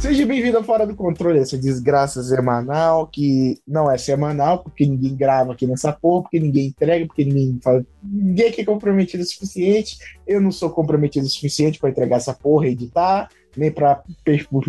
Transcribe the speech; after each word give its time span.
Seja 0.00 0.24
bem-vindo 0.24 0.56
a 0.56 0.64
Fora 0.64 0.86
do 0.86 0.96
Controle, 0.96 1.40
essa 1.40 1.58
desgraça 1.58 2.22
semanal 2.22 3.06
que 3.06 3.60
não 3.68 3.90
é 3.90 3.98
semanal, 3.98 4.60
porque 4.60 4.86
ninguém 4.86 5.14
grava 5.14 5.52
aqui 5.52 5.66
nessa 5.66 5.92
porra, 5.92 6.22
porque 6.22 6.40
ninguém 6.40 6.68
entrega, 6.68 7.06
porque 7.06 7.22
ninguém 7.22 7.60
fala. 7.62 7.84
Ninguém 8.02 8.48
aqui 8.48 8.62
é 8.62 8.64
comprometido 8.64 9.22
o 9.22 9.26
suficiente. 9.26 9.98
Eu 10.26 10.40
não 10.40 10.50
sou 10.50 10.70
comprometido 10.70 11.26
o 11.26 11.28
suficiente 11.28 11.78
para 11.78 11.90
entregar 11.90 12.16
essa 12.16 12.32
porra 12.32 12.66
e 12.66 12.72
editar, 12.72 13.28
nem 13.54 13.70
para 13.70 14.02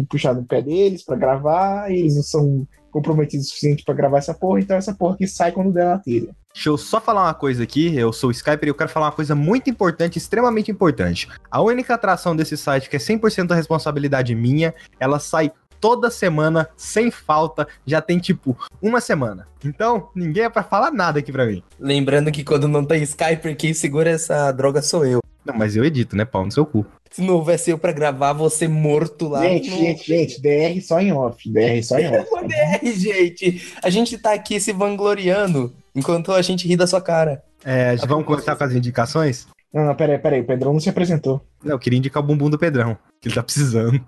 puxar 0.09 0.35
no 0.35 0.43
pé 0.43 0.61
deles, 0.61 1.01
para 1.01 1.15
gravar. 1.15 1.89
Eles 1.89 2.17
não 2.17 2.23
são 2.23 2.67
comprometidos 2.91 3.47
o 3.47 3.49
suficiente 3.49 3.83
para 3.83 3.93
gravar 3.93 4.17
essa 4.19 4.33
porra, 4.33 4.59
então 4.59 4.77
essa 4.77 4.93
porra 4.93 5.17
que 5.17 5.27
sai 5.27 5.51
quando 5.51 5.71
der 5.71 5.85
na 5.85 5.97
telha. 5.97 6.35
Deixa 6.53 6.69
eu 6.69 6.77
só 6.77 6.99
falar 6.99 7.23
uma 7.23 7.33
coisa 7.33 7.63
aqui. 7.63 7.95
Eu 7.95 8.11
sou 8.11 8.27
o 8.29 8.31
Skyper 8.31 8.67
e 8.67 8.69
eu 8.69 8.75
quero 8.75 8.89
falar 8.89 9.07
uma 9.07 9.11
coisa 9.13 9.33
muito 9.33 9.69
importante, 9.69 10.17
extremamente 10.17 10.69
importante. 10.69 11.29
A 11.49 11.61
única 11.61 11.93
atração 11.93 12.35
desse 12.35 12.57
site, 12.57 12.89
que 12.89 12.97
é 12.97 12.99
100% 12.99 13.47
da 13.47 13.55
responsabilidade 13.55 14.35
minha, 14.35 14.73
ela 14.99 15.17
sai 15.17 15.51
toda 15.79 16.11
semana, 16.11 16.69
sem 16.77 17.09
falta, 17.09 17.67
já 17.85 18.01
tem 18.01 18.19
tipo 18.19 18.55
uma 18.81 19.01
semana. 19.01 19.47
Então, 19.65 20.09
ninguém 20.15 20.43
é 20.43 20.49
pra 20.49 20.61
falar 20.61 20.91
nada 20.91 21.19
aqui 21.19 21.31
pra 21.31 21.45
mim. 21.45 21.63
Lembrando 21.79 22.31
que 22.31 22.43
quando 22.43 22.67
não 22.67 22.85
tem 22.85 23.01
Skyper, 23.01 23.57
quem 23.57 23.73
segura 23.73 24.11
essa 24.11 24.51
droga 24.51 24.81
sou 24.81 25.05
eu. 25.05 25.21
Não, 25.45 25.57
mas 25.57 25.75
eu 25.75 25.83
edito, 25.83 26.15
né, 26.15 26.25
pau 26.25 26.45
no 26.45 26.51
seu 26.51 26.65
cu. 26.65 26.85
Se 27.09 27.21
não 27.21 27.35
houvesse 27.35 27.71
eu 27.71 27.77
pra 27.77 27.91
gravar, 27.91 28.31
você 28.31 28.67
morto 28.67 29.27
lá. 29.27 29.41
Gente, 29.41 29.69
no... 29.69 29.77
gente, 29.77 30.07
gente, 30.07 30.41
DR 30.41 30.81
só 30.81 31.01
em 31.01 31.11
off. 31.11 31.49
DR 31.49 31.83
só 31.83 31.99
em 31.99 32.07
off. 32.07 32.27
Uma 32.31 32.43
DR, 32.43 32.93
gente. 32.95 33.73
A 33.83 33.89
gente 33.89 34.17
tá 34.17 34.33
aqui 34.33 34.59
se 34.59 34.71
vangloriando 34.71 35.73
enquanto 35.93 36.31
a 36.31 36.41
gente 36.41 36.67
ri 36.67 36.77
da 36.77 36.87
sua 36.87 37.01
cara. 37.01 37.43
É, 37.65 37.95
vamos 38.07 38.25
começar 38.25 38.55
com 38.55 38.63
as 38.63 38.73
indicações? 38.73 39.47
Não, 39.73 39.85
não, 39.85 39.95
peraí, 39.95 40.19
peraí. 40.19 40.41
O 40.41 40.45
Pedrão 40.45 40.73
não 40.73 40.79
se 40.79 40.89
apresentou. 40.89 41.45
Não, 41.63 41.73
eu 41.73 41.79
queria 41.79 41.99
indicar 41.99 42.23
o 42.23 42.25
bumbum 42.25 42.49
do 42.49 42.57
Pedrão, 42.57 42.97
que 43.19 43.27
ele 43.27 43.35
tá 43.35 43.43
precisando. 43.43 44.01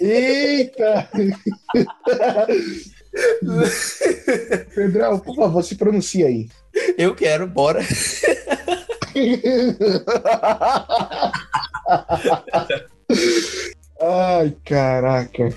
Eita! 0.00 1.08
Pedrão, 4.74 5.18
por 5.18 5.36
favor, 5.36 5.62
se 5.62 5.76
pronuncia 5.76 6.26
aí. 6.26 6.48
Eu 6.96 7.14
quero, 7.14 7.46
bora. 7.46 7.80
Ai, 14.00 14.56
caraca. 14.64 15.48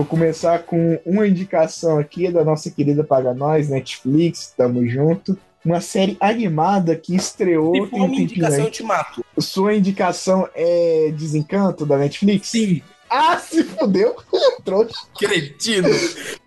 Vou 0.00 0.06
começar 0.06 0.60
com 0.60 0.98
uma 1.04 1.28
indicação 1.28 1.98
aqui 1.98 2.32
da 2.32 2.42
nossa 2.42 2.70
querida 2.70 3.04
Paga 3.04 3.34
Nós, 3.34 3.68
Netflix, 3.68 4.54
tamo 4.56 4.88
junto. 4.88 5.38
Uma 5.62 5.82
série 5.82 6.16
animada 6.18 6.96
que 6.96 7.14
estreou. 7.14 7.74
Se 7.74 7.90
for 7.90 8.00
um 8.00 8.04
uma 8.06 8.16
indicação, 8.16 8.64
eu 8.64 8.70
te 8.70 8.82
mato. 8.82 9.22
Sua 9.38 9.74
indicação 9.74 10.48
é 10.54 11.12
Desencanto 11.14 11.84
da 11.84 11.98
Netflix? 11.98 12.48
Sim. 12.48 12.80
Ah, 13.10 13.36
se 13.36 13.62
fudeu! 13.62 14.16
Trouxa. 14.64 14.94
Cretino. 15.18 15.90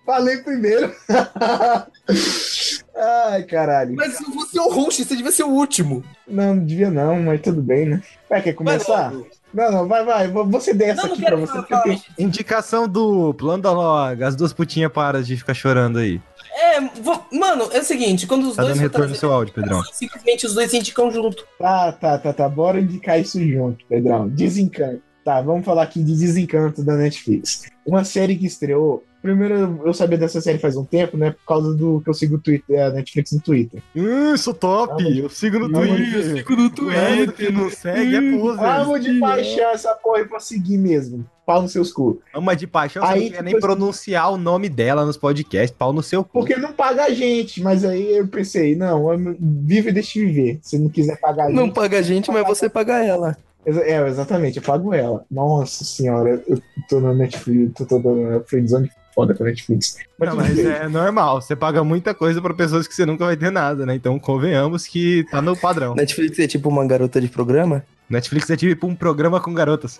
Falei 0.04 0.38
primeiro. 0.38 0.92
Ai, 2.98 3.44
caralho. 3.44 3.96
Mas 3.96 4.18
você 4.34 4.58
é 4.58 4.62
o 4.64 4.70
host, 4.70 5.06
você 5.06 5.16
devia 5.16 5.32
ser 5.32 5.44
o 5.44 5.50
último. 5.50 6.04
Não, 6.28 6.56
não 6.56 6.66
devia 6.66 6.90
não, 6.90 7.22
mas 7.22 7.40
tudo 7.40 7.62
bem, 7.62 7.86
né? 7.86 8.02
Vai, 8.28 8.42
quer 8.42 8.54
começar? 8.54 9.12
Vai. 9.12 9.26
Não, 9.54 9.72
não, 9.72 9.88
vai, 9.88 10.04
vai. 10.04 10.28
vou- 10.28 10.46
Você 10.48 10.74
dessa 10.74 11.02
Não, 11.04 11.10
não 11.10 11.14
aqui 11.14 11.24
pra 11.26 11.36
você. 11.36 11.62
falar. 11.64 11.96
Indicação 12.18 12.88
do 12.88 13.34
plano 13.36 13.62
da 13.62 13.72
loga. 13.72 14.28
As 14.28 14.36
duas 14.36 14.52
putinhas 14.54 14.92
param 14.92 15.22
de 15.22 15.38
ficar 15.38 15.54
chorando 15.54 16.00
aí. 16.00 16.20
É, 16.56 16.82
vo- 16.82 17.24
mano, 17.32 17.68
é 17.72 17.80
o 17.80 17.84
seguinte, 17.84 18.26
quando 18.28 18.48
os 18.50 18.56
Tá 18.56 18.64
dois 18.64 18.76
dando 18.76 18.84
retorno 18.84 19.06
no 19.06 19.10
trazer- 19.12 19.20
seu 19.20 19.32
áudio, 19.34 19.54
Pedrão. 19.54 19.82
simplesmente 19.92 20.46
os 20.46 20.54
dois 20.54 20.74
indicam 20.74 21.12
junto. 21.12 21.46
Tá, 21.60 21.92
tá, 21.92 22.18
tá, 22.18 22.34
tá. 22.34 22.50
Bora 22.50 22.80
indicar 22.80 23.20
isso 23.20 23.40
junto, 23.46 23.86
Pedrão. 23.88 24.28
Desencanto. 24.30 25.02
Tá, 25.24 25.42
vamos 25.42 25.64
falar 25.66 25.84
aqui 25.84 26.04
de 26.04 26.16
Desencanto 26.18 26.84
da 26.84 26.96
Netflix. 26.96 27.64
Uma 27.86 28.04
série 28.04 28.36
que 28.36 28.46
estreou. 28.46 29.04
Primeiro, 29.24 29.82
eu 29.86 29.94
sabia 29.94 30.18
dessa 30.18 30.42
série 30.42 30.58
faz 30.60 30.76
um 30.76 30.84
tempo, 30.84 31.16
né? 31.16 31.32
Por 31.32 31.46
causa 31.48 31.74
do 31.74 32.02
que 32.02 32.10
eu 32.10 32.14
sigo 32.14 32.36
o 32.36 32.40
Twitter, 32.40 32.86
a 32.86 32.90
Netflix 32.90 33.32
no 33.32 33.40
Twitter. 33.40 33.82
Hum, 33.96 34.36
sou 34.36 34.54
top! 34.54 35.02
Eu 35.18 35.30
sigo 35.30 35.58
no 35.60 35.72
Twitter. 35.72 36.36
fico 36.36 36.56
no 36.58 36.64
Mano, 36.64 37.32
que 37.32 37.50
não 37.50 37.70
segue 37.70 38.16
é 38.18 38.38
poser. 38.38 38.66
Amo 38.66 39.00
de 39.00 39.20
paixão 39.22 39.70
essa 39.72 39.96
porra 39.96 40.20
e 40.20 40.26
pra 40.26 40.42
seguir 40.42 40.78
mesmo. 40.78 41.26
Pau 41.46 41.62
nos 41.62 41.72
seus 41.72 41.92
cu. 41.94 42.22
Ama 42.36 42.54
de 42.54 42.68
paixão, 42.68 43.02
você 43.06 43.14
Aí, 43.14 43.24
não 43.26 43.32
quer 43.32 43.44
nem 43.44 43.54
assim- 43.54 43.62
pronunciar 43.62 44.32
o 44.34 44.38
nome 44.38 44.68
dela 44.68 45.06
nos 45.06 45.16
podcasts. 45.16 45.76
Pau 45.78 45.94
no 45.94 46.04
seu 46.04 46.22
cu. 46.24 46.30
Porque 46.40 46.58
não 46.58 46.74
paga 46.74 47.06
a 47.06 47.10
gente, 47.10 47.62
mas 47.62 47.86
aí 47.86 48.18
eu 48.18 48.28
pensei, 48.28 48.76
não, 48.76 49.10
eu- 49.12 49.38
vive 49.40 49.90
e 49.90 49.94
deixa 49.94 50.20
viver. 50.20 50.60
Se 50.62 50.78
não 50.78 50.90
quiser 50.90 51.18
pagar 51.22 51.46
a 51.46 51.50
Não 51.50 51.64
gente. 51.66 51.74
paga 51.76 51.98
a 52.00 52.02
gente, 52.02 52.30
mas 52.30 52.46
você 52.46 52.68
paga 52.70 53.02
ela. 53.02 53.38
É, 53.66 54.06
exatamente, 54.10 54.58
eu 54.58 54.64
pago 54.64 54.94
ela. 54.94 55.24
Nossa 55.32 55.86
senhora, 55.86 56.44
eu 56.46 56.62
tô 56.90 57.00
na 57.00 57.14
Netflix, 57.14 57.72
tô, 57.74 57.86
tô, 57.86 58.02
tô 58.02 58.14
na 58.16 58.42
friendzone 58.42 58.92
foda 59.14 59.34
com 59.34 59.44
a 59.44 59.48
Netflix. 59.48 59.98
Mas, 60.18 60.30
Não, 60.30 60.36
mas 60.36 60.58
é 60.58 60.88
normal. 60.88 61.42
Você 61.42 61.56
paga 61.56 61.84
muita 61.84 62.14
coisa 62.14 62.42
pra 62.42 62.54
pessoas 62.54 62.88
que 62.88 62.96
você 62.96 63.06
nunca 63.06 63.26
vai 63.26 63.38
ter 63.38 63.52
nada, 63.52 63.86
né? 63.86 63.96
Então 63.96 64.20
convenhamos 64.20 64.86
que 64.86 65.26
tá 65.30 65.42
no 65.42 65.56
padrão. 65.56 65.96
Netflix 65.96 66.40
é 66.40 66.48
tipo 66.48 66.70
uma 66.70 66.86
garota 66.86 67.20
de 67.22 67.28
programa? 67.28 67.84
Netflix 68.10 68.50
é 68.50 68.58
tipo 68.58 68.88
um 68.88 68.96
programa 68.96 69.40
com 69.40 69.54
garotas. 69.54 70.00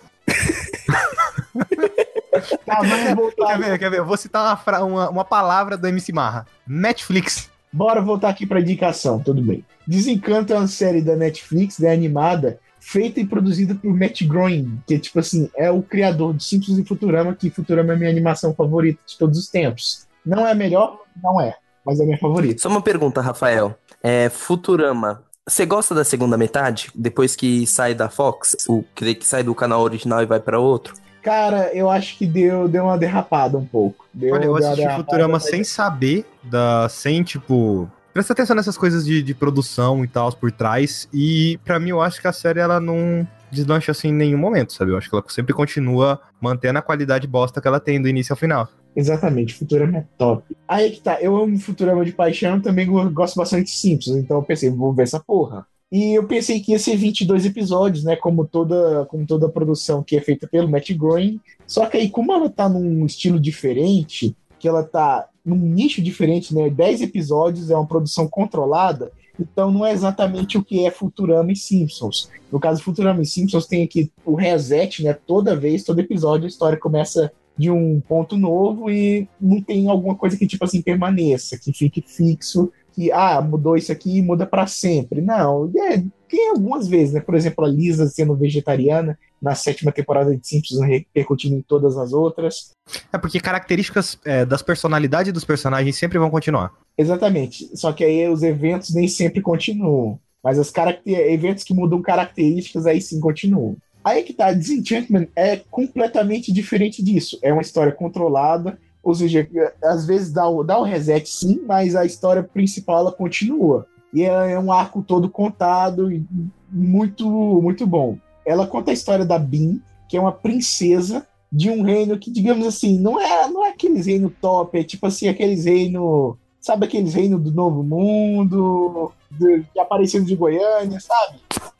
Tá, 2.66 2.80
vamos 2.82 3.14
voltar, 3.14 3.46
Quer 3.46 3.58
ver? 3.58 3.78
Quer 3.78 3.90
ver? 3.90 3.98
Eu 3.98 4.04
vou 4.04 4.16
citar 4.16 4.62
uma, 4.66 4.82
uma, 4.82 5.10
uma 5.10 5.24
palavra 5.24 5.76
do 5.76 5.86
MC 5.86 6.12
Marra. 6.12 6.46
Netflix. 6.66 7.50
bora 7.72 8.00
voltar 8.00 8.28
aqui 8.28 8.46
pra 8.46 8.60
indicação, 8.60 9.20
tudo 9.20 9.42
bem. 9.42 9.64
Desencanto 9.86 10.52
é 10.52 10.56
uma 10.56 10.66
série 10.68 11.02
da 11.02 11.16
Netflix, 11.16 11.78
né, 11.78 11.92
animada, 11.92 12.58
feita 12.86 13.18
e 13.18 13.26
produzida 13.26 13.74
por 13.74 13.92
Matt 13.96 14.22
Groening, 14.24 14.78
que 14.86 14.98
tipo 14.98 15.18
assim, 15.18 15.50
é 15.56 15.70
o 15.70 15.82
criador 15.82 16.34
de 16.34 16.44
Simpsons 16.44 16.78
e 16.78 16.84
Futurama, 16.84 17.34
que 17.34 17.48
Futurama 17.48 17.92
é 17.92 17.96
a 17.96 17.98
minha 17.98 18.10
animação 18.10 18.54
favorita 18.54 19.00
de 19.06 19.16
todos 19.16 19.38
os 19.38 19.48
tempos. 19.48 20.06
Não 20.24 20.46
é 20.46 20.52
a 20.52 20.54
melhor? 20.54 21.00
Não 21.22 21.40
é, 21.40 21.56
mas 21.84 21.98
é 21.98 22.02
a 22.02 22.06
minha 22.06 22.18
favorita. 22.18 22.60
Só 22.60 22.68
uma 22.68 22.82
pergunta, 22.82 23.22
Rafael. 23.22 23.74
É, 24.02 24.28
Futurama. 24.28 25.22
Você 25.46 25.64
gosta 25.66 25.94
da 25.94 26.04
segunda 26.04 26.36
metade? 26.36 26.90
Depois 26.94 27.34
que 27.34 27.66
sai 27.66 27.94
da 27.94 28.08
Fox? 28.08 28.56
O 28.68 28.84
que, 28.94 29.14
que 29.14 29.26
sai 29.26 29.42
do 29.42 29.54
canal 29.54 29.80
original 29.82 30.22
e 30.22 30.26
vai 30.26 30.40
pra 30.40 30.58
outro? 30.58 30.94
Cara, 31.22 31.70
eu 31.74 31.88
acho 31.88 32.18
que 32.18 32.26
deu, 32.26 32.68
deu 32.68 32.84
uma 32.84 32.98
derrapada 32.98 33.56
um 33.56 33.64
pouco. 33.64 34.06
Deu, 34.12 34.34
Olha, 34.34 34.44
eu 34.44 34.56
assisti 34.56 34.76
derrapada, 34.76 35.04
Futurama 35.04 35.32
mas- 35.34 35.44
sem 35.44 35.64
saber, 35.64 36.26
da, 36.42 36.86
sem, 36.90 37.22
tipo... 37.22 37.90
Presta 38.14 38.32
atenção 38.32 38.54
nessas 38.54 38.78
coisas 38.78 39.04
de, 39.04 39.20
de 39.22 39.34
produção 39.34 40.04
e 40.04 40.08
tal 40.08 40.32
por 40.32 40.52
trás. 40.52 41.08
E 41.12 41.58
pra 41.64 41.80
mim, 41.80 41.90
eu 41.90 42.00
acho 42.00 42.20
que 42.20 42.28
a 42.28 42.32
série, 42.32 42.60
ela 42.60 42.78
não 42.78 43.26
deslancha 43.50 43.90
assim 43.92 44.08
em 44.08 44.12
nenhum 44.14 44.38
momento, 44.38 44.72
sabe? 44.72 44.92
Eu 44.92 44.96
acho 44.96 45.10
que 45.10 45.14
ela 45.16 45.24
sempre 45.28 45.52
continua 45.52 46.20
mantendo 46.40 46.78
a 46.78 46.82
qualidade 46.82 47.26
bosta 47.26 47.60
que 47.60 47.66
ela 47.68 47.80
tem 47.80 48.00
do 48.00 48.08
início 48.08 48.32
ao 48.32 48.36
final. 48.36 48.68
Exatamente, 48.96 49.54
Futurama 49.54 49.98
é 49.98 50.04
top. 50.16 50.56
Aí 50.68 50.92
que 50.92 51.00
tá, 51.00 51.20
eu 51.20 51.36
amo 51.36 51.58
Futurama 51.58 52.04
de 52.04 52.12
paixão, 52.12 52.60
também 52.60 52.86
go- 52.86 53.10
gosto 53.10 53.34
bastante 53.36 53.64
de 53.64 53.70
Simpsons, 53.76 54.16
então 54.16 54.36
eu 54.36 54.42
pensei, 54.44 54.70
vou 54.70 54.92
ver 54.94 55.02
essa 55.02 55.18
porra. 55.18 55.66
E 55.90 56.16
eu 56.16 56.24
pensei 56.26 56.60
que 56.60 56.70
ia 56.72 56.78
ser 56.78 56.96
22 56.96 57.44
episódios, 57.44 58.04
né, 58.04 58.14
como 58.16 58.44
toda, 58.46 59.04
como 59.06 59.26
toda 59.26 59.48
produção 59.48 60.02
que 60.04 60.16
é 60.16 60.20
feita 60.20 60.46
pelo 60.46 60.68
Matt 60.70 60.92
Groening. 60.92 61.40
Só 61.66 61.86
que 61.86 61.96
aí, 61.96 62.08
como 62.08 62.32
ela 62.32 62.48
tá 62.48 62.68
num 62.68 63.04
estilo 63.04 63.38
diferente, 63.40 64.36
que 64.58 64.68
ela 64.68 64.82
tá 64.84 65.26
num 65.44 65.56
nicho 65.56 66.00
diferente, 66.00 66.54
né, 66.54 66.70
10 66.70 67.02
episódios 67.02 67.70
é 67.70 67.76
uma 67.76 67.86
produção 67.86 68.26
controlada, 68.26 69.12
então 69.38 69.70
não 69.70 69.84
é 69.84 69.92
exatamente 69.92 70.56
o 70.56 70.64
que 70.64 70.86
é 70.86 70.90
Futurama 70.90 71.52
e 71.52 71.56
Simpsons. 71.56 72.30
No 72.50 72.60
caso, 72.60 72.82
Futurama 72.82 73.22
e 73.22 73.26
Simpsons 73.26 73.66
tem 73.66 73.82
aqui 73.82 74.10
o 74.24 74.34
reset, 74.34 75.02
né, 75.02 75.12
toda 75.12 75.56
vez, 75.56 75.84
todo 75.84 75.98
episódio 75.98 76.46
a 76.46 76.48
história 76.48 76.78
começa 76.78 77.30
de 77.56 77.70
um 77.70 78.00
ponto 78.00 78.36
novo 78.36 78.90
e 78.90 79.28
não 79.40 79.60
tem 79.60 79.88
alguma 79.88 80.14
coisa 80.14 80.36
que, 80.36 80.46
tipo 80.46 80.64
assim, 80.64 80.82
permaneça, 80.82 81.58
que 81.58 81.72
fique 81.72 82.02
fixo, 82.02 82.72
que, 82.94 83.10
ah, 83.12 83.40
mudou 83.40 83.76
isso 83.76 83.90
aqui 83.90 84.18
e 84.18 84.22
muda 84.22 84.46
para 84.46 84.66
sempre. 84.66 85.20
Não, 85.20 85.70
é, 85.76 86.02
tem 86.28 86.50
algumas 86.50 86.86
vezes, 86.86 87.14
né? 87.14 87.20
Por 87.20 87.34
exemplo, 87.34 87.64
a 87.64 87.68
Lisa 87.68 88.06
sendo 88.08 88.34
vegetariana 88.34 89.18
na 89.40 89.54
sétima 89.54 89.92
temporada 89.92 90.34
de 90.36 90.46
Simpsons, 90.46 90.80
repercutindo 90.80 91.56
em 91.56 91.62
todas 91.62 91.96
as 91.96 92.12
outras. 92.12 92.70
É 93.12 93.18
porque 93.18 93.40
características 93.40 94.18
é, 94.24 94.44
das 94.44 94.62
personalidades 94.62 95.32
dos 95.32 95.44
personagens 95.44 95.96
sempre 95.96 96.18
vão 96.18 96.30
continuar. 96.30 96.72
Exatamente. 96.96 97.70
Só 97.76 97.92
que 97.92 98.04
aí 98.04 98.28
os 98.28 98.42
eventos 98.42 98.94
nem 98.94 99.08
sempre 99.08 99.40
continuam. 99.40 100.18
Mas 100.42 100.58
os 100.58 100.72
eventos 101.06 101.64
que 101.64 101.72
mudam 101.74 102.02
características 102.02 102.86
aí 102.86 103.00
sim 103.00 103.18
continuam. 103.18 103.76
Aí 104.04 104.22
que 104.22 104.34
tá, 104.34 104.52
Disenchantment 104.52 105.28
é 105.34 105.56
completamente 105.70 106.52
diferente 106.52 107.02
disso. 107.02 107.38
É 107.42 107.50
uma 107.50 107.62
história 107.62 107.90
controlada, 107.90 108.78
Ou 109.04 109.14
seja, 109.14 109.46
às 109.82 110.06
vezes 110.06 110.32
dá 110.32 110.48
o, 110.48 110.64
dá 110.64 110.78
o 110.78 110.82
reset 110.82 111.28
sim, 111.28 111.62
mas 111.66 111.94
a 111.94 112.06
história 112.06 112.42
principal 112.42 113.00
ela 113.00 113.12
continua. 113.12 113.86
E 114.12 114.22
é, 114.22 114.52
é 114.52 114.58
um 114.58 114.72
arco 114.72 115.02
todo 115.02 115.28
contado 115.28 116.10
e 116.10 116.24
muito, 116.70 117.28
muito 117.28 117.86
bom. 117.86 118.16
Ela 118.46 118.66
conta 118.66 118.90
a 118.90 118.94
história 118.94 119.24
da 119.24 119.38
Bin, 119.38 119.80
que 120.08 120.16
é 120.16 120.20
uma 120.20 120.32
princesa 120.32 121.26
de 121.52 121.70
um 121.70 121.82
reino 121.82 122.18
que, 122.18 122.30
digamos 122.30 122.66
assim, 122.66 122.98
não 122.98 123.20
é, 123.20 123.48
não 123.48 123.64
é 123.64 123.70
aqueles 123.70 124.06
reinos 124.06 124.32
top, 124.40 124.78
é 124.78 124.82
tipo 124.82 125.06
assim, 125.06 125.28
aqueles 125.28 125.64
reinos. 125.66 126.36
Sabe 126.60 126.86
aqueles 126.86 127.12
reinos 127.12 127.42
do 127.42 127.52
Novo 127.52 127.82
Mundo, 127.82 129.12
do, 129.30 129.64
apareceram 129.78 130.24
de 130.24 130.34
Goiânia, 130.34 130.98
sabe? 130.98 131.38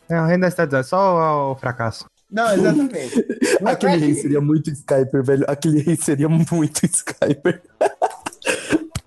É, 0.09 0.21
o 0.21 0.27
reino 0.27 0.43
da 0.43 0.51
cidade, 0.51 0.77
é 0.77 0.83
só 0.83 1.53
o 1.53 1.55
fracasso. 1.57 2.05
Não, 2.31 2.53
exatamente. 2.53 3.27
Não 3.61 3.69
é 3.69 3.73
Aquele 3.73 3.97
rei 3.97 4.15
que- 4.15 4.21
seria 4.21 4.41
muito 4.41 4.71
Skyper, 4.71 5.23
velho. 5.25 5.45
Aquele 5.49 5.81
rei 5.81 5.97
seria 5.97 6.29
muito 6.29 6.85
Skyper. 6.87 7.63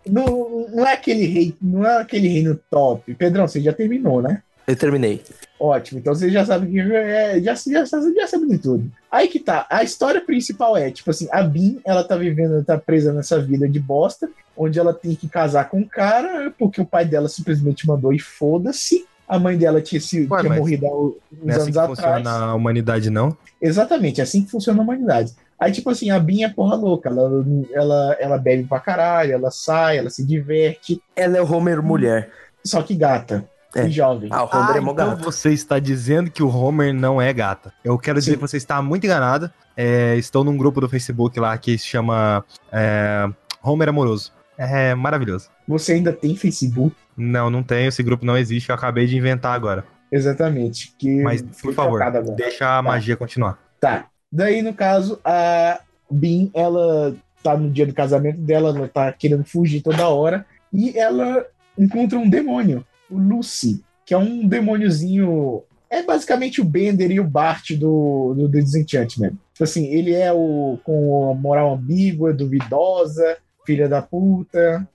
não, 0.05 0.67
não 0.73 0.85
é 0.87 0.93
aquele 0.93 1.25
rei, 1.25 1.55
não 1.61 1.85
é 1.85 2.01
aquele 2.01 2.27
reino 2.27 2.59
top. 2.69 3.13
Pedrão, 3.15 3.47
você 3.47 3.59
já 3.61 3.73
terminou, 3.73 4.21
né? 4.21 4.41
Eu 4.65 4.75
terminei. 4.75 5.21
Ótimo, 5.59 5.99
então 5.99 6.13
você 6.13 6.29
já 6.29 6.45
sabe 6.45 6.67
que 6.69 6.79
é, 6.79 7.41
já, 7.41 7.55
já, 7.55 7.85
já 7.85 8.27
sabe 8.27 8.47
de 8.47 8.57
tudo. 8.57 8.91
Aí 9.09 9.27
que 9.27 9.39
tá, 9.39 9.65
a 9.69 9.83
história 9.83 10.21
principal 10.21 10.75
é, 10.77 10.91
tipo 10.91 11.09
assim, 11.09 11.27
a 11.31 11.41
Bin, 11.41 11.79
ela 11.85 12.03
tá 12.03 12.15
vivendo, 12.17 12.63
tá 12.63 12.77
presa 12.77 13.11
nessa 13.13 13.41
vida 13.41 13.67
de 13.67 13.79
bosta, 13.79 14.29
onde 14.55 14.77
ela 14.77 14.93
tem 14.93 15.15
que 15.15 15.27
casar 15.29 15.69
com 15.69 15.79
um 15.79 15.87
cara, 15.87 16.53
porque 16.59 16.81
o 16.81 16.85
pai 16.85 17.05
dela 17.05 17.27
simplesmente 17.29 17.87
mandou 17.87 18.13
e 18.13 18.19
foda-se. 18.19 19.05
A 19.27 19.37
mãe 19.37 19.57
dela 19.57 19.81
tinha, 19.81 19.99
se, 19.99 20.25
Ué, 20.29 20.41
tinha 20.41 20.55
morrido 20.55 20.85
há 20.87 20.89
uns 20.89 21.13
Não 21.43 21.53
é 21.53 21.57
assim 21.57 21.61
anos 21.63 21.71
que 21.73 21.79
atrás. 21.79 21.97
funciona 22.23 22.45
a 22.45 22.55
humanidade, 22.55 23.09
não? 23.09 23.35
Exatamente, 23.61 24.21
é 24.21 24.23
assim 24.23 24.43
que 24.43 24.51
funciona 24.51 24.79
a 24.79 24.83
humanidade. 24.83 25.33
Aí, 25.59 25.71
tipo 25.71 25.89
assim, 25.89 26.09
a 26.11 26.19
Bin 26.19 26.43
é 26.43 26.49
porra 26.49 26.75
louca, 26.75 27.09
ela, 27.09 27.43
ela, 27.73 28.17
ela 28.19 28.37
bebe 28.37 28.63
pra 28.63 28.79
caralho, 28.79 29.33
ela 29.33 29.49
sai, 29.51 29.97
ela 29.97 30.09
se 30.09 30.23
diverte, 30.25 31.01
Ela 31.15 31.37
é 31.37 31.41
o 31.41 31.51
Homer 31.51 31.81
mulher. 31.81 32.29
só 32.63 32.81
que 32.83 32.93
gata 32.95 33.43
É. 33.75 33.85
e 33.87 33.89
jovem. 33.89 34.29
Ah, 34.31 34.43
o 34.43 34.47
Homer 34.55 34.77
é 34.77 34.79
mó 34.79 34.91
então 34.93 35.09
gato. 35.09 35.23
você 35.23 35.51
está 35.51 35.79
dizendo 35.79 36.29
que 36.31 36.43
o 36.43 36.47
Homer 36.49 36.93
não 36.93 37.21
é 37.21 37.33
gata. 37.33 37.73
Eu 37.83 37.97
quero 37.97 38.19
dizer 38.19 38.31
Sim. 38.31 38.37
que 38.37 38.41
você 38.41 38.57
está 38.57 38.81
muito 38.81 39.05
enganada. 39.05 39.51
É, 39.75 40.15
estou 40.15 40.43
num 40.43 40.55
grupo 40.57 40.79
do 40.79 40.87
Facebook 40.87 41.39
lá 41.39 41.57
que 41.57 41.77
se 41.77 41.85
chama 41.85 42.45
é, 42.71 43.27
Homer 43.63 43.89
Amoroso. 43.89 44.31
É 44.57 44.95
maravilhoso. 44.95 45.49
Você 45.67 45.93
ainda 45.93 46.11
tem 46.13 46.35
Facebook? 46.35 46.95
Não, 47.17 47.49
não 47.49 47.63
tenho. 47.63 47.87
Esse 47.87 48.03
grupo 48.03 48.25
não 48.25 48.37
existe. 48.37 48.69
Eu 48.69 48.75
acabei 48.75 49.07
de 49.07 49.17
inventar 49.17 49.55
agora. 49.55 49.83
Exatamente. 50.11 50.93
Que 50.97 51.21
Mas, 51.21 51.41
por 51.41 51.73
favor, 51.73 51.99
deixa 52.35 52.77
a 52.77 52.81
magia 52.81 53.17
continuar. 53.17 53.59
Tá. 53.79 54.07
Daí, 54.31 54.61
no 54.61 54.73
caso, 54.73 55.19
a 55.23 55.79
Bin, 56.09 56.51
ela 56.53 57.15
tá 57.43 57.57
no 57.57 57.69
dia 57.69 57.85
do 57.85 57.93
casamento 57.93 58.39
dela, 58.39 58.69
ela 58.69 58.87
tá 58.87 59.11
querendo 59.11 59.43
fugir 59.43 59.81
toda 59.81 60.07
hora, 60.09 60.45
e 60.71 60.97
ela 60.97 61.45
encontra 61.77 62.17
um 62.17 62.29
demônio, 62.29 62.85
o 63.09 63.17
Lucy, 63.17 63.83
que 64.05 64.13
é 64.13 64.17
um 64.17 64.47
demôniozinho. 64.47 65.63
É 65.89 66.03
basicamente 66.03 66.59
o 66.59 66.65
Bender 66.65 67.11
e 67.11 67.19
o 67.19 67.23
Bart 67.23 67.71
do, 67.71 68.33
do, 68.35 68.47
do 68.49 68.61
Disenchantment. 68.61 69.33
Tipo 69.53 69.63
assim, 69.63 69.85
ele 69.85 70.13
é 70.13 70.31
o 70.33 70.77
com 70.83 71.31
a 71.31 71.33
moral 71.35 71.73
ambígua, 71.73 72.33
duvidosa, 72.33 73.37
filha 73.65 73.87
da 73.87 74.01
puta. 74.01 74.85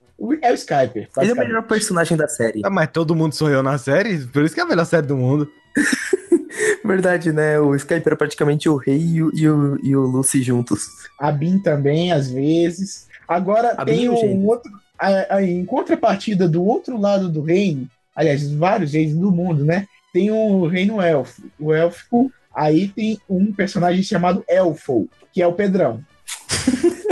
É 0.41 0.51
o 0.51 0.55
Skyper. 0.55 1.09
Ele 1.17 1.29
é 1.31 1.33
o 1.33 1.37
melhor 1.37 1.63
personagem 1.63 2.15
da 2.17 2.27
série. 2.27 2.61
Ah, 2.63 2.69
mas 2.69 2.89
todo 2.91 3.15
mundo 3.15 3.33
sou 3.33 3.49
eu 3.49 3.61
na 3.63 3.77
série, 3.77 4.19
por 4.27 4.43
isso 4.43 4.53
que 4.53 4.59
é 4.61 4.63
a 4.63 4.67
melhor 4.67 4.85
série 4.85 5.07
do 5.07 5.17
mundo. 5.17 5.49
Verdade, 6.85 7.31
né? 7.31 7.59
O 7.59 7.75
Skyper 7.75 8.13
é 8.13 8.15
praticamente 8.15 8.67
o 8.69 8.75
rei 8.75 8.99
e 8.99 9.23
o, 9.23 9.31
e 9.33 9.49
o, 9.49 9.79
e 9.83 9.95
o 9.95 10.01
Lucy 10.01 10.41
juntos. 10.43 10.83
A 11.19 11.31
Bin 11.31 11.59
também, 11.59 12.11
às 12.11 12.29
vezes. 12.29 13.07
Agora 13.27 13.73
A 13.77 13.85
tem 13.85 13.99
Bin 13.99 14.05
é 14.05 14.09
um 14.11 14.45
outro. 14.47 14.71
a- 14.99 15.35
a- 15.37 15.43
em 15.43 15.65
contrapartida 15.65 16.47
do 16.47 16.63
outro 16.63 16.99
lado 16.99 17.29
do 17.29 17.41
reino, 17.41 17.87
aliás, 18.15 18.51
vários 18.53 18.93
reinos 18.93 19.15
do 19.17 19.31
mundo, 19.31 19.63
né? 19.65 19.87
Tem 20.13 20.29
o 20.29 20.67
reino 20.67 21.01
elfo. 21.01 21.41
O 21.59 21.73
élfico, 21.73 22.31
aí 22.53 22.87
tem 22.89 23.17
um 23.27 23.51
personagem 23.51 24.03
chamado 24.03 24.43
Elfo, 24.47 25.07
que 25.31 25.41
é 25.41 25.47
o 25.47 25.53
Pedrão. 25.53 26.01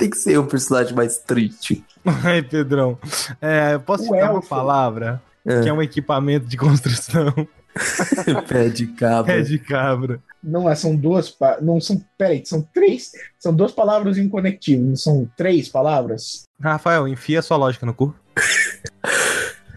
Tem 0.00 0.10
que 0.10 0.16
ser 0.16 0.38
o 0.38 0.46
personagem 0.46 0.94
mais 0.94 1.18
triste? 1.18 1.84
Ai, 2.24 2.42
Pedrão. 2.42 2.98
É, 3.40 3.76
posso 3.78 4.04
O 4.04 4.06
citar 4.06 4.30
uma 4.30 4.38
elfo. 4.38 4.48
palavra? 4.48 5.22
É. 5.46 5.60
Que 5.62 5.68
é 5.68 5.72
um 5.72 5.80
equipamento 5.82 6.46
de 6.46 6.56
construção. 6.56 7.32
Pé 8.48 8.68
de 8.68 8.86
cabra. 8.88 9.38
É 9.38 9.42
de 9.42 9.58
cabra. 9.58 10.18
Não 10.42 10.68
é, 10.68 10.74
são 10.74 10.96
duas. 10.96 11.30
pa- 11.30 11.58
Não 11.60 11.80
são. 11.80 12.02
Peraí, 12.18 12.42
são 12.44 12.62
três. 12.74 13.12
São 13.38 13.54
duas 13.54 13.72
palavras 13.72 14.18
inconectivas, 14.18 14.84
não 14.88 14.96
são 14.96 15.30
três 15.36 15.68
palavras? 15.68 16.44
Rafael, 16.60 17.06
enfia 17.06 17.42
sua 17.42 17.56
lógica 17.56 17.86
no 17.86 17.94
cu. 17.94 18.14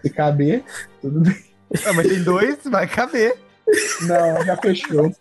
Se 0.02 0.10
caber, 0.10 0.64
tudo 1.00 1.20
bem. 1.20 1.36
Ah, 1.86 1.92
mas 1.92 2.08
tem 2.08 2.22
dois, 2.22 2.58
vai 2.64 2.86
caber. 2.86 3.36
Não, 4.02 4.44
já 4.44 4.56
fechou. 4.56 5.14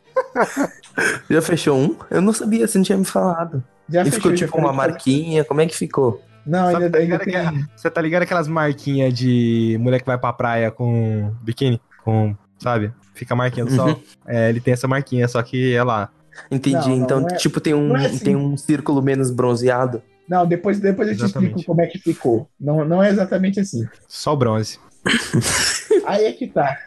Já 1.29 1.41
fechou 1.41 1.77
um? 1.77 1.95
Eu 2.11 2.21
não 2.21 2.33
sabia, 2.33 2.67
você 2.67 2.77
não 2.77 2.85
tinha 2.85 2.97
me 2.97 3.05
falado. 3.05 3.63
Já 3.89 4.01
e 4.01 4.05
fechou. 4.05 4.21
ficou 4.21 4.33
tipo 4.33 4.57
uma 4.57 4.73
marquinha, 4.73 5.43
como 5.43 5.61
é 5.61 5.65
que 5.67 5.75
ficou? 5.75 6.21
Não, 6.45 6.71
Sabe, 6.71 6.85
ainda, 6.85 6.89
tá 6.89 6.97
ainda 7.03 7.17
ligado 7.23 7.53
tem. 7.55 7.65
Você 7.75 7.89
tá 7.89 8.01
ligado 8.01 8.23
aquelas 8.23 8.47
marquinhas 8.47 9.13
de 9.13 9.77
mulher 9.79 9.99
que 9.99 10.05
vai 10.05 10.17
pra 10.17 10.33
praia 10.33 10.69
com 10.71 11.31
biquíni? 11.41 11.79
Com, 12.03 12.35
sabe? 12.59 12.91
Fica 13.13 13.33
a 13.33 13.37
marquinha 13.37 13.65
do 13.65 13.71
sol. 13.73 13.87
Uhum. 13.89 14.01
É, 14.27 14.49
ele 14.49 14.59
tem 14.59 14.73
essa 14.73 14.87
marquinha, 14.87 15.27
só 15.27 15.41
que 15.41 15.73
é 15.73 15.83
lá. 15.83 16.09
Entendi. 16.51 16.75
Não, 16.75 16.87
não, 16.87 16.95
então, 17.03 17.19
não 17.21 17.29
é- 17.29 17.35
tipo, 17.35 17.61
tem 17.61 17.73
um, 17.73 17.95
é 17.95 18.07
assim. 18.07 18.19
tem 18.19 18.35
um 18.35 18.57
círculo 18.57 19.01
menos 19.01 19.31
bronzeado. 19.31 20.01
Não, 20.27 20.45
depois, 20.45 20.79
depois 20.79 21.07
eu 21.09 21.15
te 21.15 21.23
Exatamente. 21.23 21.49
explico 21.51 21.67
como 21.67 21.81
é 21.81 21.87
que 21.87 21.99
ficou. 21.99 22.49
Não, 22.59 22.83
não 22.83 23.03
é 23.03 23.09
exatamente 23.09 23.59
assim. 23.59 23.85
Só 24.07 24.35
bronze. 24.35 24.79
Aí 26.05 26.25
é 26.25 26.31
que 26.31 26.47
tá. 26.47 26.77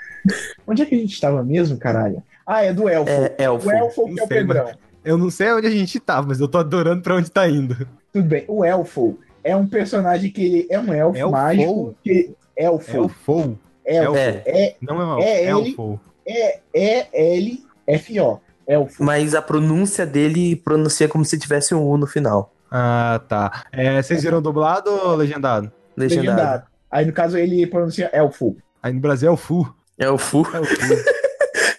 Onde 0.67 0.83
é 0.83 0.87
que 0.87 0.95
a 0.95 0.99
gente 0.99 1.21
tava 1.21 1.43
mesmo, 1.45 1.79
caralho? 1.79 2.23
Ah, 2.47 2.63
é 2.65 2.73
do 2.73 2.89
Elfo. 2.89 3.11
É 3.11 3.35
elfo. 3.39 3.69
O 3.69 3.73
Elfo 3.73 4.15
que 4.15 4.21
é 4.21 4.25
o 4.25 4.29
Pedrão. 4.29 4.71
Eu 5.07 5.17
não 5.17 5.31
sei 5.31 5.53
onde 5.53 5.69
a 5.69 5.71
gente 5.71 6.01
tá, 6.01 6.21
mas 6.21 6.41
eu 6.41 6.49
tô 6.49 6.59
adorando 6.59 7.01
pra 7.01 7.15
onde 7.15 7.31
tá 7.31 7.49
indo. 7.49 7.77
Tudo 8.13 8.25
bem. 8.27 8.45
O 8.49 8.65
Elfo 8.65 9.17
é 9.45 9.55
um 9.55 9.65
personagem 9.65 10.33
que 10.33 10.45
ele 10.45 10.67
é 10.69 10.81
um 10.81 10.93
elfo 10.93 11.17
Elfo? 11.17 11.33
mágico. 11.33 11.97
Que, 12.03 12.35
elfo. 12.57 12.97
É 12.97 13.01
o 13.01 13.09
Fou. 13.09 13.59
Elfo. 13.85 14.17
É, 14.17 14.43
É, 14.45 14.77
Não 14.83 15.01
é 15.01 15.05
o 15.05 15.21
É 15.21 15.45
é 15.45 15.55
o 15.55 15.61
ele. 15.61 15.75
Fou. 15.77 16.01
é, 16.27 16.61
é 16.75 17.37
L-F-O. 17.37 18.41
Elfo. 18.67 19.05
mas 19.05 19.33
a 19.37 19.41
pronúncia 19.41 20.05
dele 20.05 20.57
pronuncia 20.57 21.07
como 21.07 21.25
se 21.25 21.39
tivesse 21.39 21.73
um 21.73 21.87
U 21.89 21.97
no 21.97 22.09
final. 22.09 22.53
Ah, 22.69 23.21
tá. 23.29 23.63
É, 23.71 24.03
vocês 24.03 24.25
viram 24.25 24.43
dublado 24.43 24.91
ou 24.91 25.15
legendado? 25.15 25.71
Legendado. 25.97 26.27
Legendado. 26.37 26.67
Aí, 26.91 27.07
no 27.07 27.13
caso, 27.13 27.39
ele 27.39 27.65
pronuncia 27.69 28.11
Elfo. 28.13 28.57
Aí 28.83 28.93
no 28.93 28.99
Brasil 29.01 29.29
é 29.29 29.33
o 29.33 29.37
Fu. 29.37 29.73
É 29.97 30.11
o 30.11 30.19
Fu. 30.19 30.45
É 30.53 30.59
o 30.59 30.65
Fu. 30.65 30.95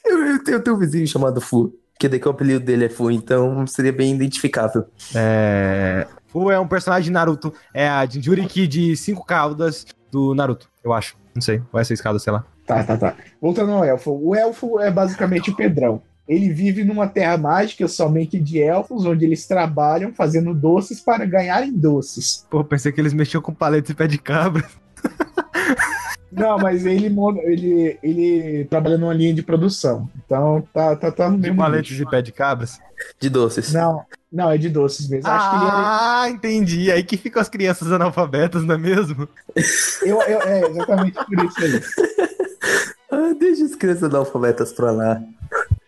Eu, 0.05 0.25
eu 0.31 0.43
tenho, 0.45 0.55
eu 0.55 0.63
tenho 0.63 0.75
um 0.77 0.79
vizinho 0.79 1.05
chamado 1.05 1.41
Fu. 1.41 1.73
Que 1.99 2.07
daí 2.07 2.19
que 2.19 2.27
o 2.27 2.31
apelido 2.31 2.59
dele 2.59 2.85
é 2.85 2.89
Fu, 2.89 3.09
então 3.09 3.65
seria 3.65 3.91
bem 3.91 4.13
identificável. 4.13 4.85
É... 5.15 6.07
Fu 6.27 6.51
é 6.51 6.59
um 6.59 6.67
personagem 6.67 7.05
de 7.05 7.11
Naruto. 7.11 7.53
É 7.73 7.87
a 7.87 8.05
Jinjuriki 8.05 8.67
de 8.67 8.95
cinco 8.95 9.25
caudas 9.25 9.85
do 10.11 10.35
Naruto, 10.35 10.69
eu 10.83 10.93
acho. 10.93 11.15
Não 11.33 11.41
sei. 11.41 11.61
Ou 11.71 11.79
é 11.79 11.83
seis 11.83 12.01
caudas, 12.01 12.23
sei 12.23 12.33
lá. 12.33 12.45
Tá, 12.65 12.83
tá, 12.83 12.97
tá. 12.97 13.15
Voltando 13.41 13.71
ao 13.71 13.83
elfo. 13.83 14.11
O 14.11 14.35
elfo 14.35 14.79
é 14.79 14.91
basicamente 14.91 15.49
o 15.49 15.55
Pedrão. 15.55 16.01
Ele 16.27 16.49
vive 16.49 16.83
numa 16.83 17.07
terra 17.07 17.37
mágica 17.37 17.87
somente 17.87 18.37
de 18.37 18.59
elfos, 18.61 19.05
onde 19.05 19.23
eles 19.23 19.47
trabalham 19.47 20.13
fazendo 20.13 20.53
doces 20.53 20.99
para 20.99 21.25
ganharem 21.25 21.71
doces. 21.71 22.45
Pô, 22.49 22.63
pensei 22.63 22.91
que 22.91 22.99
eles 22.99 23.13
mexiam 23.13 23.41
com 23.41 23.53
paletes 23.53 23.91
e 23.91 23.95
pé 23.95 24.07
de 24.07 24.17
cabra. 24.17 24.67
Não, 26.31 26.57
mas 26.57 26.85
ele, 26.85 27.05
ele, 27.45 27.99
ele 28.03 28.65
trabalha 28.65 28.97
numa 28.97 29.13
linha 29.13 29.33
de 29.33 29.41
produção. 29.41 30.09
Então 30.25 30.67
tá, 30.73 30.95
tá, 30.95 31.11
tá 31.11 31.29
no 31.29 31.35
De 31.37 31.43
mesmo 31.43 31.57
paletes 31.57 31.91
nicho. 31.91 32.03
e 32.03 32.09
pé 32.09 32.21
de 32.21 32.31
cabras. 32.31 32.79
De 33.19 33.29
doces. 33.29 33.71
Não, 33.73 34.03
não, 34.31 34.51
é 34.51 34.57
de 34.57 34.69
doces 34.69 35.07
mesmo. 35.07 35.29
Acho 35.29 35.49
que 35.49 35.55
ele 35.55 35.65
Ah, 35.73 36.25
entendi. 36.29 36.91
Aí 36.91 37.03
que 37.03 37.15
ficam 37.15 37.41
as 37.41 37.47
crianças 37.47 37.91
analfabetas, 37.91 38.63
não 38.63 38.75
é 38.75 38.77
mesmo? 38.77 39.27
é, 39.55 39.61
eu, 40.01 40.21
eu- 40.23 40.41
é 40.41 40.61
exatamente 40.69 41.13
por 41.25 41.45
isso 41.45 41.63
aí. 41.63 41.81
Ah, 43.11 43.33
deixa 43.39 43.63
as 43.63 43.75
crianças 43.75 44.03
analfabetas 44.03 44.73
pra 44.73 44.91
lá. 44.91 45.21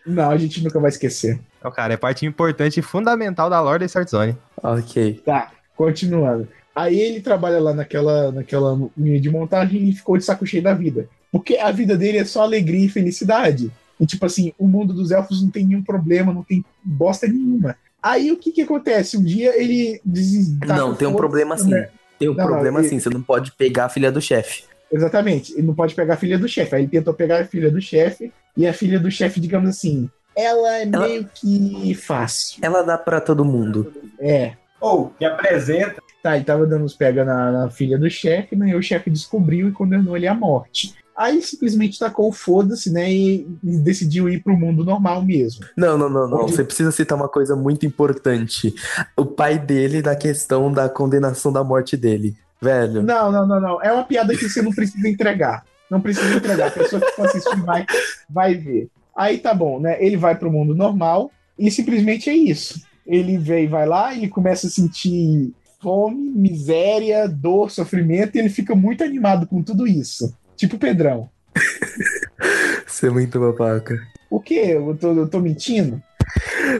Não, 0.06 0.30
a 0.30 0.36
gente 0.38 0.62
nunca 0.64 0.80
vai 0.80 0.88
esquecer. 0.88 1.38
Então, 1.58 1.70
cara, 1.70 1.92
é 1.92 1.96
parte 1.96 2.24
importante 2.24 2.80
e 2.80 2.82
fundamental 2.82 3.50
da 3.50 3.60
lore 3.60 3.80
da 3.80 3.86
Start 3.86 4.08
Zone. 4.08 4.36
Ok. 4.62 5.20
Tá, 5.24 5.50
continuando. 5.76 6.48
Aí 6.74 6.98
ele 7.00 7.20
trabalha 7.20 7.58
lá 7.60 7.74
naquela, 7.74 8.30
naquela 8.32 8.78
linha 8.96 9.20
de 9.20 9.28
montagem 9.30 9.88
e 9.88 9.92
ficou 9.92 10.16
de 10.16 10.24
saco 10.24 10.46
cheio 10.46 10.62
da 10.62 10.72
vida. 10.74 11.08
Porque 11.32 11.56
a 11.56 11.70
vida 11.70 11.96
dele 11.96 12.18
é 12.18 12.24
só 12.24 12.42
alegria 12.42 12.86
e 12.86 12.88
felicidade. 12.88 13.70
E 13.98 14.06
tipo 14.06 14.24
assim, 14.24 14.52
o 14.58 14.66
mundo 14.66 14.94
dos 14.94 15.10
elfos 15.10 15.42
não 15.42 15.50
tem 15.50 15.66
nenhum 15.66 15.82
problema, 15.82 16.32
não 16.32 16.42
tem 16.42 16.64
bosta 16.82 17.26
nenhuma. 17.26 17.76
Aí 18.02 18.32
o 18.32 18.36
que 18.36 18.50
que 18.52 18.62
acontece? 18.62 19.16
Um 19.18 19.22
dia 19.22 19.60
ele 19.60 20.00
des- 20.04 20.56
taca 20.60 20.74
não, 20.74 20.94
tem 20.94 21.06
um 21.06 21.14
problema 21.14 21.54
na 21.56 21.62
sim. 21.62 21.70
Tem 22.18 22.28
um 22.28 22.34
Não, 22.34 22.46
problema 22.46 22.80
ele- 22.80 22.88
sim. 22.88 22.98
Você 22.98 23.10
não 23.10 23.22
pode 23.22 23.52
pegar 23.52 23.86
a 23.86 23.88
filha 23.88 24.10
do 24.10 24.20
chefe. 24.20 24.64
Exatamente. 24.92 25.52
Ele 25.52 25.66
não 25.66 25.74
pode 25.74 25.94
pegar 25.94 26.14
a 26.14 26.16
filha 26.16 26.38
do 26.38 26.48
chefe. 26.48 26.74
Aí 26.74 26.82
ele 26.82 26.90
tentou 26.90 27.12
pegar 27.14 27.40
a 27.40 27.44
filha 27.44 27.70
do 27.70 27.80
chefe. 27.80 28.32
E 28.56 28.66
a 28.66 28.72
filha 28.72 28.98
do 28.98 29.10
chefe, 29.10 29.38
digamos 29.38 29.68
assim, 29.70 30.08
ela 30.36 30.78
é 30.78 30.82
Ela- 30.82 31.06
meio 31.08 31.28
que 31.34 31.94
fácil. 31.94 32.58
Ela 32.62 32.82
dá 32.82 32.96
pra 32.98 33.20
todo 33.20 33.44
mundo. 33.44 33.92
É. 34.18 34.52
Ou, 34.80 35.10
que 35.18 35.24
apresenta. 35.24 36.02
Tá, 36.22 36.36
ele 36.36 36.44
tava 36.44 36.66
dando 36.66 36.84
os 36.84 36.94
pega 36.94 37.24
na, 37.24 37.50
na 37.50 37.70
filha 37.70 37.98
do 37.98 38.10
chefe, 38.10 38.54
né? 38.54 38.70
E 38.70 38.74
o 38.74 38.82
chefe 38.82 39.08
descobriu 39.10 39.68
e 39.68 39.72
condenou 39.72 40.16
ele 40.16 40.26
à 40.26 40.34
morte. 40.34 40.94
Aí 41.16 41.40
simplesmente 41.42 41.98
tacou 41.98 42.28
o 42.28 42.32
foda-se, 42.32 42.90
né? 42.92 43.10
E, 43.10 43.46
e 43.64 43.76
decidiu 43.78 44.28
ir 44.28 44.42
pro 44.42 44.56
mundo 44.56 44.84
normal 44.84 45.22
mesmo. 45.22 45.64
Não, 45.76 45.96
não, 45.98 46.08
não, 46.10 46.28
não. 46.28 46.42
Onde- 46.42 46.52
Você 46.52 46.64
precisa 46.64 46.90
citar 46.92 47.16
uma 47.16 47.28
coisa 47.28 47.54
muito 47.56 47.84
importante. 47.86 48.74
O 49.16 49.24
pai 49.24 49.58
dele 49.58 50.02
na 50.02 50.14
questão 50.14 50.70
da 50.72 50.88
condenação 50.88 51.52
da 51.52 51.64
morte 51.64 51.96
dele. 51.96 52.36
Velho. 52.60 53.02
Não, 53.02 53.32
não, 53.32 53.46
não, 53.46 53.60
não. 53.60 53.82
É 53.82 53.90
uma 53.92 54.04
piada 54.04 54.36
que 54.36 54.48
você 54.48 54.60
não 54.62 54.72
precisa 54.72 55.08
entregar. 55.08 55.64
Não 55.90 56.00
precisa 56.00 56.34
entregar. 56.36 56.68
A 56.68 56.70
pessoa 56.70 57.00
que 57.00 57.12
for 57.12 57.26
assistir 57.26 57.60
vai, 57.62 57.86
vai 58.28 58.54
ver. 58.54 58.88
Aí 59.16 59.38
tá 59.38 59.52
bom, 59.54 59.80
né? 59.80 59.96
Ele 60.04 60.16
vai 60.16 60.34
pro 60.36 60.52
mundo 60.52 60.74
normal 60.74 61.30
e 61.58 61.70
simplesmente 61.70 62.28
é 62.30 62.34
isso. 62.34 62.80
Ele 63.06 63.36
vem, 63.38 63.66
vai 63.68 63.86
lá, 63.86 64.14
ele 64.14 64.28
começa 64.28 64.66
a 64.66 64.70
sentir 64.70 65.52
fome, 65.80 66.30
miséria, 66.30 67.26
dor, 67.28 67.70
sofrimento, 67.70 68.36
e 68.36 68.38
ele 68.38 68.48
fica 68.48 68.74
muito 68.74 69.02
animado 69.02 69.46
com 69.46 69.62
tudo 69.62 69.86
isso. 69.86 70.34
Tipo 70.56 70.76
o 70.76 70.78
Pedrão. 70.78 71.30
Você 72.86 73.06
é 73.06 73.10
muito 73.10 73.40
babaca. 73.40 73.98
O 74.28 74.40
quê? 74.40 74.74
Eu 74.76 74.96
tô, 74.96 75.12
eu 75.12 75.28
tô 75.28 75.40
mentindo? 75.40 76.00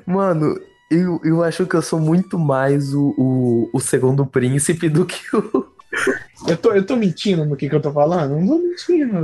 Mano, 0.07 0.61
eu, 0.91 1.21
eu 1.25 1.43
acho 1.43 1.67
que 1.67 1.75
eu 1.75 1.83
sou 1.83 1.99
muito 1.99 2.39
mais 2.39 2.95
o, 2.95 3.15
o, 3.17 3.71
o 3.73 3.81
segundo 3.81 4.27
príncipe 4.27 4.89
do 4.89 5.07
que 5.07 5.21
o. 5.35 5.67
Eu 6.49 6.57
tô, 6.57 6.73
eu 6.73 6.87
tô 6.87 6.97
mentindo 6.97 7.45
no 7.45 7.55
que, 7.55 7.69
que 7.69 7.75
eu 7.75 7.83
tô 7.83 7.93
falando? 7.93 8.39
Não 8.39 8.47
tô 8.47 8.59
mentindo. 8.59 9.17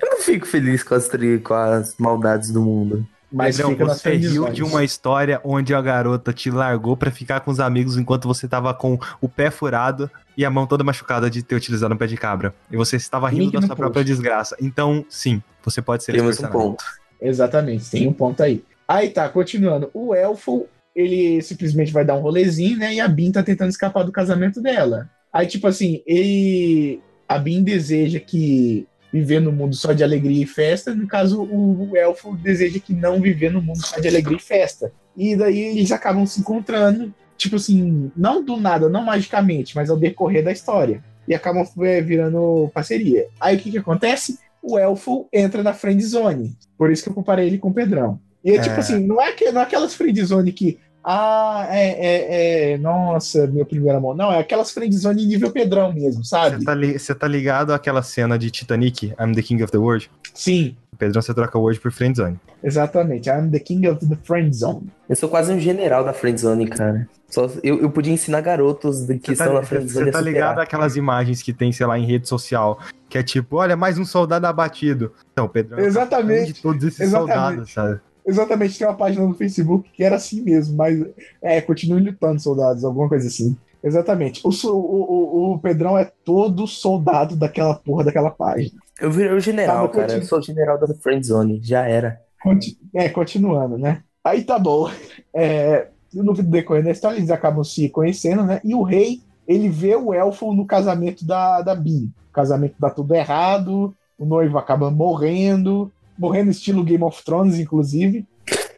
Eu 0.00 0.10
não 0.10 0.20
fico 0.20 0.46
feliz 0.46 0.82
com 0.82 0.94
as, 0.94 1.06
tri, 1.06 1.38
com 1.38 1.52
as 1.52 1.94
maldades 1.98 2.50
do 2.50 2.62
mundo. 2.62 3.06
Mas 3.32 3.56
Pedrão, 3.56 3.70
fica 3.70 3.86
você 3.86 4.14
riu 4.14 4.48
de 4.50 4.62
uma 4.62 4.84
história 4.84 5.40
onde 5.42 5.74
a 5.74 5.80
garota 5.80 6.32
te 6.32 6.50
largou 6.50 6.96
pra 6.96 7.10
ficar 7.10 7.40
com 7.40 7.50
os 7.50 7.58
amigos 7.58 7.96
enquanto 7.96 8.28
você 8.28 8.46
tava 8.46 8.74
com 8.74 8.98
o 9.20 9.28
pé 9.28 9.50
furado 9.50 10.10
e 10.36 10.44
a 10.44 10.50
mão 10.50 10.66
toda 10.66 10.84
machucada 10.84 11.30
de 11.30 11.42
ter 11.42 11.54
utilizado 11.54 11.94
um 11.94 11.96
pé 11.96 12.06
de 12.06 12.16
cabra. 12.16 12.54
E 12.70 12.76
você 12.76 12.96
estava 12.96 13.28
rindo 13.28 13.44
Link 13.44 13.52
da 13.52 13.60
sua 13.60 13.68
post. 13.68 13.80
própria 13.80 14.04
desgraça. 14.04 14.56
Então, 14.60 15.04
sim, 15.08 15.42
você 15.64 15.80
pode 15.80 16.04
ser 16.04 16.12
Temos 16.12 16.38
um 16.38 16.48
ponto. 16.48 16.84
Exatamente, 17.20 17.90
tem 17.90 18.06
um 18.06 18.12
ponto 18.12 18.42
aí. 18.42 18.62
Aí 18.86 19.08
tá, 19.08 19.28
continuando. 19.28 19.90
O 19.94 20.14
elfo, 20.14 20.66
ele 20.94 21.40
simplesmente 21.40 21.92
vai 21.92 22.04
dar 22.04 22.16
um 22.16 22.20
rolezinho, 22.20 22.76
né? 22.76 22.94
E 22.94 23.00
a 23.00 23.08
Bin 23.08 23.32
tá 23.32 23.42
tentando 23.42 23.70
escapar 23.70 24.02
do 24.02 24.12
casamento 24.12 24.60
dela. 24.60 25.08
Aí, 25.32 25.46
tipo 25.46 25.66
assim, 25.66 26.02
ele. 26.06 27.00
A 27.26 27.38
Bin 27.38 27.62
deseja 27.62 28.20
que 28.20 28.86
viver 29.12 29.40
no 29.40 29.52
mundo 29.52 29.76
só 29.76 29.92
de 29.92 30.02
alegria 30.02 30.42
e 30.42 30.46
festa. 30.46 30.94
No 30.94 31.06
caso, 31.06 31.42
o, 31.42 31.96
elfo 31.96 32.34
deseja 32.36 32.80
que 32.80 32.94
não 32.94 33.20
viver 33.20 33.52
no 33.52 33.60
mundo 33.60 33.84
só 33.84 34.00
de 34.00 34.08
alegria 34.08 34.38
e 34.38 34.40
festa. 34.40 34.92
E 35.16 35.36
daí 35.36 35.60
eles 35.60 35.92
acabam 35.92 36.24
se 36.26 36.40
encontrando, 36.40 37.14
tipo 37.36 37.56
assim, 37.56 38.10
não 38.16 38.42
do 38.42 38.56
nada, 38.56 38.88
não 38.88 39.04
magicamente, 39.04 39.76
mas 39.76 39.90
ao 39.90 39.98
decorrer 39.98 40.42
da 40.42 40.52
história. 40.52 41.04
E 41.28 41.34
acabam 41.34 41.64
é, 41.82 42.00
virando 42.00 42.70
parceria. 42.72 43.26
Aí 43.38 43.56
o 43.56 43.60
que 43.60 43.70
que 43.70 43.78
acontece? 43.78 44.38
O 44.62 44.78
elfo 44.78 45.28
entra 45.32 45.62
na 45.62 45.74
friend 45.74 46.02
zone. 46.02 46.56
Por 46.78 46.90
isso 46.90 47.02
que 47.02 47.08
eu 47.10 47.14
comparei 47.14 47.46
ele 47.46 47.58
com 47.58 47.68
o 47.68 47.74
Pedrão. 47.74 48.18
E 48.44 48.52
é, 48.52 48.56
É. 48.56 48.60
tipo 48.60 48.80
assim, 48.80 49.06
não 49.06 49.20
é, 49.20 49.32
que, 49.32 49.50
não 49.52 49.60
é 49.60 49.64
aquelas 49.64 49.94
friend 49.94 50.24
zone 50.24 50.52
que. 50.52 50.78
Ah, 51.04 51.66
é, 51.70 51.88
é, 51.88 52.72
é, 52.74 52.78
Nossa, 52.78 53.46
meu 53.46 53.66
primeiro 53.66 53.98
amor. 53.98 54.16
Não, 54.16 54.32
é 54.32 54.38
aquelas 54.38 54.70
friend 54.70 54.96
zone 54.96 55.26
nível 55.26 55.50
Pedrão 55.50 55.92
mesmo, 55.92 56.24
sabe? 56.24 56.58
Você 56.58 56.64
tá, 56.64 56.74
li- 56.74 56.98
tá 56.98 57.28
ligado 57.28 57.72
àquela 57.72 58.02
cena 58.02 58.38
de 58.38 58.50
Titanic, 58.50 59.12
I'm 59.20 59.34
the 59.34 59.42
King 59.42 59.62
of 59.62 59.72
the 59.72 59.78
World? 59.78 60.10
Sim, 60.34 60.76
O 60.92 60.96
Pedrão 60.96 61.20
você 61.20 61.34
troca 61.34 61.58
o 61.58 61.62
World 61.62 61.80
por 61.80 61.90
Friendzone. 61.90 62.38
exatamente. 62.62 63.28
I'm 63.28 63.50
the 63.50 63.58
king 63.58 63.86
of 63.88 64.06
the 64.06 64.16
friend 64.22 64.54
zone. 64.54 64.86
Eu 65.08 65.16
sou 65.16 65.28
quase 65.28 65.52
um 65.52 65.58
general 65.58 66.04
da 66.04 66.12
friendzone, 66.12 66.68
cara. 66.68 67.08
Só, 67.28 67.50
eu, 67.64 67.80
eu 67.80 67.90
podia 67.90 68.12
ensinar 68.12 68.40
garotos 68.40 69.00
de 69.06 69.18
que 69.18 69.26
Você 69.28 69.32
estão 69.32 69.48
tá, 69.48 69.54
na 69.54 69.62
friendzone 69.62 70.04
você 70.06 70.10
tá 70.12 70.18
superar. 70.18 70.24
ligado 70.50 70.58
àquelas 70.60 70.96
imagens 70.96 71.42
que 71.42 71.52
tem, 71.52 71.72
sei 71.72 71.86
lá, 71.86 71.98
em 71.98 72.06
rede 72.06 72.28
social, 72.28 72.78
que 73.08 73.18
é 73.18 73.22
tipo, 73.22 73.56
olha, 73.56 73.74
mais 73.76 73.98
um 73.98 74.04
soldado 74.04 74.46
abatido. 74.46 75.12
Então, 75.32 75.48
Pedrão, 75.48 75.78
é 75.78 75.82
o 75.82 75.86
Exatamente, 75.86 76.52
capitão 76.52 76.52
de 76.54 76.62
todos 76.62 76.84
esses 76.84 77.00
exatamente. 77.00 77.34
soldados, 77.40 77.72
sabe? 77.72 78.00
Exatamente, 78.26 78.78
tem 78.78 78.86
uma 78.86 78.96
página 78.96 79.26
no 79.26 79.34
Facebook 79.34 79.90
que 79.92 80.04
era 80.04 80.16
assim 80.16 80.42
mesmo, 80.42 80.76
mas 80.76 81.04
é, 81.40 81.60
continue 81.60 82.00
lutando, 82.00 82.40
soldados, 82.40 82.84
alguma 82.84 83.08
coisa 83.08 83.26
assim. 83.26 83.56
Exatamente. 83.82 84.40
O, 84.44 84.50
o, 84.50 84.70
o, 84.70 85.52
o 85.54 85.58
Pedrão 85.58 85.98
é 85.98 86.04
todo 86.24 86.66
soldado 86.68 87.34
daquela 87.34 87.74
porra 87.74 88.04
daquela 88.04 88.30
página. 88.30 88.78
Eu 89.00 89.10
virei 89.10 89.32
o 89.32 89.40
general, 89.40 89.88
Tá, 89.88 90.00
cara. 90.06 90.12
Eu 90.18 90.22
sou 90.22 90.38
o 90.38 90.42
general 90.42 90.78
da 90.78 90.86
friendzone. 90.94 91.60
Já 91.62 91.86
era. 91.88 92.20
Conti- 92.40 92.78
É, 92.94 93.08
continuando, 93.08 93.76
né? 93.76 94.02
Aí 94.22 94.44
tá 94.44 94.56
bom. 94.56 94.88
É, 95.34 95.88
no 96.14 96.32
decorrer 96.34 96.84
da 96.84 96.92
história, 96.92 97.16
eles 97.16 97.30
acabam 97.30 97.64
se 97.64 97.88
conhecendo, 97.88 98.44
né? 98.44 98.60
E 98.62 98.72
o 98.72 98.82
rei, 98.82 99.20
ele 99.48 99.68
vê 99.68 99.96
o 99.96 100.14
elfo 100.14 100.52
no 100.54 100.64
casamento 100.64 101.24
da, 101.26 101.60
da 101.62 101.74
Bin. 101.74 102.12
O 102.30 102.32
casamento 102.32 102.76
dá 102.78 102.88
tudo 102.88 103.14
errado, 103.14 103.92
o 104.16 104.24
noivo 104.24 104.58
acaba 104.58 104.90
morrendo, 104.90 105.90
morrendo 106.22 106.52
estilo 106.52 106.84
Game 106.84 107.02
of 107.02 107.24
Thrones, 107.24 107.58
inclusive. 107.58 108.24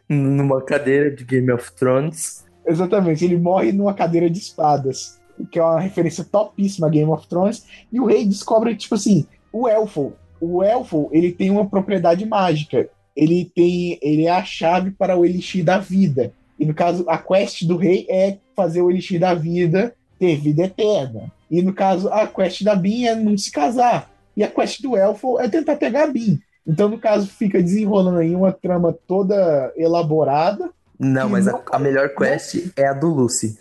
Numa 0.09 0.63
cadeira 0.63 1.11
de 1.11 1.23
Game 1.23 1.51
of 1.51 1.71
Thrones. 1.75 2.43
Exatamente, 2.65 3.23
ele 3.23 3.37
morre 3.37 3.71
numa 3.71 3.93
cadeira 3.93 4.27
de 4.27 4.39
espadas, 4.39 5.21
que 5.51 5.59
é 5.59 5.61
uma 5.61 5.79
referência 5.79 6.23
topíssima 6.23 6.87
a 6.87 6.89
Game 6.89 7.11
of 7.11 7.27
Thrones, 7.27 7.63
e 7.93 7.99
o 7.99 8.05
rei 8.07 8.25
descobre, 8.25 8.75
tipo 8.75 8.95
assim, 8.95 9.27
o 9.53 9.69
elfo, 9.69 10.13
o 10.41 10.63
elfo, 10.63 11.07
ele 11.11 11.31
tem 11.31 11.51
uma 11.51 11.69
propriedade 11.69 12.25
mágica, 12.25 12.89
ele 13.15 13.51
tem, 13.55 13.99
ele 14.01 14.25
é 14.25 14.31
a 14.31 14.43
chave 14.43 14.89
para 14.89 15.15
o 15.15 15.23
elixir 15.23 15.63
da 15.63 15.77
vida, 15.77 16.33
e 16.59 16.65
no 16.65 16.73
caso, 16.73 17.05
a 17.07 17.19
quest 17.19 17.63
do 17.65 17.77
rei 17.77 18.07
é 18.09 18.39
fazer 18.55 18.81
o 18.81 18.89
elixir 18.89 19.19
da 19.19 19.35
vida 19.35 19.93
ter 20.17 20.37
vida 20.37 20.63
eterna, 20.63 21.31
e 21.51 21.61
no 21.61 21.73
caso, 21.73 22.09
a 22.09 22.25
quest 22.25 22.63
da 22.63 22.73
Bin 22.73 23.05
é 23.05 23.13
não 23.13 23.37
se 23.37 23.51
casar, 23.51 24.09
e 24.35 24.43
a 24.43 24.47
quest 24.47 24.81
do 24.81 24.97
elfo 24.97 25.39
é 25.39 25.47
tentar 25.47 25.75
pegar 25.75 26.05
a 26.05 26.07
Bin. 26.07 26.39
Então, 26.67 26.89
no 26.89 26.97
caso, 26.99 27.27
fica 27.27 27.61
desenrolando 27.61 28.19
aí 28.19 28.35
uma 28.35 28.51
trama 28.51 28.95
toda 29.07 29.71
elaborada, 29.75 30.69
Não, 30.99 31.29
mas 31.29 31.45
não- 31.45 31.61
a, 31.71 31.75
a 31.75 31.79
melhor 31.79 32.09
quest 32.09 32.71
é 32.75 32.87
a 32.87 32.93
do 32.93 33.07
Lucy. 33.07 33.57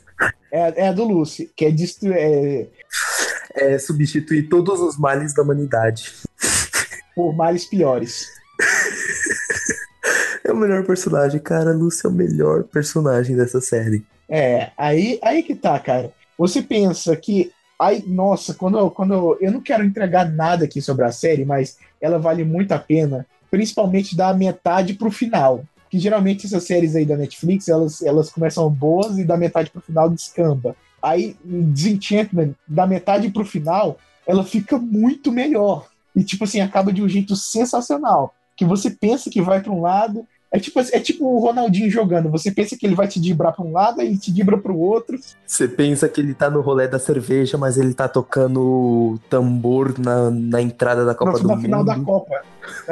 é, 0.51 0.85
é 0.85 0.89
a 0.89 0.93
do 0.93 1.05
Lucy, 1.05 1.51
que 1.55 1.65
é, 1.67 1.71
destru- 1.71 2.13
é 2.15 2.67
É 3.55 3.79
substituir 3.79 4.49
todos 4.49 4.81
os 4.81 4.97
males 4.99 5.35
da 5.35 5.43
humanidade. 5.43 6.13
por 7.15 7.35
males 7.35 7.65
piores. 7.67 8.27
É 10.47 10.53
o 10.53 10.57
melhor 10.57 10.85
personagem, 10.85 11.41
cara. 11.41 11.73
Lucy 11.73 12.05
é 12.07 12.09
o 12.11 12.13
melhor 12.13 12.65
personagem 12.65 13.35
dessa 13.35 13.63
série. 13.63 14.05
É, 14.29 14.71
aí, 14.77 15.19
aí 15.23 15.43
que 15.43 15.55
tá, 15.55 15.79
cara. 15.81 16.13
Você 16.37 16.61
pensa 16.61 17.17
que. 17.17 17.51
Aí, 17.79 18.05
nossa, 18.07 18.55
quando, 18.55 18.79
eu- 18.79 18.91
quando 18.91 19.15
eu, 19.15 19.39
eu 19.41 19.53
não 19.53 19.61
quero 19.61 19.85
entregar 19.85 20.31
nada 20.31 20.65
aqui 20.65 20.81
sobre 20.81 21.05
a 21.05 21.13
série, 21.13 21.45
mas 21.45 21.79
ela 22.01 22.19
vale 22.19 22.45
muito 22.45 22.73
a 22.73 22.79
pena, 22.79 23.27
principalmente 23.51 24.17
da 24.17 24.33
metade 24.33 24.95
pro 24.95 25.11
final. 25.11 25.65
Que 25.91 25.99
geralmente 25.99 26.47
essas 26.47 26.65
séries 26.65 26.97
aí 26.97 27.05
da 27.05 27.17
Netflix, 27.17 27.69
elas, 27.69 28.03
elas 28.03 28.31
começam 28.31 28.69
boas 28.71 29.19
e 29.19 29.25
da 29.25 29.37
metade 29.37 29.71
pro 29.71 29.81
final 29.81 30.11
descamba. 30.11 30.75
Aí, 31.03 31.37
Disenchantment, 31.45 32.55
da 32.67 32.87
metade 32.87 33.31
pro 33.31 33.45
final, 33.45 33.99
ela 34.27 34.45
fica 34.45 34.79
muito 34.79 35.31
melhor. 35.31 35.87
E, 36.17 36.25
tipo 36.25 36.45
assim, 36.45 36.61
acaba 36.61 36.93
de 36.93 37.03
um 37.03 37.09
jeito 37.09 37.37
sensacional. 37.37 38.35
Que 38.57 38.65
você 38.65 38.91
pensa 38.91 39.29
que 39.31 39.43
vai 39.43 39.61
pra 39.61 39.73
um 39.73 39.81
lado, 39.81 40.27
é 40.55 40.61
tipo, 40.61 40.79
é 40.79 41.01
tipo 41.01 41.27
o 41.27 41.41
Ronaldinho 41.41 41.91
jogando. 41.91 42.31
Você 42.31 42.49
pensa 42.49 42.77
que 42.79 42.87
ele 42.87 42.95
vai 42.95 43.09
te 43.09 43.21
dibrar 43.21 43.51
pra 43.53 43.65
um 43.65 43.73
lado 43.73 44.01
e 44.01 44.17
te 44.17 44.31
dibra 44.31 44.57
pro 44.57 44.79
outro. 44.79 45.19
Você 45.45 45.67
pensa 45.67 46.09
que 46.09 46.21
ele 46.21 46.33
tá 46.33 46.49
no 46.49 46.61
rolê 46.61 46.87
da 46.87 46.97
cerveja, 47.01 47.59
mas 47.59 47.77
ele 47.77 47.93
tá 47.93 48.07
tocando 48.07 49.19
tambor 49.29 49.99
na, 49.99 50.31
na 50.31 50.63
entrada 50.63 51.05
da 51.05 51.13
Copa 51.13 51.33
na, 51.33 51.39
do 51.39 51.49
na 51.49 51.55
Mundo. 51.57 51.63
final 51.65 51.85
da 51.85 51.99
Copa. 51.99 52.35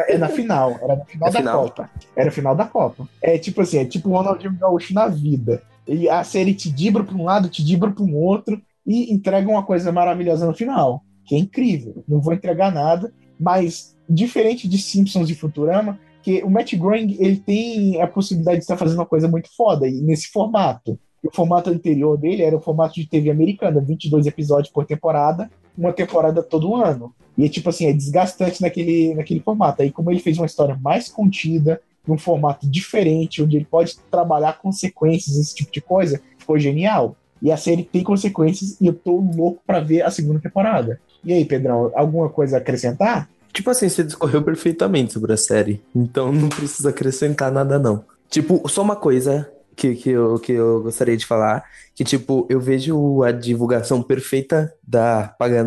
É 0.08 0.18
na 0.18 0.28
final. 0.28 0.76
Era 0.82 0.96
na 0.96 1.04
final 1.04 1.28
É 1.28 1.32
da 1.32 1.38
final? 1.38 1.62
Copa. 1.62 1.90
Era 2.16 2.28
a 2.28 2.32
final 2.32 2.56
da 2.56 2.64
Copa. 2.64 3.08
É 3.22 3.38
tipo 3.38 3.60
assim, 3.62 3.78
é 3.78 3.84
tipo 3.84 4.08
o 4.08 4.12
Ronaldinho 4.12 4.58
Gaúcho 4.58 4.92
na 4.92 5.06
vida. 5.06 5.62
Ele, 5.86 6.08
a 6.08 6.24
série 6.24 6.54
te 6.54 6.68
dibra 6.68 7.04
pra 7.04 7.14
um 7.14 7.24
lado, 7.24 7.48
te 7.48 7.64
dibra 7.64 7.92
pra 7.92 8.02
um 8.02 8.16
outro 8.16 8.60
e 8.84 9.12
entrega 9.14 9.48
uma 9.48 9.62
coisa 9.62 9.92
maravilhosa 9.92 10.44
no 10.46 10.52
final. 10.54 11.04
Que 11.24 11.36
é 11.36 11.38
incrível. 11.38 12.02
Não 12.08 12.20
vou 12.20 12.34
entregar 12.34 12.72
nada, 12.72 13.12
mas 13.38 13.94
diferente 14.10 14.68
de 14.68 14.78
Simpsons 14.78 15.30
e 15.30 15.34
Futurama, 15.36 15.96
que 16.22 16.42
o 16.42 16.50
Matt 16.50 16.74
Groening 16.74 17.16
ele 17.18 17.36
tem 17.36 18.00
a 18.00 18.06
possibilidade 18.06 18.58
de 18.58 18.64
estar 18.64 18.76
fazendo 18.76 18.98
uma 18.98 19.06
coisa 19.06 19.28
muito 19.28 19.48
foda 19.54 19.88
e 19.88 20.00
nesse 20.00 20.28
formato. 20.28 20.98
O 21.22 21.30
formato 21.34 21.70
anterior 21.70 22.16
dele 22.18 22.42
era 22.42 22.56
o 22.56 22.60
formato 22.60 22.94
de 22.94 23.06
TV 23.06 23.30
americana, 23.30 23.80
22 23.80 24.26
episódios 24.26 24.72
por 24.72 24.84
temporada, 24.84 25.50
uma 25.76 25.92
temporada 25.92 26.42
todo 26.42 26.74
ano. 26.74 27.14
E 27.36 27.44
é 27.44 27.48
tipo 27.48 27.68
assim, 27.68 27.86
é 27.86 27.92
desgastante 27.92 28.60
naquele, 28.60 29.14
naquele 29.14 29.40
formato. 29.40 29.82
Aí, 29.82 29.90
como 29.90 30.10
ele 30.10 30.20
fez 30.20 30.36
uma 30.36 30.46
história 30.46 30.76
mais 30.80 31.08
contida, 31.08 31.80
num 32.06 32.18
formato 32.18 32.68
diferente, 32.68 33.42
onde 33.42 33.56
ele 33.56 33.64
pode 33.64 33.96
trabalhar 34.10 34.58
consequências, 34.58 35.36
esse 35.36 35.54
tipo 35.54 35.72
de 35.72 35.80
coisa, 35.80 36.20
ficou 36.36 36.58
genial. 36.58 37.16
E 37.40 37.50
a 37.50 37.56
série 37.56 37.84
tem 37.84 38.02
consequências 38.02 38.80
e 38.80 38.86
eu 38.86 38.94
tô 38.94 39.16
louco 39.16 39.62
pra 39.66 39.80
ver 39.80 40.02
a 40.02 40.10
segunda 40.10 40.40
temporada. 40.40 41.00
E 41.24 41.32
aí, 41.32 41.44
Pedrão, 41.44 41.90
alguma 41.94 42.28
coisa 42.28 42.56
a 42.56 42.60
acrescentar? 42.60 43.28
Tipo 43.52 43.70
assim, 43.70 43.88
você 43.88 44.02
discorreu 44.02 44.42
perfeitamente 44.42 45.12
sobre 45.12 45.32
a 45.32 45.36
série. 45.36 45.82
Então 45.94 46.32
não 46.32 46.48
precisa 46.48 46.90
acrescentar 46.90 47.52
nada, 47.52 47.78
não. 47.78 48.04
Tipo, 48.30 48.66
só 48.68 48.82
uma 48.82 48.96
coisa 48.96 49.50
que, 49.76 49.94
que, 49.94 50.10
eu, 50.10 50.38
que 50.38 50.52
eu 50.52 50.82
gostaria 50.82 51.16
de 51.16 51.26
falar. 51.26 51.64
Que, 51.94 52.04
tipo, 52.04 52.46
eu 52.48 52.60
vejo 52.60 53.22
a 53.22 53.30
divulgação 53.30 54.02
perfeita 54.02 54.72
da 54.82 55.34
Paga 55.38 55.64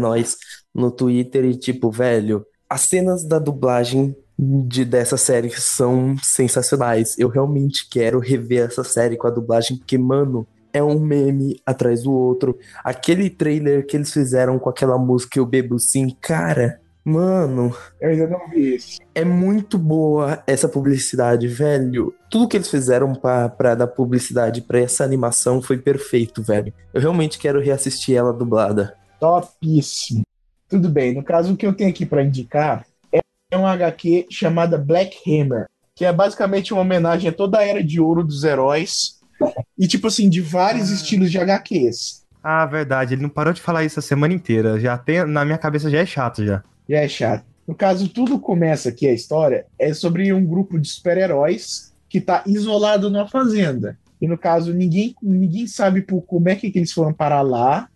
no 0.73 0.91
Twitter 0.91 1.45
e, 1.45 1.55
tipo, 1.55 1.91
velho, 1.91 2.45
as 2.69 2.81
cenas 2.81 3.23
da 3.23 3.37
dublagem 3.37 4.15
de 4.37 4.83
dessa 4.83 5.15
série 5.17 5.49
são 5.51 6.15
sensacionais. 6.21 7.17
Eu 7.17 7.29
realmente 7.29 7.87
quero 7.89 8.19
rever 8.19 8.65
essa 8.65 8.83
série 8.83 9.15
com 9.15 9.27
a 9.27 9.31
dublagem, 9.31 9.77
porque, 9.77 9.97
mano, 9.97 10.47
é 10.73 10.83
um 10.83 10.99
meme 10.99 11.61
atrás 11.65 12.03
do 12.03 12.11
outro. 12.11 12.57
Aquele 12.83 13.29
trailer 13.29 13.85
que 13.85 13.95
eles 13.95 14.11
fizeram 14.11 14.59
com 14.59 14.69
aquela 14.69 14.97
música 14.97 15.39
Eu 15.39 15.45
Bebo 15.45 15.79
Sim, 15.79 16.09
cara, 16.19 16.81
mano. 17.05 17.75
Eu 18.01 18.09
ainda 18.09 18.27
não 18.27 18.49
vi 18.49 18.75
isso. 18.75 18.99
É 19.13 19.23
muito 19.23 19.77
boa 19.77 20.43
essa 20.47 20.67
publicidade, 20.67 21.47
velho. 21.47 22.13
Tudo 22.31 22.47
que 22.47 22.57
eles 22.57 22.69
fizeram 22.69 23.13
pra, 23.13 23.47
pra 23.47 23.75
dar 23.75 23.87
publicidade 23.87 24.61
pra 24.61 24.79
essa 24.79 25.03
animação 25.03 25.61
foi 25.61 25.77
perfeito, 25.77 26.41
velho. 26.41 26.73
Eu 26.91 26.99
realmente 26.99 27.37
quero 27.37 27.61
reassistir 27.61 28.17
ela 28.17 28.33
dublada. 28.33 28.97
Topíssimo. 29.19 30.23
Tudo 30.67 30.89
bem, 30.89 31.13
no 31.13 31.23
caso, 31.23 31.53
o 31.53 31.57
que 31.57 31.65
eu 31.65 31.73
tenho 31.73 31.91
aqui 31.91 32.05
para 32.05 32.23
indicar 32.23 32.83
é 33.11 33.57
um 33.57 33.67
HQ 33.67 34.25
chamada 34.31 34.77
Black 34.77 35.17
Hammer, 35.29 35.67
que 35.95 36.03
é 36.03 36.11
basicamente 36.11 36.73
uma 36.73 36.81
homenagem 36.81 37.29
a 37.29 37.33
toda 37.33 37.59
a 37.59 37.63
era 37.63 37.83
de 37.83 38.01
ouro 38.01 38.23
dos 38.23 38.43
heróis 38.43 39.19
e, 39.77 39.87
tipo 39.87 40.07
assim, 40.07 40.27
de 40.27 40.41
vários 40.41 40.89
ah. 40.89 40.95
estilos 40.95 41.31
de 41.31 41.37
HQs. 41.37 42.25
Ah, 42.43 42.65
verdade, 42.65 43.13
ele 43.13 43.21
não 43.21 43.29
parou 43.29 43.53
de 43.53 43.61
falar 43.61 43.83
isso 43.83 43.99
a 43.99 44.03
semana 44.03 44.33
inteira. 44.33 44.79
Já 44.79 44.97
tem, 44.97 45.23
na 45.25 45.45
minha 45.45 45.57
cabeça 45.57 45.89
já 45.89 45.99
é 45.99 46.05
chato 46.05 46.43
já. 46.45 46.63
Já 46.87 46.99
é 46.99 47.07
chato. 47.07 47.45
No 47.67 47.73
caso, 47.73 48.07
tudo 48.07 48.39
começa 48.39 48.89
aqui 48.89 49.07
a 49.07 49.13
história 49.13 49.65
é 49.79 49.93
sobre 49.93 50.31
um 50.31 50.45
grupo 50.45 50.79
de 50.79 50.87
super-heróis 50.87 51.93
que 52.07 52.19
está 52.19 52.43
isolado 52.45 53.09
numa 53.09 53.27
fazenda. 53.27 53.97
E 54.21 54.27
no 54.27 54.37
caso, 54.37 54.73
ninguém, 54.73 55.15
ninguém 55.21 55.67
sabe 55.67 56.01
por, 56.01 56.21
como 56.21 56.47
é 56.47 56.55
que, 56.55 56.71
eles 56.73 56.91
foram 56.91 57.11
parar 57.13 57.41
lá, 57.41 57.89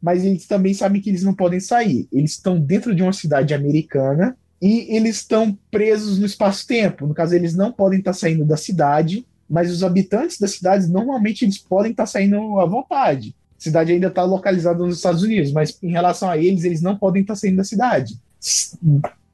mas 0.00 0.24
eles 0.24 0.46
também 0.46 0.74
sabem 0.74 1.00
que 1.00 1.10
eles 1.10 1.22
não 1.22 1.34
podem 1.34 1.60
sair. 1.60 2.06
Eles 2.12 2.32
estão 2.32 2.60
dentro 2.60 2.94
de 2.94 3.02
uma 3.02 3.12
cidade 3.12 3.54
americana 3.54 4.36
e 4.60 4.94
eles 4.94 5.16
estão 5.16 5.58
presos 5.70 6.18
no 6.18 6.26
espaço-tempo. 6.26 7.06
No 7.06 7.14
caso, 7.14 7.34
eles 7.34 7.54
não 7.54 7.72
podem 7.72 7.98
estar 7.98 8.12
tá 8.12 8.18
saindo 8.18 8.44
da 8.44 8.56
cidade, 8.56 9.26
mas 9.48 9.70
os 9.70 9.82
habitantes 9.82 10.38
das 10.38 10.52
cidades 10.52 10.88
normalmente 10.88 11.44
eles 11.44 11.58
podem 11.58 11.90
estar 11.90 12.04
tá 12.04 12.06
saindo 12.06 12.60
à 12.60 12.66
vontade. 12.66 13.34
A 13.58 13.62
cidade 13.62 13.92
ainda 13.92 14.08
está 14.08 14.22
localizada 14.22 14.78
nos 14.78 14.96
Estados 14.96 15.22
Unidos, 15.22 15.50
mas 15.52 15.78
em 15.82 15.90
relação 15.90 16.28
a 16.28 16.36
eles, 16.36 16.64
eles 16.64 16.82
não 16.82 16.96
podem 16.96 17.22
estar 17.22 17.34
tá 17.34 17.40
saindo 17.40 17.56
da 17.56 17.64
cidade. 17.64 18.18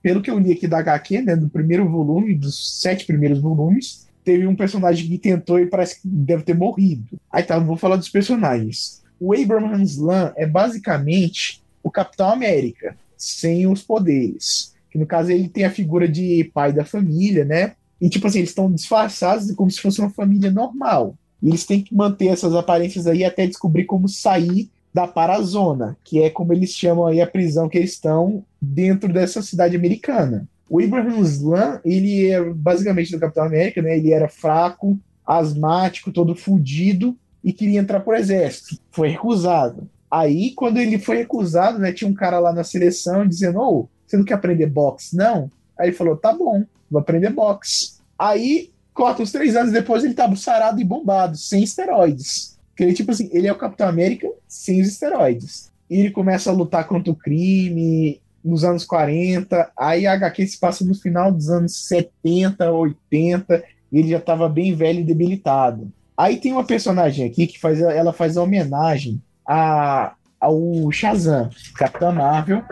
Pelo 0.03 0.21
que 0.21 0.31
eu 0.31 0.39
li 0.39 0.53
aqui 0.53 0.67
da 0.67 0.79
HQ, 0.79 1.23
né, 1.23 1.37
do 1.37 1.49
primeiro 1.49 1.89
volume, 1.89 2.35
dos 2.35 2.81
sete 2.81 3.05
primeiros 3.05 3.39
volumes, 3.39 4.09
teve 4.25 4.47
um 4.47 4.57
personagem 4.57 5.09
que 5.09 5.19
tentou 5.19 5.61
e 5.61 5.67
parece 5.67 6.01
que 6.01 6.09
deve 6.09 6.43
ter 6.43 6.55
morrido. 6.55 7.19
Aí 7.31 7.43
tá, 7.43 7.59
vou 7.59 7.77
falar 7.77 7.97
dos 7.97 8.09
personagens. 8.09 9.03
O 9.21 9.33
Abraham 9.33 9.75
Hanslan 9.75 10.33
é 10.37 10.47
basicamente 10.47 11.63
o 11.83 11.91
Capitão 11.91 12.29
América, 12.29 12.97
sem 13.17 13.67
os 13.67 13.83
poderes 13.83 14.73
que 14.93 14.99
no 14.99 15.07
caso 15.07 15.33
ele 15.33 15.49
tem 15.49 15.65
a 15.65 15.71
figura 15.71 16.07
de 16.07 16.45
pai 16.53 16.71
da 16.71 16.85
família, 16.85 17.47
né? 17.47 17.73
E 17.99 18.11
tipo 18.11 18.27
assim, 18.27 18.41
eles 18.41 18.51
estão 18.51 18.71
disfarçados 18.71 19.51
como 19.53 19.71
se 19.71 19.81
fosse 19.81 20.01
uma 20.01 20.11
família 20.11 20.51
normal. 20.51 21.17
E 21.43 21.49
eles 21.49 21.65
têm 21.65 21.81
que 21.81 21.95
manter 21.95 22.27
essas 22.27 22.55
aparências 22.55 23.07
aí 23.07 23.25
até 23.25 23.47
descobrir 23.47 23.87
como 23.87 24.07
sair 24.07 24.69
da 24.93 25.07
Parazona, 25.07 25.97
que 26.05 26.23
é 26.23 26.29
como 26.29 26.53
eles 26.53 26.71
chamam 26.71 27.07
aí 27.07 27.21
a 27.21 27.27
prisão 27.27 27.69
que 27.69 27.79
eles 27.79 27.93
estão 27.93 28.45
dentro 28.61 29.13
dessa 29.13 29.41
cidade 29.41 29.75
americana. 29.75 30.47
O 30.69 30.83
Abraham 30.83 31.21
Slam, 31.21 31.81
ele 31.85 32.31
é 32.31 32.43
basicamente 32.43 33.13
do 33.13 33.21
Capitão 33.21 33.45
América, 33.45 33.83
né? 33.83 33.97
Ele 33.97 34.13
era 34.13 34.29
fraco, 34.29 34.99
asmático, 35.27 36.13
todo 36.13 36.35
fudido 36.35 37.17
e 37.43 37.53
queria 37.53 37.81
entrar 37.81 38.01
pro 38.01 38.15
exército. 38.15 38.79
Foi 38.91 39.09
recusado. 39.09 39.89
Aí, 40.11 40.53
quando 40.55 40.79
ele 40.79 40.99
foi 40.99 41.19
recusado, 41.19 41.79
né, 41.79 41.93
tinha 41.93 42.09
um 42.09 42.15
cara 42.15 42.39
lá 42.39 42.53
na 42.53 42.65
seleção 42.65 43.27
dizendo: 43.27 43.61
Ô, 43.61 43.81
oh, 43.81 43.89
você 44.07 44.17
não 44.17 44.25
quer 44.25 44.35
aprender 44.35 44.67
boxe, 44.67 45.17
não? 45.17 45.51
Aí 45.79 45.89
ele 45.89 45.97
falou: 45.97 46.17
tá 46.17 46.33
bom, 46.33 46.65
vou 46.91 47.01
aprender 47.01 47.31
boxe. 47.31 47.95
Aí, 48.19 48.71
corta 48.93 49.23
uns 49.23 49.33
três 49.33 49.57
anos 49.57 49.73
depois, 49.73 50.05
ele 50.05 50.15
tá 50.15 50.33
sarado 50.37 50.81
e 50.81 50.85
bombado, 50.85 51.37
sem 51.37 51.63
esteroides. 51.63 52.59
Ele, 52.85 52.95
tipo 52.95 53.11
assim, 53.11 53.29
ele 53.33 53.47
é 53.47 53.53
o 53.53 53.59
Capitão 53.59 53.89
América 53.89 54.29
sem 54.47 54.81
os 54.81 54.89
esteroides. 54.89 55.71
E 55.89 56.01
ele 56.01 56.11
começa 56.11 56.51
a 56.51 56.55
lutar 56.55 56.87
contra 56.87 57.13
o 57.13 57.17
crime 57.17 58.21
nos 58.45 58.65
anos 58.65 58.85
40. 58.85 59.71
Aí 59.79 60.07
a 60.07 60.13
HQ 60.15 60.47
se 60.47 60.59
passa 60.59 60.85
no 60.85 60.95
final 60.95 61.31
dos 61.31 61.49
anos 61.49 61.87
70, 61.87 62.71
80. 62.71 63.63
E 63.91 63.99
ele 63.99 64.09
já 64.09 64.19
estava 64.19 64.49
bem 64.49 64.75
velho 64.75 65.01
e 65.01 65.05
debilitado. 65.05 65.93
Aí 66.17 66.37
tem 66.37 66.53
uma 66.53 66.65
personagem 66.65 67.27
aqui 67.27 67.47
que 67.47 67.59
faz, 67.59 67.81
ela 67.81 68.13
faz 68.13 68.37
a 68.37 68.43
homenagem 68.43 69.21
a, 69.47 70.15
ao 70.41 70.91
Shazam, 70.91 71.51
Capitão 71.75 72.13
Marvel, 72.13 72.63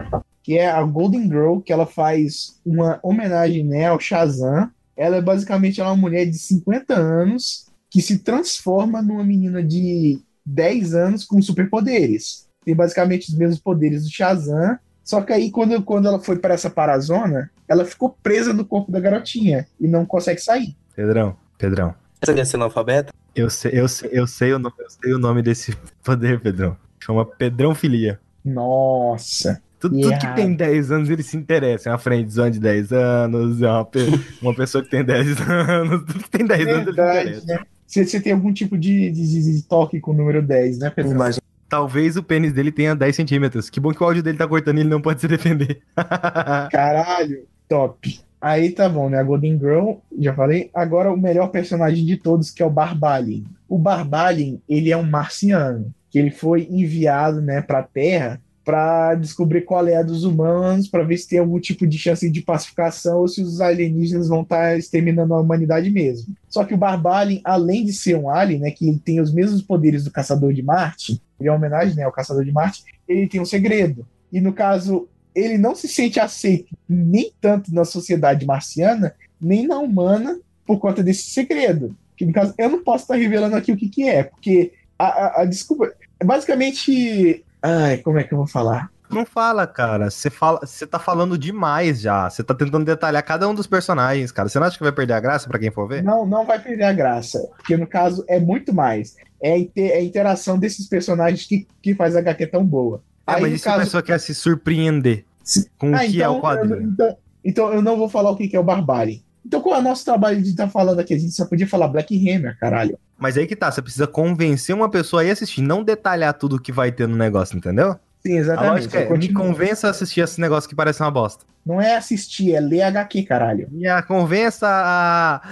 que 0.43 0.57
é 0.57 0.71
a 0.71 0.83
Golden 0.83 1.25
Girl, 1.25 1.59
que 1.59 1.73
ela 1.73 1.87
faz 1.87 2.61
uma 2.65 2.99
homenagem 3.03 3.65
né, 3.65 3.87
ao 3.87 4.01
Shazam. 4.01 4.71
Ela 4.97 5.17
é 5.17 5.23
basicamente 5.23 5.81
uma 5.81 5.97
mulher 5.97 6.27
de 6.27 6.39
50 6.39 6.95
anos 6.95 7.70
que 7.91 8.01
se 8.01 8.19
transforma 8.19 9.03
numa 9.03 9.25
menina 9.25 9.63
de 9.63 10.21
10 10.47 10.95
anos 10.95 11.25
com 11.25 11.43
superpoderes. 11.43 12.49
Tem 12.65 12.75
basicamente 12.75 13.29
os 13.29 13.35
mesmos 13.35 13.59
poderes 13.59 14.05
do 14.05 14.11
Shazam, 14.11 14.79
só 15.11 15.21
que 15.23 15.33
aí, 15.33 15.51
quando, 15.51 15.83
quando 15.83 16.07
ela 16.07 16.21
foi 16.21 16.39
para 16.39 16.55
essa 16.55 16.71
parazona, 16.71 17.51
ela 17.67 17.85
ficou 17.85 18.17
presa 18.23 18.53
no 18.53 18.65
corpo 18.65 18.93
da 18.93 19.01
garotinha 19.01 19.67
e 19.81 19.89
não 19.89 20.07
consegue 20.07 20.41
sair. 20.41 20.77
Pedrão, 20.95 21.37
Pedrão. 21.59 21.95
Você 22.23 22.33
quer 22.33 22.47
ser 22.47 22.57
analfabeta? 22.57 23.13
Eu 23.35 23.51
sei, 23.51 23.73
eu, 23.75 23.89
sei, 23.89 24.11
eu, 24.13 24.27
sei 24.27 24.53
o 24.53 24.59
nome, 24.61 24.75
eu 24.79 24.91
sei 24.91 25.13
o 25.13 25.19
nome 25.19 25.43
desse 25.43 25.77
poder, 26.05 26.41
Pedrão. 26.41 26.77
Chama 27.01 27.25
Pedrão 27.25 27.75
Filia. 27.75 28.21
Nossa. 28.45 29.61
Tudo, 29.81 29.99
tudo, 29.99 30.17
que 30.17 30.35
tem 30.35 30.55
10 30.55 30.93
anos, 30.93 31.11
ele 31.11 31.25
se 31.25 31.37
interessa. 31.37 31.89
É 31.89 31.93
uma 31.93 31.99
friendzone 31.99 32.53
de 32.53 32.61
10 32.61 32.93
anos, 32.93 33.63
é 33.63 33.69
uma, 33.69 33.89
uma 34.43 34.55
pessoa 34.55 34.85
que 34.85 34.91
tem 34.91 35.03
10 35.03 35.41
anos. 35.49 36.05
Tudo 36.05 36.23
que 36.23 36.31
tem 36.31 36.47
10 36.47 36.65
Verdade, 36.65 36.79
anos, 36.79 36.87
ele 36.87 36.95
se 36.95 37.41
interessa. 37.41 37.47
Né? 37.47 37.67
Você, 37.91 38.07
você 38.07 38.21
tem 38.21 38.33
algum 38.33 38.53
tipo 38.53 38.79
de, 38.79 39.11
de, 39.11 39.53
de, 39.53 39.63
toque 39.65 39.99
com 39.99 40.13
o 40.13 40.15
número 40.15 40.41
10, 40.41 40.79
né, 40.79 40.91
Pedro? 40.91 41.11
Imagina. 41.11 41.43
Talvez 41.69 42.17
o 42.17 42.23
pênis 42.23 42.53
dele 42.53 42.71
tenha 42.71 42.95
10 42.95 43.17
centímetros. 43.17 43.69
Que 43.69 43.81
bom 43.81 43.93
que 43.93 44.01
o 44.01 44.07
áudio 44.07 44.23
dele 44.23 44.39
tá 44.39 44.47
cortando 44.47 44.79
e 44.79 44.81
ele 44.83 44.89
não 44.89 45.01
pode 45.01 45.21
se 45.21 45.27
defender. 45.27 45.81
Caralho, 46.71 47.45
top. 47.69 48.21
Aí 48.41 48.71
tá 48.71 48.89
bom, 48.89 49.11
né? 49.11 49.19
A 49.19 49.25
Golden 49.25 49.59
Girl, 49.59 49.95
já 50.17 50.33
falei. 50.33 50.71
Agora 50.73 51.13
o 51.13 51.17
melhor 51.17 51.49
personagem 51.49 52.07
de 52.07 52.17
todos, 52.17 52.53
que 52.53 52.63
é 52.63 52.67
o 52.67 52.71
Barbalin. 52.71 53.45
O 53.69 53.77
Barbalin, 53.77 54.61
ele 54.69 54.93
é 54.93 54.97
um 54.97 55.03
marciano, 55.03 55.93
que 56.11 56.19
ele 56.19 56.31
foi 56.31 56.69
enviado, 56.71 57.41
né, 57.41 57.61
pra 57.61 57.83
Terra 57.83 58.41
para 58.65 59.15
descobrir 59.15 59.63
qual 59.63 59.87
é 59.89 59.97
a 59.97 60.03
dos 60.03 60.25
humanos, 60.25 60.87
para 60.87 61.03
ver 61.03 61.17
se 61.17 61.29
tem 61.29 61.39
algum 61.39 61.59
tipo 61.59 61.87
de 61.87 61.99
chance 61.99 62.29
de 62.31 62.43
pacificação 62.43 63.21
ou 63.21 63.29
se 63.29 63.43
os 63.43 63.61
alienígenas 63.61 64.29
vão 64.29 64.43
estar 64.43 64.73
tá 64.73 64.77
exterminando 64.77 65.35
a 65.35 65.41
humanidade 65.41 65.91
mesmo. 65.91 66.35
Só 66.49 66.65
que 66.65 66.75
o 66.75 66.79
Barbalin, 66.79 67.41
além 67.45 67.85
de 67.85 67.93
ser 67.93 68.17
um 68.17 68.29
alien, 68.29 68.61
né, 68.61 68.71
que 68.71 68.89
ele 68.89 68.99
tem 68.99 69.21
os 69.21 69.33
mesmos 69.33 69.63
poderes 69.63 70.05
do 70.05 70.11
Caçador 70.11 70.53
de 70.53 70.63
Marte, 70.63 71.21
ele 71.39 71.49
é 71.49 71.53
uma 71.53 71.59
homenagem 71.59 71.97
né, 71.97 72.03
ao 72.03 72.13
Caçador 72.13 72.45
de 72.45 72.53
Marte, 72.53 72.85
ele 73.09 73.27
tem 73.27 73.41
um 73.41 73.47
segredo. 73.47 74.07
E 74.31 74.41
no 74.41 74.53
caso, 74.53 75.09
ele 75.35 75.57
não 75.57 75.75
se 75.75 75.89
sente 75.89 76.21
aceito 76.21 76.77
nem 76.89 77.33
tanto 77.41 77.75
na 77.75 77.85
sociedade 77.85 78.45
marciana, 78.45 79.15
nem 79.41 79.67
na 79.67 79.79
humana, 79.79 80.39
por 80.67 80.79
conta 80.79 81.03
desse 81.03 81.31
segredo. 81.31 81.97
Que 82.17 82.27
no 82.27 82.33
caso, 82.33 82.55
eu 82.59 82.69
não 82.69 82.85
posso 82.85 83.05
estar 83.05 83.17
revelando 83.17 83.57
aqui 83.57 83.73
o 83.73 83.77
que, 83.77 83.89
que 83.89 84.09
é, 84.09 84.25
porque 84.25 84.73
a, 84.99 85.07
a, 85.07 85.43
a 85.43 85.45
desculpa. 85.45 85.91
Basicamente, 86.23 87.43
Ai, 87.63 87.99
como 87.99 88.19
é 88.19 88.25
que 88.25 88.33
eu 88.33 88.39
vou 88.39 88.47
falar? 88.47 88.91
Não 89.11 89.27
fala, 89.27 89.67
cara. 89.67 90.09
Você 90.09 90.31
fala, 90.31 90.61
você 90.63 90.87
tá 90.87 90.99
falando 90.99 91.37
demais 91.37 92.01
já. 92.01 92.31
Você 92.31 92.45
tá 92.45 92.55
tentando 92.55 92.85
detalhar 92.85 93.23
cada 93.25 93.49
um 93.49 93.55
dos 93.55 93.67
personagens, 93.67 94.31
cara. 94.31 94.49
Você 94.49 94.59
não 94.59 94.67
acha 94.67 94.79
que 94.79 94.85
vai 94.85 94.93
perder 94.93 95.15
a 95.15 95.21
graça 95.21 95.49
para 95.49 95.59
quem 95.59 95.71
for 95.71 95.89
ver? 95.89 96.03
Não, 96.03 96.25
não 96.25 96.47
vai 96.47 96.61
perder 96.61 96.85
a 96.85 96.93
graça, 96.93 97.41
porque 97.57 97.77
no 97.77 97.87
caso 97.87 98.25
é 98.29 98.39
muito 98.39 98.73
mais. 98.73 99.17
É 99.43 99.55
a, 99.55 99.81
é 99.81 100.03
interação 100.03 100.59
desses 100.59 100.89
personagens 100.89 101.45
que, 101.45 101.67
que 101.83 101.95
faz 101.95 102.15
a 102.15 102.21
HQ 102.21 102.47
tão 102.47 102.65
boa. 102.65 103.03
Ah, 103.27 103.35
Aí, 103.35 103.43
mas 103.43 103.55
e 103.55 103.59
se 103.59 103.65
caso... 103.65 103.77
a 103.77 103.85
pessoa 103.85 104.03
quer 104.03 104.21
se 104.21 104.35
surpreender 104.35 105.25
se... 105.43 105.69
com 105.77 105.95
ah, 105.95 105.99
o 105.99 106.01
que 106.01 106.17
então, 106.17 106.25
é 106.25 106.29
o 106.29 106.39
então, 106.39 106.41
quadrinho? 106.41 106.75
Eu, 106.75 106.83
então, 106.83 107.17
então 107.45 107.75
eu 107.75 107.83
não 107.83 107.97
vou 107.97 108.09
falar 108.09 108.31
o 108.31 108.37
que 108.37 108.55
é 108.55 108.61
o 108.61 108.65
Barbari. 108.65 109.25
Então 109.45 109.61
qual 109.61 109.77
é 109.77 109.79
o 109.79 109.83
nosso 109.83 110.05
trabalho 110.05 110.43
de 110.43 110.51
estar 110.51 110.67
tá 110.67 110.71
falando 110.71 111.01
aqui? 111.01 111.15
A 111.15 111.19
gente 111.19 111.33
só 111.33 111.45
podia 111.45 111.67
falar 111.67 111.89
Black 111.89 112.17
Hammer, 112.17 112.59
caralho. 112.59 112.99
Mas 113.19 113.37
aí 113.37 113.47
que 113.47 113.57
tá, 113.57 113.71
você 113.71 113.83
precisa 113.83 114.07
convencer 114.07 114.75
uma 114.75 114.91
pessoa 114.91 115.23
a 115.23 115.25
ir 115.25 115.31
assistir, 115.31 115.61
não 115.61 115.85
detalhar 115.85 116.35
tudo 116.35 116.61
que 116.61 116.73
vai 116.73 116.91
ter 116.91 117.07
no 117.07 117.17
negócio, 117.17 117.57
entendeu? 117.57 117.97
Sim, 118.21 118.37
exatamente. 118.37 118.95
A 118.97 119.01
é, 119.01 119.17
me 119.17 119.33
convença 119.33 119.87
a 119.87 119.91
assistir 119.91 120.21
esse 120.21 120.41
negócio 120.41 120.69
que 120.69 120.75
parece 120.75 121.03
uma 121.03 121.11
bosta. 121.11 121.45
Não 121.65 121.81
é 121.81 121.97
assistir, 121.97 122.55
é 122.55 122.61
ler 122.61 122.83
HQ, 122.83 123.23
caralho. 123.23 123.69
E 123.73 123.87
a 123.87 124.03
convença 124.03 124.67
a... 124.69 125.43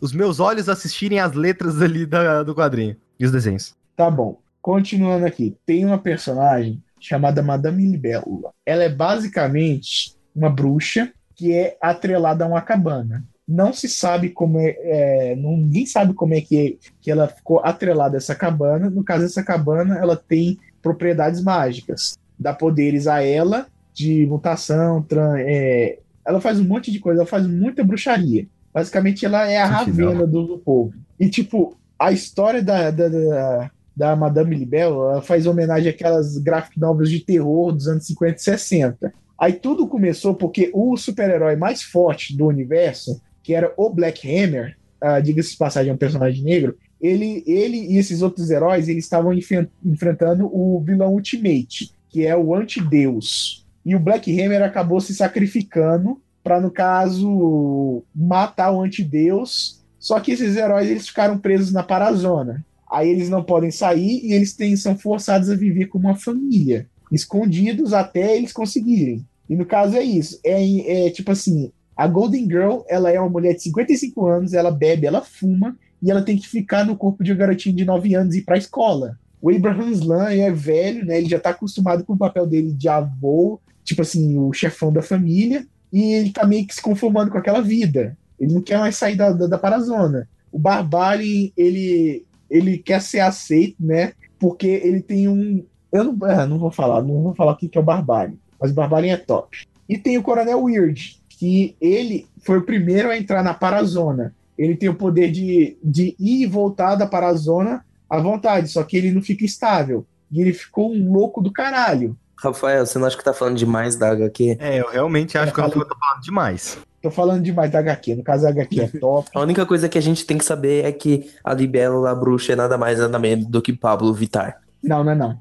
os 0.00 0.12
meus 0.12 0.38
olhos 0.38 0.68
assistirem 0.68 1.20
as 1.20 1.32
letras 1.32 1.80
ali 1.80 2.04
da, 2.04 2.42
do 2.42 2.54
quadrinho 2.54 2.96
e 3.18 3.24
os 3.24 3.32
desenhos. 3.32 3.74
Tá 3.96 4.10
bom. 4.10 4.38
Continuando 4.60 5.24
aqui, 5.24 5.56
tem 5.64 5.84
uma 5.84 5.98
personagem 5.98 6.82
chamada 7.00 7.42
Madame 7.42 7.86
Libélula. 7.86 8.52
Ela 8.66 8.84
é 8.84 8.88
basicamente 8.88 10.14
uma 10.34 10.50
bruxa 10.50 11.10
que 11.34 11.54
é 11.54 11.76
atrelada 11.80 12.44
a 12.44 12.48
uma 12.48 12.60
cabana. 12.60 13.24
Não 13.48 13.72
se 13.72 13.88
sabe 13.88 14.28
como 14.28 14.58
é, 14.60 14.76
é 14.82 15.34
ninguém 15.36 15.86
sabe 15.86 16.12
como 16.12 16.34
é 16.34 16.40
que, 16.40 16.78
que 17.00 17.10
ela 17.10 17.26
ficou 17.26 17.60
atrelada 17.60 18.16
a 18.16 18.18
essa 18.18 18.34
cabana. 18.34 18.90
No 18.90 19.02
caso, 19.02 19.24
essa 19.24 19.42
cabana 19.42 19.98
ela 19.98 20.16
tem 20.16 20.58
propriedades 20.82 21.42
mágicas, 21.42 22.18
dá 22.38 22.52
poderes 22.52 23.06
a 23.06 23.22
ela 23.22 23.66
de 23.94 24.26
mutação, 24.26 25.04
é, 25.38 25.98
ela 26.24 26.40
faz 26.40 26.60
um 26.60 26.64
monte 26.64 26.92
de 26.92 27.00
coisa, 27.00 27.22
ela 27.22 27.28
faz 27.28 27.46
muita 27.46 27.82
bruxaria. 27.82 28.46
Basicamente, 28.72 29.24
ela 29.24 29.50
é 29.50 29.56
a 29.56 29.66
Ravena 29.66 30.26
do, 30.26 30.46
do, 30.46 30.58
povo. 30.58 30.92
E, 31.18 31.28
tipo, 31.28 31.76
a 31.98 32.12
história 32.12 32.62
da, 32.62 32.90
da, 32.90 33.08
da, 33.08 33.70
da 33.96 34.14
Madame 34.14 34.54
Libel 34.54 35.10
ela 35.10 35.22
faz 35.22 35.46
homenagem 35.46 35.90
àquelas 35.90 36.38
graphic 36.38 36.78
novels 36.78 37.10
de 37.10 37.20
terror 37.20 37.72
dos 37.72 37.88
anos 37.88 38.06
50 38.06 38.36
e 38.36 38.38
60. 38.38 39.12
Aí 39.40 39.54
tudo 39.54 39.88
começou 39.88 40.34
porque 40.34 40.70
o 40.74 40.96
super-herói 40.96 41.56
mais 41.56 41.82
forte 41.82 42.36
do 42.36 42.46
universo, 42.46 43.20
que 43.48 43.54
era 43.54 43.72
o 43.78 43.88
Black 43.88 44.28
Hammer, 44.28 44.76
uh, 45.02 45.22
diga-se 45.22 45.52
de 45.52 45.56
passagem, 45.56 45.90
é 45.90 45.94
um 45.94 45.96
personagem 45.96 46.44
negro, 46.44 46.76
ele, 47.00 47.42
ele 47.46 47.78
e 47.78 47.96
esses 47.96 48.20
outros 48.20 48.50
heróis 48.50 48.90
eles 48.90 49.04
estavam 49.04 49.32
enfrentando 49.32 50.54
o 50.54 50.78
vilão 50.84 51.14
Ultimate, 51.14 51.90
que 52.10 52.26
é 52.26 52.36
o 52.36 52.54
antideus. 52.54 53.66
E 53.86 53.96
o 53.96 53.98
Black 53.98 54.30
Hammer 54.38 54.62
acabou 54.62 55.00
se 55.00 55.14
sacrificando 55.14 56.20
para, 56.44 56.60
no 56.60 56.70
caso, 56.70 58.02
matar 58.14 58.70
o 58.70 58.82
antideus. 58.82 59.82
Só 59.98 60.20
que 60.20 60.32
esses 60.32 60.54
heróis 60.54 60.90
eles 60.90 61.08
ficaram 61.08 61.38
presos 61.38 61.72
na 61.72 61.82
Parazona. 61.82 62.62
Aí 62.92 63.08
eles 63.08 63.30
não 63.30 63.42
podem 63.42 63.70
sair 63.70 64.20
e 64.26 64.34
eles 64.34 64.52
têm, 64.52 64.76
são 64.76 64.94
forçados 64.94 65.48
a 65.48 65.56
viver 65.56 65.86
como 65.86 66.06
uma 66.06 66.16
família, 66.16 66.86
escondidos 67.10 67.94
até 67.94 68.36
eles 68.36 68.52
conseguirem. 68.52 69.24
E 69.48 69.56
no 69.56 69.64
caso 69.64 69.96
é 69.96 70.02
isso. 70.02 70.38
É, 70.44 71.06
é 71.06 71.10
tipo 71.10 71.32
assim: 71.32 71.72
a 71.98 72.06
Golden 72.06 72.44
Girl 72.44 72.82
ela 72.88 73.10
é 73.10 73.18
uma 73.18 73.28
mulher 73.28 73.54
de 73.54 73.62
55 73.64 74.24
anos, 74.24 74.54
ela 74.54 74.70
bebe, 74.70 75.04
ela 75.04 75.20
fuma 75.20 75.76
e 76.00 76.08
ela 76.08 76.22
tem 76.22 76.38
que 76.38 76.46
ficar 76.46 76.86
no 76.86 76.96
corpo 76.96 77.24
de 77.24 77.32
um 77.32 77.36
garotinho 77.36 77.74
de 77.74 77.84
9 77.84 78.14
anos 78.14 78.36
e 78.36 78.38
ir 78.38 78.42
para 78.42 78.54
a 78.54 78.58
escola. 78.58 79.18
O 79.42 79.50
Abraham 79.50 79.90
Slan 79.90 80.30
é 80.30 80.48
velho, 80.48 81.04
né? 81.04 81.18
Ele 81.18 81.28
já 81.28 81.38
está 81.38 81.50
acostumado 81.50 82.04
com 82.04 82.12
o 82.12 82.16
papel 82.16 82.46
dele 82.46 82.72
de 82.72 82.88
avô, 82.88 83.60
tipo 83.82 84.02
assim, 84.02 84.38
o 84.38 84.52
chefão 84.52 84.92
da 84.92 85.02
família, 85.02 85.66
e 85.92 86.12
ele 86.12 86.30
tá 86.30 86.46
meio 86.46 86.64
que 86.68 86.74
se 86.74 86.80
conformando 86.80 87.32
com 87.32 87.38
aquela 87.38 87.60
vida. 87.60 88.16
Ele 88.38 88.54
não 88.54 88.62
quer 88.62 88.78
mais 88.78 88.94
sair 88.94 89.16
da, 89.16 89.32
da, 89.32 89.48
da 89.48 89.58
parazona. 89.58 90.28
O 90.52 90.58
Barbari, 90.58 91.52
ele, 91.56 92.24
ele 92.48 92.78
quer 92.78 93.02
ser 93.02 93.20
aceito, 93.20 93.76
né? 93.80 94.12
Porque 94.38 94.68
ele 94.68 95.02
tem 95.02 95.26
um. 95.26 95.64
Eu 95.90 96.04
não, 96.04 96.28
é, 96.28 96.46
não 96.46 96.58
vou 96.60 96.70
falar, 96.70 97.02
não 97.02 97.24
vou 97.24 97.34
falar 97.34 97.52
o 97.52 97.56
que 97.56 97.76
é 97.76 97.80
o 97.80 97.84
Barbari, 97.84 98.38
mas 98.60 98.70
o 98.70 98.74
Barbari 98.74 99.08
é 99.08 99.16
top. 99.16 99.66
E 99.88 99.98
tem 99.98 100.16
o 100.16 100.22
Coronel 100.22 100.62
Weird, 100.62 101.17
que 101.38 101.76
ele 101.80 102.26
foi 102.44 102.58
o 102.58 102.62
primeiro 102.62 103.10
a 103.10 103.16
entrar 103.16 103.44
na 103.44 103.54
Parazona. 103.54 104.34
Ele 104.58 104.76
tem 104.76 104.88
o 104.88 104.94
poder 104.94 105.30
de, 105.30 105.78
de 105.82 106.16
ir 106.18 106.42
e 106.42 106.46
voltar 106.46 106.96
da 106.96 107.06
Parazona 107.06 107.84
à 108.10 108.18
vontade, 108.18 108.68
só 108.68 108.82
que 108.82 108.96
ele 108.96 109.12
não 109.12 109.22
fica 109.22 109.44
estável. 109.44 110.04
E 110.32 110.40
ele 110.40 110.52
ficou 110.52 110.92
um 110.92 111.12
louco 111.12 111.40
do 111.40 111.52
caralho. 111.52 112.16
Rafael, 112.36 112.84
você 112.84 112.98
não 112.98 113.06
acha 113.06 113.16
que 113.16 113.24
tá 113.24 113.32
falando 113.32 113.56
demais 113.56 113.94
da 113.94 114.10
HQ? 114.10 114.58
É, 114.60 114.80
eu 114.80 114.90
realmente 114.90 115.38
acho 115.38 115.50
eu 115.50 115.54
que 115.54 115.60
eu 115.60 115.70
tô 115.70 115.96
falando 115.96 116.22
demais. 116.22 116.78
Tô 117.00 117.10
falando 117.10 117.42
demais 117.42 117.70
da 117.70 117.78
HQ. 117.78 118.16
No 118.16 118.24
caso, 118.24 118.46
a 118.46 118.50
HQ 118.50 118.80
é 118.80 118.88
top. 118.98 119.28
a 119.34 119.40
única 119.40 119.64
coisa 119.64 119.88
que 119.88 119.96
a 119.96 120.02
gente 120.02 120.26
tem 120.26 120.36
que 120.36 120.44
saber 120.44 120.84
é 120.84 120.90
que 120.90 121.30
a 121.44 121.54
Libélula 121.54 122.14
Bruxa 122.16 122.52
é 122.52 122.56
nada 122.56 122.76
mais 122.76 122.98
nada 122.98 123.18
menos 123.18 123.46
do 123.46 123.62
que 123.62 123.72
Pablo 123.72 124.12
Vittar. 124.12 124.60
Não, 124.82 125.04
não 125.04 125.12
é 125.12 125.14
não. 125.14 125.40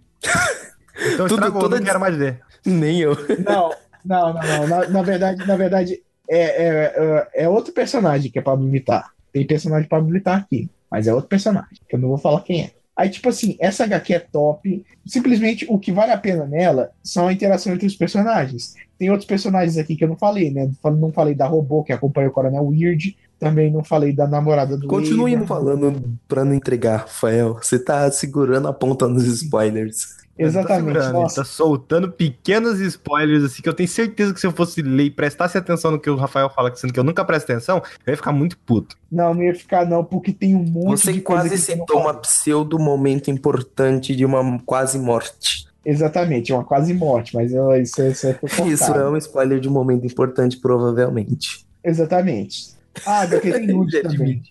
então 1.13 1.25
Tudo, 1.27 1.33
estragou, 1.35 1.61
toda... 1.61 1.77
não 1.77 1.85
quero 1.85 1.99
mais 1.99 2.15
ver. 2.15 2.39
Nem 2.63 2.99
eu. 2.99 3.17
Não, 3.43 3.71
não, 4.07 4.33
não, 4.33 4.41
não. 4.41 4.67
Na, 4.67 4.89
na 4.89 5.01
verdade, 5.01 5.45
na 5.45 5.55
verdade 5.55 6.01
é, 6.29 6.39
é, 6.39 6.67
é, 6.95 7.43
é 7.43 7.49
outro 7.49 7.73
personagem 7.73 8.31
que 8.31 8.39
é 8.39 8.41
Pablo 8.41 8.69
Vittar. 8.69 9.11
Tem 9.31 9.45
personagem 9.45 9.87
Pablo 9.87 10.11
Vittar 10.11 10.39
aqui, 10.39 10.69
mas 10.89 11.07
é 11.07 11.13
outro 11.13 11.29
personagem, 11.29 11.77
que 11.87 11.95
eu 11.95 11.99
não 11.99 12.09
vou 12.09 12.17
falar 12.17 12.41
quem 12.41 12.63
é. 12.63 12.71
Aí, 12.97 13.11
tipo 13.11 13.29
assim, 13.29 13.55
essa 13.59 13.83
HQ 13.83 14.13
é 14.13 14.19
top. 14.19 14.83
Simplesmente 15.05 15.67
o 15.69 15.77
que 15.77 15.91
vale 15.91 16.11
a 16.11 16.17
pena 16.17 16.47
nela 16.47 16.89
são 17.03 17.27
a 17.27 17.33
interação 17.33 17.71
entre 17.73 17.85
os 17.85 17.95
personagens. 17.95 18.73
Tem 18.97 19.11
outros 19.11 19.27
personagens 19.27 19.77
aqui 19.77 19.95
que 19.95 20.03
eu 20.03 20.07
não 20.07 20.17
falei, 20.17 20.49
né? 20.49 20.67
Não 20.83 21.11
falei 21.11 21.35
da 21.35 21.45
robô 21.45 21.83
que 21.83 21.93
acompanha 21.93 22.27
o 22.27 22.31
Coronel 22.31 22.65
Weird. 22.65 23.15
Também 23.39 23.71
não 23.71 23.83
falei 23.83 24.11
da 24.11 24.27
namorada 24.27 24.75
do 24.75 24.87
Continue 24.87 25.35
não 25.35 25.45
falando 25.45 26.17
pra 26.27 26.43
não 26.43 26.55
entregar, 26.55 27.01
Rafael. 27.01 27.53
Você 27.61 27.77
tá 27.77 28.09
segurando 28.09 28.67
a 28.67 28.73
ponta 28.73 29.07
nos 29.07 29.27
spoilers. 29.27 30.17
Exatamente. 30.37 30.99
Tá, 30.99 31.27
tá, 31.27 31.43
soltando 31.43 32.11
pequenos 32.11 32.79
spoilers, 32.79 33.43
assim, 33.43 33.61
que 33.61 33.69
eu 33.69 33.73
tenho 33.73 33.89
certeza 33.89 34.33
que 34.33 34.39
se 34.39 34.45
eu 34.45 34.51
fosse 34.51 34.81
ler 34.81 35.05
e 35.05 35.09
prestasse 35.09 35.57
atenção 35.57 35.91
no 35.91 35.99
que 35.99 36.09
o 36.09 36.15
Rafael 36.15 36.49
fala, 36.49 36.73
sendo 36.75 36.93
que 36.93 36.99
eu 36.99 37.03
nunca 37.03 37.25
presto 37.25 37.51
atenção, 37.51 37.81
eu 38.05 38.11
ia 38.11 38.17
ficar 38.17 38.31
muito 38.31 38.57
puto. 38.59 38.95
Não, 39.11 39.33
não 39.33 39.43
ia 39.43 39.55
ficar, 39.55 39.85
não, 39.85 40.03
porque 40.03 40.31
tem 40.31 40.55
um 40.55 40.63
monte 40.63 41.01
Você 41.01 41.13
de 41.13 41.21
quase 41.21 41.49
coisa 41.49 41.63
citou 41.63 42.01
uma 42.01 42.13
pseudo 42.13 42.77
momento 42.77 43.31
importante 43.31 44.15
de 44.15 44.25
uma 44.25 44.59
quase 44.65 44.99
morte. 44.99 45.67
Exatamente, 45.83 46.51
uma 46.51 46.65
quase 46.65 46.93
morte, 46.93 47.33
mas 47.33 47.51
isso, 47.51 48.01
isso 48.03 48.27
é 48.27 48.39
Isso 48.67 48.91
é 48.91 49.09
um 49.09 49.17
spoiler 49.17 49.59
de 49.59 49.69
um 49.69 49.71
momento 49.71 50.05
importante, 50.05 50.57
provavelmente. 50.57 51.65
Exatamente. 51.83 52.75
Ah, 53.05 53.21
a 53.21 53.23
HQ 53.23 53.51
tem 53.51 53.67
nude 53.67 54.01
também. 54.01 54.43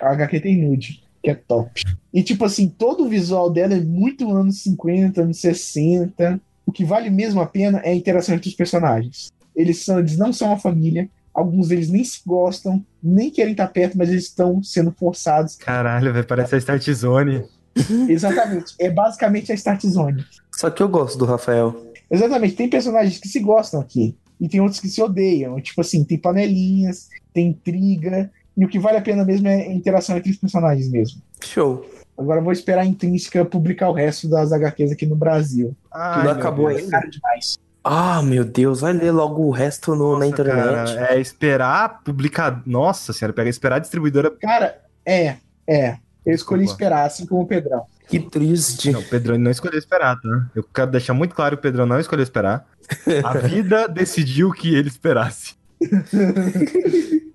A 0.00 0.10
HQ 0.10 0.40
tem 0.40 0.56
nude 0.56 1.09
que 1.22 1.30
é 1.30 1.34
top. 1.34 1.82
E, 2.12 2.22
tipo 2.22 2.44
assim, 2.44 2.68
todo 2.68 3.04
o 3.04 3.08
visual 3.08 3.50
dela 3.50 3.74
é 3.74 3.80
muito 3.80 4.30
anos 4.30 4.62
50, 4.62 5.22
anos 5.22 5.38
60. 5.38 6.40
O 6.66 6.72
que 6.72 6.84
vale 6.84 7.10
mesmo 7.10 7.40
a 7.40 7.46
pena 7.46 7.78
é 7.78 7.90
a 7.90 7.94
interação 7.94 8.34
entre 8.34 8.48
os 8.48 8.54
personagens. 8.54 9.30
Eles, 9.54 9.84
são, 9.84 9.98
eles 9.98 10.16
não 10.16 10.32
são 10.32 10.48
uma 10.48 10.58
família, 10.58 11.08
alguns 11.34 11.68
deles 11.68 11.90
nem 11.90 12.04
se 12.04 12.20
gostam, 12.26 12.84
nem 13.02 13.30
querem 13.30 13.52
estar 13.52 13.66
perto, 13.68 13.98
mas 13.98 14.08
eles 14.08 14.24
estão 14.24 14.62
sendo 14.62 14.92
forçados. 14.92 15.56
Caralho, 15.56 16.12
vai 16.12 16.22
parecer 16.22 16.56
a 16.56 16.58
Start 16.58 16.90
Zone. 16.90 17.44
Exatamente, 18.08 18.74
é 18.78 18.90
basicamente 18.90 19.52
a 19.52 19.54
Start 19.54 19.84
Zone. 19.86 20.24
Só 20.52 20.70
que 20.70 20.82
eu 20.82 20.88
gosto 20.88 21.18
do 21.18 21.24
Rafael. 21.24 21.92
Exatamente, 22.10 22.54
tem 22.54 22.68
personagens 22.68 23.18
que 23.18 23.28
se 23.28 23.40
gostam 23.40 23.80
aqui, 23.80 24.16
e 24.40 24.48
tem 24.48 24.60
outros 24.60 24.80
que 24.80 24.88
se 24.88 25.02
odeiam. 25.02 25.60
Tipo 25.60 25.82
assim, 25.82 26.02
tem 26.02 26.18
panelinhas, 26.18 27.08
tem 27.32 27.48
intriga, 27.48 28.30
e 28.60 28.64
o 28.66 28.68
que 28.68 28.78
vale 28.78 28.98
a 28.98 29.00
pena 29.00 29.24
mesmo 29.24 29.48
é 29.48 29.54
a 29.54 29.72
interação 29.72 30.18
entre 30.18 30.30
os 30.30 30.36
personagens 30.36 30.86
mesmo. 30.86 31.22
Show. 31.42 31.88
Agora 32.16 32.42
vou 32.42 32.52
esperar 32.52 32.82
a 32.82 32.84
Intrínseca 32.84 33.42
publicar 33.42 33.88
o 33.88 33.94
resto 33.94 34.28
das 34.28 34.52
HQs 34.52 34.92
aqui 34.92 35.06
no 35.06 35.16
Brasil. 35.16 35.74
Ah, 35.90 36.18
Tudo 36.18 36.28
acabou 36.28 36.66
ainda. 36.66 36.98
É 36.98 37.06
demais. 37.06 37.58
Ah, 37.82 38.20
meu 38.22 38.44
Deus, 38.44 38.82
vai 38.82 38.92
ler 38.92 39.12
logo 39.12 39.46
o 39.46 39.50
resto 39.50 39.94
no, 39.94 40.10
Nossa, 40.10 40.18
na 40.18 40.26
internet. 40.26 40.94
Cara, 40.94 41.14
é 41.14 41.18
esperar 41.18 42.02
publicar. 42.04 42.62
Nossa 42.66 43.14
senhora, 43.14 43.32
pega 43.32 43.48
esperar 43.48 43.76
a 43.76 43.78
distribuidora. 43.78 44.30
Cara, 44.32 44.82
é, 45.06 45.36
é. 45.66 45.96
Eu 46.26 46.34
escolhi 46.34 46.64
Desculpa. 46.64 46.84
esperar, 46.84 47.06
assim 47.06 47.24
como 47.24 47.40
o 47.40 47.46
Pedrão. 47.46 47.86
Que 48.08 48.20
triste. 48.20 48.92
Não, 48.92 49.00
o 49.00 49.08
Pedrão 49.08 49.38
não 49.38 49.50
escolheu 49.50 49.78
esperar, 49.78 50.20
tá? 50.20 50.50
Eu 50.54 50.62
quero 50.64 50.90
deixar 50.90 51.14
muito 51.14 51.34
claro 51.34 51.56
que 51.56 51.60
o 51.60 51.62
Pedrão 51.62 51.86
não 51.86 51.98
escolheu 51.98 52.22
esperar. 52.22 52.66
A 53.24 53.38
vida 53.38 53.88
decidiu 53.88 54.52
que 54.52 54.74
ele 54.74 54.88
esperasse. 54.88 55.54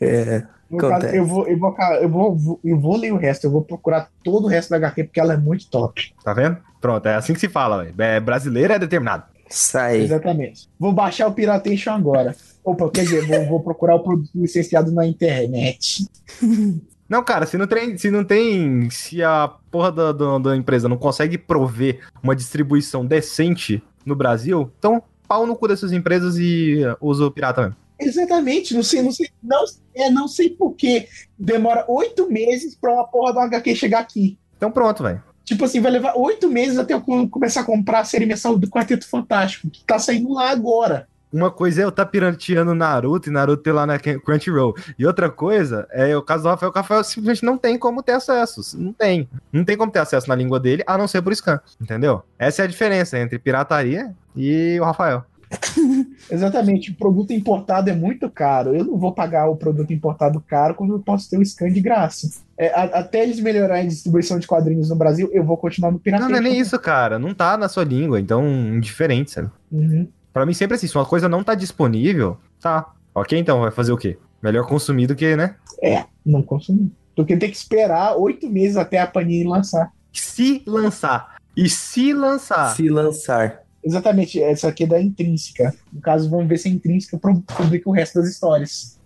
é. 0.00 0.42
Caso, 0.78 1.06
eu, 1.06 1.26
vou, 1.26 1.48
eu, 1.48 1.58
vou, 1.58 1.76
eu, 2.00 2.08
vou, 2.08 2.60
eu 2.64 2.78
vou 2.78 2.96
ler 2.96 3.12
o 3.12 3.16
resto, 3.16 3.44
eu 3.44 3.50
vou 3.50 3.62
procurar 3.62 4.08
todo 4.22 4.44
o 4.44 4.46
resto 4.46 4.70
da 4.70 4.76
HQ 4.76 5.04
porque 5.04 5.18
ela 5.18 5.34
é 5.34 5.36
muito 5.36 5.68
top. 5.68 6.14
Tá 6.22 6.32
vendo? 6.32 6.58
Pronto, 6.80 7.06
é 7.06 7.16
assim 7.16 7.34
que 7.34 7.40
se 7.40 7.48
fala, 7.48 7.82
véio. 7.82 7.94
É 7.98 8.20
brasileiro 8.20 8.72
é 8.72 8.78
determinado. 8.78 9.24
Sai. 9.48 10.02
Exatamente. 10.02 10.68
Vou 10.78 10.92
baixar 10.92 11.26
o 11.26 11.32
Piratation 11.32 11.90
agora. 11.90 12.36
Opa, 12.62 12.88
quer 12.88 13.02
dizer, 13.02 13.26
vou, 13.26 13.46
vou 13.46 13.60
procurar 13.60 13.96
o 13.96 14.00
produto 14.00 14.30
licenciado 14.32 14.92
na 14.92 15.04
internet. 15.04 16.06
Não, 17.10 17.24
cara, 17.24 17.44
se 17.44 17.58
não 17.58 17.66
tem. 17.66 17.98
Se, 17.98 18.08
não 18.08 18.22
tem, 18.22 18.88
se 18.88 19.20
a 19.20 19.52
porra 19.68 19.90
da, 19.90 20.12
da, 20.12 20.38
da, 20.38 20.56
empresa 20.56 20.88
não 20.88 20.96
consegue 20.96 21.36
prover 21.36 21.98
uma 22.22 22.36
distribuição 22.36 23.04
decente 23.04 23.82
no 24.06 24.14
Brasil, 24.14 24.70
então 24.78 25.02
pau 25.26 25.44
no 25.44 25.56
cu 25.56 25.66
dessas 25.66 25.90
empresas 25.90 26.38
e 26.38 26.78
usa 27.00 27.26
o 27.26 27.30
pirata 27.32 27.62
mesmo. 27.62 27.76
Exatamente, 28.00 28.74
não 28.74 28.82
sei, 28.82 29.02
não 29.02 29.12
sei, 29.12 29.28
não, 29.42 29.64
é, 29.94 30.10
não 30.10 30.26
sei 30.26 30.50
por 30.50 30.72
que 30.72 31.06
demora 31.38 31.84
oito 31.88 32.30
meses 32.30 32.74
pra 32.74 32.94
uma 32.94 33.06
porra 33.06 33.32
do 33.32 33.40
HQ 33.40 33.74
chegar 33.74 34.00
aqui. 34.00 34.38
Então 34.56 34.70
pronto, 34.70 35.02
velho. 35.02 35.22
Tipo 35.44 35.64
assim, 35.64 35.80
vai 35.80 35.90
levar 35.90 36.14
oito 36.16 36.48
meses 36.48 36.78
até 36.78 36.94
eu 36.94 37.00
começar 37.28 37.62
a 37.62 37.64
comprar 37.64 38.00
a 38.00 38.04
série 38.04 38.24
mensal 38.24 38.56
do 38.56 38.68
Quarteto 38.68 39.08
Fantástico, 39.08 39.68
que 39.68 39.84
tá 39.84 39.98
saindo 39.98 40.32
lá 40.32 40.50
agora. 40.50 41.08
Uma 41.32 41.50
coisa 41.50 41.80
é 41.80 41.84
eu 41.84 41.90
estar 41.90 42.04
tá 42.04 42.10
piranteando 42.10 42.74
Naruto 42.74 43.28
e 43.28 43.32
Naruto 43.32 43.62
ter 43.62 43.72
lá 43.72 43.86
na 43.86 43.98
Crunchyroll. 43.98 44.74
E 44.98 45.06
outra 45.06 45.30
coisa 45.30 45.86
é 45.90 46.16
o 46.16 46.22
caso 46.22 46.42
do 46.42 46.48
Rafael, 46.48 46.72
o 46.72 46.74
Rafael 46.74 47.04
simplesmente 47.04 47.44
não 47.44 47.56
tem 47.56 47.78
como 47.78 48.02
ter 48.02 48.12
acesso. 48.12 48.76
Não 48.76 48.92
tem. 48.92 49.28
Não 49.52 49.64
tem 49.64 49.76
como 49.76 49.92
ter 49.92 50.00
acesso 50.00 50.28
na 50.28 50.34
língua 50.34 50.58
dele, 50.58 50.82
a 50.86 50.98
não 50.98 51.06
ser 51.06 51.22
por 51.22 51.34
scan. 51.34 51.60
Entendeu? 51.80 52.22
Essa 52.38 52.62
é 52.62 52.64
a 52.64 52.68
diferença 52.68 53.18
entre 53.18 53.38
pirataria 53.38 54.12
e 54.34 54.76
o 54.80 54.84
Rafael. 54.84 55.24
Exatamente, 56.30 56.92
o 56.92 56.94
produto 56.94 57.32
importado 57.32 57.90
é 57.90 57.94
muito 57.94 58.30
caro. 58.30 58.74
Eu 58.74 58.84
não 58.84 58.96
vou 58.96 59.12
pagar 59.12 59.48
o 59.48 59.56
produto 59.56 59.92
importado 59.92 60.40
caro 60.40 60.74
quando 60.74 60.94
eu 60.94 61.00
posso 61.00 61.28
ter 61.28 61.38
o 61.38 61.44
scan 61.44 61.72
de 61.72 61.80
graça. 61.80 62.30
É, 62.56 62.68
a, 62.68 62.84
até 63.00 63.22
eles 63.22 63.40
melhorarem 63.40 63.84
a 63.84 63.88
distribuição 63.88 64.38
de 64.38 64.46
quadrinhos 64.46 64.90
no 64.90 64.96
Brasil, 64.96 65.28
eu 65.32 65.44
vou 65.44 65.56
continuar 65.56 65.90
no 65.90 65.98
pirata. 65.98 66.24
Não, 66.24 66.30
não 66.30 66.38
é 66.38 66.40
nem 66.40 66.58
isso, 66.58 66.78
cara. 66.78 67.18
Não 67.18 67.34
tá 67.34 67.56
na 67.56 67.68
sua 67.68 67.84
língua, 67.84 68.20
então 68.20 68.46
indiferente, 68.46 69.32
sabe? 69.32 69.50
Uhum. 69.72 70.08
Pra 70.32 70.46
mim, 70.46 70.54
sempre 70.54 70.76
assim, 70.76 70.86
se 70.86 70.96
uma 70.96 71.06
coisa 71.06 71.28
não 71.28 71.42
tá 71.42 71.54
disponível, 71.54 72.38
tá. 72.60 72.92
Ok, 73.14 73.36
então, 73.36 73.60
vai 73.60 73.72
fazer 73.72 73.92
o 73.92 73.96
quê? 73.96 74.16
Melhor 74.40 74.66
consumir 74.66 75.08
do 75.08 75.16
que, 75.16 75.34
né? 75.34 75.56
É, 75.82 76.04
não 76.24 76.42
consumi. 76.42 76.92
Porque 77.16 77.36
tem 77.36 77.50
que 77.50 77.56
esperar 77.56 78.16
oito 78.16 78.48
meses 78.48 78.76
até 78.76 78.98
a 78.98 79.06
Panini 79.06 79.44
lançar. 79.44 79.92
Se 80.12 80.62
lançar. 80.66 81.36
E 81.56 81.68
se 81.68 82.12
lançar. 82.12 82.74
Se 82.76 82.88
lançar. 82.88 83.62
Exatamente, 83.82 84.42
essa 84.42 84.68
aqui 84.68 84.84
é 84.84 84.86
da 84.86 85.00
Intrínseca. 85.00 85.74
No 85.92 86.00
caso, 86.00 86.28
vamos 86.28 86.46
ver 86.46 86.58
se 86.58 86.68
a 86.68 86.70
Intrínseca 86.70 87.18
publica 87.18 87.88
o 87.88 87.92
resto 87.92 88.20
das 88.20 88.28
histórias. 88.28 88.98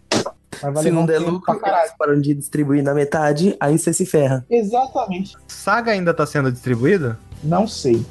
Se 0.82 0.90
não 0.90 1.04
der 1.04 1.18
lucro, 1.18 1.52
eles 1.52 1.92
param 1.98 2.20
de 2.20 2.34
distribuir 2.34 2.82
na 2.82 2.94
metade, 2.94 3.56
aí 3.60 3.78
você 3.78 3.92
se 3.92 4.06
ferra. 4.06 4.44
Exatamente. 4.48 5.36
Saga 5.48 5.92
ainda 5.92 6.14
tá 6.14 6.24
sendo 6.26 6.50
distribuída? 6.50 7.18
Não 7.42 7.66
sei. 7.66 8.04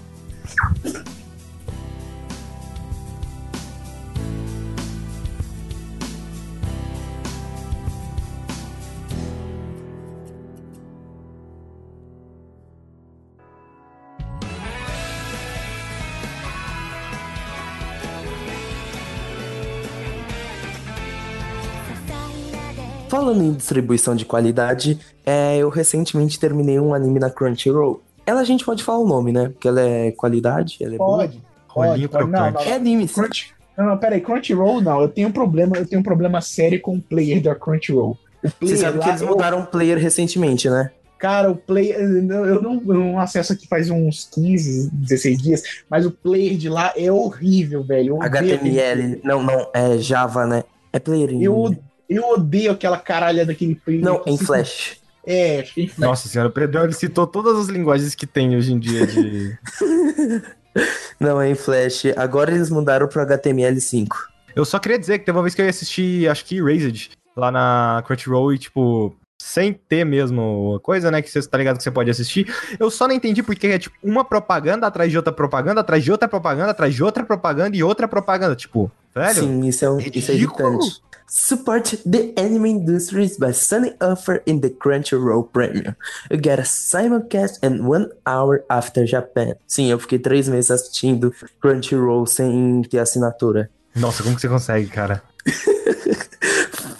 Falando 23.24 23.42
em 23.42 23.54
distribuição 23.54 24.18
de 24.18 24.26
qualidade, 24.26 25.00
é, 25.26 25.56
eu 25.56 25.70
recentemente 25.70 26.38
terminei 26.38 26.78
um 26.78 26.94
anime 26.94 27.20
na 27.22 27.30
Crunchyroll. 27.30 28.04
Ela 28.26 28.42
a 28.42 28.44
gente 28.44 28.66
pode 28.66 28.84
falar 28.84 29.00
o 29.00 29.08
nome, 29.08 29.32
né? 29.32 29.48
Porque 29.48 29.66
ela 29.66 29.80
é 29.80 30.12
qualidade, 30.12 30.76
ela 30.82 30.96
é 30.96 30.98
boa. 30.98 31.20
Pode. 31.20 31.42
Rolinho 31.70 32.10
pode, 32.10 32.30
pode. 32.30 32.54
Não, 32.54 32.62
É 32.62 32.74
anime, 32.74 33.08
sim. 33.08 33.14
Crunch... 33.14 33.54
Não, 33.78 33.86
não, 33.86 33.98
peraí, 33.98 34.20
Crunchyroll 34.20 34.82
não. 34.82 35.02
Eu 35.02 35.08
tenho 35.08 35.30
um 35.30 35.32
problema, 35.32 35.78
eu 35.78 35.86
tenho 35.88 36.02
um 36.02 36.04
problema 36.04 36.42
sério 36.42 36.82
com 36.82 36.98
o 36.98 37.02
player 37.02 37.42
da 37.42 37.56
Crunchyroll. 37.56 38.18
O 38.44 38.48
Você 38.50 38.54
player 38.60 38.78
sabe 38.78 38.98
lá, 38.98 39.04
que 39.06 39.10
eles 39.12 39.22
eu- 39.22 39.28
mudaram 39.30 39.62
o 39.62 39.68
player 39.68 39.98
recentemente, 39.98 40.70
né? 40.70 40.92
Cara, 41.18 41.50
o 41.50 41.56
player. 41.56 41.98
Eu 41.98 42.22
não, 42.22 42.46
eu 42.46 42.62
não 42.62 43.20
acesso 43.20 43.54
aqui 43.54 43.66
faz 43.70 43.90
uns 43.90 44.28
15, 44.34 44.90
16 44.92 45.38
dias, 45.42 45.64
mas 45.90 46.06
o 46.06 46.12
player 46.12 46.58
de 46.58 46.68
lá 46.68 46.92
é 46.98 47.10
horrível, 47.10 47.84
velho. 47.86 48.22
HTML, 48.22 49.22
não, 49.24 49.42
não, 49.42 49.70
é 49.74 49.98
Java, 49.98 50.46
né? 50.46 50.66
É 50.92 51.00
player. 51.00 51.30
Eu, 51.42 51.74
eu 52.10 52.24
odeio 52.30 52.72
aquela 52.72 52.98
caralha 52.98 53.46
daquele 53.46 53.76
player. 53.76 54.04
Não, 54.04 54.20
que 54.20 54.30
em 54.30 54.38
Flash. 54.38 54.98
É, 55.26 55.62
acho 55.62 55.74
que 55.74 55.84
em 55.84 55.88
Flash. 55.88 56.10
Nossa 56.10 56.28
senhora, 56.28 56.50
o 56.50 56.52
Pedrão 56.52 56.84
ele 56.84 56.94
citou 56.94 57.26
todas 57.26 57.58
as 57.58 57.68
linguagens 57.68 58.14
que 58.16 58.28
tem 58.28 58.56
hoje 58.56 58.74
em 58.74 58.80
dia 58.80 59.08
de. 59.08 59.58
Não, 61.20 61.40
é 61.40 61.50
em 61.50 61.56
Flash. 61.56 62.06
Agora 62.18 62.52
eles 62.52 62.70
mudaram 62.70 63.08
pro 63.08 63.22
HTML5. 63.26 64.08
eu 64.56 64.66
só 64.66 64.80
queria 64.80 65.00
dizer 65.00 65.20
que 65.20 65.26
teve 65.26 65.38
uma 65.38 65.44
vez 65.44 65.56
que 65.56 65.62
eu 65.62 65.66
ia 65.66 65.70
assistir, 65.70 66.28
acho 66.28 66.44
que 66.46 66.58
Erased, 66.58 67.12
lá 67.36 67.52
na 67.52 68.04
Crunchyroll 68.06 68.54
e, 68.54 68.58
tipo, 68.58 69.16
sem 69.44 69.74
ter 69.74 70.06
mesmo 70.06 70.80
coisa, 70.82 71.12
né? 71.12 71.22
Que 71.22 71.30
você 71.30 71.42
tá 71.42 71.58
ligado 71.58 71.76
que 71.76 71.84
você 71.84 71.92
pode 71.92 72.10
assistir. 72.10 72.52
Eu 72.80 72.90
só 72.90 73.10
não 73.10 73.14
entendi 73.14 73.44
porque 73.44 73.68
é, 73.68 73.78
tipo, 73.78 73.96
uma 74.02 74.24
propaganda 74.24 74.88
atrás 74.88 75.12
de 75.12 75.18
outra 75.18 75.34
propaganda, 75.34 75.82
atrás 75.82 76.02
de 76.02 76.10
outra 76.10 76.30
propaganda, 76.30 76.72
atrás 76.72 76.96
de 76.96 77.04
outra 77.04 77.26
propaganda 77.26 77.76
e 77.76 77.84
outra 77.84 78.08
propaganda. 78.08 78.56
Tipo, 78.56 78.90
velho. 79.14 79.34
Sim, 79.34 79.68
isso 79.68 79.84
é, 79.84 79.92
um, 79.92 80.00
isso 80.00 80.32
é 80.32 80.36
irritante. 80.36 81.04
Support 81.28 81.98
the 82.10 82.34
anime 82.38 82.70
industries 82.70 83.38
by 83.38 83.52
signing 83.52 83.96
offer 84.02 84.42
in 84.48 84.62
the 84.62 84.70
Crunchyroll 84.70 85.44
Premium. 85.44 85.94
You 86.32 86.40
get 86.42 86.60
a 86.60 86.64
simulcast 86.64 87.60
and 87.62 87.86
one 87.86 88.08
hour 88.26 88.64
after 88.70 89.06
Japan. 89.06 89.56
Sim, 89.68 89.92
eu 89.92 90.00
fiquei 90.00 90.20
três 90.20 90.48
meses 90.48 90.72
assistindo 90.72 91.34
Crunchyroll 91.62 92.26
sem 92.26 92.82
ter 92.84 93.00
assinatura. 93.00 93.70
Nossa, 93.94 94.24
como 94.24 94.36
que 94.36 94.42
você 94.42 94.48
consegue, 94.48 94.88
cara? 94.88 95.22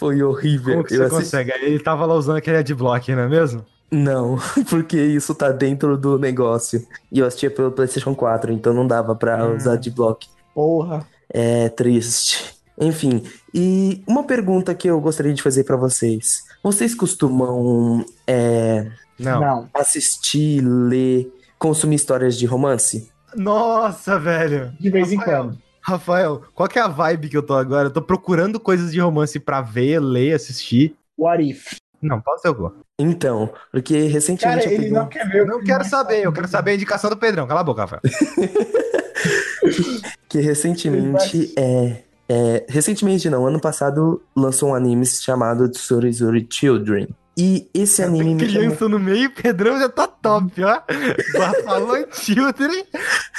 Foi 0.04 0.22
horrível. 0.22 0.74
Como 0.74 0.84
que 0.86 0.96
você 0.96 1.04
assisti- 1.04 1.24
consegue? 1.24 1.52
Ele 1.62 1.80
tava 1.80 2.06
lá 2.06 2.14
usando 2.16 2.38
aquele 2.38 2.58
adblock, 2.58 3.12
não 3.16 3.24
é 3.24 3.28
mesmo? 3.30 3.66
Não, 3.92 4.38
porque 4.70 4.98
isso 5.00 5.34
tá 5.36 5.50
dentro 5.52 5.98
do 5.98 6.18
negócio. 6.20 6.86
E 7.12 7.20
eu 7.20 7.26
assistia 7.26 7.50
pelo 7.52 7.72
PlayStation 7.72 8.14
4, 8.16 8.52
então 8.52 8.74
não 8.74 8.86
dava 8.88 9.16
pra 9.16 9.46
Hum. 9.46 9.56
usar 9.56 9.76
de 9.78 9.90
block. 9.92 10.28
Porra. 10.54 11.06
É 11.30 11.70
triste. 11.70 12.54
Enfim, 12.80 13.24
e 13.54 14.04
uma 14.08 14.24
pergunta 14.24 14.74
que 14.74 14.90
eu 14.90 15.00
gostaria 15.00 15.34
de 15.34 15.42
fazer 15.44 15.64
pra 15.64 15.78
vocês. 15.78 16.42
Vocês 16.64 16.94
costumam 16.96 18.04
é, 18.28 18.88
Não. 19.20 19.70
Assistir, 19.74 20.62
ler, 20.62 21.32
consumir 21.60 21.96
histórias 21.96 22.36
de 22.38 22.46
romance? 22.48 23.10
Nossa, 23.36 24.20
velho. 24.20 24.72
De 24.80 24.90
vez 24.90 25.12
em 25.12 25.18
quando. 25.18 25.58
Rafael, 25.84 26.42
qual 26.56 26.70
que 26.70 26.80
é 26.80 26.82
a 26.82 26.88
vibe 26.88 27.28
que 27.28 27.38
eu 27.38 27.44
tô 27.44 27.54
agora? 27.54 27.88
Eu 27.88 27.92
tô 27.92 28.02
procurando 28.02 28.60
coisas 28.60 28.92
de 28.92 29.02
romance 29.02 29.38
pra 29.38 29.62
ver, 29.62 30.00
ler, 30.00 30.34
assistir. 30.34 30.96
What 31.18 31.44
if? 31.44 31.78
Não, 32.02 32.22
pode 32.22 32.42
ser 32.42 32.50
o. 32.50 32.74
Então, 32.98 33.54
porque 33.72 33.94
Cara, 33.94 34.14
recentemente 34.14 34.66
eu 34.66 34.72
ele 34.72 34.78
peguei 34.78 34.92
não 34.92 35.08
quer 35.08 35.28
ver. 35.28 35.40
Eu 35.40 35.48
não 35.48 35.64
quero 35.64 35.84
saber, 35.84 36.26
eu 36.26 36.32
quero 36.32 36.48
saber 36.48 36.72
a 36.72 36.76
indicação 36.76 37.10
do 37.10 37.18
Pedrão. 37.18 37.48
Cala 37.48 37.62
a 37.62 37.64
boca, 37.64 37.82
Rafael. 37.82 38.02
que 40.30 40.40
recentemente 40.40 41.54
é, 41.58 42.04
é 42.30 42.66
recentemente 42.70 43.30
não, 43.30 43.46
ano 43.46 43.60
passado 43.60 44.22
lançou 44.36 44.70
um 44.70 44.76
anime 44.76 45.06
chamado 45.06 45.70
Tsurizuri 45.70 46.48
Children. 46.50 47.10
E 47.36 47.68
esse 47.74 48.04
anime 48.04 48.36
me 48.36 48.46
chamou 48.48 48.60
Criança 48.68 48.88
no 48.90 49.00
meio, 49.00 49.32
Pedrão 49.32 49.80
já 49.80 49.90
tá 49.90 50.08
top, 50.08 50.64
ó. 50.64 50.82
Falou 51.66 51.98
em 51.98 52.06
Children. 52.12 52.86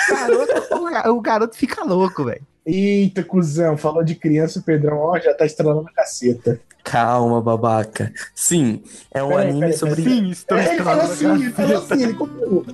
Garoto, 0.09 0.75
o, 0.75 0.85
ga- 0.91 1.13
o 1.13 1.21
garoto 1.21 1.57
fica 1.57 1.85
louco, 1.85 2.25
velho. 2.25 2.43
Eita, 2.67 3.23
cuzão, 3.23 3.77
falou 3.77 4.03
de 4.03 4.15
criança, 4.15 4.59
o 4.59 4.63
Pedrão, 4.63 4.99
ó, 4.99 5.19
já 5.19 5.35
tá 5.35 5.45
estralando 5.45 5.89
a 5.89 5.93
caceta. 5.93 6.59
Calma, 6.83 7.41
babaca. 7.41 8.13
Sim, 8.35 8.83
é 9.13 9.23
um 9.23 9.29
Peraí, 9.29 9.49
anime 9.49 9.61
peraí, 9.61 9.79
sobre. 9.79 10.03
Sim, 10.03 10.31
estou 10.31 10.59
É, 10.59 10.75
ele 10.75 10.83
falou 10.83 11.03
assim, 11.03 11.33
ele 11.33 11.51
falou 11.51 11.79
assim, 11.79 12.03
ele 12.03 12.15
confirmou. 12.15 12.67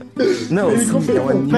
Não, 0.50 0.70
Ele 0.72 0.84
sim, 0.84 1.16
é 1.16 1.20
um 1.20 1.28
anime. 1.28 1.52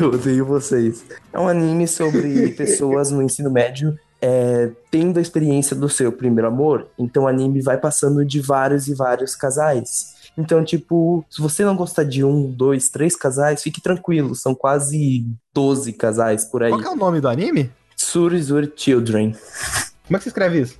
Eu 0.00 0.08
odeio 0.08 0.44
vocês. 0.44 1.04
É 1.32 1.38
um 1.38 1.48
anime 1.48 1.86
sobre 1.86 2.48
pessoas 2.58 3.10
no 3.12 3.22
ensino 3.22 3.50
médio 3.50 3.96
é, 4.20 4.70
tendo 4.90 5.18
a 5.18 5.22
experiência 5.22 5.76
do 5.76 5.88
seu 5.88 6.10
primeiro 6.12 6.48
amor. 6.48 6.88
Então 6.98 7.24
o 7.24 7.28
anime 7.28 7.60
vai 7.60 7.78
passando 7.78 8.24
de 8.24 8.40
vários 8.40 8.88
e 8.88 8.94
vários 8.94 9.34
casais. 9.34 10.17
Então, 10.38 10.64
tipo, 10.64 11.24
se 11.28 11.42
você 11.42 11.64
não 11.64 11.74
gostar 11.74 12.04
de 12.04 12.22
um, 12.22 12.48
dois, 12.48 12.88
três 12.88 13.16
casais, 13.16 13.60
fique 13.60 13.80
tranquilo. 13.80 14.36
São 14.36 14.54
quase 14.54 15.26
12 15.52 15.92
casais 15.94 16.44
por 16.44 16.62
aí. 16.62 16.70
Qual 16.70 16.80
que 16.80 16.86
é 16.86 16.90
o 16.90 16.96
nome 16.96 17.20
do 17.20 17.28
anime? 17.28 17.72
Tsurizuri 17.96 18.72
Children. 18.76 19.32
Como 20.06 20.16
é 20.16 20.18
que 20.18 20.22
você 20.22 20.28
escreve 20.28 20.60
isso? 20.60 20.78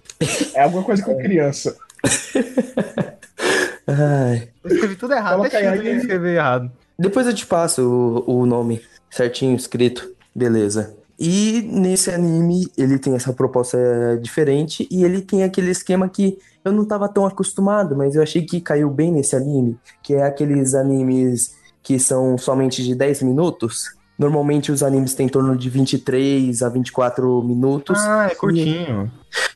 É 0.54 0.62
alguma 0.62 0.84
coisa 0.84 1.02
com 1.02 1.16
criança. 1.18 1.76
Ai. 3.84 4.48
Eu 4.62 4.70
escrevi 4.70 4.94
tudo 4.94 5.14
errado. 5.14 5.38
Coloca 5.38 5.58
Children 5.58 5.86
eu 5.86 5.92
aí. 5.92 5.98
escrevi 5.98 6.28
errado. 6.28 6.70
Depois 6.96 7.26
eu 7.26 7.34
te 7.34 7.44
passo 7.44 8.24
o, 8.26 8.42
o 8.42 8.46
nome 8.46 8.80
certinho 9.10 9.56
escrito. 9.56 10.08
Beleza. 10.32 10.96
E 11.18 11.62
nesse 11.62 12.10
anime 12.10 12.70
ele 12.76 12.98
tem 12.98 13.14
essa 13.14 13.32
proposta 13.32 13.78
diferente 14.22 14.86
e 14.90 15.02
ele 15.02 15.20
tem 15.20 15.42
aquele 15.42 15.70
esquema 15.70 16.08
que 16.08 16.38
eu 16.64 16.70
não 16.70 16.84
tava 16.84 17.08
tão 17.08 17.26
acostumado, 17.26 17.96
mas 17.96 18.14
eu 18.14 18.22
achei 18.22 18.42
que 18.42 18.60
caiu 18.60 18.88
bem 18.90 19.10
nesse 19.10 19.34
anime, 19.34 19.76
que 20.02 20.14
é 20.14 20.22
aqueles 20.22 20.74
animes 20.74 21.56
que 21.82 21.98
são 21.98 22.38
somente 22.38 22.84
de 22.84 22.94
10 22.94 23.22
minutos. 23.22 23.96
Normalmente 24.18 24.70
os 24.70 24.82
animes 24.82 25.14
têm 25.14 25.26
em 25.26 25.28
torno 25.28 25.56
de 25.56 25.70
23 25.70 26.62
a 26.62 26.68
24 26.68 27.42
minutos. 27.42 27.98
Ah, 28.00 28.28
é 28.30 28.34
curtinho. 28.34 29.10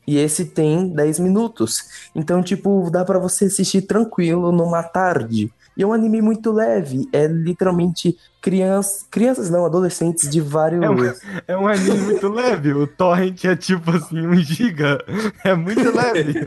E 0.06 0.18
esse 0.18 0.46
tem 0.46 0.88
10 0.88 1.18
minutos. 1.18 2.10
Então, 2.14 2.42
tipo, 2.42 2.88
dá 2.90 3.04
pra 3.04 3.18
você 3.18 3.46
assistir 3.46 3.82
tranquilo 3.82 4.50
numa 4.52 4.82
tarde. 4.82 5.52
E 5.76 5.82
é 5.82 5.86
um 5.86 5.92
anime 5.92 6.20
muito 6.20 6.52
leve. 6.52 7.08
É 7.12 7.26
literalmente 7.26 8.16
crianças. 8.42 9.06
Crianças 9.10 9.48
não, 9.50 9.64
adolescentes 9.64 10.28
de 10.28 10.40
vários. 10.40 10.82
É 10.82 10.90
um- 10.90 11.14
É 11.48 11.56
um 11.56 11.66
anime 11.66 11.98
muito 11.98 12.28
leve. 12.28 12.72
O 12.74 12.86
torrent 12.86 13.44
é 13.44 13.56
tipo 13.56 13.90
assim, 13.90 14.26
um 14.26 14.34
giga. 14.36 14.98
É 15.44 15.54
muito 15.54 15.90
leve. 15.94 16.34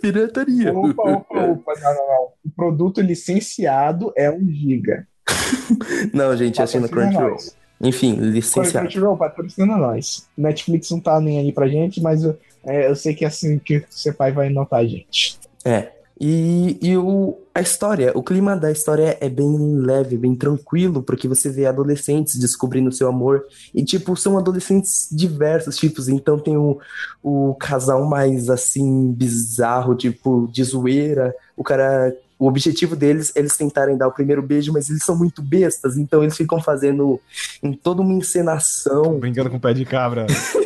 Pirataria. 0.00 0.72
Opa, 0.72 1.02
opa, 1.02 1.40
opa, 1.46 1.72
não, 1.80 1.94
não, 1.94 2.06
não. 2.06 2.24
O 2.44 2.50
produto 2.56 3.00
licenciado 3.00 4.12
é 4.16 4.30
um 4.30 4.46
giga. 4.48 5.06
Não, 6.12 6.36
gente, 6.36 6.60
assim 6.60 6.78
no 6.78 6.88
Crunchyroll. 6.88 7.30
nós. 7.30 7.56
Enfim, 7.80 8.14
licenciado. 8.16 8.86
Crunchyroll 8.86 9.16
patrocina 9.16 9.76
nós. 9.76 10.28
Netflix 10.36 10.90
não 10.90 11.00
tá 11.00 11.18
nem 11.20 11.38
aí 11.38 11.52
pra 11.52 11.66
gente, 11.66 12.00
mas 12.02 12.22
eu, 12.22 12.38
é, 12.64 12.88
eu 12.88 12.94
sei 12.94 13.14
que 13.14 13.24
é 13.24 13.28
assim 13.28 13.58
que 13.58 13.78
o 13.78 13.84
seu 13.88 14.12
pai 14.12 14.32
vai 14.32 14.50
notar 14.50 14.80
a 14.80 14.86
gente. 14.86 15.38
É. 15.64 15.90
E, 16.26 16.78
e 16.80 16.96
o, 16.96 17.36
a 17.54 17.60
história, 17.60 18.10
o 18.14 18.22
clima 18.22 18.56
da 18.56 18.72
história 18.72 19.18
é 19.20 19.28
bem 19.28 19.76
leve, 19.76 20.16
bem 20.16 20.34
tranquilo, 20.34 21.02
porque 21.02 21.28
você 21.28 21.50
vê 21.50 21.66
adolescentes 21.66 22.38
descobrindo 22.38 22.90
seu 22.90 23.08
amor. 23.08 23.44
E, 23.74 23.84
tipo, 23.84 24.16
são 24.16 24.38
adolescentes 24.38 25.06
diversos 25.12 25.76
tipos. 25.76 26.08
Então 26.08 26.38
tem 26.38 26.56
o, 26.56 26.78
o 27.22 27.54
casal 27.56 28.06
mais, 28.06 28.48
assim, 28.48 29.12
bizarro, 29.12 29.94
tipo, 29.94 30.48
de 30.50 30.64
zoeira. 30.64 31.34
O 31.54 31.62
cara 31.62 32.16
o 32.38 32.48
objetivo 32.48 32.96
deles 32.96 33.30
é 33.36 33.40
eles 33.40 33.56
tentarem 33.56 33.96
dar 33.96 34.08
o 34.08 34.12
primeiro 34.12 34.40
beijo, 34.40 34.72
mas 34.72 34.88
eles 34.88 35.04
são 35.04 35.16
muito 35.16 35.40
bestas, 35.40 35.96
então 35.96 36.22
eles 36.22 36.36
ficam 36.36 36.60
fazendo 36.60 37.20
em 37.62 37.72
toda 37.72 38.02
uma 38.02 38.12
encenação. 38.12 39.18
Brincando 39.20 39.50
com 39.50 39.56
o 39.56 39.60
pé 39.60 39.72
de 39.72 39.84
cabra. 39.84 40.26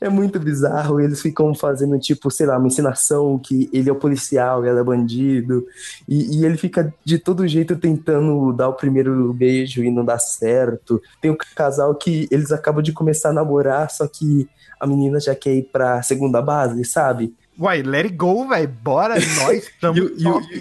É 0.00 0.08
muito 0.08 0.38
bizarro, 0.38 1.00
eles 1.00 1.22
ficam 1.22 1.54
fazendo, 1.54 1.98
tipo, 1.98 2.30
sei 2.30 2.46
lá, 2.46 2.58
uma 2.58 2.66
encenação 2.66 3.38
que 3.38 3.68
ele 3.72 3.88
é 3.88 3.92
o 3.92 3.96
policial, 3.96 4.64
ela 4.64 4.80
é 4.80 4.84
bandido, 4.84 5.66
e, 6.08 6.38
e, 6.38 6.44
ele 6.44 6.56
fica 6.56 6.92
de 7.04 7.18
todo 7.18 7.46
jeito 7.48 7.76
tentando 7.76 8.52
dar 8.52 8.68
o 8.68 8.74
primeiro 8.74 9.32
beijo 9.32 9.82
e 9.82 9.90
não 9.90 10.04
dá 10.04 10.18
certo. 10.18 11.00
Tem 11.20 11.30
um 11.30 11.36
casal 11.54 11.94
que 11.94 12.28
eles 12.30 12.52
acabam 12.52 12.82
de 12.82 12.92
começar 12.92 13.30
a 13.30 13.32
namorar, 13.32 13.90
só 13.90 14.06
que 14.06 14.48
a 14.78 14.86
menina 14.86 15.18
já 15.18 15.34
quer 15.34 15.54
ir 15.54 15.62
pra 15.72 16.02
segunda 16.02 16.42
base, 16.42 16.84
sabe? 16.84 17.34
Uai, 17.58 17.82
let 17.82 18.04
it 18.04 18.16
go, 18.16 18.46
velho. 18.46 18.68
Bora, 18.68 19.14
nós 19.40 19.64
estamos 19.64 19.98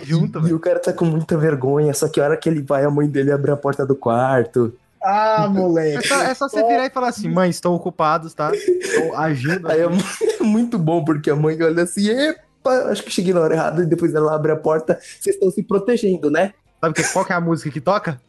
junto, 0.03 0.39
velho. 0.39 0.51
E 0.51 0.53
o 0.53 0.59
cara 0.59 0.79
tá 0.79 0.93
com 0.93 1.05
muita 1.05 1.37
vergonha, 1.37 1.93
só 1.93 2.07
que 2.07 2.21
a 2.21 2.23
hora 2.23 2.37
que 2.37 2.47
ele 2.47 2.61
vai, 2.61 2.85
a 2.85 2.89
mãe 2.89 3.07
dele 3.07 3.31
abre 3.31 3.51
a 3.51 3.57
porta 3.57 3.85
do 3.85 3.95
quarto. 3.95 4.73
Ah, 5.07 5.47
moleque. 5.47 5.99
É 5.99 6.01
só, 6.01 6.21
é 6.23 6.33
só, 6.33 6.49
você 6.49 6.63
virar 6.63 6.87
e 6.87 6.89
falar 6.89 7.09
assim, 7.09 7.29
mãe, 7.29 7.47
estou 7.49 7.75
ocupado, 7.75 8.27
tá? 8.31 8.51
Estou 8.53 9.15
agindo. 9.15 9.69
Aí 9.69 9.81
é 9.81 9.87
muito 10.41 10.79
bom, 10.79 11.05
porque 11.05 11.29
a 11.29 11.35
mãe 11.35 11.61
olha 11.61 11.83
assim, 11.83 12.09
epa, 12.09 12.89
acho 12.89 13.03
que 13.03 13.11
cheguei 13.11 13.31
na 13.31 13.41
hora 13.41 13.53
errada, 13.53 13.83
e 13.83 13.85
depois 13.85 14.15
ela 14.15 14.33
abre 14.33 14.51
a 14.51 14.55
porta, 14.55 14.99
vocês 15.19 15.35
estão 15.35 15.51
se 15.51 15.61
protegendo, 15.61 16.31
né? 16.31 16.53
Sabe 16.81 16.95
que, 16.95 17.03
qual 17.13 17.23
que 17.23 17.33
é 17.33 17.35
a 17.35 17.41
música 17.41 17.69
que 17.69 17.79
toca? 17.81 18.19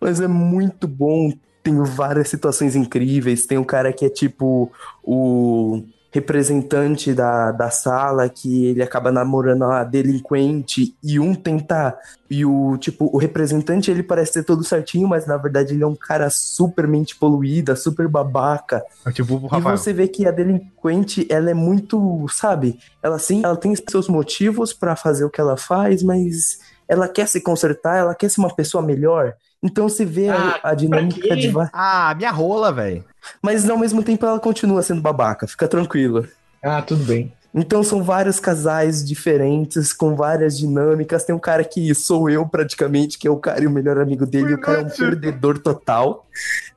Mas 0.00 0.20
é 0.20 0.26
muito 0.28 0.88
bom. 0.88 1.32
Tem 1.62 1.82
várias 1.82 2.28
situações 2.28 2.76
incríveis. 2.76 3.46
Tem 3.46 3.56
um 3.56 3.64
cara 3.64 3.92
que 3.92 4.04
é 4.04 4.10
tipo 4.10 4.70
o 5.02 5.82
representante 6.14 7.12
da, 7.12 7.50
da 7.50 7.70
sala 7.70 8.28
que 8.28 8.66
ele 8.66 8.80
acaba 8.80 9.10
namorando 9.10 9.64
a 9.64 9.82
delinquente 9.82 10.94
e 11.02 11.18
um 11.18 11.34
tenta 11.34 11.98
e 12.30 12.44
o 12.44 12.78
tipo 12.78 13.10
o 13.12 13.18
representante 13.18 13.90
ele 13.90 14.00
parece 14.00 14.34
ter 14.34 14.44
tudo 14.44 14.62
certinho 14.62 15.08
mas 15.08 15.26
na 15.26 15.36
verdade 15.36 15.74
ele 15.74 15.82
é 15.82 15.86
um 15.86 15.96
cara 15.96 16.30
supermente 16.30 17.16
poluída 17.16 17.74
super 17.74 18.06
babaca. 18.06 18.80
É 19.04 19.10
tipo 19.10 19.50
e 19.52 19.60
você 19.60 19.92
vê 19.92 20.06
que 20.06 20.24
a 20.24 20.30
delinquente 20.30 21.26
ela 21.28 21.50
é 21.50 21.54
muito 21.54 22.24
sabe 22.30 22.78
ela 23.02 23.18
sim 23.18 23.42
ela 23.44 23.56
tem 23.56 23.74
seus 23.74 24.06
motivos 24.06 24.72
para 24.72 24.94
fazer 24.94 25.24
o 25.24 25.30
que 25.30 25.40
ela 25.40 25.56
faz 25.56 26.00
mas 26.04 26.60
ela 26.86 27.08
quer 27.08 27.26
se 27.26 27.40
consertar 27.40 27.96
ela 27.96 28.14
quer 28.14 28.30
ser 28.30 28.40
uma 28.40 28.54
pessoa 28.54 28.84
melhor 28.84 29.34
então 29.64 29.88
você 29.88 30.04
vê 30.04 30.28
ah, 30.28 30.60
a, 30.62 30.70
a 30.70 30.74
dinâmica 30.74 31.34
de. 31.34 31.50
Ah, 31.72 32.14
minha 32.14 32.30
rola, 32.30 32.70
velho. 32.70 33.02
Mas 33.40 33.66
ao 33.68 33.78
mesmo 33.78 34.02
tempo 34.02 34.26
ela 34.26 34.38
continua 34.38 34.82
sendo 34.82 35.00
babaca, 35.00 35.46
fica 35.46 35.66
tranquila. 35.66 36.28
Ah, 36.62 36.82
tudo 36.82 37.02
bem. 37.04 37.32
Então 37.54 37.82
são 37.82 38.02
vários 38.02 38.40
casais 38.40 39.02
diferentes, 39.02 39.92
com 39.92 40.14
várias 40.14 40.58
dinâmicas. 40.58 41.24
Tem 41.24 41.34
um 41.34 41.38
cara 41.38 41.64
que 41.64 41.94
sou 41.94 42.28
eu 42.28 42.46
praticamente, 42.46 43.16
que 43.16 43.26
é 43.26 43.30
o 43.30 43.36
cara 43.36 43.62
e 43.62 43.66
o 43.66 43.70
melhor 43.70 43.98
amigo 43.98 44.26
dele. 44.26 44.50
E 44.50 44.54
o 44.54 44.60
cara 44.60 44.80
é 44.80 44.84
um 44.84 44.90
perdedor 44.90 45.58
total. 45.58 46.26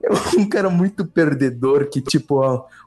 É 0.02 0.39
um 0.39 0.48
cara 0.48 0.70
muito 0.70 1.06
perdedor 1.06 1.89
que, 1.89 2.00
tipo, 2.00 2.39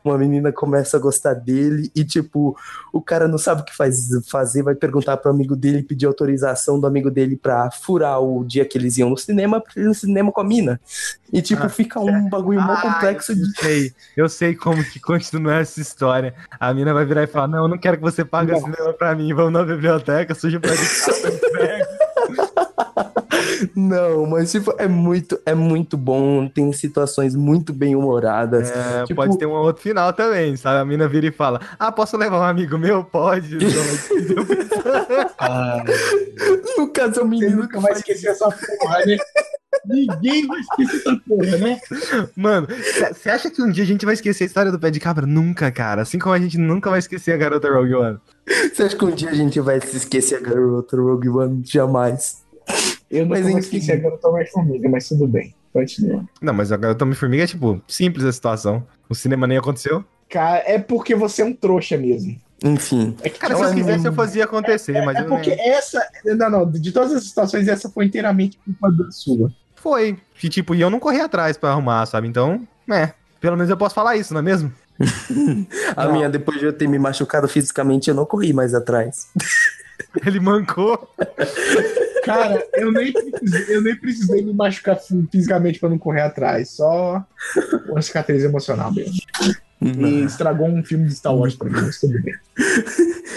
uma 0.05 0.17
menina 0.17 0.53
começa 0.53 0.97
a 0.97 1.01
gostar 1.01 1.35
dele 1.35 1.91
e, 1.95 2.05
tipo, 2.05 2.57
o 2.93 3.01
cara 3.01 3.27
não 3.27 3.39
sabe 3.39 3.63
o 3.63 3.65
que 3.65 3.77
faz, 3.77 4.09
fazer, 4.29 4.63
vai 4.63 4.75
perguntar 4.75 5.17
pro 5.17 5.31
amigo 5.31 5.57
dele, 5.57 5.83
pedir 5.83 6.07
autorização 6.07 6.79
do 6.79 6.87
amigo 6.87 7.11
dele 7.11 7.37
pra 7.37 7.71
furar 7.71 8.21
o 8.21 8.45
dia 8.45 8.65
que 8.65 8.79
eles 8.79 8.97
iam 8.97 9.11
no 9.11 9.17
cinema, 9.17 9.61
pra 9.61 9.83
ir 9.83 9.87
no 9.87 9.95
cinema 9.95 10.31
com 10.31 10.41
a 10.41 10.45
mina. 10.45 10.81
E, 11.33 11.43
tipo, 11.43 11.65
ah, 11.65 11.69
fica 11.69 12.01
um 12.01 12.29
bagulho 12.29 12.61
ah, 12.61 12.81
complexo. 12.81 13.33
Eu 13.33 13.47
sei, 13.59 13.93
eu 14.17 14.29
sei 14.29 14.55
como 14.55 14.83
que 14.85 15.01
continua 15.01 15.57
essa 15.57 15.81
história. 15.81 16.35
A 16.59 16.73
mina 16.73 16.95
vai 16.95 17.05
virar 17.05 17.25
e 17.25 17.27
falar: 17.27 17.49
Não, 17.49 17.65
eu 17.65 17.69
não 17.69 17.79
quero 17.79 17.97
que 17.97 18.03
você 18.03 18.25
pague 18.25 18.53
o 18.53 18.61
cinema 18.61 18.93
pra 18.93 19.15
mim, 19.15 19.35
vamos 19.35 19.53
na 19.53 19.65
biblioteca, 19.65 20.35
suja 20.35 20.59
pra 20.59 20.71
Não, 23.75 24.27
mas 24.27 24.51
tipo, 24.51 24.75
é 24.79 24.89
muito, 24.89 25.39
é 25.45 25.55
muito 25.55 25.97
bom, 25.97 26.49
tem 26.49 26.73
situações 26.73 27.35
muito 27.35 27.73
bem 27.73 27.97
humoradas. 27.97 28.71
É, 28.71 29.05
tipo, 29.05 29.21
pode 29.21 29.39
ter 29.39 29.47
um 29.47 29.53
outro 29.53 29.83
final 29.83 30.13
também, 30.13 30.57
sabe? 30.57 30.81
A 30.81 30.85
mina 30.85 31.09
vira 31.09 31.27
e 31.27 31.33
fala: 31.33 31.61
Ah, 31.79 31.93
posso 31.93 32.17
levar 32.17 32.41
um 32.41 32.45
amigo 32.45 32.79
meu? 32.79 33.05
Pode. 33.05 33.59
ah, 35.39 35.85
no 36.77 36.89
caso, 36.93 37.21
é 37.21 37.23
o 37.23 37.27
menino 37.27 37.51
Você 37.51 37.57
nunca 37.57 37.81
vai 37.81 37.93
esquecer 37.93 38.29
essa 38.29 38.51
porra, 38.51 39.05
né? 39.07 39.17
Ninguém 39.87 40.47
vai 40.47 40.61
esquecer 40.61 40.97
essa 40.97 41.21
porra, 41.27 41.59
né? 41.59 41.81
Mano, 42.37 42.69
você 43.13 43.31
acha 43.31 43.51
que 43.51 43.63
um 43.63 43.71
dia 43.71 43.85
a 43.85 43.87
gente 43.87 44.05
vai 44.05 44.15
esquecer 44.15 44.45
a 44.45 44.47
história 44.47 44.73
do 44.73 44.79
pé 44.79 44.91
de 44.91 45.01
cabra? 45.01 45.27
Nunca, 45.27 45.71
cara. 45.71 46.03
Assim 46.03 46.19
como 46.19 46.35
a 46.35 46.39
gente 46.39 46.59
nunca 46.59 46.91
vai 46.91 46.99
esquecer 46.99 47.33
a 47.33 47.37
garota 47.37 47.71
Rogue 47.71 47.95
One. 47.95 48.19
Você 48.73 48.83
acha 48.83 48.97
que 48.97 49.05
um 49.05 49.11
dia 49.11 49.31
a 49.31 49.35
gente 49.35 49.61
vai 49.61 49.81
se 49.81 49.97
esquecer 49.97 50.37
a 50.37 50.41
garota 50.41 50.97
Rogue 50.97 51.29
One? 51.29 51.63
Jamais. 51.65 52.45
Eu 53.11 53.27
não 53.27 53.43
vou 53.43 53.59
esquecer 53.59 53.93
a 53.93 53.97
garota 53.97 54.29
Homem-Formiga, 54.29 54.89
mas 54.89 55.09
tudo 55.09 55.27
bem. 55.27 55.55
Continua. 55.73 56.25
Não, 56.41 56.53
mas 56.53 56.71
a 56.71 56.77
garota 56.77 57.05
Homem-Formiga 57.05 57.45
é 57.45 57.47
tipo, 57.47 57.83
simples 57.89 58.25
a 58.25 58.33
situação. 58.33 58.87
O 59.09 59.15
cinema 59.15 59.47
nem 59.47 59.59
aconteceu. 59.59 60.05
Cara, 60.29 60.63
é 60.65 60.79
porque 60.79 61.15
você 61.15 61.43
é 61.43 61.45
um 61.45 61.53
trouxa 61.53 61.97
mesmo. 61.97 62.41
Enfim. 62.63 63.17
É 63.23 63.29
que, 63.29 63.39
cara, 63.39 63.57
se 63.57 63.63
eu 63.63 63.75
quisesse, 63.75 64.07
eu 64.07 64.13
fazia 64.13 64.45
acontecer, 64.45 64.95
é, 64.95 65.05
mas. 65.05 65.17
É, 65.17 65.23
porque 65.25 65.57
nem... 65.57 65.71
essa. 65.71 66.07
Não, 66.25 66.51
não, 66.51 66.71
de 66.71 66.93
todas 66.93 67.13
as 67.13 67.25
situações, 67.25 67.67
essa 67.67 67.89
foi 67.89 68.05
inteiramente 68.05 68.59
culpa 68.65 68.93
da 68.93 69.11
sua. 69.11 69.51
Foi. 69.77 70.19
Que 70.35 70.49
tipo, 70.49 70.75
e 70.75 70.81
eu 70.81 70.91
não 70.91 71.01
corri 71.01 71.21
atrás 71.21 71.57
pra 71.57 71.71
arrumar, 71.71 72.05
sabe? 72.07 72.29
Então, 72.29 72.67
é. 72.91 73.13
Pelo 73.41 73.57
menos 73.57 73.71
eu 73.71 73.77
posso 73.77 73.95
falar 73.95 74.17
isso, 74.17 74.35
não 74.35 74.41
é 74.41 74.43
mesmo? 74.43 74.71
a 75.97 76.05
não. 76.05 76.13
minha, 76.13 76.29
depois 76.29 76.61
de 76.61 76.67
eu 76.67 76.73
ter 76.73 76.87
me 76.87 76.99
machucado 76.99 77.49
fisicamente, 77.49 78.11
eu 78.11 78.15
não 78.15 78.27
corri 78.27 78.53
mais 78.53 78.75
atrás. 78.75 79.29
Ele 80.25 80.39
mancou. 80.39 81.09
Cara, 82.31 82.67
eu 82.75 82.93
nem, 82.93 83.13
precisei, 83.13 83.77
eu 83.77 83.83
nem 83.83 83.97
precisei 83.97 84.43
me 84.45 84.53
machucar 84.53 84.99
fisicamente 85.31 85.79
pra 85.79 85.89
não 85.89 85.99
correr 85.99 86.23
atrás. 86.23 86.71
Só 86.71 87.25
uma 87.89 88.01
cicatriz 88.01 88.45
emocional 88.45 88.93
mesmo. 88.93 89.17
E 89.83 90.25
estragou 90.25 90.69
um 90.69 90.85
filme 90.85 91.07
de 91.07 91.15
Star 91.15 91.35
Wars 91.35 91.55
pra 91.55 91.69
mim, 91.69 91.81
mas 91.81 91.99
tudo 91.99 92.21
bem. 92.23 92.35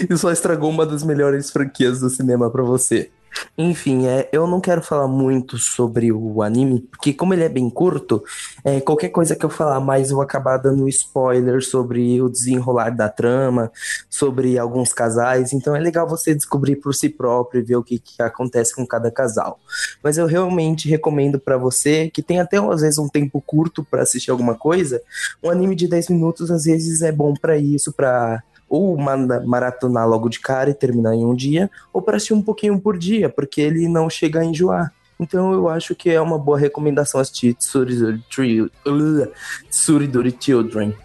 E 0.10 0.17
só 0.17 0.32
estragou 0.32 0.69
uma 0.69 0.86
das 0.86 1.03
melhores 1.03 1.49
franquias 1.49 1.99
do 1.99 2.10
cinema 2.10 2.49
para 2.51 2.63
você. 2.63 3.10
Enfim, 3.58 4.08
é, 4.08 4.29
eu 4.32 4.47
não 4.47 4.60
quero 4.60 4.82
falar 4.82 5.08
muito 5.08 5.58
sobre 5.58 6.12
o 6.12 6.41
anime, 6.41 6.82
porque 6.82 7.13
como 7.13 7.34
ele 7.34 7.43
é 7.43 7.49
bem 7.49 7.69
curto, 7.69 8.23
é, 8.63 8.79
qualquer 8.82 9.10
coisa 9.10 9.36
que 9.36 9.45
eu 9.45 9.49
falar 9.49 9.79
mais 9.79 10.10
eu 10.10 10.15
vou 10.15 10.23
acabar 10.23 10.58
dando 10.58 10.88
spoiler 10.89 11.63
sobre 11.63 12.21
o 12.21 12.29
desenrolar 12.29 12.89
da 12.89 13.10
trama, 13.10 13.71
sobre 14.10 14.58
alguns 14.58 14.93
casais, 14.93 15.53
então 15.53 15.75
é 15.75 15.79
legal 15.79 16.08
você 16.08 16.34
descobrir 16.34 16.77
por 16.77 16.93
si 16.93 17.10
próprio 17.10 17.60
e 17.60 17.63
ver 17.63 17.75
o 17.75 17.84
que, 17.84 17.99
que 17.99 18.21
acontece 18.21 18.75
com 18.75 18.86
cada 18.86 19.12
casal. 19.12 19.60
Mas 20.03 20.17
eu 20.17 20.25
realmente 20.25 20.89
recomendo 20.89 21.39
para 21.39 21.58
você, 21.58 22.10
que 22.10 22.21
tem 22.21 22.39
até 22.39 22.58
às 22.58 22.82
vezes 22.82 22.97
um 22.97 23.10
tempo 23.10 23.41
curto 23.41 23.84
para 23.84 24.03
assistir 24.03 24.32
alguma 24.32 24.56
coisa, 24.56 25.01
um 25.43 25.49
anime 25.49 25.75
de 25.75 25.88
10 25.88 26.10
minutos 26.10 26.49
às 26.49 26.63
vezes 26.65 27.01
é 27.01 27.12
bom 27.12 27.34
para 27.34 27.58
isso, 27.58 27.91
para 27.91 28.41
ou 28.74 28.98
maratonar 28.98 30.10
logo 30.10 30.28
de 30.28 30.40
cara 30.40 30.72
e 30.72 30.74
terminar 30.74 31.14
em 31.14 31.24
um 31.24 31.36
dia, 31.36 31.70
ou 31.94 32.02
para 32.02 32.18
assistir 32.18 32.34
um 32.34 32.42
pouquinho 32.42 32.80
por 32.80 32.98
dia, 32.98 33.30
porque 33.30 33.62
ele 33.62 33.88
não 33.88 34.10
chega 34.10 34.40
a 34.40 34.44
enjoar. 34.44 34.92
Então 35.20 35.54
eu 35.54 35.70
acho 35.70 35.94
que 35.94 36.10
é 36.10 36.20
uma 36.20 36.40
boa 36.40 36.58
recomendação 36.58 37.22
assistir 37.22 37.54
Tsuridori 37.54 38.24
Children. 40.40 40.96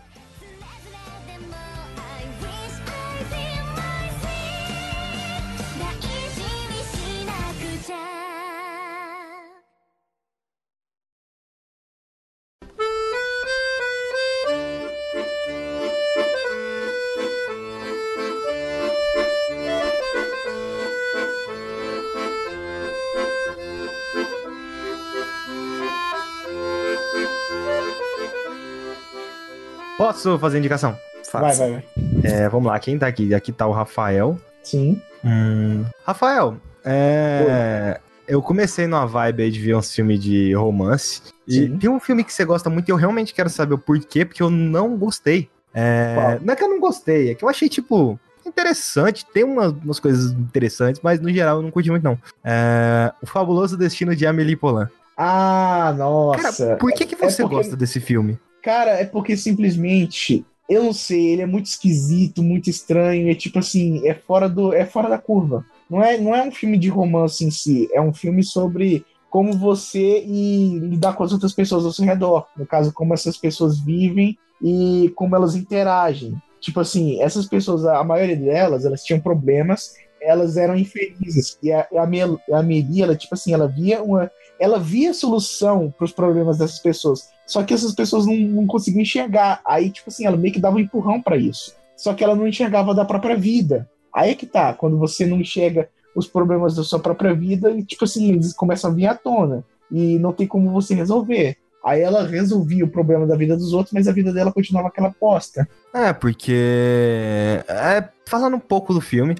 Posso 30.18 30.36
fazer 30.40 30.58
indicação? 30.58 30.98
Faça. 31.30 31.40
Vai, 31.40 31.54
vai, 31.56 31.70
vai. 31.70 32.32
É, 32.32 32.48
vamos 32.48 32.66
lá, 32.66 32.76
quem 32.80 32.98
tá 32.98 33.06
aqui? 33.06 33.32
Aqui 33.32 33.52
tá 33.52 33.68
o 33.68 33.72
Rafael. 33.72 34.36
Sim. 34.64 35.00
Hum, 35.24 35.84
Rafael, 36.04 36.56
é... 36.84 38.00
eu 38.26 38.42
comecei 38.42 38.88
numa 38.88 39.06
vibe 39.06 39.44
aí 39.44 39.50
de 39.52 39.60
ver 39.60 39.76
uns 39.76 39.94
filmes 39.94 40.20
de 40.20 40.52
romance. 40.54 41.22
Sim. 41.48 41.62
E 41.74 41.78
tem 41.78 41.88
um 41.88 42.00
filme 42.00 42.24
que 42.24 42.32
você 42.32 42.44
gosta 42.44 42.68
muito 42.68 42.88
e 42.88 42.90
eu 42.90 42.96
realmente 42.96 43.32
quero 43.32 43.48
saber 43.48 43.74
o 43.74 43.78
porquê, 43.78 44.24
porque 44.24 44.42
eu 44.42 44.50
não 44.50 44.96
gostei. 44.96 45.48
É... 45.72 46.40
Não 46.42 46.52
é 46.52 46.56
que 46.56 46.64
eu 46.64 46.68
não 46.68 46.80
gostei, 46.80 47.30
é 47.30 47.34
que 47.36 47.44
eu 47.44 47.48
achei, 47.48 47.68
tipo, 47.68 48.18
interessante, 48.44 49.24
tem 49.32 49.44
umas, 49.44 49.70
umas 49.70 50.00
coisas 50.00 50.32
interessantes, 50.32 51.00
mas 51.00 51.20
no 51.20 51.32
geral 51.32 51.58
eu 51.58 51.62
não 51.62 51.70
curti 51.70 51.92
muito, 51.92 52.02
não. 52.02 52.18
É... 52.42 53.12
O 53.22 53.26
Fabuloso 53.26 53.76
Destino 53.76 54.16
de 54.16 54.26
Amélie 54.26 54.56
Poulain. 54.56 54.88
Ah, 55.16 55.94
nossa. 55.96 56.66
Cara, 56.66 56.76
por 56.76 56.92
que, 56.92 57.06
que 57.06 57.14
é 57.14 57.18
você 57.18 57.42
é 57.42 57.44
porque... 57.44 57.54
gosta 57.54 57.76
desse 57.76 58.00
filme? 58.00 58.36
Cara, 58.62 58.92
é 58.92 59.04
porque 59.04 59.36
simplesmente 59.36 60.44
Eu 60.68 60.82
não 60.84 60.92
sei, 60.92 61.28
ele 61.28 61.40
é 61.42 61.46
muito 61.46 61.66
esquisito, 61.66 62.42
muito 62.42 62.68
estranho, 62.68 63.30
é 63.30 63.34
tipo 63.34 63.58
assim, 63.58 64.06
é 64.06 64.12
fora 64.12 64.48
do, 64.48 64.74
é 64.74 64.84
fora 64.84 65.08
da 65.08 65.16
curva. 65.16 65.64
Não 65.88 66.04
é, 66.04 66.18
não 66.18 66.34
é 66.36 66.42
um 66.46 66.52
filme 66.52 66.76
de 66.76 66.90
romance 66.90 67.42
em 67.42 67.50
si, 67.50 67.88
é 67.94 68.00
um 68.00 68.12
filme 68.12 68.44
sobre 68.44 69.04
como 69.30 69.52
você 69.54 70.22
e 70.26 70.78
lidar 70.78 71.14
com 71.14 71.24
as 71.24 71.32
outras 71.32 71.54
pessoas 71.54 71.84
ao 71.84 71.92
seu 71.92 72.04
redor. 72.04 72.46
No 72.56 72.66
caso, 72.66 72.92
como 72.92 73.14
essas 73.14 73.36
pessoas 73.38 73.78
vivem 73.80 74.36
e 74.62 75.10
como 75.14 75.34
elas 75.36 75.54
interagem. 75.54 76.36
Tipo 76.60 76.80
assim, 76.80 77.20
essas 77.22 77.46
pessoas, 77.46 77.86
a 77.86 78.02
maioria 78.04 78.36
delas, 78.36 78.84
elas 78.84 79.04
tinham 79.04 79.20
problemas, 79.20 79.94
elas 80.20 80.56
eram 80.56 80.76
infelizes. 80.76 81.58
E 81.62 81.72
a, 81.72 81.80
a, 81.80 82.02
a 82.02 82.58
Amelie, 82.58 83.02
ela, 83.02 83.16
tipo 83.16 83.34
assim, 83.34 83.54
ela 83.54 83.68
via 83.68 84.02
uma. 84.02 84.30
Ela 84.60 84.78
via 84.78 85.14
solução 85.14 85.92
para 85.96 86.04
os 86.04 86.12
problemas 86.12 86.58
dessas 86.58 86.80
pessoas. 86.80 87.28
Só 87.48 87.62
que 87.62 87.72
essas 87.72 87.94
pessoas 87.94 88.26
não, 88.26 88.36
não 88.36 88.66
conseguiam 88.66 89.00
enxergar. 89.00 89.60
Aí, 89.64 89.90
tipo 89.90 90.10
assim, 90.10 90.26
ela 90.26 90.36
meio 90.36 90.52
que 90.52 90.60
dava 90.60 90.76
um 90.76 90.80
empurrão 90.80 91.20
para 91.20 91.38
isso. 91.38 91.74
Só 91.96 92.12
que 92.12 92.22
ela 92.22 92.36
não 92.36 92.46
enxergava 92.46 92.94
da 92.94 93.06
própria 93.06 93.34
vida. 93.34 93.88
Aí 94.14 94.30
é 94.30 94.34
que 94.34 94.46
tá, 94.46 94.74
quando 94.74 94.98
você 94.98 95.24
não 95.24 95.40
enxerga 95.40 95.88
os 96.14 96.26
problemas 96.26 96.76
da 96.76 96.84
sua 96.84 96.98
própria 96.98 97.34
vida, 97.34 97.70
e, 97.70 97.82
tipo 97.82 98.04
assim, 98.04 98.32
eles 98.32 98.52
começam 98.52 98.90
a 98.90 98.94
vir 98.94 99.06
à 99.06 99.14
tona. 99.14 99.64
E 99.90 100.18
não 100.18 100.32
tem 100.32 100.46
como 100.46 100.70
você 100.70 100.94
resolver. 100.94 101.56
Aí 101.82 102.02
ela 102.02 102.26
resolvia 102.26 102.84
o 102.84 102.90
problema 102.90 103.26
da 103.26 103.34
vida 103.34 103.56
dos 103.56 103.72
outros, 103.72 103.94
mas 103.94 104.06
a 104.06 104.12
vida 104.12 104.30
dela 104.30 104.52
continuava 104.52 104.88
aquela 104.88 105.10
posta. 105.10 105.66
É, 105.94 106.12
porque. 106.12 107.64
É, 107.66 108.06
falando 108.26 108.56
um 108.56 108.60
pouco 108.60 108.92
do 108.92 109.00
filme, 109.00 109.36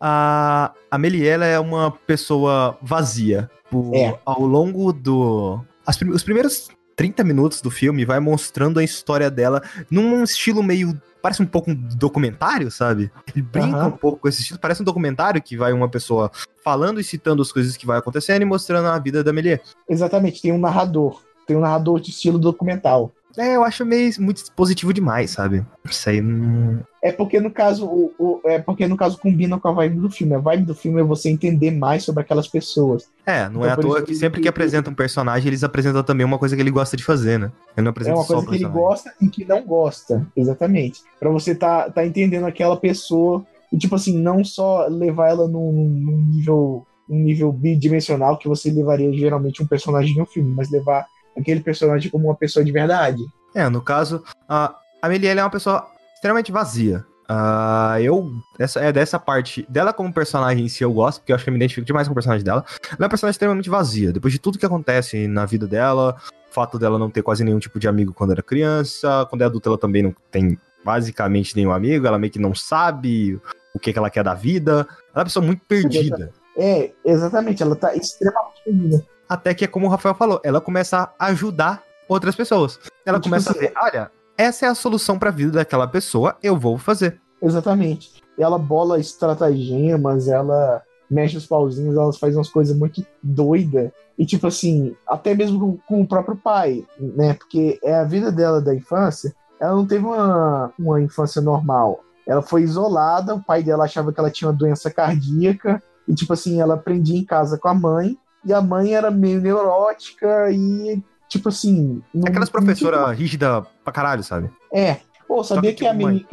a, 0.00 0.72
a 0.88 0.98
Meliela 0.98 1.46
é 1.46 1.58
uma 1.58 1.90
pessoa 1.90 2.78
vazia. 2.80 3.50
Por, 3.68 3.92
é. 3.92 4.16
Ao 4.24 4.40
longo 4.40 4.92
do. 4.92 5.60
As, 5.84 6.00
os 6.00 6.22
primeiros 6.22 6.68
30 7.00 7.24
minutos 7.24 7.62
do 7.62 7.70
filme 7.70 8.04
vai 8.04 8.20
mostrando 8.20 8.78
a 8.78 8.84
história 8.84 9.30
dela 9.30 9.62
num 9.90 10.22
estilo 10.22 10.62
meio. 10.62 11.00
Parece 11.22 11.42
um 11.42 11.46
pouco 11.46 11.70
um 11.70 11.74
documentário, 11.74 12.70
sabe? 12.70 13.10
Ele 13.26 13.40
brinca 13.40 13.78
uhum. 13.78 13.86
um 13.86 13.90
pouco 13.90 14.18
com 14.18 14.28
esse 14.28 14.42
estilo. 14.42 14.60
Parece 14.60 14.82
um 14.82 14.84
documentário 14.84 15.40
que 15.40 15.56
vai 15.56 15.72
uma 15.72 15.88
pessoa 15.88 16.30
falando 16.62 17.00
e 17.00 17.04
citando 17.04 17.40
as 17.40 17.50
coisas 17.50 17.74
que 17.74 17.86
vai 17.86 17.96
acontecendo 17.96 18.42
e 18.42 18.44
mostrando 18.44 18.88
a 18.88 18.98
vida 18.98 19.24
da 19.24 19.32
Melie. 19.32 19.58
Exatamente, 19.88 20.42
tem 20.42 20.52
um 20.52 20.58
narrador. 20.58 21.22
Tem 21.46 21.56
um 21.56 21.60
narrador 21.60 22.00
de 22.00 22.10
estilo 22.10 22.38
documental. 22.38 23.14
É, 23.36 23.56
eu 23.56 23.64
acho 23.64 23.84
meio 23.84 24.10
muito 24.18 24.44
positivo 24.52 24.92
demais, 24.92 25.30
sabe? 25.30 25.64
Isso 25.84 26.08
aí 26.08 26.20
não. 26.20 26.80
É 27.02 27.12
porque 27.12 27.40
no 27.40 27.50
caso, 27.50 27.86
o, 27.86 28.12
o, 28.18 28.40
é 28.44 28.58
porque 28.58 28.86
no 28.86 28.96
caso 28.96 29.18
combina 29.18 29.58
com 29.58 29.68
a 29.68 29.72
vibe 29.72 30.00
do 30.00 30.10
filme. 30.10 30.34
A 30.34 30.38
vibe 30.38 30.64
do 30.64 30.74
filme 30.74 31.00
é 31.00 31.04
você 31.04 31.30
entender 31.30 31.70
mais 31.70 32.02
sobre 32.02 32.22
aquelas 32.22 32.48
pessoas. 32.48 33.08
É, 33.24 33.44
não 33.48 33.60
então, 33.60 33.64
é 33.64 33.70
à 33.70 33.76
toa 33.76 34.02
que 34.02 34.14
sempre 34.14 34.40
que, 34.40 34.42
que 34.42 34.48
apresenta 34.48 34.90
um 34.90 34.94
personagem, 34.94 35.48
eles 35.48 35.64
apresentam 35.64 36.02
também 36.02 36.26
uma 36.26 36.38
coisa 36.38 36.56
que 36.56 36.62
ele 36.62 36.70
gosta 36.70 36.96
de 36.96 37.04
fazer, 37.04 37.38
né? 37.38 37.52
Ele 37.76 37.84
não 37.84 37.90
apresenta 37.90 38.16
é 38.16 38.20
uma 38.20 38.26
coisa 38.26 38.46
que 38.46 38.54
ele 38.54 38.64
gosta 38.64 39.14
e 39.20 39.28
que 39.28 39.44
não 39.44 39.62
gosta, 39.64 40.26
exatamente. 40.36 41.00
Para 41.18 41.30
você 41.30 41.54
tá, 41.54 41.88
tá 41.90 42.04
entendendo 42.04 42.46
aquela 42.46 42.76
pessoa 42.76 43.44
e 43.72 43.78
tipo 43.78 43.94
assim, 43.94 44.18
não 44.18 44.44
só 44.44 44.86
levar 44.88 45.30
ela 45.30 45.46
num, 45.46 45.72
num 45.72 46.16
nível 46.16 46.86
um 47.08 47.18
nível 47.18 47.52
bidimensional 47.52 48.38
que 48.38 48.46
você 48.46 48.70
levaria 48.70 49.12
geralmente 49.12 49.60
um 49.60 49.66
personagem 49.66 50.14
de 50.14 50.22
um 50.22 50.26
filme, 50.26 50.54
mas 50.54 50.70
levar 50.70 51.06
aquele 51.40 51.60
personagem 51.60 52.10
como 52.10 52.28
uma 52.28 52.36
pessoa 52.36 52.64
de 52.64 52.72
verdade. 52.72 53.24
É, 53.54 53.68
no 53.68 53.82
caso, 53.82 54.22
a 54.48 54.74
Amelie 55.02 55.28
é 55.28 55.42
uma 55.42 55.50
pessoa 55.50 55.86
extremamente 56.14 56.52
vazia. 56.52 57.04
Uh, 57.30 58.00
eu. 58.00 58.32
Essa, 58.58 58.80
é 58.80 58.92
dessa 58.92 59.18
parte 59.18 59.64
dela 59.68 59.92
como 59.92 60.12
personagem 60.12 60.64
em 60.64 60.68
si 60.68 60.82
eu 60.82 60.92
gosto, 60.92 61.20
porque 61.20 61.30
eu 61.30 61.36
acho 61.36 61.44
que 61.44 61.50
eu 61.50 61.52
me 61.52 61.58
identifico 61.58 61.86
demais 61.86 62.08
com 62.08 62.12
o 62.12 62.14
personagem 62.14 62.44
dela. 62.44 62.64
Ela 62.88 62.96
é 62.98 63.02
uma 63.02 63.08
personagem 63.08 63.32
extremamente 63.32 63.70
vazia. 63.70 64.12
Depois 64.12 64.32
de 64.32 64.40
tudo 64.40 64.58
que 64.58 64.66
acontece 64.66 65.28
na 65.28 65.46
vida 65.46 65.66
dela, 65.66 66.16
o 66.50 66.52
fato 66.52 66.76
dela 66.76 66.98
não 66.98 67.08
ter 67.08 67.22
quase 67.22 67.44
nenhum 67.44 67.60
tipo 67.60 67.78
de 67.78 67.86
amigo 67.86 68.12
quando 68.12 68.32
era 68.32 68.42
criança, 68.42 69.26
quando 69.30 69.42
é 69.42 69.44
adulta 69.44 69.68
ela 69.68 69.78
também 69.78 70.02
não 70.02 70.14
tem 70.30 70.58
basicamente 70.84 71.54
nenhum 71.54 71.70
amigo, 71.70 72.06
ela 72.06 72.18
meio 72.18 72.32
que 72.32 72.38
não 72.38 72.54
sabe 72.54 73.40
o 73.72 73.78
que, 73.78 73.92
que 73.92 73.98
ela 73.98 74.10
quer 74.10 74.24
da 74.24 74.34
vida. 74.34 74.72
Ela 74.72 74.88
é 75.14 75.18
uma 75.18 75.24
pessoa 75.24 75.46
muito 75.46 75.62
perdida. 75.68 76.32
É, 76.56 76.90
exatamente, 77.04 77.62
ela 77.62 77.76
tá 77.76 77.94
extremamente 77.94 78.62
perdida 78.64 79.06
até 79.30 79.54
que 79.54 79.64
é 79.64 79.68
como 79.68 79.86
o 79.86 79.88
Rafael 79.88 80.16
falou, 80.16 80.40
ela 80.42 80.60
começa 80.60 81.08
a 81.16 81.26
ajudar 81.26 81.84
outras 82.08 82.34
pessoas. 82.34 82.80
Ela 83.06 83.20
tipo 83.20 83.30
começa 83.30 83.52
assim, 83.52 83.60
a 83.60 83.62
ver, 83.62 83.72
olha, 83.80 84.10
essa 84.36 84.66
é 84.66 84.68
a 84.68 84.74
solução 84.74 85.16
para 85.16 85.28
a 85.28 85.32
vida 85.32 85.52
daquela 85.52 85.86
pessoa, 85.86 86.36
eu 86.42 86.58
vou 86.58 86.76
fazer. 86.76 87.20
Exatamente. 87.40 88.20
Ela 88.36 88.58
bola 88.58 88.98
estratagemas, 88.98 90.26
ela 90.26 90.82
mexe 91.08 91.36
os 91.36 91.46
pauzinhos, 91.46 91.96
ela 91.96 92.12
faz 92.12 92.34
umas 92.34 92.48
coisas 92.48 92.76
muito 92.76 93.06
doidas. 93.22 93.92
E 94.18 94.26
tipo 94.26 94.48
assim, 94.48 94.96
até 95.06 95.32
mesmo 95.32 95.60
com, 95.60 95.78
com, 95.86 96.02
o 96.02 96.08
próprio 96.08 96.36
pai, 96.36 96.84
né? 96.98 97.34
Porque 97.34 97.78
é 97.84 97.94
a 97.94 98.04
vida 98.04 98.32
dela 98.32 98.60
da 98.60 98.74
infância, 98.74 99.32
ela 99.60 99.76
não 99.76 99.86
teve 99.86 100.04
uma, 100.04 100.72
uma 100.76 101.00
infância 101.00 101.40
normal. 101.40 102.00
Ela 102.26 102.42
foi 102.42 102.62
isolada, 102.62 103.36
o 103.36 103.42
pai 103.42 103.62
dela 103.62 103.84
achava 103.84 104.12
que 104.12 104.18
ela 104.18 104.30
tinha 104.30 104.48
uma 104.48 104.56
doença 104.56 104.90
cardíaca, 104.90 105.80
e 106.08 106.14
tipo 106.14 106.32
assim, 106.32 106.60
ela 106.60 106.74
aprendia 106.74 107.16
em 107.16 107.24
casa 107.24 107.56
com 107.56 107.68
a 107.68 107.74
mãe, 107.74 108.18
e 108.44 108.52
a 108.52 108.60
mãe 108.60 108.94
era 108.94 109.10
meio 109.10 109.40
neurótica 109.40 110.50
e, 110.50 111.02
tipo 111.28 111.48
assim. 111.48 112.02
Não, 112.14 112.26
Aquelas 112.26 112.50
professoras 112.50 113.16
rígida 113.16 113.62
pra 113.84 113.92
caralho, 113.92 114.22
sabe? 114.22 114.50
É. 114.72 114.96
Pô, 115.26 115.44
sabia 115.44 115.72
que, 115.72 115.78
que 115.78 115.86
a 115.86 115.90
Amelie. 115.90 116.26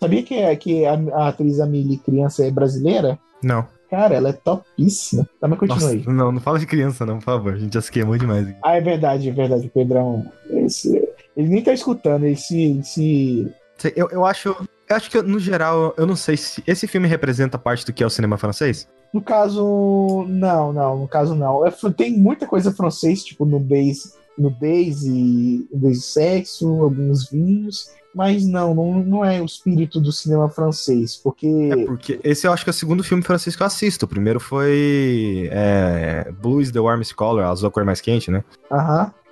Sabia 0.00 0.22
que, 0.22 0.42
a, 0.42 0.56
que 0.56 0.84
a, 0.84 0.92
a 1.14 1.28
atriz 1.28 1.58
Amelie 1.58 1.98
criança 1.98 2.44
é 2.44 2.50
brasileira? 2.50 3.18
Não. 3.42 3.66
Cara, 3.90 4.14
ela 4.14 4.30
é 4.30 4.32
topíssima. 4.32 5.28
Tá, 5.40 5.46
mas 5.46 5.58
continua 5.58 5.90
aí. 5.90 6.04
Não, 6.06 6.32
não 6.32 6.40
fala 6.40 6.58
de 6.58 6.66
criança, 6.66 7.06
não, 7.06 7.18
por 7.18 7.24
favor. 7.24 7.54
A 7.54 7.58
gente 7.58 7.74
já 7.74 7.80
se 7.80 7.90
queimou 7.90 8.18
demais. 8.18 8.48
Aqui. 8.48 8.58
Ah, 8.62 8.76
é 8.76 8.80
verdade, 8.80 9.28
é 9.28 9.32
verdade. 9.32 9.66
O 9.66 9.70
Pedrão. 9.70 10.30
Esse, 10.50 11.08
ele 11.36 11.48
nem 11.48 11.62
tá 11.62 11.72
escutando, 11.72 12.24
ele 12.24 12.36
se. 12.36 12.80
se... 12.82 13.52
Eu, 13.94 14.08
eu 14.10 14.24
acho. 14.24 14.48
Eu 14.88 14.96
acho 14.96 15.10
que, 15.10 15.20
no 15.20 15.38
geral, 15.38 15.94
eu 15.96 16.06
não 16.06 16.14
sei 16.14 16.36
se 16.36 16.62
esse 16.66 16.86
filme 16.86 17.08
representa 17.08 17.58
parte 17.58 17.84
do 17.84 17.92
que 17.92 18.02
é 18.02 18.06
o 18.06 18.10
cinema 18.10 18.38
francês. 18.38 18.88
No 19.12 19.20
caso, 19.20 20.24
não, 20.28 20.72
não, 20.72 20.98
no 20.98 21.08
caso 21.08 21.34
não. 21.34 21.66
É, 21.66 21.72
tem 21.96 22.12
muita 22.18 22.46
coisa 22.46 22.72
francês, 22.72 23.24
tipo 23.24 23.44
no 23.44 23.58
base, 23.58 24.12
no 24.36 24.50
base, 24.50 25.66
base 25.72 26.02
sexo, 26.02 26.82
alguns 26.82 27.30
vinhos, 27.30 27.90
mas 28.14 28.46
não, 28.46 28.74
não, 28.74 28.92
não 29.02 29.24
é 29.24 29.40
o 29.40 29.44
espírito 29.44 30.00
do 30.00 30.10
cinema 30.10 30.48
francês, 30.48 31.16
porque... 31.16 31.46
É 31.46 31.84
porque 31.84 32.20
esse 32.24 32.46
eu 32.46 32.52
acho 32.52 32.64
que 32.64 32.70
é 32.70 32.72
o 32.72 32.74
segundo 32.74 33.04
filme 33.04 33.22
francês 33.22 33.54
que 33.54 33.62
eu 33.62 33.66
assisto. 33.66 34.06
O 34.06 34.08
primeiro 34.08 34.40
foi 34.40 35.48
é, 35.52 36.32
Blue 36.40 36.60
is 36.60 36.70
the 36.70 36.80
Warmest 36.80 37.14
Color, 37.14 37.44
Azul 37.44 37.68
a 37.68 37.70
cor 37.70 37.84
mais 37.84 38.00
quente, 38.00 38.30
né? 38.30 38.42
Aham. 38.70 39.12
E 39.24 39.25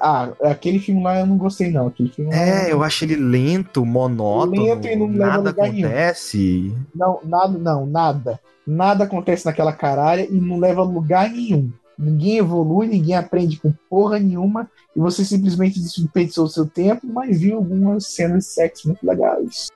ah, 0.00 0.30
aquele 0.42 0.78
filme 0.78 1.02
lá 1.02 1.20
eu 1.20 1.26
não 1.26 1.36
gostei, 1.36 1.70
não. 1.70 1.88
Aquele 1.88 2.08
filme 2.08 2.34
é, 2.34 2.72
eu 2.72 2.82
acho 2.82 3.04
ele 3.04 3.16
lento, 3.16 3.84
monótono. 3.84 4.62
Lento 4.62 4.86
e 4.86 4.96
não 4.96 5.08
nada 5.08 5.50
acontece. 5.50 6.38
Nenhum. 6.38 6.86
Não, 6.94 7.20
nada, 7.24 7.58
não, 7.58 7.86
nada. 7.86 8.40
Nada 8.66 9.04
acontece 9.04 9.44
naquela 9.46 9.72
caralha 9.72 10.26
e 10.30 10.40
não 10.40 10.58
leva 10.58 10.80
a 10.80 10.84
lugar 10.84 11.30
nenhum. 11.30 11.70
Ninguém 11.98 12.38
evolui, 12.38 12.86
ninguém 12.86 13.14
aprende 13.14 13.58
com 13.58 13.72
porra 13.90 14.18
nenhuma. 14.18 14.70
E 14.96 14.98
você 14.98 15.24
simplesmente 15.24 15.78
desperdiçou 15.78 16.46
o 16.46 16.48
seu 16.48 16.66
tempo, 16.66 17.06
mas 17.06 17.40
viu 17.40 17.56
algumas 17.56 18.06
cenas 18.06 18.44
de 18.44 18.50
sexo 18.50 18.88
muito 18.88 19.06
legais. 19.06 19.68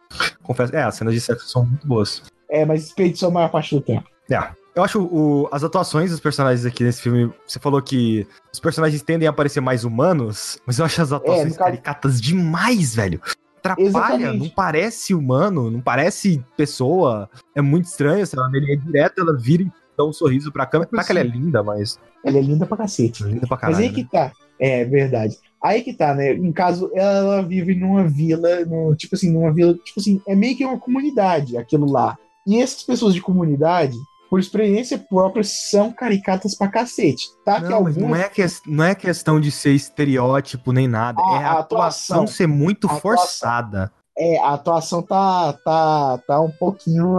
Confesso, 0.43 0.75
é, 0.75 0.83
as 0.83 0.95
cenas 0.95 1.13
de 1.13 1.21
sexo 1.21 1.49
são 1.49 1.67
muito 1.67 1.87
boas. 1.87 2.23
É, 2.49 2.65
mas 2.65 2.85
desperdiçou 2.85 3.29
a 3.29 3.33
maior 3.33 3.51
parte 3.51 3.75
do 3.75 3.81
tempo. 3.83 4.09
É. 4.31 4.64
Eu 4.75 4.83
acho 4.83 5.01
o, 5.03 5.49
as 5.53 5.63
atuações 5.63 6.11
dos 6.11 6.19
personagens 6.19 6.67
aqui 6.67 6.83
nesse 6.83 7.01
filme. 7.01 7.33
Você 7.47 7.61
falou 7.61 7.81
que 7.81 8.27
os 8.53 8.59
personagens 8.59 9.03
tendem 9.03 9.29
a 9.29 9.33
parecer 9.33 9.61
mais 9.61 9.85
humanos, 9.85 10.59
mas 10.67 10.79
eu 10.79 10.85
acho 10.85 11.01
as 11.01 11.13
atuações 11.13 11.55
é, 11.55 11.59
caricatas 11.59 12.21
demais, 12.21 12.95
velho. 12.95 13.21
Atrapalha, 13.59 13.87
Exatamente. 13.87 14.39
não 14.39 14.49
parece 14.51 15.15
humano, 15.15 15.71
não 15.71 15.81
parece 15.81 16.45
pessoa. 16.57 17.31
É 17.55 17.63
muito 17.63 17.87
estranho, 17.87 18.27
sabe? 18.27 18.59
Ele 18.59 18.73
é 18.73 18.77
direto, 18.77 19.21
ela 19.21 19.37
vira 19.39 19.63
e 19.63 19.73
dá 19.97 20.05
um 20.05 20.13
sorriso 20.13 20.53
pra 20.53 20.67
câmera. 20.67 20.91
Claro 20.91 21.07
que 21.07 21.13
ela 21.13 21.21
é 21.21 21.25
linda, 21.25 21.63
mas. 21.63 21.99
Ela 22.25 22.39
é 22.39 22.43
linda 22.43 22.67
pra 22.67 22.77
cacete. 22.77 23.23
Linda 23.23 23.47
pra 23.47 23.57
caralho. 23.57 23.77
Mas 23.77 23.87
aí 23.87 23.93
que 23.93 24.05
tá. 24.05 24.33
É 24.59 24.85
verdade. 24.85 25.39
Aí 25.63 25.83
que 25.83 25.95
tá, 25.95 26.15
né? 26.15 26.35
No 26.35 26.53
caso, 26.53 26.91
ela 26.95 27.43
vive 27.43 27.75
numa 27.75 28.07
vila, 28.07 28.65
no, 28.67 28.95
tipo 28.95 29.15
assim, 29.15 29.33
numa 29.33 29.53
vila, 29.53 29.73
tipo 29.75 29.99
assim, 29.99 30.21
é 30.27 30.35
meio 30.35 30.57
que 30.57 30.65
uma 30.65 30.79
comunidade 30.79 31.57
aquilo 31.57 31.91
lá. 31.91 32.19
E 32.47 32.61
essas 32.61 32.83
pessoas 32.83 33.15
de 33.15 33.23
comunidade, 33.23 33.97
por 34.35 34.41
experiência 34.41 34.99
própria, 34.99 35.45
são 35.45 35.93
caricatas 35.93 36.57
pra 36.57 36.67
cacete. 36.67 37.29
Tá? 37.45 37.61
Não, 37.61 37.69
que 37.69 37.73
algumas... 37.73 37.97
não, 37.97 38.17
é 38.17 38.29
que, 38.29 38.45
não 38.67 38.85
é 38.85 38.93
questão 38.93 39.39
de 39.39 39.49
ser 39.53 39.71
estereótipo 39.75 40.73
nem 40.73 40.89
nada. 40.89 41.23
A, 41.23 41.41
é 41.41 41.45
a, 41.45 41.53
a 41.53 41.59
atuação, 41.61 42.17
atuação, 42.17 42.27
ser 42.27 42.49
muito 42.49 42.89
forçada. 42.89 43.85
Atuação, 43.85 43.95
é, 44.19 44.39
a 44.41 44.55
atuação 44.55 45.03
tá, 45.03 45.53
tá, 45.65 46.19
tá 46.27 46.41
um 46.41 46.51
pouquinho 46.51 47.17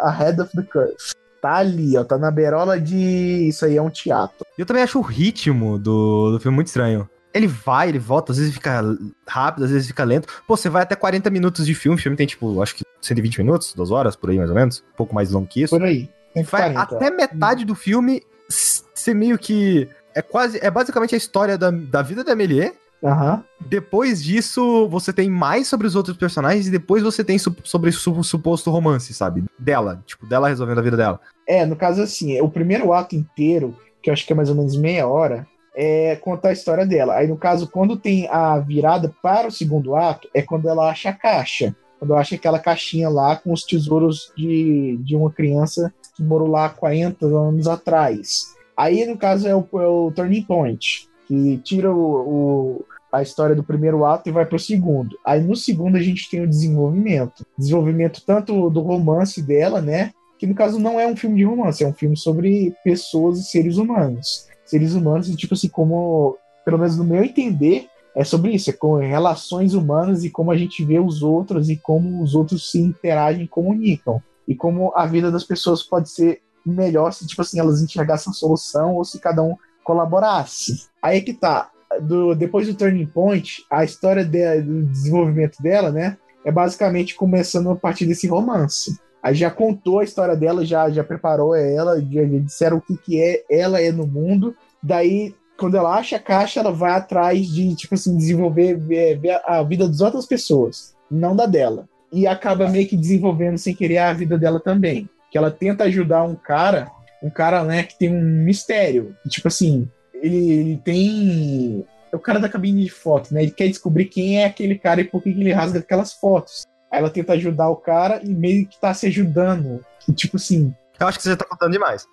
ahead 0.00 0.40
of 0.40 0.50
the 0.56 0.62
curve. 0.62 0.94
Tá 1.42 1.56
ali, 1.56 1.94
ó, 1.98 2.04
tá 2.04 2.16
na 2.16 2.30
beirola 2.30 2.80
de. 2.80 3.48
Isso 3.48 3.66
aí 3.66 3.76
é 3.76 3.82
um 3.82 3.90
teatro. 3.90 4.46
Eu 4.56 4.64
também 4.64 4.82
acho 4.82 4.98
o 4.98 5.02
ritmo 5.02 5.78
do, 5.78 6.32
do 6.32 6.40
filme 6.40 6.54
muito 6.54 6.68
estranho. 6.68 7.06
Ele 7.34 7.48
vai, 7.48 7.90
ele 7.90 7.98
volta, 7.98 8.32
às 8.32 8.38
vezes 8.38 8.54
fica 8.54 8.82
rápido, 9.28 9.64
às 9.64 9.70
vezes 9.70 9.88
fica 9.88 10.04
lento. 10.04 10.26
Pô, 10.46 10.56
você 10.56 10.70
vai 10.70 10.84
até 10.84 10.96
40 10.96 11.28
minutos 11.28 11.66
de 11.66 11.74
filme, 11.74 11.98
o 11.98 12.00
filme 12.00 12.16
tem 12.16 12.26
tipo, 12.26 12.62
acho 12.62 12.74
que 12.74 12.82
120 13.02 13.36
minutos, 13.40 13.74
duas 13.74 13.90
horas, 13.90 14.16
por 14.16 14.30
aí 14.30 14.38
mais 14.38 14.48
ou 14.48 14.56
menos. 14.56 14.82
Um 14.94 14.96
pouco 14.96 15.14
mais 15.14 15.30
longo 15.32 15.46
que 15.46 15.60
isso. 15.60 15.76
Por 15.76 15.84
aí. 15.84 16.08
Vai 16.42 16.74
até 16.74 17.10
metade 17.10 17.64
do 17.64 17.74
filme 17.74 18.22
ser 18.48 19.14
meio 19.14 19.38
que. 19.38 19.88
É 20.14 20.22
quase. 20.22 20.58
É 20.62 20.70
basicamente 20.70 21.14
a 21.14 21.18
história 21.18 21.58
da, 21.58 21.70
da 21.70 22.02
vida 22.02 22.24
da 22.24 22.32
Amelie 22.32 22.72
Aham. 23.04 23.44
Depois 23.60 24.22
disso, 24.22 24.88
você 24.88 25.12
tem 25.12 25.28
mais 25.28 25.68
sobre 25.68 25.86
os 25.86 25.94
outros 25.94 26.16
personagens 26.16 26.66
e 26.66 26.70
depois 26.70 27.02
você 27.02 27.22
tem 27.22 27.38
su- 27.38 27.54
sobre 27.62 27.90
o 27.90 28.24
suposto 28.24 28.70
romance, 28.70 29.12
sabe? 29.12 29.44
Dela, 29.58 30.02
tipo, 30.06 30.26
dela 30.26 30.48
resolvendo 30.48 30.78
a 30.78 30.82
vida 30.82 30.96
dela. 30.96 31.20
É, 31.46 31.64
no 31.66 31.76
caso 31.76 32.02
assim, 32.02 32.40
o 32.40 32.48
primeiro 32.48 32.92
ato 32.92 33.14
inteiro, 33.14 33.76
que 34.02 34.10
eu 34.10 34.14
acho 34.14 34.26
que 34.26 34.32
é 34.32 34.36
mais 34.36 34.48
ou 34.48 34.54
menos 34.54 34.76
meia 34.76 35.06
hora, 35.06 35.46
é 35.74 36.16
contar 36.16 36.48
a 36.50 36.52
história 36.52 36.86
dela. 36.86 37.14
Aí, 37.14 37.26
no 37.26 37.36
caso, 37.36 37.68
quando 37.68 37.96
tem 37.96 38.28
a 38.28 38.58
virada 38.58 39.14
para 39.22 39.48
o 39.48 39.52
segundo 39.52 39.94
ato, 39.94 40.28
é 40.34 40.40
quando 40.40 40.68
ela 40.68 40.90
acha 40.90 41.10
a 41.10 41.12
caixa. 41.12 41.76
Quando 41.98 42.12
ela 42.12 42.20
acha 42.20 42.34
aquela 42.34 42.58
caixinha 42.58 43.08
lá 43.08 43.36
com 43.36 43.52
os 43.52 43.62
tesouros 43.62 44.32
de, 44.36 44.98
de 45.02 45.14
uma 45.16 45.30
criança 45.30 45.92
que 46.16 46.22
morou 46.22 46.48
lá 46.48 46.68
40 46.68 47.26
anos 47.26 47.66
atrás. 47.68 48.54
Aí, 48.76 49.04
no 49.06 49.16
caso, 49.16 49.46
é 49.46 49.54
o, 49.54 49.60
é 49.74 49.86
o 49.86 50.10
Turning 50.14 50.42
Point, 50.42 51.08
que 51.26 51.58
tira 51.58 51.92
o, 51.92 52.00
o- 52.00 52.84
a 53.12 53.22
história 53.22 53.54
do 53.54 53.62
primeiro 53.62 54.04
ato 54.04 54.28
e 54.28 54.32
vai 54.32 54.44
para 54.44 54.56
o 54.56 54.60
segundo. 54.60 55.16
Aí, 55.24 55.40
no 55.40 55.56
segundo, 55.56 55.96
a 55.96 56.02
gente 56.02 56.28
tem 56.28 56.42
o 56.42 56.48
desenvolvimento. 56.48 57.46
Desenvolvimento 57.56 58.22
tanto 58.26 58.68
do 58.68 58.80
romance 58.80 59.40
dela, 59.40 59.80
né? 59.80 60.10
que 60.38 60.46
no 60.46 60.54
caso 60.54 60.78
não 60.78 61.00
é 61.00 61.06
um 61.06 61.16
filme 61.16 61.36
de 61.36 61.44
romance, 61.44 61.82
é 61.82 61.88
um 61.88 61.94
filme 61.94 62.16
sobre 62.16 62.74
pessoas 62.84 63.38
e 63.38 63.44
seres 63.44 63.78
humanos. 63.78 64.46
Seres 64.64 64.92
humanos, 64.92 65.34
tipo 65.34 65.54
assim, 65.54 65.68
como, 65.68 66.36
pelo 66.64 66.78
menos 66.78 66.96
no 66.96 67.04
meu 67.04 67.24
entender, 67.24 67.86
é 68.14 68.22
sobre 68.24 68.52
isso, 68.52 68.70
é 68.70 68.72
com 68.72 68.96
relações 68.96 69.74
humanas 69.74 70.24
e 70.24 70.30
como 70.30 70.50
a 70.50 70.56
gente 70.56 70.84
vê 70.84 70.98
os 70.98 71.22
outros 71.22 71.70
e 71.70 71.76
como 71.76 72.22
os 72.22 72.34
outros 72.34 72.70
se 72.70 72.78
interagem 72.78 73.44
e 73.44 73.48
comunicam. 73.48 74.20
E 74.46 74.54
como 74.54 74.92
a 74.94 75.06
vida 75.06 75.30
das 75.30 75.44
pessoas 75.44 75.82
pode 75.82 76.10
ser 76.10 76.42
melhor 76.64 77.12
se, 77.12 77.26
tipo 77.26 77.42
assim, 77.42 77.60
elas 77.60 77.82
enxergassem 77.82 78.30
a 78.30 78.34
solução 78.34 78.94
ou 78.94 79.04
se 79.04 79.20
cada 79.20 79.42
um 79.42 79.56
colaborasse. 79.84 80.88
Aí 81.00 81.18
é 81.18 81.20
que 81.20 81.32
tá. 81.32 81.70
Do, 82.02 82.34
depois 82.34 82.66
do 82.66 82.74
Turning 82.74 83.06
Point, 83.06 83.64
a 83.70 83.84
história 83.84 84.24
de- 84.24 84.60
do 84.60 84.82
desenvolvimento 84.86 85.62
dela, 85.62 85.92
né? 85.92 86.18
É 86.44 86.50
basicamente 86.50 87.14
começando 87.14 87.70
a 87.70 87.76
partir 87.76 88.06
desse 88.06 88.26
romance. 88.26 88.98
Aí 89.22 89.34
já 89.34 89.50
contou 89.50 90.00
a 90.00 90.04
história 90.04 90.36
dela, 90.36 90.64
já, 90.64 90.90
já 90.90 91.02
preparou 91.02 91.54
ela, 91.54 92.00
já, 92.00 92.24
já 92.24 92.38
disseram 92.38 92.76
o 92.76 92.80
que, 92.80 92.96
que 92.96 93.20
é 93.20 93.44
ela 93.50 93.80
é 93.80 93.90
no 93.90 94.06
mundo. 94.06 94.54
Daí, 94.82 95.34
quando 95.58 95.76
ela 95.76 95.96
acha 95.96 96.16
a 96.16 96.20
caixa, 96.20 96.60
ela 96.60 96.70
vai 96.70 96.92
atrás 96.92 97.46
de, 97.46 97.74
tipo 97.74 97.94
assim, 97.94 98.16
desenvolver 98.16 98.76
ver, 98.76 99.18
ver 99.18 99.40
a 99.44 99.62
vida 99.62 99.88
das 99.88 100.00
outras 100.00 100.26
pessoas, 100.26 100.94
não 101.10 101.34
da 101.34 101.46
dela. 101.46 101.88
E 102.12 102.26
acaba 102.26 102.68
meio 102.68 102.86
que 102.88 102.96
desenvolvendo 102.96 103.58
sem 103.58 103.74
querer 103.74 103.98
a 103.98 104.12
vida 104.12 104.38
dela 104.38 104.60
também. 104.60 105.08
Que 105.30 105.36
ela 105.38 105.50
tenta 105.50 105.84
ajudar 105.84 106.22
um 106.24 106.34
cara, 106.34 106.90
um 107.22 107.28
cara, 107.28 107.64
né, 107.64 107.82
que 107.82 107.98
tem 107.98 108.08
um 108.14 108.20
mistério. 108.44 109.14
que, 109.22 109.28
Tipo 109.28 109.48
assim, 109.48 109.88
ele, 110.14 110.50
ele 110.52 110.76
tem. 110.84 111.84
É 112.12 112.16
o 112.16 112.20
cara 112.20 112.38
da 112.38 112.48
cabine 112.48 112.84
de 112.84 112.90
foto, 112.90 113.34
né? 113.34 113.42
Ele 113.42 113.50
quer 113.50 113.66
descobrir 113.68 114.04
quem 114.06 114.40
é 114.40 114.46
aquele 114.46 114.78
cara 114.78 115.00
e 115.00 115.04
por 115.04 115.22
que 115.22 115.32
que 115.34 115.40
ele 115.40 115.52
rasga 115.52 115.80
aquelas 115.80 116.12
fotos. 116.12 116.64
Aí 116.90 117.00
ela 117.00 117.10
tenta 117.10 117.32
ajudar 117.32 117.68
o 117.68 117.76
cara 117.76 118.20
e 118.22 118.28
meio 118.32 118.66
que 118.66 118.80
tá 118.80 118.94
se 118.94 119.06
ajudando. 119.08 119.84
E, 120.08 120.12
tipo 120.12 120.36
assim. 120.36 120.72
Eu 120.98 121.06
acho 121.08 121.18
que 121.18 121.24
você 121.24 121.36
tá 121.36 121.44
contando 121.44 121.72
demais. 121.72 122.06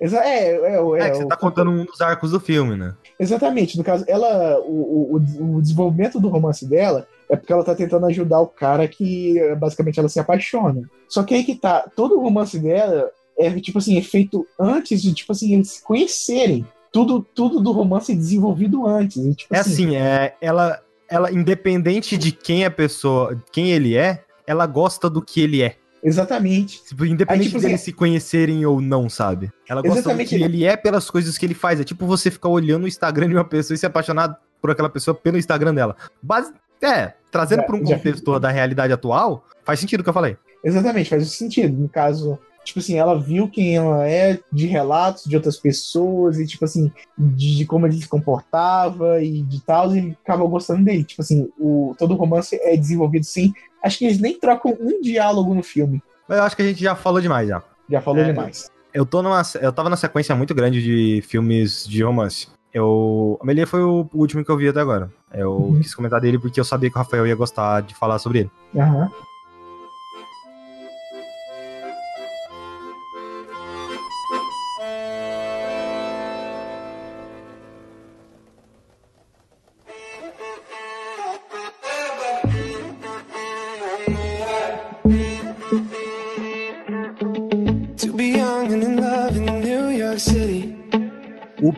É, 0.00 0.06
é, 0.06 0.50
é, 0.76 1.00
É, 1.00 1.10
que 1.10 1.16
você 1.16 1.24
o- 1.24 1.28
tá 1.28 1.36
contando 1.36 1.70
um 1.70 1.84
dos 1.84 2.00
arcos 2.00 2.30
do 2.30 2.38
filme, 2.38 2.76
né? 2.76 2.94
Exatamente. 3.18 3.76
No 3.76 3.82
caso, 3.82 4.04
ela. 4.06 4.58
O, 4.60 5.16
o, 5.16 5.56
o 5.56 5.60
desenvolvimento 5.62 6.20
do 6.20 6.28
romance 6.28 6.66
dela 6.68 7.06
é 7.30 7.36
porque 7.36 7.52
ela 7.52 7.64
tá 7.64 7.74
tentando 7.74 8.04
ajudar 8.06 8.40
o 8.40 8.46
cara 8.48 8.86
que 8.88 9.36
basicamente 9.58 9.98
ela 10.00 10.08
se 10.08 10.18
apaixona. 10.18 10.82
Só 11.08 11.22
que 11.22 11.32
aí 11.32 11.44
que 11.44 11.54
tá, 11.54 11.88
todo 11.94 12.18
o 12.18 12.20
romance 12.20 12.58
dela 12.58 13.10
é 13.38 13.50
tipo 13.60 13.78
assim, 13.78 13.96
é 13.96 14.02
feito 14.02 14.46
antes 14.58 15.00
de, 15.00 15.14
tipo 15.14 15.32
assim, 15.32 15.54
eles 15.54 15.70
se 15.70 15.82
conhecerem. 15.82 16.66
Tudo, 16.92 17.22
tudo 17.34 17.60
do 17.60 17.70
romance 17.72 18.10
é 18.12 18.14
desenvolvido 18.16 18.86
antes. 18.86 19.16
E, 19.16 19.34
tipo 19.34 19.54
É 19.54 19.60
assim, 19.60 19.94
é, 19.96 20.34
ela, 20.40 20.82
ela, 21.08 21.30
independente 21.30 22.18
de 22.18 22.32
quem 22.32 22.64
a 22.64 22.70
pessoa, 22.70 23.40
quem 23.52 23.70
ele 23.70 23.96
é, 23.96 24.24
ela 24.44 24.66
gosta 24.66 25.08
do 25.08 25.22
que 25.22 25.40
ele 25.40 25.62
é. 25.62 25.76
Exatamente. 26.02 26.82
Tipo, 26.84 27.04
independente 27.04 27.42
Aí, 27.44 27.48
tipo 27.48 27.60
deles 27.60 27.74
assim- 27.76 27.84
se 27.84 27.92
conhecerem 27.92 28.66
ou 28.66 28.80
não, 28.80 29.08
sabe? 29.08 29.52
Ela 29.68 29.82
gosta 29.82 30.14
do 30.14 30.24
que 30.24 30.34
ele 30.34 30.64
é 30.64 30.76
pelas 30.76 31.08
coisas 31.08 31.38
que 31.38 31.46
ele 31.46 31.54
faz. 31.54 31.78
É 31.78 31.84
tipo 31.84 32.06
você 32.06 32.30
ficar 32.30 32.48
olhando 32.48 32.84
o 32.84 32.88
Instagram 32.88 33.28
de 33.28 33.34
uma 33.34 33.44
pessoa 33.44 33.74
e 33.74 33.78
se 33.78 33.86
apaixonar 33.86 34.36
por 34.60 34.70
aquela 34.70 34.88
pessoa 34.88 35.14
pelo 35.14 35.38
Instagram 35.38 35.74
dela. 35.74 35.96
Base... 36.22 36.52
É, 36.82 37.12
trazendo 37.30 37.62
para 37.64 37.76
um 37.76 37.82
contexto 37.84 38.38
da 38.38 38.50
realidade 38.50 38.92
atual, 38.92 39.44
faz 39.64 39.80
sentido 39.80 40.00
o 40.00 40.02
que 40.02 40.08
eu 40.10 40.14
falei. 40.14 40.36
Exatamente, 40.64 41.10
faz 41.10 41.30
sentido. 41.30 41.76
No 41.76 41.88
caso, 41.88 42.38
tipo 42.64 42.78
assim, 42.78 42.98
ela 42.98 43.18
viu 43.18 43.48
quem 43.48 43.76
ela 43.76 44.06
é 44.08 44.38
de 44.52 44.66
relatos 44.66 45.24
de 45.24 45.36
outras 45.36 45.56
pessoas 45.56 46.38
e, 46.38 46.46
tipo 46.46 46.64
assim, 46.64 46.90
de, 47.16 47.56
de 47.56 47.66
como 47.66 47.86
ele 47.86 48.00
se 48.00 48.08
comportava 48.08 49.22
e 49.22 49.42
de 49.42 49.60
tal, 49.60 49.94
e 49.94 50.16
acaba 50.22 50.44
gostando 50.46 50.84
dele. 50.84 51.04
Tipo 51.04 51.22
assim, 51.22 51.48
o, 51.58 51.94
todo 51.98 52.12
o 52.14 52.16
romance 52.16 52.58
é 52.62 52.76
desenvolvido 52.76 53.24
sem. 53.24 53.52
Acho 53.82 53.98
que 53.98 54.04
eles 54.04 54.18
nem 54.18 54.38
trocam 54.38 54.76
um 54.78 55.00
diálogo 55.00 55.54
no 55.54 55.62
filme. 55.62 56.02
Mas 56.28 56.38
eu 56.38 56.44
acho 56.44 56.56
que 56.56 56.62
a 56.62 56.66
gente 56.66 56.82
já 56.82 56.94
falou 56.94 57.20
demais 57.20 57.48
já. 57.48 57.62
Já 57.88 58.00
falou 58.00 58.22
É. 58.22 58.26
demais. 58.26 58.70
Eu 58.92 59.06
tô 59.06 59.22
numa. 59.22 59.40
Eu 59.60 59.72
tava 59.72 59.88
na 59.88 59.96
sequência 59.96 60.34
muito 60.34 60.54
grande 60.54 60.82
de 60.82 61.22
filmes 61.22 61.86
de 61.86 62.02
romance. 62.02 62.48
Eu. 62.72 63.38
Amelie 63.42 63.66
foi 63.66 63.82
o 63.82 64.08
último 64.14 64.44
que 64.44 64.50
eu 64.50 64.56
vi 64.56 64.68
até 64.68 64.80
agora. 64.80 65.10
Eu 65.32 65.52
Uhum. 65.52 65.80
quis 65.80 65.94
comentar 65.94 66.20
dele 66.20 66.38
porque 66.38 66.60
eu 66.60 66.64
sabia 66.64 66.90
que 66.90 66.96
o 66.96 66.98
Rafael 66.98 67.26
ia 67.26 67.34
gostar 67.34 67.80
de 67.82 67.94
falar 67.94 68.18
sobre 68.18 68.40
ele. 68.40 68.50
Aham. 68.76 69.10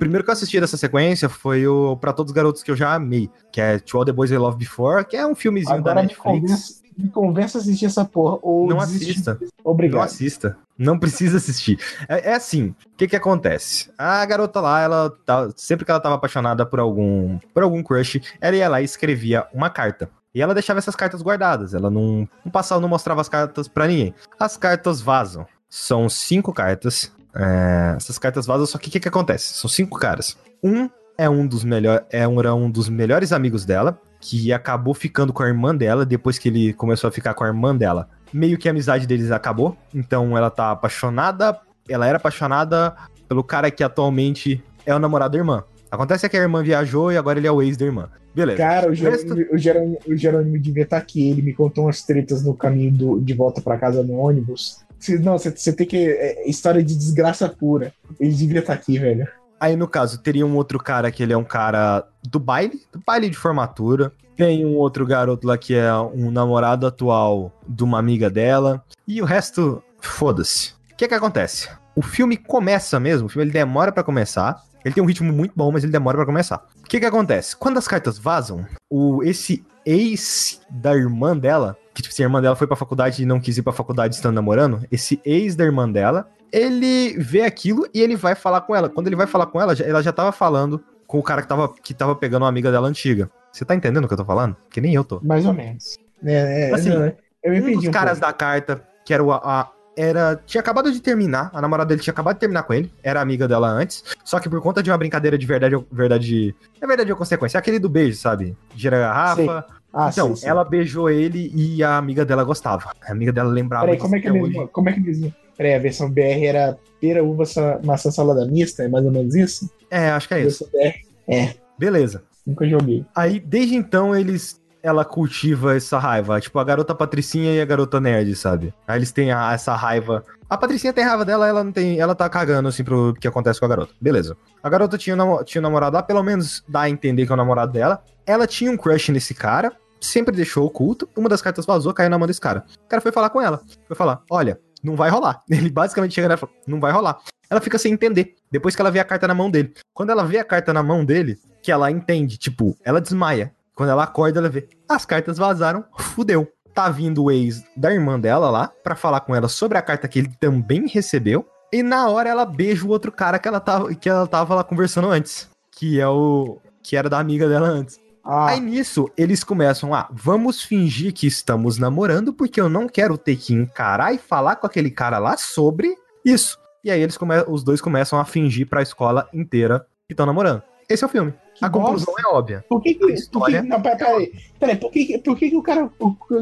Primeiro 0.03 0.25
que 0.25 0.31
eu 0.31 0.33
assisti 0.33 0.61
dessa 0.61 0.77
sequência 0.77 1.29
foi 1.29 1.67
o 1.67 1.97
Pra 1.97 2.13
Todos 2.13 2.31
os 2.31 2.35
Garotos 2.35 2.63
que 2.63 2.71
eu 2.71 2.77
já 2.77 2.95
amei, 2.95 3.31
que 3.53 3.61
é 3.61 3.79
To 3.79 3.99
All 3.99 4.05
the 4.05 4.13
Boys 4.13 4.31
I 4.31 4.37
Love 4.37 4.59
Before, 4.59 5.05
que 5.05 5.17
é 5.17 5.27
um 5.27 5.35
filmezinho 5.35 5.77
Agora 5.77 5.95
da 5.97 6.03
me 6.03 6.09
Netflix. 6.09 6.41
convence, 6.41 6.83
me 6.99 7.09
convence 7.11 7.57
a 7.57 7.61
assistir 7.61 7.87
essa 7.87 8.05
porra. 8.05 8.39
Ou 8.43 8.69
Não 8.69 8.79
desistir. 8.79 9.11
assista. 9.13 9.39
Não 9.41 9.49
Obrigado. 9.65 10.03
assista. 10.05 10.57
Não 10.77 10.99
precisa 10.99 11.37
assistir. 11.37 11.79
É, 12.09 12.31
é 12.31 12.35
assim, 12.35 12.69
o 12.69 12.97
que 12.97 13.07
que 13.07 13.15
acontece? 13.17 13.91
A 13.97 14.25
garota 14.27 14.61
lá, 14.61 14.81
ela 14.81 15.11
tá, 15.25 15.49
sempre 15.57 15.85
que 15.85 15.91
ela 15.91 16.01
tava 16.01 16.17
apaixonada 16.17 16.67
por 16.67 16.81
algum, 16.81 17.39
por 17.55 17.63
algum 17.63 17.83
crush, 17.83 18.21
ela 18.41 18.57
ia 18.57 18.69
lá 18.69 18.81
e 18.81 18.85
escrevia 18.85 19.47
uma 19.55 19.71
carta. 19.71 20.11
E 20.35 20.41
ela 20.43 20.55
deixava 20.55 20.79
essas 20.79 20.97
cartas 20.97 21.21
guardadas. 21.23 21.75
Ela 21.75 21.91
não, 21.91 22.27
não 22.45 22.51
passava, 22.51 22.81
não 22.81 22.89
mostrava 22.89 23.21
as 23.21 23.29
cartas 23.29 23.69
pra 23.69 23.87
ninguém. 23.87 24.15
As 24.41 24.57
cartas 24.57 25.01
vazam. 25.01 25.47
São 25.69 26.09
cinco 26.09 26.53
cartas. 26.53 27.13
É, 27.35 27.95
essas 27.97 28.18
cartas 28.18 28.47
vazam, 28.47 28.66
só 28.66 28.78
que 28.78 28.89
o 28.89 28.93
que 28.93 29.01
que 29.01 29.09
acontece? 29.09 29.55
São 29.55 29.68
cinco 29.68 29.99
caras. 29.99 30.37
Um 30.62 30.89
é 31.16 31.28
um 31.28 31.47
dos 31.47 31.64
melhores, 31.64 32.05
é 32.11 32.26
um, 32.26 32.39
era 32.41 32.55
um 32.55 32.70
dos 32.70 32.89
melhores 32.89 33.33
amigos 33.33 33.64
dela, 33.64 33.99
que 34.20 34.53
acabou 34.53 34.95
ficando 34.95 35.33
com 35.33 35.43
a 35.43 35.49
irmã 35.49 35.74
dela 35.74 36.07
depois 36.07 36.39
que 36.39 36.49
ele 36.49 36.72
começou 36.72 37.09
a 37.09 37.12
ficar 37.12 37.35
com 37.35 37.45
a 37.45 37.49
irmã 37.49 37.74
dela 37.76 38.09
meio 38.33 38.57
que 38.57 38.66
a 38.68 38.70
amizade 38.70 39.07
deles 39.07 39.30
acabou. 39.30 39.76
Então 39.95 40.37
ela 40.39 40.49
tá 40.51 40.70
apaixonada. 40.70 41.59
Ela 41.89 42.07
era 42.07 42.16
apaixonada 42.16 42.95
pelo 43.28 43.43
cara 43.45 43.70
que 43.70 43.85
atualmente 43.85 44.62
é 44.87 44.95
o 44.95 44.99
namorado 44.99 45.33
da 45.33 45.39
irmã. 45.39 45.64
Acontece 45.91 46.26
que 46.28 46.37
a 46.37 46.41
irmã 46.41 46.62
viajou 46.62 47.12
e 47.12 47.16
agora 47.18 47.39
ele 47.39 47.47
é 47.47 47.53
o 47.53 47.61
ex 47.61 47.76
da 47.76 47.85
irmã. 47.85 48.09
Beleza. 48.35 48.57
Cara, 48.57 48.87
o 48.89 48.95
resto- 48.95 49.28
Jerônimo, 49.37 49.47
o, 49.53 49.59
Jerônimo, 49.59 49.99
o 50.07 50.16
Jerônimo 50.16 50.59
devia 50.59 50.85
estar 50.85 50.97
aqui. 50.97 51.28
Ele 51.30 51.43
me 51.43 51.53
contou 51.53 51.85
umas 51.85 52.01
tretas 52.03 52.43
no 52.43 52.55
caminho 52.55 52.91
do- 52.93 53.20
de 53.20 53.35
volta 53.35 53.61
pra 53.61 53.76
casa 53.76 54.03
no 54.03 54.14
ônibus. 54.14 54.78
Não, 55.21 55.39
você, 55.39 55.51
você 55.51 55.73
tem 55.73 55.87
que. 55.87 55.97
É, 55.97 56.49
história 56.49 56.83
de 56.83 56.97
desgraça 56.97 57.49
pura. 57.49 57.93
Ele 58.21 58.33
devia 58.33 58.61
estar 58.61 58.73
aqui, 58.73 58.99
velho. 58.99 59.27
Aí, 59.59 59.77
no 59.77 59.87
caso, 59.87 60.19
teria 60.19 60.45
um 60.45 60.57
outro 60.57 60.79
cara 60.79 61.11
que 61.11 61.23
ele 61.23 61.33
é 61.33 61.37
um 61.37 61.45
cara 61.45 62.07
do 62.23 62.41
baile, 62.41 62.83
do 62.93 63.01
baile 63.07 63.31
de 63.31 63.37
formatura. 63.37 64.13
Tem 64.37 64.67
um 64.67 64.77
outro 64.77 65.07
garoto 65.07 65.47
lá 65.47 65.57
que 65.57 65.75
é 65.75 65.95
um 65.95 66.31
namorado 66.31 66.87
atual 66.87 67.53
de 67.69 67.85
uma 67.85 67.99
amiga 67.99 68.29
dela. 68.29 68.83
E 69.07 69.23
o 69.23 69.25
resto, 69.25 69.83
foda-se. 70.01 70.73
O 70.93 70.97
que 70.97 71.07
que 71.07 71.15
acontece? 71.15 71.69
O 71.95 72.03
filme 72.03 72.37
começa 72.37 72.99
mesmo, 72.99 73.27
o 73.27 73.29
filme 73.29 73.45
ele 73.45 73.53
demora 73.53 73.93
pra 73.93 74.03
começar. 74.03 74.63
Ele 74.85 74.95
tem 74.95 75.03
um 75.03 75.07
ritmo 75.07 75.33
muito 75.33 75.53
bom, 75.55 75.71
mas 75.71 75.85
ele 75.85 75.93
demora 75.93 76.17
pra 76.17 76.27
começar. 76.27 76.67
O 76.81 76.89
que 76.89 76.99
que 76.99 77.07
acontece? 77.07 77.57
Quando 77.57 77.79
as 77.79 77.87
cartas 77.87 78.19
vazam, 78.19 78.67
o, 78.91 79.23
esse 79.23 79.65
ex 79.85 80.61
da 80.70 80.95
irmã 80.95 81.37
dela, 81.37 81.76
que 81.95 82.03
tipo, 82.03 82.14
se 82.14 82.22
a 82.22 82.26
irmã 82.26 82.41
dela 82.41 82.57
foi 82.57 82.66
pra 82.66 82.76
faculdade 82.76 83.22
e 83.22 83.26
não 83.26 83.41
quis 83.41 83.59
ir 83.59 83.62
pra 83.62 83.72
faculdade 83.72 84.14
estando 84.14 84.35
namorando, 84.35 84.87
esse 84.91 85.20
ex 85.24 85.55
da 85.57 85.64
irmã 85.64 85.91
dela, 85.91 86.28
ele 86.51 87.14
vê 87.18 87.43
aquilo 87.43 87.87
e 87.95 88.01
ele 88.01 88.16
vai 88.16 88.35
falar 88.35 88.61
com 88.62 88.74
ela. 88.74 88.89
Quando 88.89 89.07
ele 89.07 89.16
vai 89.16 89.26
falar 89.26 89.47
com 89.47 89.61
ela, 89.61 89.72
ela 89.83 90.03
já 90.03 90.12
tava 90.12 90.33
falando 90.33 90.83
com 91.07 91.18
o 91.18 91.22
cara 91.22 91.43
que 91.43 91.49
tava, 91.49 91.68
que 91.83 91.93
tava 91.95 92.14
pegando 92.16 92.43
uma 92.43 92.49
amiga 92.49 92.70
dela 92.70 92.89
antiga. 92.89 93.30
Você 93.53 93.64
tá 93.64 93.74
entendendo 93.74 94.05
o 94.05 94.09
que 94.09 94.14
eu 94.14 94.18
tô 94.18 94.24
falando? 94.24 94.57
Que 94.70 94.80
nem 94.80 94.95
eu 94.95 95.05
tô. 95.05 95.20
Mais 95.22 95.45
ou 95.45 95.53
menos. 95.53 95.97
É, 96.24 96.70
é, 96.70 96.74
Assim, 96.74 96.89
não, 96.89 97.12
eu 97.43 97.53
me 97.53 97.61
Um 97.61 97.76
dos 97.78 97.87
um 97.87 97.91
caras 97.91 98.18
pouco. 98.18 98.33
da 98.33 98.39
carta, 98.39 98.83
que 99.05 99.12
era 99.12 99.22
o, 99.22 99.30
a- 99.33 99.70
era 99.97 100.40
tinha 100.47 100.61
acabado 100.61 100.90
de 100.90 101.01
terminar, 101.01 101.51
a 101.53 101.61
namorada 101.61 101.88
dele 101.88 102.01
tinha 102.01 102.12
acabado 102.12 102.34
de 102.34 102.40
terminar 102.40 102.62
com 102.62 102.72
ele, 102.72 102.93
era 103.03 103.20
amiga 103.20 103.47
dela 103.47 103.68
antes, 103.68 104.05
só 104.24 104.38
que 104.38 104.49
por 104.49 104.61
conta 104.61 104.82
de 104.82 104.90
uma 104.90 104.99
brincadeira 104.99 105.36
de 105.36 105.47
verdade, 105.47 105.76
verdade, 105.90 106.55
é 106.80 106.86
verdade 106.86 107.11
ou 107.11 107.18
consequência, 107.18 107.59
é 107.59 107.61
aquele 107.61 107.78
do 107.78 107.88
beijo, 107.88 108.18
sabe? 108.18 108.57
Gira 108.74 108.97
a 108.97 109.01
garrafa. 109.01 109.66
Ah, 109.95 110.09
então, 110.11 110.28
sei, 110.28 110.36
sei. 110.36 110.49
ela 110.49 110.64
beijou 110.64 111.11
ele 111.11 111.53
e 111.55 111.84
a 111.84 111.99
amiga 111.99 112.24
dela 112.24 112.43
gostava. 112.45 112.93
A 113.07 113.12
amiga 113.12 113.30
dela 113.30 113.51
lembrava 113.51 113.84
Peraí, 113.84 113.99
como 113.99 114.16
é 114.16 114.20
que 114.20 114.28
é 114.28 114.32
mesmo? 114.32 114.68
Como 114.68 114.88
é 114.88 114.93
que 114.93 115.01
é 115.01 115.03
mesmo? 115.03 115.34
Peraí, 115.55 115.74
a 115.74 115.78
versão 115.78 116.11
BR 116.11 116.47
era 116.47 116.78
pera, 116.99 117.22
uva, 117.22 117.45
maçã, 117.84 118.11
salada 118.11 118.47
mista, 118.47 118.84
é 118.84 118.88
mais 118.88 119.05
ou 119.05 119.12
menos 119.12 119.34
isso? 119.34 119.70
É, 119.90 120.11
acho 120.11 120.28
que 120.28 120.34
é 120.34 120.47
isso. 120.47 120.66
BR, 120.72 121.55
Beleza. 121.78 122.22
nunca 122.47 122.66
joguei. 122.66 123.05
Aí, 123.14 123.38
desde 123.38 123.74
então, 123.74 124.16
eles. 124.16 124.62
Ela 124.83 125.05
cultiva 125.05 125.76
essa 125.76 125.99
raiva. 125.99 126.41
Tipo, 126.41 126.59
a 126.59 126.64
garota 126.64 126.95
Patricinha 126.95 127.53
e 127.55 127.61
a 127.61 127.64
garota 127.64 128.01
nerd, 128.01 128.35
sabe? 128.35 128.74
Aí 128.87 128.99
eles 128.99 129.12
têm 129.12 129.30
a- 129.30 129.53
essa 129.53 129.74
raiva. 129.76 130.24
A 130.51 130.57
Patricinha 130.57 130.93
tem 130.93 131.05
raiva 131.05 131.24
dela, 131.24 131.47
ela 131.47 131.62
não 131.62 131.70
tem. 131.72 132.01
Ela 132.01 132.14
tá 132.14 132.28
cagando, 132.28 132.68
assim, 132.68 132.83
pro 132.83 133.14
que 133.14 133.28
acontece 133.28 133.61
com 133.61 133.66
a 133.66 133.68
garota. 133.68 133.93
Beleza. 134.01 134.37
A 134.62 134.68
garota 134.68 134.99
tinha, 134.99 135.16
um 135.22 135.45
tinha 135.45 135.61
um 135.61 135.62
namorado 135.62 135.95
lá, 135.97 136.03
pelo 136.03 136.22
menos 136.22 136.64
dá 136.68 136.83
a 136.83 136.91
entender 136.91 137.24
que 137.26 137.33
é 137.33 137.35
o 137.35 137.37
namorado 137.37 137.72
dela. 137.72 138.03
Ela 138.26 138.47
tinha 138.47 138.70
um 138.70 138.76
crush 138.76 139.11
nesse 139.12 139.35
cara, 139.35 139.72
sempre 140.01 140.35
deixou 140.35 140.66
oculto. 140.66 141.09
Uma 141.16 141.28
das 141.28 141.41
cartas 141.41 141.64
vazou, 141.64 141.95
caiu 141.95 142.11
na 142.11 142.18
mão 142.18 142.26
desse 142.26 142.41
cara. 142.41 142.64
O 142.85 142.89
cara 142.89 143.01
foi 143.01 143.12
falar 143.12 143.30
com 143.30 143.41
ela. 143.41 143.61
Foi 143.87 143.97
falar: 143.97 144.20
olha, 144.28 144.59
não 144.83 144.97
vai 144.97 145.11
rolar. 145.11 145.43
Ele 145.49 145.70
basicamente 145.70 146.12
chega 146.14 146.26
nela 146.28 146.39
e 146.39 146.41
fala: 146.41 146.53
não 146.66 146.80
vai 146.80 146.91
rolar. 146.93 147.18
Ela 147.49 147.61
fica 147.61 147.78
sem 147.78 147.93
entender. 147.93 148.35
Depois 148.51 148.74
que 148.74 148.83
ela 148.83 148.91
vê 148.91 148.99
a 148.99 149.05
carta 149.05 149.28
na 149.28 149.35
mão 149.35 149.51
dele. 149.51 149.72
Quando 149.95 150.11
ela 150.11 150.24
vê 150.24 150.39
a 150.39 150.45
carta 150.45 150.72
na 150.72 150.83
mão 150.83 151.05
dele, 151.05 151.39
que 151.62 151.70
ela 151.70 151.91
entende, 151.91 152.37
tipo, 152.37 152.76
ela 152.85 153.01
desmaia. 153.01 153.53
Quando 153.83 153.91
ela 153.91 154.05
acorda, 154.05 154.39
ela 154.39 154.49
vê. 154.49 154.68
As 154.89 155.05
cartas 155.05 155.39
vazaram, 155.39 155.85
fudeu. 155.99 156.47
Tá 156.72 156.89
vindo 156.89 157.24
o 157.24 157.33
ex 157.33 157.64
da 157.76 157.93
irmã 157.93 158.18
dela 158.18 158.49
lá 158.49 158.70
pra 158.85 158.95
falar 158.95 159.18
com 159.22 159.35
ela 159.35 159.49
sobre 159.49 159.76
a 159.76 159.83
carta 159.83 160.07
que 160.07 160.20
ele 160.20 160.30
também 160.39 160.87
recebeu. 160.87 161.45
E 161.72 161.83
na 161.83 162.09
hora 162.09 162.28
ela 162.30 162.47
beija 162.47 162.87
o 162.87 162.91
outro 162.91 163.11
cara 163.11 163.41
que 163.41 163.49
ela 163.49 163.59
tava, 163.59 163.93
que 163.93 164.09
ela 164.09 164.24
tava 164.28 164.55
lá 164.55 164.62
conversando 164.62 165.11
antes. 165.11 165.49
Que 165.72 166.01
é 166.01 166.07
o. 166.07 166.59
Que 166.80 166.97
era 166.97 167.11
da 167.11 167.18
amiga 167.18 167.49
dela 167.49 167.66
antes. 167.66 167.99
Ah, 168.24 168.51
Aí 168.51 168.61
nisso, 168.61 169.11
eles 169.16 169.43
começam 169.43 169.93
a, 169.93 170.09
vamos 170.12 170.62
fingir 170.62 171.12
que 171.12 171.26
estamos 171.26 171.76
namorando, 171.76 172.33
porque 172.33 172.61
eu 172.61 172.68
não 172.68 172.87
quero 172.87 173.18
ter 173.18 173.35
que 173.35 173.53
encarar 173.53 174.14
e 174.14 174.18
falar 174.18 174.55
com 174.55 174.66
aquele 174.68 174.93
cara 174.93 175.18
lá 175.18 175.37
sobre 175.37 175.93
isso. 176.24 176.57
E 176.85 176.91
aí 176.93 177.01
eles 177.03 177.18
come 177.18 177.35
os 177.49 177.64
dois 177.64 177.80
começam 177.80 178.16
a 178.16 178.24
fingir 178.24 178.68
pra 178.68 178.80
escola 178.80 179.28
inteira 179.33 179.85
que 180.07 180.12
estão 180.12 180.24
namorando. 180.24 180.62
Esse 180.89 181.03
é 181.03 181.07
o 181.09 181.11
filme. 181.11 181.35
Que 181.71 181.79
a 181.79 181.81
conclusão 181.83 182.15
é 182.19 182.27
óbvia. 182.35 182.65
Por 182.69 182.83
que 182.83 182.91
a 182.91 182.93
que, 182.93 182.99
por 182.99 183.07
que, 183.09 183.13
história- 183.15 183.63
não, 183.63 183.81
peraí, 183.81 183.99
peraí, 183.99 184.33
peraí, 184.59 184.77
por 184.77 184.91
que, 184.91 185.05
que- 185.07 185.19
por 185.19 185.37
que, 185.37 185.51
que 185.51 185.57
o 185.57 185.63
cara 185.63 185.91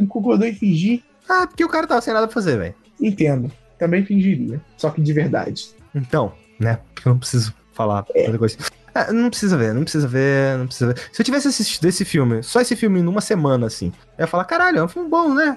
concordou 0.08 0.46
em 0.46 0.54
fingir? 0.54 1.02
Ah, 1.28 1.46
porque 1.46 1.64
o 1.64 1.68
cara 1.68 1.86
tava 1.86 2.00
sem 2.00 2.12
nada 2.12 2.26
pra 2.26 2.34
fazer, 2.34 2.58
velho. 2.58 2.74
Entendo, 3.00 3.50
também 3.78 4.04
fingiria, 4.04 4.60
só 4.76 4.90
que 4.90 5.00
de 5.00 5.12
verdade. 5.12 5.70
Então, 5.94 6.32
né? 6.58 6.80
Porque 6.94 7.08
eu 7.08 7.12
não 7.12 7.18
preciso 7.18 7.54
falar 7.72 8.02
tanta 8.02 8.38
coisa. 8.38 8.56
Ah, 8.94 9.12
não 9.12 9.30
precisa 9.30 9.56
ver, 9.56 9.72
não 9.72 9.82
precisa 9.82 10.08
ver, 10.08 10.58
não 10.58 10.66
precisa 10.66 10.92
ver. 10.92 11.00
Se 11.12 11.20
eu 11.22 11.24
tivesse 11.24 11.46
assistido 11.48 11.86
esse 11.86 12.04
filme, 12.04 12.42
só 12.42 12.60
esse 12.60 12.74
filme 12.74 13.00
numa 13.00 13.20
semana, 13.20 13.66
assim, 13.68 13.92
eu 14.18 14.24
ia 14.24 14.26
falar, 14.26 14.44
caralho, 14.44 14.78
é 14.78 14.84
um 14.84 14.88
filme 14.88 15.08
bom, 15.08 15.32
né? 15.32 15.56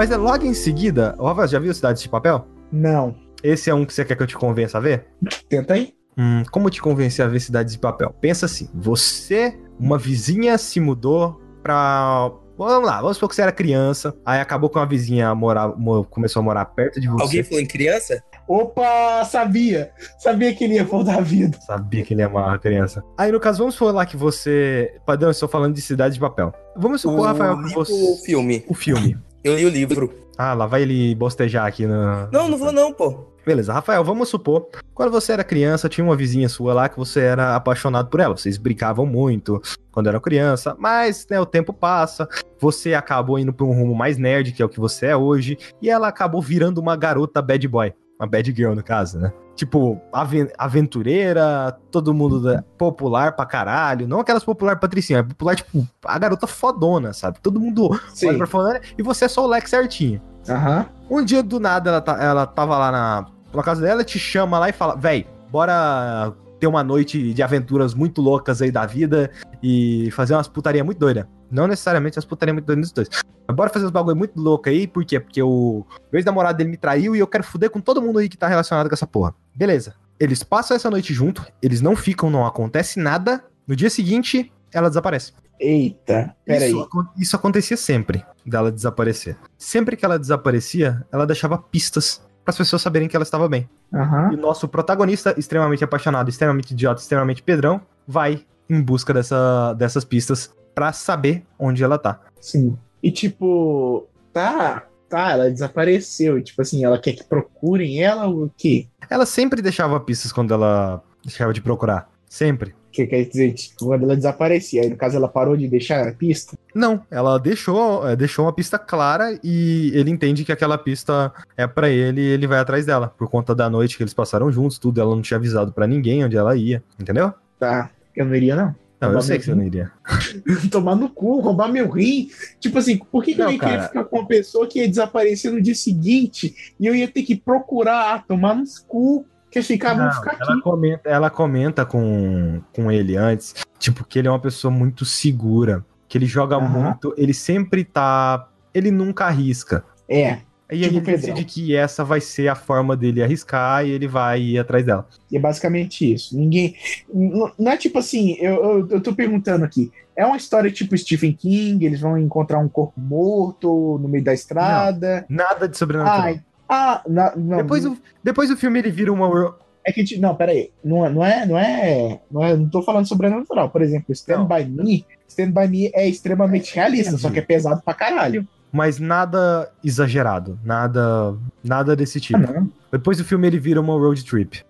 Mas 0.00 0.10
é 0.10 0.16
logo 0.16 0.46
em 0.46 0.54
seguida, 0.54 1.14
o 1.18 1.26
Rafael, 1.26 1.46
já 1.46 1.58
viu 1.58 1.74
Cidade 1.74 2.00
de 2.00 2.08
Papel? 2.08 2.46
Não, 2.72 3.14
Esse 3.44 3.68
é 3.68 3.74
um 3.74 3.84
que 3.84 3.92
você 3.92 4.02
quer 4.02 4.16
que 4.16 4.22
eu 4.22 4.26
te 4.26 4.34
convença 4.34 4.78
a 4.78 4.80
ver? 4.80 5.08
tenta 5.46 5.74
aí. 5.74 5.92
Hum, 6.16 6.42
como 6.50 6.70
te 6.70 6.80
convencer 6.80 7.22
a 7.22 7.28
ver 7.28 7.38
Cidades 7.38 7.74
de 7.74 7.78
Papel? 7.78 8.08
Pensa 8.18 8.46
assim, 8.46 8.70
você, 8.72 9.58
uma 9.78 9.98
vizinha 9.98 10.56
se 10.56 10.80
mudou 10.80 11.38
pra... 11.62 12.32
Vamos 12.56 12.88
lá, 12.88 13.02
vamos 13.02 13.18
supor 13.18 13.28
que 13.28 13.34
você 13.34 13.42
era 13.42 13.52
criança, 13.52 14.16
aí 14.24 14.40
acabou 14.40 14.70
com 14.70 14.78
a 14.78 14.86
vizinha 14.86 15.34
morar, 15.34 15.68
mo- 15.76 16.04
começou 16.04 16.40
a 16.40 16.44
morar 16.44 16.64
perto 16.64 16.98
de 16.98 17.06
você. 17.06 17.22
Alguém 17.22 17.42
falou 17.42 17.60
em 17.60 17.66
criança? 17.66 18.22
Opa, 18.48 19.22
sabia! 19.26 19.90
Sabia 20.18 20.54
que 20.54 20.64
ele 20.64 20.76
ia 20.76 20.84
voltar 20.84 21.18
a 21.18 21.20
vida. 21.20 21.58
Sabia 21.60 22.02
que 22.02 22.14
ele 22.14 22.22
ia 22.22 22.26
amar 22.26 22.54
a 22.54 22.58
criança. 22.58 23.04
Aí, 23.18 23.30
no 23.30 23.38
caso, 23.38 23.58
vamos 23.58 23.76
falar 23.76 24.06
que 24.06 24.16
você... 24.16 24.94
Padrão, 25.04 25.28
eu 25.28 25.32
estou 25.32 25.46
falando 25.48 25.74
de 25.74 25.82
Cidade 25.82 26.14
de 26.14 26.20
Papel. 26.20 26.54
Vamos 26.74 27.02
supor, 27.02 27.26
Rafael, 27.26 27.62
que 27.62 27.74
você... 27.74 27.92
ou 27.92 28.16
filme? 28.16 28.64
O 28.66 28.72
filme. 28.72 29.18
Eu 29.42 29.56
li 29.56 29.64
o 29.64 29.68
livro. 29.68 30.12
Ah, 30.36 30.54
lá 30.54 30.66
vai 30.66 30.82
ele 30.82 31.14
bostejar 31.14 31.66
aqui 31.66 31.86
no... 31.86 32.28
Não, 32.30 32.48
não 32.48 32.58
vou 32.58 32.72
não, 32.72 32.92
pô. 32.92 33.30
Beleza, 33.44 33.72
Rafael, 33.72 34.04
vamos 34.04 34.28
supor, 34.28 34.68
quando 34.94 35.10
você 35.10 35.32
era 35.32 35.42
criança, 35.42 35.88
tinha 35.88 36.04
uma 36.04 36.14
vizinha 36.14 36.48
sua 36.48 36.74
lá 36.74 36.88
que 36.90 36.98
você 36.98 37.20
era 37.20 37.56
apaixonado 37.56 38.10
por 38.10 38.20
ela. 38.20 38.36
Vocês 38.36 38.58
brincavam 38.58 39.06
muito 39.06 39.60
quando 39.90 40.08
era 40.08 40.20
criança, 40.20 40.76
mas 40.78 41.26
né, 41.28 41.40
o 41.40 41.46
tempo 41.46 41.72
passa, 41.72 42.28
você 42.58 42.92
acabou 42.92 43.38
indo 43.38 43.52
pra 43.52 43.64
um 43.64 43.72
rumo 43.72 43.94
mais 43.94 44.18
nerd, 44.18 44.52
que 44.52 44.62
é 44.62 44.64
o 44.64 44.68
que 44.68 44.78
você 44.78 45.06
é 45.06 45.16
hoje, 45.16 45.56
e 45.80 45.88
ela 45.88 46.08
acabou 46.08 46.42
virando 46.42 46.78
uma 46.78 46.96
garota 46.96 47.40
bad 47.40 47.66
boy. 47.66 47.94
Uma 48.20 48.26
bad 48.28 48.52
girl, 48.54 48.74
no 48.74 48.82
caso, 48.84 49.18
né? 49.18 49.32
Tipo, 49.56 49.98
aven- 50.12 50.50
aventureira, 50.58 51.74
todo 51.90 52.12
mundo 52.14 52.40
da- 52.42 52.62
popular 52.76 53.32
pra 53.34 53.46
caralho. 53.46 54.06
Não 54.06 54.20
aquelas 54.20 54.44
popular 54.44 54.78
patricinha, 54.78 55.20
é 55.20 55.22
popular, 55.22 55.56
tipo, 55.56 55.86
a 56.04 56.18
garota 56.18 56.46
fodona, 56.46 57.12
sabe? 57.14 57.40
Todo 57.40 57.58
mundo 57.58 57.88
olha 57.90 58.00
Sim. 58.14 58.36
pra 58.38 58.46
fodona 58.46 58.80
e 58.98 59.02
você 59.02 59.24
é 59.24 59.28
só 59.28 59.44
o 59.44 59.48
Lex 59.48 59.70
certinho. 59.70 60.20
Aham. 60.48 60.86
Um 61.10 61.24
dia 61.24 61.42
do 61.42 61.58
nada 61.58 61.88
ela, 61.90 62.00
tá- 62.00 62.22
ela 62.22 62.46
tava 62.46 62.76
lá 62.76 62.92
na, 62.92 63.26
na 63.54 63.62
casa 63.62 63.80
dela, 63.82 64.04
te 64.04 64.18
chama 64.18 64.58
lá 64.58 64.68
e 64.68 64.72
fala: 64.72 64.96
Véi, 64.96 65.26
bora 65.50 66.32
ter 66.60 66.66
uma 66.66 66.84
noite 66.84 67.32
de 67.32 67.42
aventuras 67.42 67.94
muito 67.94 68.20
loucas 68.20 68.60
aí 68.60 68.70
da 68.70 68.84
vida 68.84 69.30
e 69.62 70.10
fazer 70.12 70.34
umas 70.34 70.46
putaria 70.46 70.84
muito 70.84 70.98
doida. 70.98 71.28
Não 71.50 71.66
necessariamente 71.66 72.18
as 72.18 72.24
putaria 72.24 72.52
muito 72.52 72.66
doidas 72.66 72.86
dos 72.86 72.92
dois. 72.92 73.08
Mas 73.48 73.56
bora 73.56 73.70
fazer 73.70 73.86
uns 73.86 73.90
bagulho 73.90 74.14
muito 74.14 74.40
louco 74.40 74.68
aí, 74.68 74.86
por 74.86 75.04
quê? 75.04 75.18
Porque 75.18 75.42
o, 75.42 75.84
ex-namorado 76.12 76.58
dele 76.58 76.70
me 76.70 76.76
traiu 76.76 77.16
e 77.16 77.18
eu 77.18 77.26
quero 77.26 77.42
fuder 77.42 77.70
com 77.70 77.80
todo 77.80 78.00
mundo 78.00 78.18
aí 78.18 78.28
que 78.28 78.36
tá 78.36 78.46
relacionado 78.46 78.88
com 78.88 78.94
essa 78.94 79.06
porra. 79.06 79.34
Beleza. 79.56 79.94
Eles 80.20 80.42
passam 80.42 80.76
essa 80.76 80.90
noite 80.90 81.14
junto, 81.14 81.44
eles 81.62 81.80
não 81.80 81.96
ficam, 81.96 82.30
não 82.30 82.46
acontece 82.46 83.00
nada. 83.00 83.42
No 83.66 83.74
dia 83.74 83.88
seguinte, 83.88 84.52
ela 84.72 84.88
desaparece. 84.88 85.32
Eita, 85.58 86.34
peraí. 86.44 86.70
Isso, 86.70 86.88
isso 87.18 87.36
acontecia 87.36 87.76
sempre, 87.76 88.24
dela 88.46 88.70
desaparecer. 88.70 89.36
Sempre 89.58 89.96
que 89.96 90.04
ela 90.04 90.18
desaparecia, 90.18 91.06
ela 91.10 91.26
deixava 91.26 91.58
pistas 91.58 92.22
para 92.44 92.52
as 92.52 92.58
pessoas 92.58 92.82
saberem 92.82 93.08
que 93.08 93.16
ela 93.16 93.22
estava 93.22 93.48
bem. 93.48 93.68
Aham. 93.92 94.30
E 94.32 94.34
o 94.34 94.38
nosso 94.38 94.68
protagonista, 94.68 95.34
extremamente 95.36 95.84
apaixonado, 95.84 96.28
extremamente 96.28 96.72
idiota, 96.72 97.00
extremamente 97.00 97.42
pedrão, 97.42 97.80
vai 98.06 98.44
em 98.68 98.80
busca 98.80 99.12
dessa, 99.12 99.74
dessas 99.74 100.04
pistas 100.04 100.54
para 100.74 100.92
saber 100.92 101.44
onde 101.58 101.82
ela 101.82 101.98
tá. 101.98 102.20
Sim. 102.40 102.76
E 103.02 103.10
tipo, 103.10 104.06
tá, 104.32 104.84
tá, 105.08 105.32
ela 105.32 105.50
desapareceu. 105.50 106.38
E, 106.38 106.42
tipo 106.42 106.62
assim, 106.62 106.84
ela 106.84 106.98
quer 106.98 107.12
que 107.12 107.24
procurem 107.24 108.02
ela 108.02 108.26
ou 108.26 108.44
o 108.44 108.50
quê? 108.56 108.86
Ela 109.08 109.26
sempre 109.26 109.60
deixava 109.60 109.98
pistas 110.00 110.32
quando 110.32 110.54
ela 110.54 111.02
deixava 111.22 111.52
de 111.52 111.60
procurar. 111.60 112.08
Sempre. 112.28 112.74
Que 112.92 113.06
quer 113.06 113.24
dizer, 113.24 113.52
tipo, 113.52 113.86
quando 113.86 114.04
ela 114.04 114.16
desaparecia. 114.16 114.82
Aí, 114.82 114.90
no 114.90 114.96
caso, 114.96 115.16
ela 115.16 115.28
parou 115.28 115.56
de 115.56 115.68
deixar 115.68 116.08
a 116.08 116.12
pista. 116.12 116.56
Não, 116.74 117.02
ela 117.10 117.38
deixou, 117.38 118.08
é, 118.08 118.16
deixou 118.16 118.44
uma 118.44 118.52
pista 118.52 118.78
clara 118.78 119.38
e 119.42 119.92
ele 119.94 120.10
entende 120.10 120.44
que 120.44 120.52
aquela 120.52 120.76
pista 120.76 121.32
é 121.56 121.66
pra 121.66 121.88
ele 121.88 122.20
e 122.20 122.26
ele 122.26 122.46
vai 122.46 122.58
atrás 122.58 122.86
dela. 122.86 123.12
Por 123.16 123.28
conta 123.28 123.54
da 123.54 123.70
noite 123.70 123.96
que 123.96 124.02
eles 124.02 124.14
passaram 124.14 124.50
juntos, 124.50 124.78
tudo, 124.78 125.00
ela 125.00 125.14
não 125.14 125.22
tinha 125.22 125.36
avisado 125.36 125.72
pra 125.72 125.86
ninguém 125.86 126.24
onde 126.24 126.36
ela 126.36 126.56
ia, 126.56 126.82
entendeu? 126.98 127.32
Tá, 127.58 127.90
eu 128.16 128.24
não 128.24 128.34
iria, 128.34 128.56
não. 128.56 128.74
Não, 129.00 129.12
eu 129.12 129.22
sei 129.22 129.38
que 129.38 129.46
você 129.46 129.54
não 129.54 129.64
iria. 129.64 129.90
Tomar 130.70 130.94
no 130.94 131.08
cu, 131.08 131.40
roubar 131.40 131.68
meu 131.68 131.88
rim. 131.88 132.28
Tipo 132.58 132.78
assim, 132.78 132.98
por 132.98 133.24
que, 133.24 133.32
que 133.32 133.38
Não, 133.38 133.46
eu 133.46 133.52
ia 133.52 133.58
querer 133.58 133.82
ficar 133.84 134.04
com 134.04 134.18
uma 134.18 134.26
pessoa 134.26 134.66
que 134.66 134.78
ia 134.78 134.88
desaparecer 134.88 135.50
no 135.50 135.60
dia 135.60 135.74
seguinte 135.74 136.74
e 136.78 136.86
eu 136.86 136.94
ia 136.94 137.08
ter 137.08 137.22
que 137.22 137.34
procurar, 137.34 138.26
tomar 138.26 138.54
nos 138.54 138.78
cu, 138.78 139.24
quer 139.50 139.62
ficar, 139.62 139.94
Não, 139.96 140.10
ficar 140.12 140.32
aqui. 140.32 140.42
ela 140.42 140.60
comenta, 140.62 141.08
ela 141.10 141.30
comenta 141.30 141.84
com, 141.86 142.60
com 142.74 142.90
ele 142.90 143.16
antes, 143.16 143.54
tipo, 143.78 144.04
que 144.04 144.18
ele 144.18 144.28
é 144.28 144.30
uma 144.30 144.38
pessoa 144.40 144.70
muito 144.70 145.04
segura, 145.04 145.84
que 146.08 146.16
ele 146.18 146.26
joga 146.26 146.56
Aham. 146.56 146.68
muito, 146.68 147.14
ele 147.16 147.34
sempre 147.34 147.84
tá. 147.84 148.48
Ele 148.72 148.90
nunca 148.90 149.24
arrisca. 149.26 149.84
É, 150.08 150.38
E 150.72 150.78
Tipo 150.78 150.84
aí 150.84 150.84
ele 150.84 151.00
Pedrão. 151.00 151.34
decide 151.34 151.44
que 151.44 151.74
essa 151.74 152.04
vai 152.04 152.20
ser 152.20 152.46
a 152.48 152.54
forma 152.54 152.96
dele 152.96 153.22
arriscar 153.22 153.84
e 153.84 153.90
ele 153.90 154.06
vai 154.06 154.40
ir 154.40 154.58
atrás 154.58 154.84
dela. 154.86 155.08
e 155.30 155.36
é 155.36 155.40
basicamente 155.40 156.12
isso. 156.14 156.36
Ninguém. 156.38 156.76
Não 157.12 157.50
não 157.58 157.72
é 157.72 157.76
tipo 157.76 157.98
assim, 157.98 158.36
eu, 158.38 158.54
eu, 158.62 158.88
eu 158.90 159.00
tô 159.00 159.12
perguntando 159.14 159.64
aqui. 159.64 159.90
É 160.16 160.24
uma 160.26 160.36
história 160.36 160.70
tipo 160.70 160.96
Stephen 160.96 161.32
King, 161.32 161.84
eles 161.84 162.00
vão 162.00 162.16
encontrar 162.18 162.58
um 162.58 162.68
corpo 162.68 163.00
morto 163.00 163.98
no 164.00 164.06
meio 164.08 164.22
da 164.22 164.32
estrada. 164.34 165.24
Nada 165.28 165.66
de 165.68 165.76
sobrenatural. 165.76 166.20
Ai, 166.22 166.40
ah, 166.70 167.02
na- 167.08 167.34
não, 167.36 167.56
depois, 167.58 167.82
do, 167.84 167.98
depois 168.22 168.48
do 168.48 168.56
filme 168.56 168.78
ele 168.78 168.90
vira 168.90 169.12
uma. 169.12 169.56
É 169.84 169.92
que, 169.92 170.16
não, 170.18 170.34
peraí. 170.34 170.70
Não, 170.84 171.04
é- 171.04 171.10
não 171.10 171.24
é, 171.24 171.46
não 171.46 171.58
é, 171.58 172.20
não 172.30 172.44
é, 172.44 172.56
não 172.56 172.68
tô 172.68 172.82
falando 172.82 173.06
sobrenatural. 173.08 173.68
Por 173.70 173.82
exemplo, 173.82 174.12
Stand 174.12 174.38
Não. 174.38 174.46
By 174.48 174.64
Me, 174.64 175.04
Stand 175.28 175.50
By 175.52 175.68
Me 175.68 175.90
é 175.94 176.06
extremamente 176.08 176.74
realista, 176.74 177.16
só 177.18 177.30
que 177.30 177.38
é 177.38 177.42
pesado 177.42 177.82
pra 177.84 177.94
caralho. 177.94 178.46
mas 178.72 178.98
nada 179.00 179.70
exagerado, 179.82 180.58
nada 180.64 181.34
nada 181.64 181.96
desse 181.96 182.18
Ah, 182.18 182.20
tipo. 182.20 182.38
não. 182.38 182.70
Depois 182.92 183.18
do 183.18 183.24
filme 183.24 183.46
ele 183.46 183.58
vira 183.58 183.80
uma 183.80 183.94
road 183.94 184.24
trip. 184.24 184.62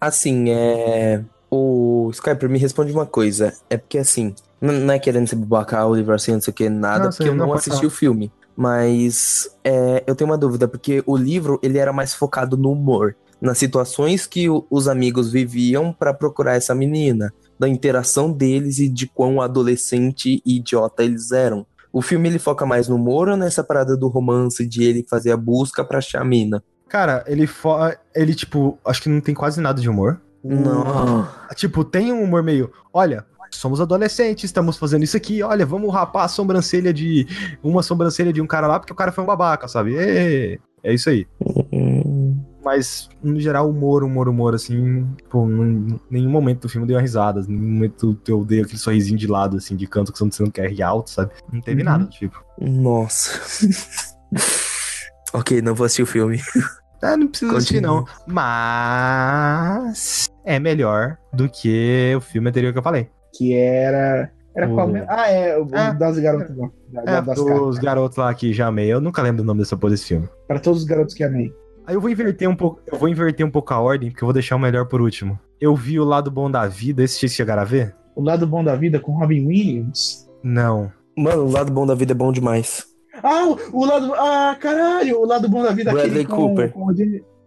Assim, 0.00 0.50
é. 0.50 1.22
O 1.52 2.08
Skyper 2.12 2.48
me 2.48 2.58
responde 2.58 2.92
uma 2.92 3.04
coisa. 3.06 3.52
É 3.68 3.76
porque 3.76 3.98
assim, 3.98 4.34
não 4.60 4.92
é 4.94 4.98
querendo 5.00 5.26
ser 5.26 5.34
babaca, 5.36 5.84
Oliver, 5.84 6.14
assim, 6.14 6.32
não 6.32 6.40
sei 6.40 6.52
o 6.52 6.54
que, 6.54 6.68
nada, 6.68 7.04
Não, 7.04 7.10
porque 7.10 7.28
eu 7.28 7.34
não 7.34 7.48
não 7.48 7.54
assisti 7.54 7.84
o 7.84 7.90
filme. 7.90 8.30
Mas 8.56 9.48
é, 9.64 10.02
eu 10.06 10.14
tenho 10.14 10.30
uma 10.30 10.38
dúvida, 10.38 10.68
porque 10.68 11.02
o 11.06 11.16
livro 11.16 11.58
ele 11.62 11.78
era 11.78 11.92
mais 11.92 12.14
focado 12.14 12.56
no 12.56 12.72
humor, 12.72 13.16
nas 13.40 13.58
situações 13.58 14.26
que 14.26 14.48
o- 14.48 14.66
os 14.70 14.86
amigos 14.86 15.32
viviam 15.32 15.92
pra 15.92 16.12
procurar 16.12 16.56
essa 16.56 16.74
menina, 16.74 17.32
da 17.58 17.68
interação 17.68 18.30
deles 18.32 18.78
e 18.78 18.88
de 18.88 19.06
quão 19.06 19.40
adolescente 19.40 20.42
e 20.44 20.56
idiota 20.56 21.02
eles 21.02 21.30
eram. 21.32 21.66
O 21.92 22.00
filme 22.02 22.28
ele 22.28 22.38
foca 22.38 22.64
mais 22.64 22.86
no 22.88 22.96
humor 22.96 23.28
ou 23.28 23.36
nessa 23.36 23.64
parada 23.64 23.96
do 23.96 24.08
romance 24.08 24.66
de 24.66 24.84
ele 24.84 25.04
fazer 25.08 25.32
a 25.32 25.36
busca 25.36 25.84
pra 25.84 25.98
achar 25.98 26.20
a 26.22 26.24
mina? 26.24 26.62
Cara, 26.88 27.24
ele 27.26 27.48
ele 28.14 28.34
tipo, 28.34 28.78
acho 28.84 29.02
que 29.02 29.08
não 29.08 29.20
tem 29.20 29.34
quase 29.34 29.60
nada 29.60 29.80
de 29.80 29.88
humor. 29.88 30.20
Não. 30.42 31.28
Tipo, 31.54 31.84
tem 31.84 32.12
um 32.12 32.22
humor 32.22 32.42
meio, 32.42 32.70
olha, 32.92 33.26
somos 33.50 33.80
adolescentes, 33.80 34.44
estamos 34.44 34.76
fazendo 34.76 35.02
isso 35.04 35.16
aqui, 35.16 35.42
olha, 35.42 35.64
vamos 35.66 35.92
rapar 35.92 36.24
a 36.24 36.28
sobrancelha 36.28 36.92
de 36.92 37.26
uma 37.62 37.82
sobrancelha 37.82 38.32
de 38.32 38.40
um 38.40 38.46
cara 38.46 38.66
lá 38.66 38.78
porque 38.78 38.92
o 38.92 38.96
cara 38.96 39.12
foi 39.12 39.24
um 39.24 39.26
babaca, 39.26 39.68
sabe? 39.68 39.94
Ê, 39.96 40.58
É 40.82 40.94
isso 40.94 41.10
aí. 41.10 41.26
Hum, 41.72 42.42
Mas, 42.64 43.08
no 43.22 43.38
geral, 43.40 43.68
humor, 43.70 44.02
humor, 44.04 44.28
humor, 44.28 44.54
assim, 44.54 45.06
pô, 45.30 45.46
em 45.46 45.98
nenhum 46.10 46.30
momento 46.30 46.62
do 46.62 46.68
filme 46.68 46.86
deu 46.86 46.96
uma 46.96 47.02
risada, 47.02 47.40
em 47.40 47.46
nenhum 47.48 47.72
momento 47.74 48.18
eu 48.28 48.44
dei 48.44 48.60
aquele 48.62 48.78
sorrisinho 48.78 49.18
de 49.18 49.26
lado, 49.26 49.56
assim, 49.56 49.76
de 49.76 49.86
canto 49.86 50.12
que 50.12 50.18
você 50.18 50.42
não 50.42 50.50
quer 50.50 50.70
rir 50.70 50.82
alto, 50.82 51.10
sabe? 51.10 51.32
Não 51.52 51.60
teve 51.60 51.80
Uhum. 51.80 51.84
nada, 51.86 52.04
tipo. 52.06 52.42
Nossa. 52.60 53.40
ok, 55.32 55.62
não 55.62 55.74
vou 55.74 55.84
assistir 55.86 56.02
o 56.02 56.06
filme. 56.06 56.40
Ah, 57.02 57.16
não 57.16 57.28
precisa 57.28 57.56
assistir, 57.56 57.80
não. 57.80 58.04
Mas 58.26 60.28
é 60.44 60.58
melhor 60.58 61.16
do 61.32 61.48
que 61.48 62.12
o 62.16 62.20
filme 62.20 62.48
anterior 62.48 62.72
que 62.72 62.78
eu 62.78 62.82
falei. 62.82 63.08
Que 63.36 63.54
era. 63.54 64.30
Era 64.54 64.68
O- 64.68 64.74
qual 64.74 64.88
mesmo? 64.88 65.06
Ah, 65.08 65.28
é, 65.30 65.56
o 65.58 65.66
É. 65.74 65.94
das 65.94 66.18
garotas. 66.18 66.56
não. 66.56 66.70
Da- 66.92 67.02
É, 67.18 67.22
das 67.22 67.38
os 67.38 67.78
garotos 67.78 68.16
lá 68.18 68.34
que 68.34 68.52
já 68.52 68.66
amei. 68.66 68.92
Eu 68.92 69.00
nunca 69.00 69.22
lembro 69.22 69.42
o 69.42 69.46
nome 69.46 69.60
dessa 69.60 69.76
porra 69.76 69.92
desse 69.92 70.06
filme. 70.06 70.28
Para 70.48 70.58
todos 70.58 70.80
os 70.80 70.84
garotos 70.86 71.14
que 71.14 71.22
amei. 71.22 71.52
Aí 71.86 71.94
eu 71.94 72.00
vou 72.00 72.10
inverter 72.10 72.48
um 72.48 72.54
pouco, 72.56 72.80
eu 72.90 72.98
vou 72.98 73.08
inverter 73.08 73.44
um 73.46 73.50
pouco 73.50 73.72
a 73.72 73.80
ordem, 73.80 74.10
porque 74.10 74.22
eu 74.22 74.26
vou 74.26 74.32
deixar 74.32 74.56
o 74.56 74.58
melhor 74.58 74.86
por 74.86 75.00
último. 75.00 75.38
Eu 75.60 75.74
vi 75.74 75.98
o 76.00 76.04
lado 76.04 76.30
bom 76.30 76.50
da 76.50 76.66
vida, 76.66 77.02
esse 77.02 77.18
vocês 77.18 77.32
chegaram 77.32 77.62
a 77.62 77.64
ver? 77.64 77.94
O 78.14 78.22
lado 78.22 78.46
bom 78.46 78.62
da 78.62 78.74
vida 78.76 78.98
com 79.00 79.12
Robin 79.12 79.46
Williams. 79.46 80.28
Não. 80.42 80.92
Mano, 81.16 81.44
o 81.44 81.50
lado 81.50 81.72
bom 81.72 81.86
da 81.86 81.94
vida 81.94 82.12
é 82.12 82.14
bom 82.14 82.32
demais. 82.32 82.84
Ah, 83.22 83.46
o, 83.46 83.80
o 83.80 83.84
lado. 83.84 84.12
Ah, 84.14 84.56
caralho! 84.60 85.20
O 85.20 85.26
lado 85.26 85.48
bom 85.48 85.62
da 85.62 85.72
vida 85.72 85.92
Bradley 85.92 86.24
com, 86.24 86.36
Cooper. 86.36 86.72
com 86.72 86.90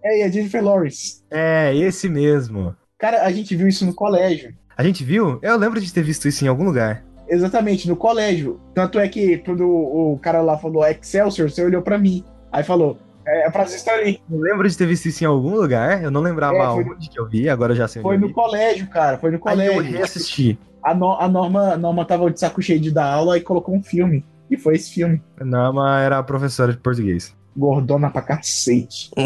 é, 0.04 0.20
e 0.20 0.24
a 0.24 0.30
Jennifer 0.30 0.64
Lawrence. 0.64 1.24
É, 1.32 1.76
esse 1.76 2.08
mesmo. 2.10 2.76
Cara, 3.00 3.24
a 3.24 3.32
gente 3.32 3.56
viu 3.56 3.68
isso 3.68 3.86
no 3.86 3.94
colégio. 3.94 4.54
A 4.78 4.84
gente 4.84 5.04
viu? 5.04 5.40
Eu 5.42 5.58
lembro 5.58 5.80
de 5.80 5.92
ter 5.94 6.02
visto 6.04 6.28
isso 6.28 6.44
em 6.44 6.48
algum 6.48 6.64
lugar. 6.66 7.04
Exatamente, 7.28 7.88
no 7.88 7.96
colégio. 7.96 8.60
Tanto 8.74 9.00
é 9.00 9.08
que 9.08 9.38
quando 9.40 9.68
o 9.68 10.20
cara 10.22 10.42
lá 10.42 10.58
falou 10.58 10.86
Excelsior, 10.86 11.50
você 11.50 11.64
olhou 11.64 11.82
pra 11.82 11.98
mim. 11.98 12.24
Aí 12.52 12.64
falou, 12.64 12.98
é 13.26 13.50
pra 13.50 13.66
vocês 13.66 13.80
estarem. 13.80 14.20
Eu 14.30 14.40
lembro 14.40 14.68
de 14.70 14.78
ter 14.78 14.86
visto 14.86 15.06
isso 15.08 15.24
em 15.24 15.28
algum 15.28 15.56
lugar. 15.56 16.04
Eu 16.04 16.12
não 16.12 16.22
lembrava 16.22 16.56
É, 16.58 16.84
foi- 16.84 16.84
onde 16.96 17.10
que 17.10 17.20
eu 17.20 17.28
vi, 17.28 17.48
agora 17.50 17.72
eu 17.74 17.78
já 17.78 17.88
sei 17.88 18.02
Foi 18.02 18.18
no 18.18 18.28
vi. 18.28 18.34
colégio, 18.34 18.88
cara. 18.90 19.18
Foi 19.18 19.32
no 19.32 19.40
Aí 19.46 19.66
eu 19.68 19.74
colégio. 19.74 19.98
reassisti. 19.98 20.60
A, 20.84 20.94
no- 20.94 21.14
a 21.20 21.28
Norma, 21.30 21.74
a 21.74 21.78
Norma 21.78 22.04
tava 22.06 22.30
de 22.30 22.40
saco 22.40 22.62
cheio 22.62 22.80
de 22.80 22.92
dar 22.92 23.06
aula 23.06 23.38
e 23.38 23.42
colocou 23.42 23.74
um 23.76 23.82
filme. 23.82 24.26
E 24.52 24.58
foi 24.58 24.76
esse 24.76 24.94
filme. 24.94 25.22
Nama 25.40 26.02
era 26.02 26.18
a 26.20 26.24
professora 26.24 26.72
de 26.74 26.78
português. 26.80 27.34
Gordona 27.56 28.10
pra 28.10 28.22
cacete. 28.22 29.10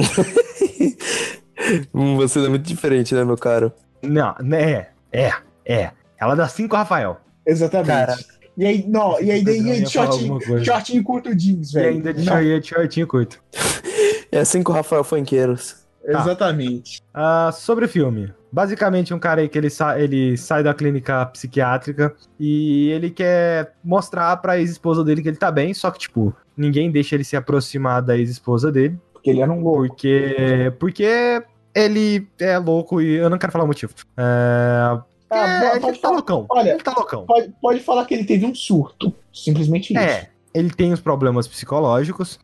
Hum, 1.93 2.15
Você 2.17 2.39
é 2.45 2.47
muito 2.47 2.63
diferente, 2.65 3.13
né, 3.13 3.25
meu 3.25 3.35
caro? 3.35 3.71
Não, 4.01 4.33
né? 4.41 4.87
É, 5.17 5.33
é. 5.65 5.91
Ela 6.19 6.35
dá 6.35 6.47
5 6.47 6.75
Rafael. 6.75 7.17
Exatamente. 7.45 7.87
Caraca. 7.87 8.23
E 8.57 8.65
aí, 8.65 8.85
não, 8.87 9.19
e 9.21 9.29
aí, 9.31 9.43
Pedrão 9.43 9.65
e 9.67 9.71
aí 9.71 9.79
ia 9.79 9.85
de 9.85 9.93
falar 9.93 10.11
shortinho, 10.11 10.65
shortinho 10.65 11.03
curto 11.03 11.35
jeans, 11.35 11.69
E 11.69 11.73
velho. 11.75 11.89
ainda 11.89 12.13
de 12.13 12.23
shortinho, 12.23 12.59
de 12.61 12.67
shortinho 12.67 13.07
curto. 13.07 13.39
É 14.29 14.39
assim 14.39 14.61
com 14.61 14.73
o 14.73 14.75
Rafael 14.75 15.05
Fanqueiros. 15.05 15.85
Exatamente. 16.05 17.01
Ah, 17.13 17.49
sobre 17.53 17.85
o 17.85 17.89
filme. 17.89 18.33
Basicamente, 18.51 19.13
um 19.13 19.19
cara 19.19 19.39
aí 19.41 19.47
que 19.47 19.57
ele, 19.57 19.69
sa 19.69 19.97
ele 19.99 20.35
sai 20.37 20.61
da 20.63 20.73
clínica 20.73 21.25
psiquiátrica 21.27 22.13
e 22.37 22.89
ele 22.89 23.09
quer 23.09 23.73
mostrar 23.83 24.35
pra 24.37 24.57
ex-esposa 24.59 25.01
dele 25.03 25.21
que 25.21 25.29
ele 25.29 25.37
tá 25.37 25.49
bem, 25.49 25.73
só 25.73 25.89
que, 25.91 25.99
tipo, 25.99 26.35
ninguém 26.57 26.91
deixa 26.91 27.15
ele 27.15 27.23
se 27.23 27.37
aproximar 27.37 28.01
da 28.01 28.17
ex-esposa 28.17 28.69
dele, 28.71 28.97
Porque 29.13 29.29
ele 29.29 29.41
era 29.41 29.51
um 29.51 29.61
louco. 29.61 29.87
porque. 29.87 30.73
Porque 30.79 31.41
ele 31.83 32.27
é 32.39 32.57
louco 32.57 33.01
e 33.01 33.15
eu 33.15 33.29
não 33.29 33.37
quero 33.37 33.51
falar 33.51 33.63
o 33.65 33.67
motivo. 33.67 33.93
É, 34.17 34.97
Ah, 35.29 35.59
é, 35.75 35.79
pode 35.79 35.85
ele 35.87 35.95
tá 35.97 36.01
falar. 36.07 36.13
loucão. 36.15 36.45
Olha, 36.49 36.69
ele 36.71 36.83
tá 36.83 36.93
loucão. 36.95 37.25
Pode, 37.25 37.53
pode 37.61 37.79
falar 37.81 38.05
que 38.05 38.13
ele 38.13 38.23
teve 38.25 38.45
um 38.45 38.55
surto. 38.55 39.13
Simplesmente 39.33 39.93
isso. 39.93 40.01
É, 40.01 40.29
ele 40.53 40.69
tem 40.71 40.93
os 40.93 40.99
problemas 41.01 41.47
psicológicos, 41.47 42.39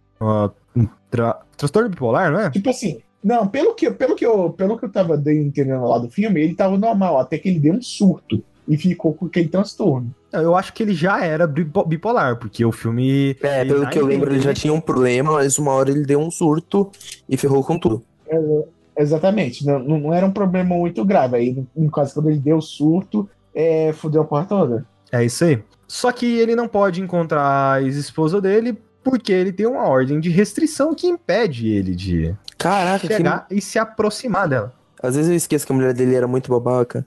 um 0.76 0.88
tra- 1.10 1.42
transtorno 1.58 1.90
bipolar, 1.90 2.32
não 2.32 2.40
é? 2.40 2.50
Tipo 2.50 2.70
assim, 2.70 3.00
não, 3.24 3.48
pelo 3.48 3.74
que, 3.74 3.90
pelo 3.92 4.16
que, 4.16 4.26
eu, 4.26 4.50
pelo 4.52 4.78
que 4.78 4.86
eu 4.86 4.92
tava 4.92 5.18
de- 5.18 5.34
entendendo 5.34 5.86
lá 5.88 5.98
do 5.98 6.10
filme, 6.10 6.42
ele 6.42 6.56
tava 6.56 6.78
normal, 6.78 7.20
até 7.20 7.38
que 7.38 7.48
ele 7.50 7.60
deu 7.60 7.74
um 7.74 7.82
surto 7.82 8.44
e 8.68 8.78
ficou 8.78 9.14
com 9.14 9.26
aquele 9.26 9.48
transtorno. 9.50 10.14
Eu 10.32 10.56
acho 10.56 10.74
que 10.74 10.82
ele 10.84 10.94
já 10.94 11.24
era 11.24 11.46
bipo- 11.48 11.86
bipolar, 11.86 12.38
porque 12.38 12.66
o 12.66 12.72
filme. 12.72 13.36
É, 13.42 13.64
pelo 13.66 13.88
que 13.90 14.00
eu 14.00 14.06
a 14.06 14.08
lembro, 14.08 14.32
ele 14.32 14.42
já 14.42 14.54
tinha 14.54 14.74
um 14.74 14.82
problema, 14.82 15.34
mas 15.34 15.58
uma 15.58 15.72
hora 15.72 15.90
ele 15.92 16.06
deu 16.06 16.20
um 16.20 16.32
surto 16.32 16.92
e 17.30 17.38
ferrou 17.38 17.64
com 17.64 17.78
tudo. 17.78 18.04
Exatamente, 18.98 19.66
não, 19.66 19.80
não 19.80 20.14
era 20.14 20.26
um 20.26 20.32
problema 20.32 20.76
muito 20.76 21.04
grave. 21.04 21.38
Aí, 21.38 21.66
no, 21.76 21.90
caso, 21.92 22.14
quando 22.14 22.30
ele 22.30 22.40
deu 22.40 22.58
o 22.58 22.62
surto, 22.62 23.30
é, 23.54 23.92
fudeu 23.94 24.22
a 24.22 24.26
porra 24.26 24.46
toda. 24.46 24.86
É 25.12 25.24
isso 25.24 25.44
aí. 25.46 25.64
Só 25.88 26.12
que 26.12 26.26
ele 26.40 26.56
não 26.56 26.68
pode 26.68 27.02
encontrar 27.02 27.74
a 27.74 27.82
ex-esposa 27.82 28.40
dele 28.42 28.78
porque 29.04 29.32
ele 29.32 29.52
tem 29.52 29.66
uma 29.68 29.84
ordem 29.88 30.20
de 30.20 30.30
restrição 30.30 30.96
que 30.96 31.08
impede 31.08 31.68
ele 31.70 31.94
de 31.96 32.34
Caraca, 32.58 33.06
que... 33.08 33.14
chegar 33.14 33.46
e 33.52 33.60
se 33.62 33.78
aproximar 33.78 34.48
dela. 34.48 34.74
às 35.02 35.16
vezes 35.16 35.30
eu 35.30 35.36
esqueço 35.36 35.66
que 35.68 35.74
a 35.74 35.76
mulher 35.76 35.94
dele 35.94 36.16
era 36.16 36.28
muito 36.28 36.50
babaca. 36.50 37.06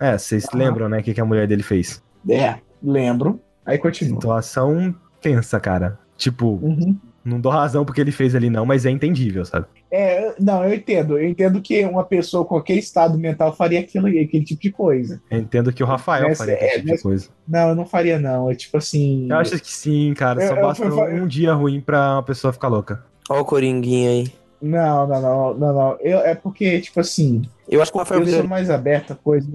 É, 0.00 0.16
vocês 0.16 0.46
Ah. 0.52 0.56
lembram, 0.56 0.88
né, 0.88 0.98
o 1.00 1.02
que, 1.02 1.12
que 1.14 1.20
a 1.20 1.24
mulher 1.24 1.46
dele 1.46 1.62
fez? 1.62 2.02
É, 2.28 2.56
lembro. 2.82 3.38
Aí 3.64 3.76
continua. 3.78 4.14
Situação 4.16 4.94
tensa, 5.20 5.60
cara. 5.60 5.98
Tipo, 6.16 6.58
Uhum. 6.62 6.96
não 7.24 7.38
dou 7.40 7.52
razão 7.52 7.84
porque 7.84 8.00
ele 8.00 8.12
fez 8.12 8.34
ali, 8.34 8.48
não, 8.48 8.64
mas 8.64 8.86
é 8.86 8.90
entendível, 8.90 9.44
sabe? 9.44 9.66
É, 9.96 10.34
não, 10.38 10.62
eu 10.64 10.74
entendo. 10.74 11.18
Eu 11.18 11.26
entendo 11.28 11.60
que 11.62 11.84
uma 11.84 12.04
pessoa 12.04 12.44
com 12.44 12.50
qualquer 12.50 12.74
estado 12.74 13.18
mental 13.18 13.54
faria 13.54 13.80
aquilo, 13.80 14.06
aquele 14.08 14.44
tipo 14.44 14.60
de 14.60 14.70
coisa. 14.70 15.20
Eu 15.30 15.38
entendo 15.38 15.72
que 15.72 15.82
o 15.82 15.86
Rafael 15.86 16.28
Mas 16.28 16.38
faria 16.38 16.54
é, 16.54 16.56
aquele 16.56 16.70
tipo 16.72 16.84
de 16.86 16.90
mas- 16.92 17.02
coisa. 17.02 17.28
Não, 17.48 17.68
eu 17.70 17.74
não 17.74 17.86
faria, 17.86 18.18
não. 18.18 18.50
É 18.50 18.54
tipo 18.54 18.76
assim. 18.76 19.26
Eu 19.30 19.36
acho 19.36 19.58
que 19.58 19.72
sim, 19.72 20.12
cara. 20.14 20.40
Só 20.40 20.52
Eu- 20.52 20.56
eu- 20.56 20.62
basta 20.62 20.84
eu- 20.84 21.22
um 21.22 21.26
dia 21.26 21.54
ruim 21.54 21.80
pra 21.80 22.14
uma 22.16 22.22
pessoa 22.22 22.52
ficar 22.52 22.68
louca. 22.68 23.02
Ó 23.30 23.40
o 23.40 23.44
Coringuinha 23.44 24.10
aí. 24.10 24.32
Não, 24.60 25.06
não, 25.06 25.20
não, 25.20 25.54
não, 25.54 25.72
não. 25.74 25.96
Eu, 26.00 26.18
é 26.20 26.34
porque, 26.34 26.80
tipo 26.80 27.00
assim, 27.00 27.42
Eu 27.68 27.80
acho 27.82 27.90
que 27.90 27.96
o 27.96 28.00
Rafael 28.00 28.20
eu 28.22 28.26
sou 28.26 28.44
mais 28.48 28.68
aberto 28.70 29.12
a 29.12 29.16
coisa. 29.16 29.48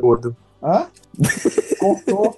gordo. 0.00 0.36
Hã? 0.62 0.86
Cortou. 1.78 2.36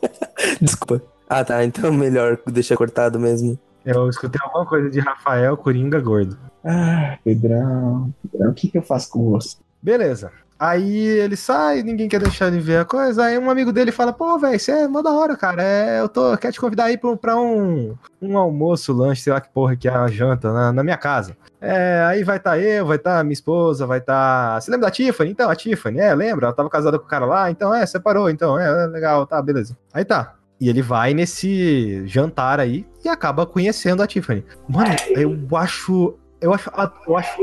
Desculpa. 0.60 1.02
Ah, 1.28 1.44
tá. 1.44 1.64
Então 1.64 1.92
melhor 1.92 2.38
deixar 2.46 2.76
cortado 2.76 3.18
mesmo. 3.18 3.58
Eu 3.84 4.08
escutei 4.08 4.40
alguma 4.42 4.64
coisa 4.64 4.88
de 4.90 5.00
Rafael 5.00 5.56
Coringa 5.56 5.98
gordo. 6.00 6.38
Ah, 6.64 7.18
Pedrão. 7.24 8.12
Pedrão, 8.30 8.50
o 8.50 8.54
que, 8.54 8.68
que 8.68 8.78
eu 8.78 8.82
faço 8.82 9.10
com 9.10 9.30
você? 9.30 9.56
Beleza. 9.82 10.30
Aí 10.58 10.96
ele 10.96 11.34
sai, 11.34 11.82
ninguém 11.82 12.08
quer 12.08 12.20
deixar 12.20 12.46
ele 12.46 12.60
ver 12.60 12.76
a 12.76 12.84
coisa. 12.84 13.24
Aí 13.24 13.36
um 13.36 13.50
amigo 13.50 13.72
dele 13.72 13.90
fala: 13.90 14.12
Pô, 14.12 14.38
velho, 14.38 14.60
você 14.60 14.70
é 14.70 14.86
mó 14.86 15.02
da 15.02 15.10
hora, 15.10 15.36
cara. 15.36 15.60
É, 15.60 16.00
eu 16.00 16.08
tô, 16.08 16.36
quero 16.38 16.52
te 16.52 16.60
convidar 16.60 16.84
aí 16.84 16.96
pra, 16.96 17.16
pra 17.16 17.36
um, 17.36 17.96
um 18.20 18.38
almoço, 18.38 18.92
lanche, 18.92 19.22
sei 19.22 19.32
lá 19.32 19.40
que 19.40 19.48
porra 19.48 19.74
que 19.74 19.88
é 19.88 19.90
a 19.90 20.06
janta 20.06 20.52
na, 20.52 20.72
na 20.72 20.84
minha 20.84 20.96
casa. 20.96 21.36
É, 21.60 22.04
aí 22.06 22.22
vai 22.22 22.36
estar 22.36 22.52
tá 22.52 22.58
eu, 22.60 22.86
vai 22.86 22.96
estar 22.96 23.18
tá 23.18 23.24
minha 23.24 23.32
esposa, 23.32 23.88
vai 23.88 23.98
estar. 23.98 24.54
Tá... 24.54 24.60
Você 24.60 24.70
lembra 24.70 24.86
da 24.86 24.92
Tiffany? 24.92 25.32
Então, 25.32 25.50
a 25.50 25.56
Tiffany, 25.56 25.98
é, 25.98 26.14
lembra? 26.14 26.46
Ela 26.46 26.54
tava 26.54 26.70
casada 26.70 26.96
com 26.96 27.06
o 27.06 27.08
cara 27.08 27.26
lá, 27.26 27.50
então, 27.50 27.74
é, 27.74 27.84
separou, 27.84 28.30
então, 28.30 28.56
é, 28.56 28.84
é 28.84 28.86
legal, 28.86 29.26
tá, 29.26 29.42
beleza. 29.42 29.76
Aí 29.92 30.04
tá. 30.04 30.36
E 30.60 30.68
ele 30.68 30.80
vai 30.80 31.12
nesse 31.12 32.06
jantar 32.06 32.60
aí 32.60 32.86
e 33.04 33.08
acaba 33.08 33.44
conhecendo 33.44 34.00
a 34.00 34.06
Tiffany. 34.06 34.44
Mano, 34.68 34.94
eu 35.08 35.56
acho. 35.56 36.14
Eu 36.42 36.52
acho. 36.52 36.70
Eu 37.06 37.16
acho. 37.16 37.36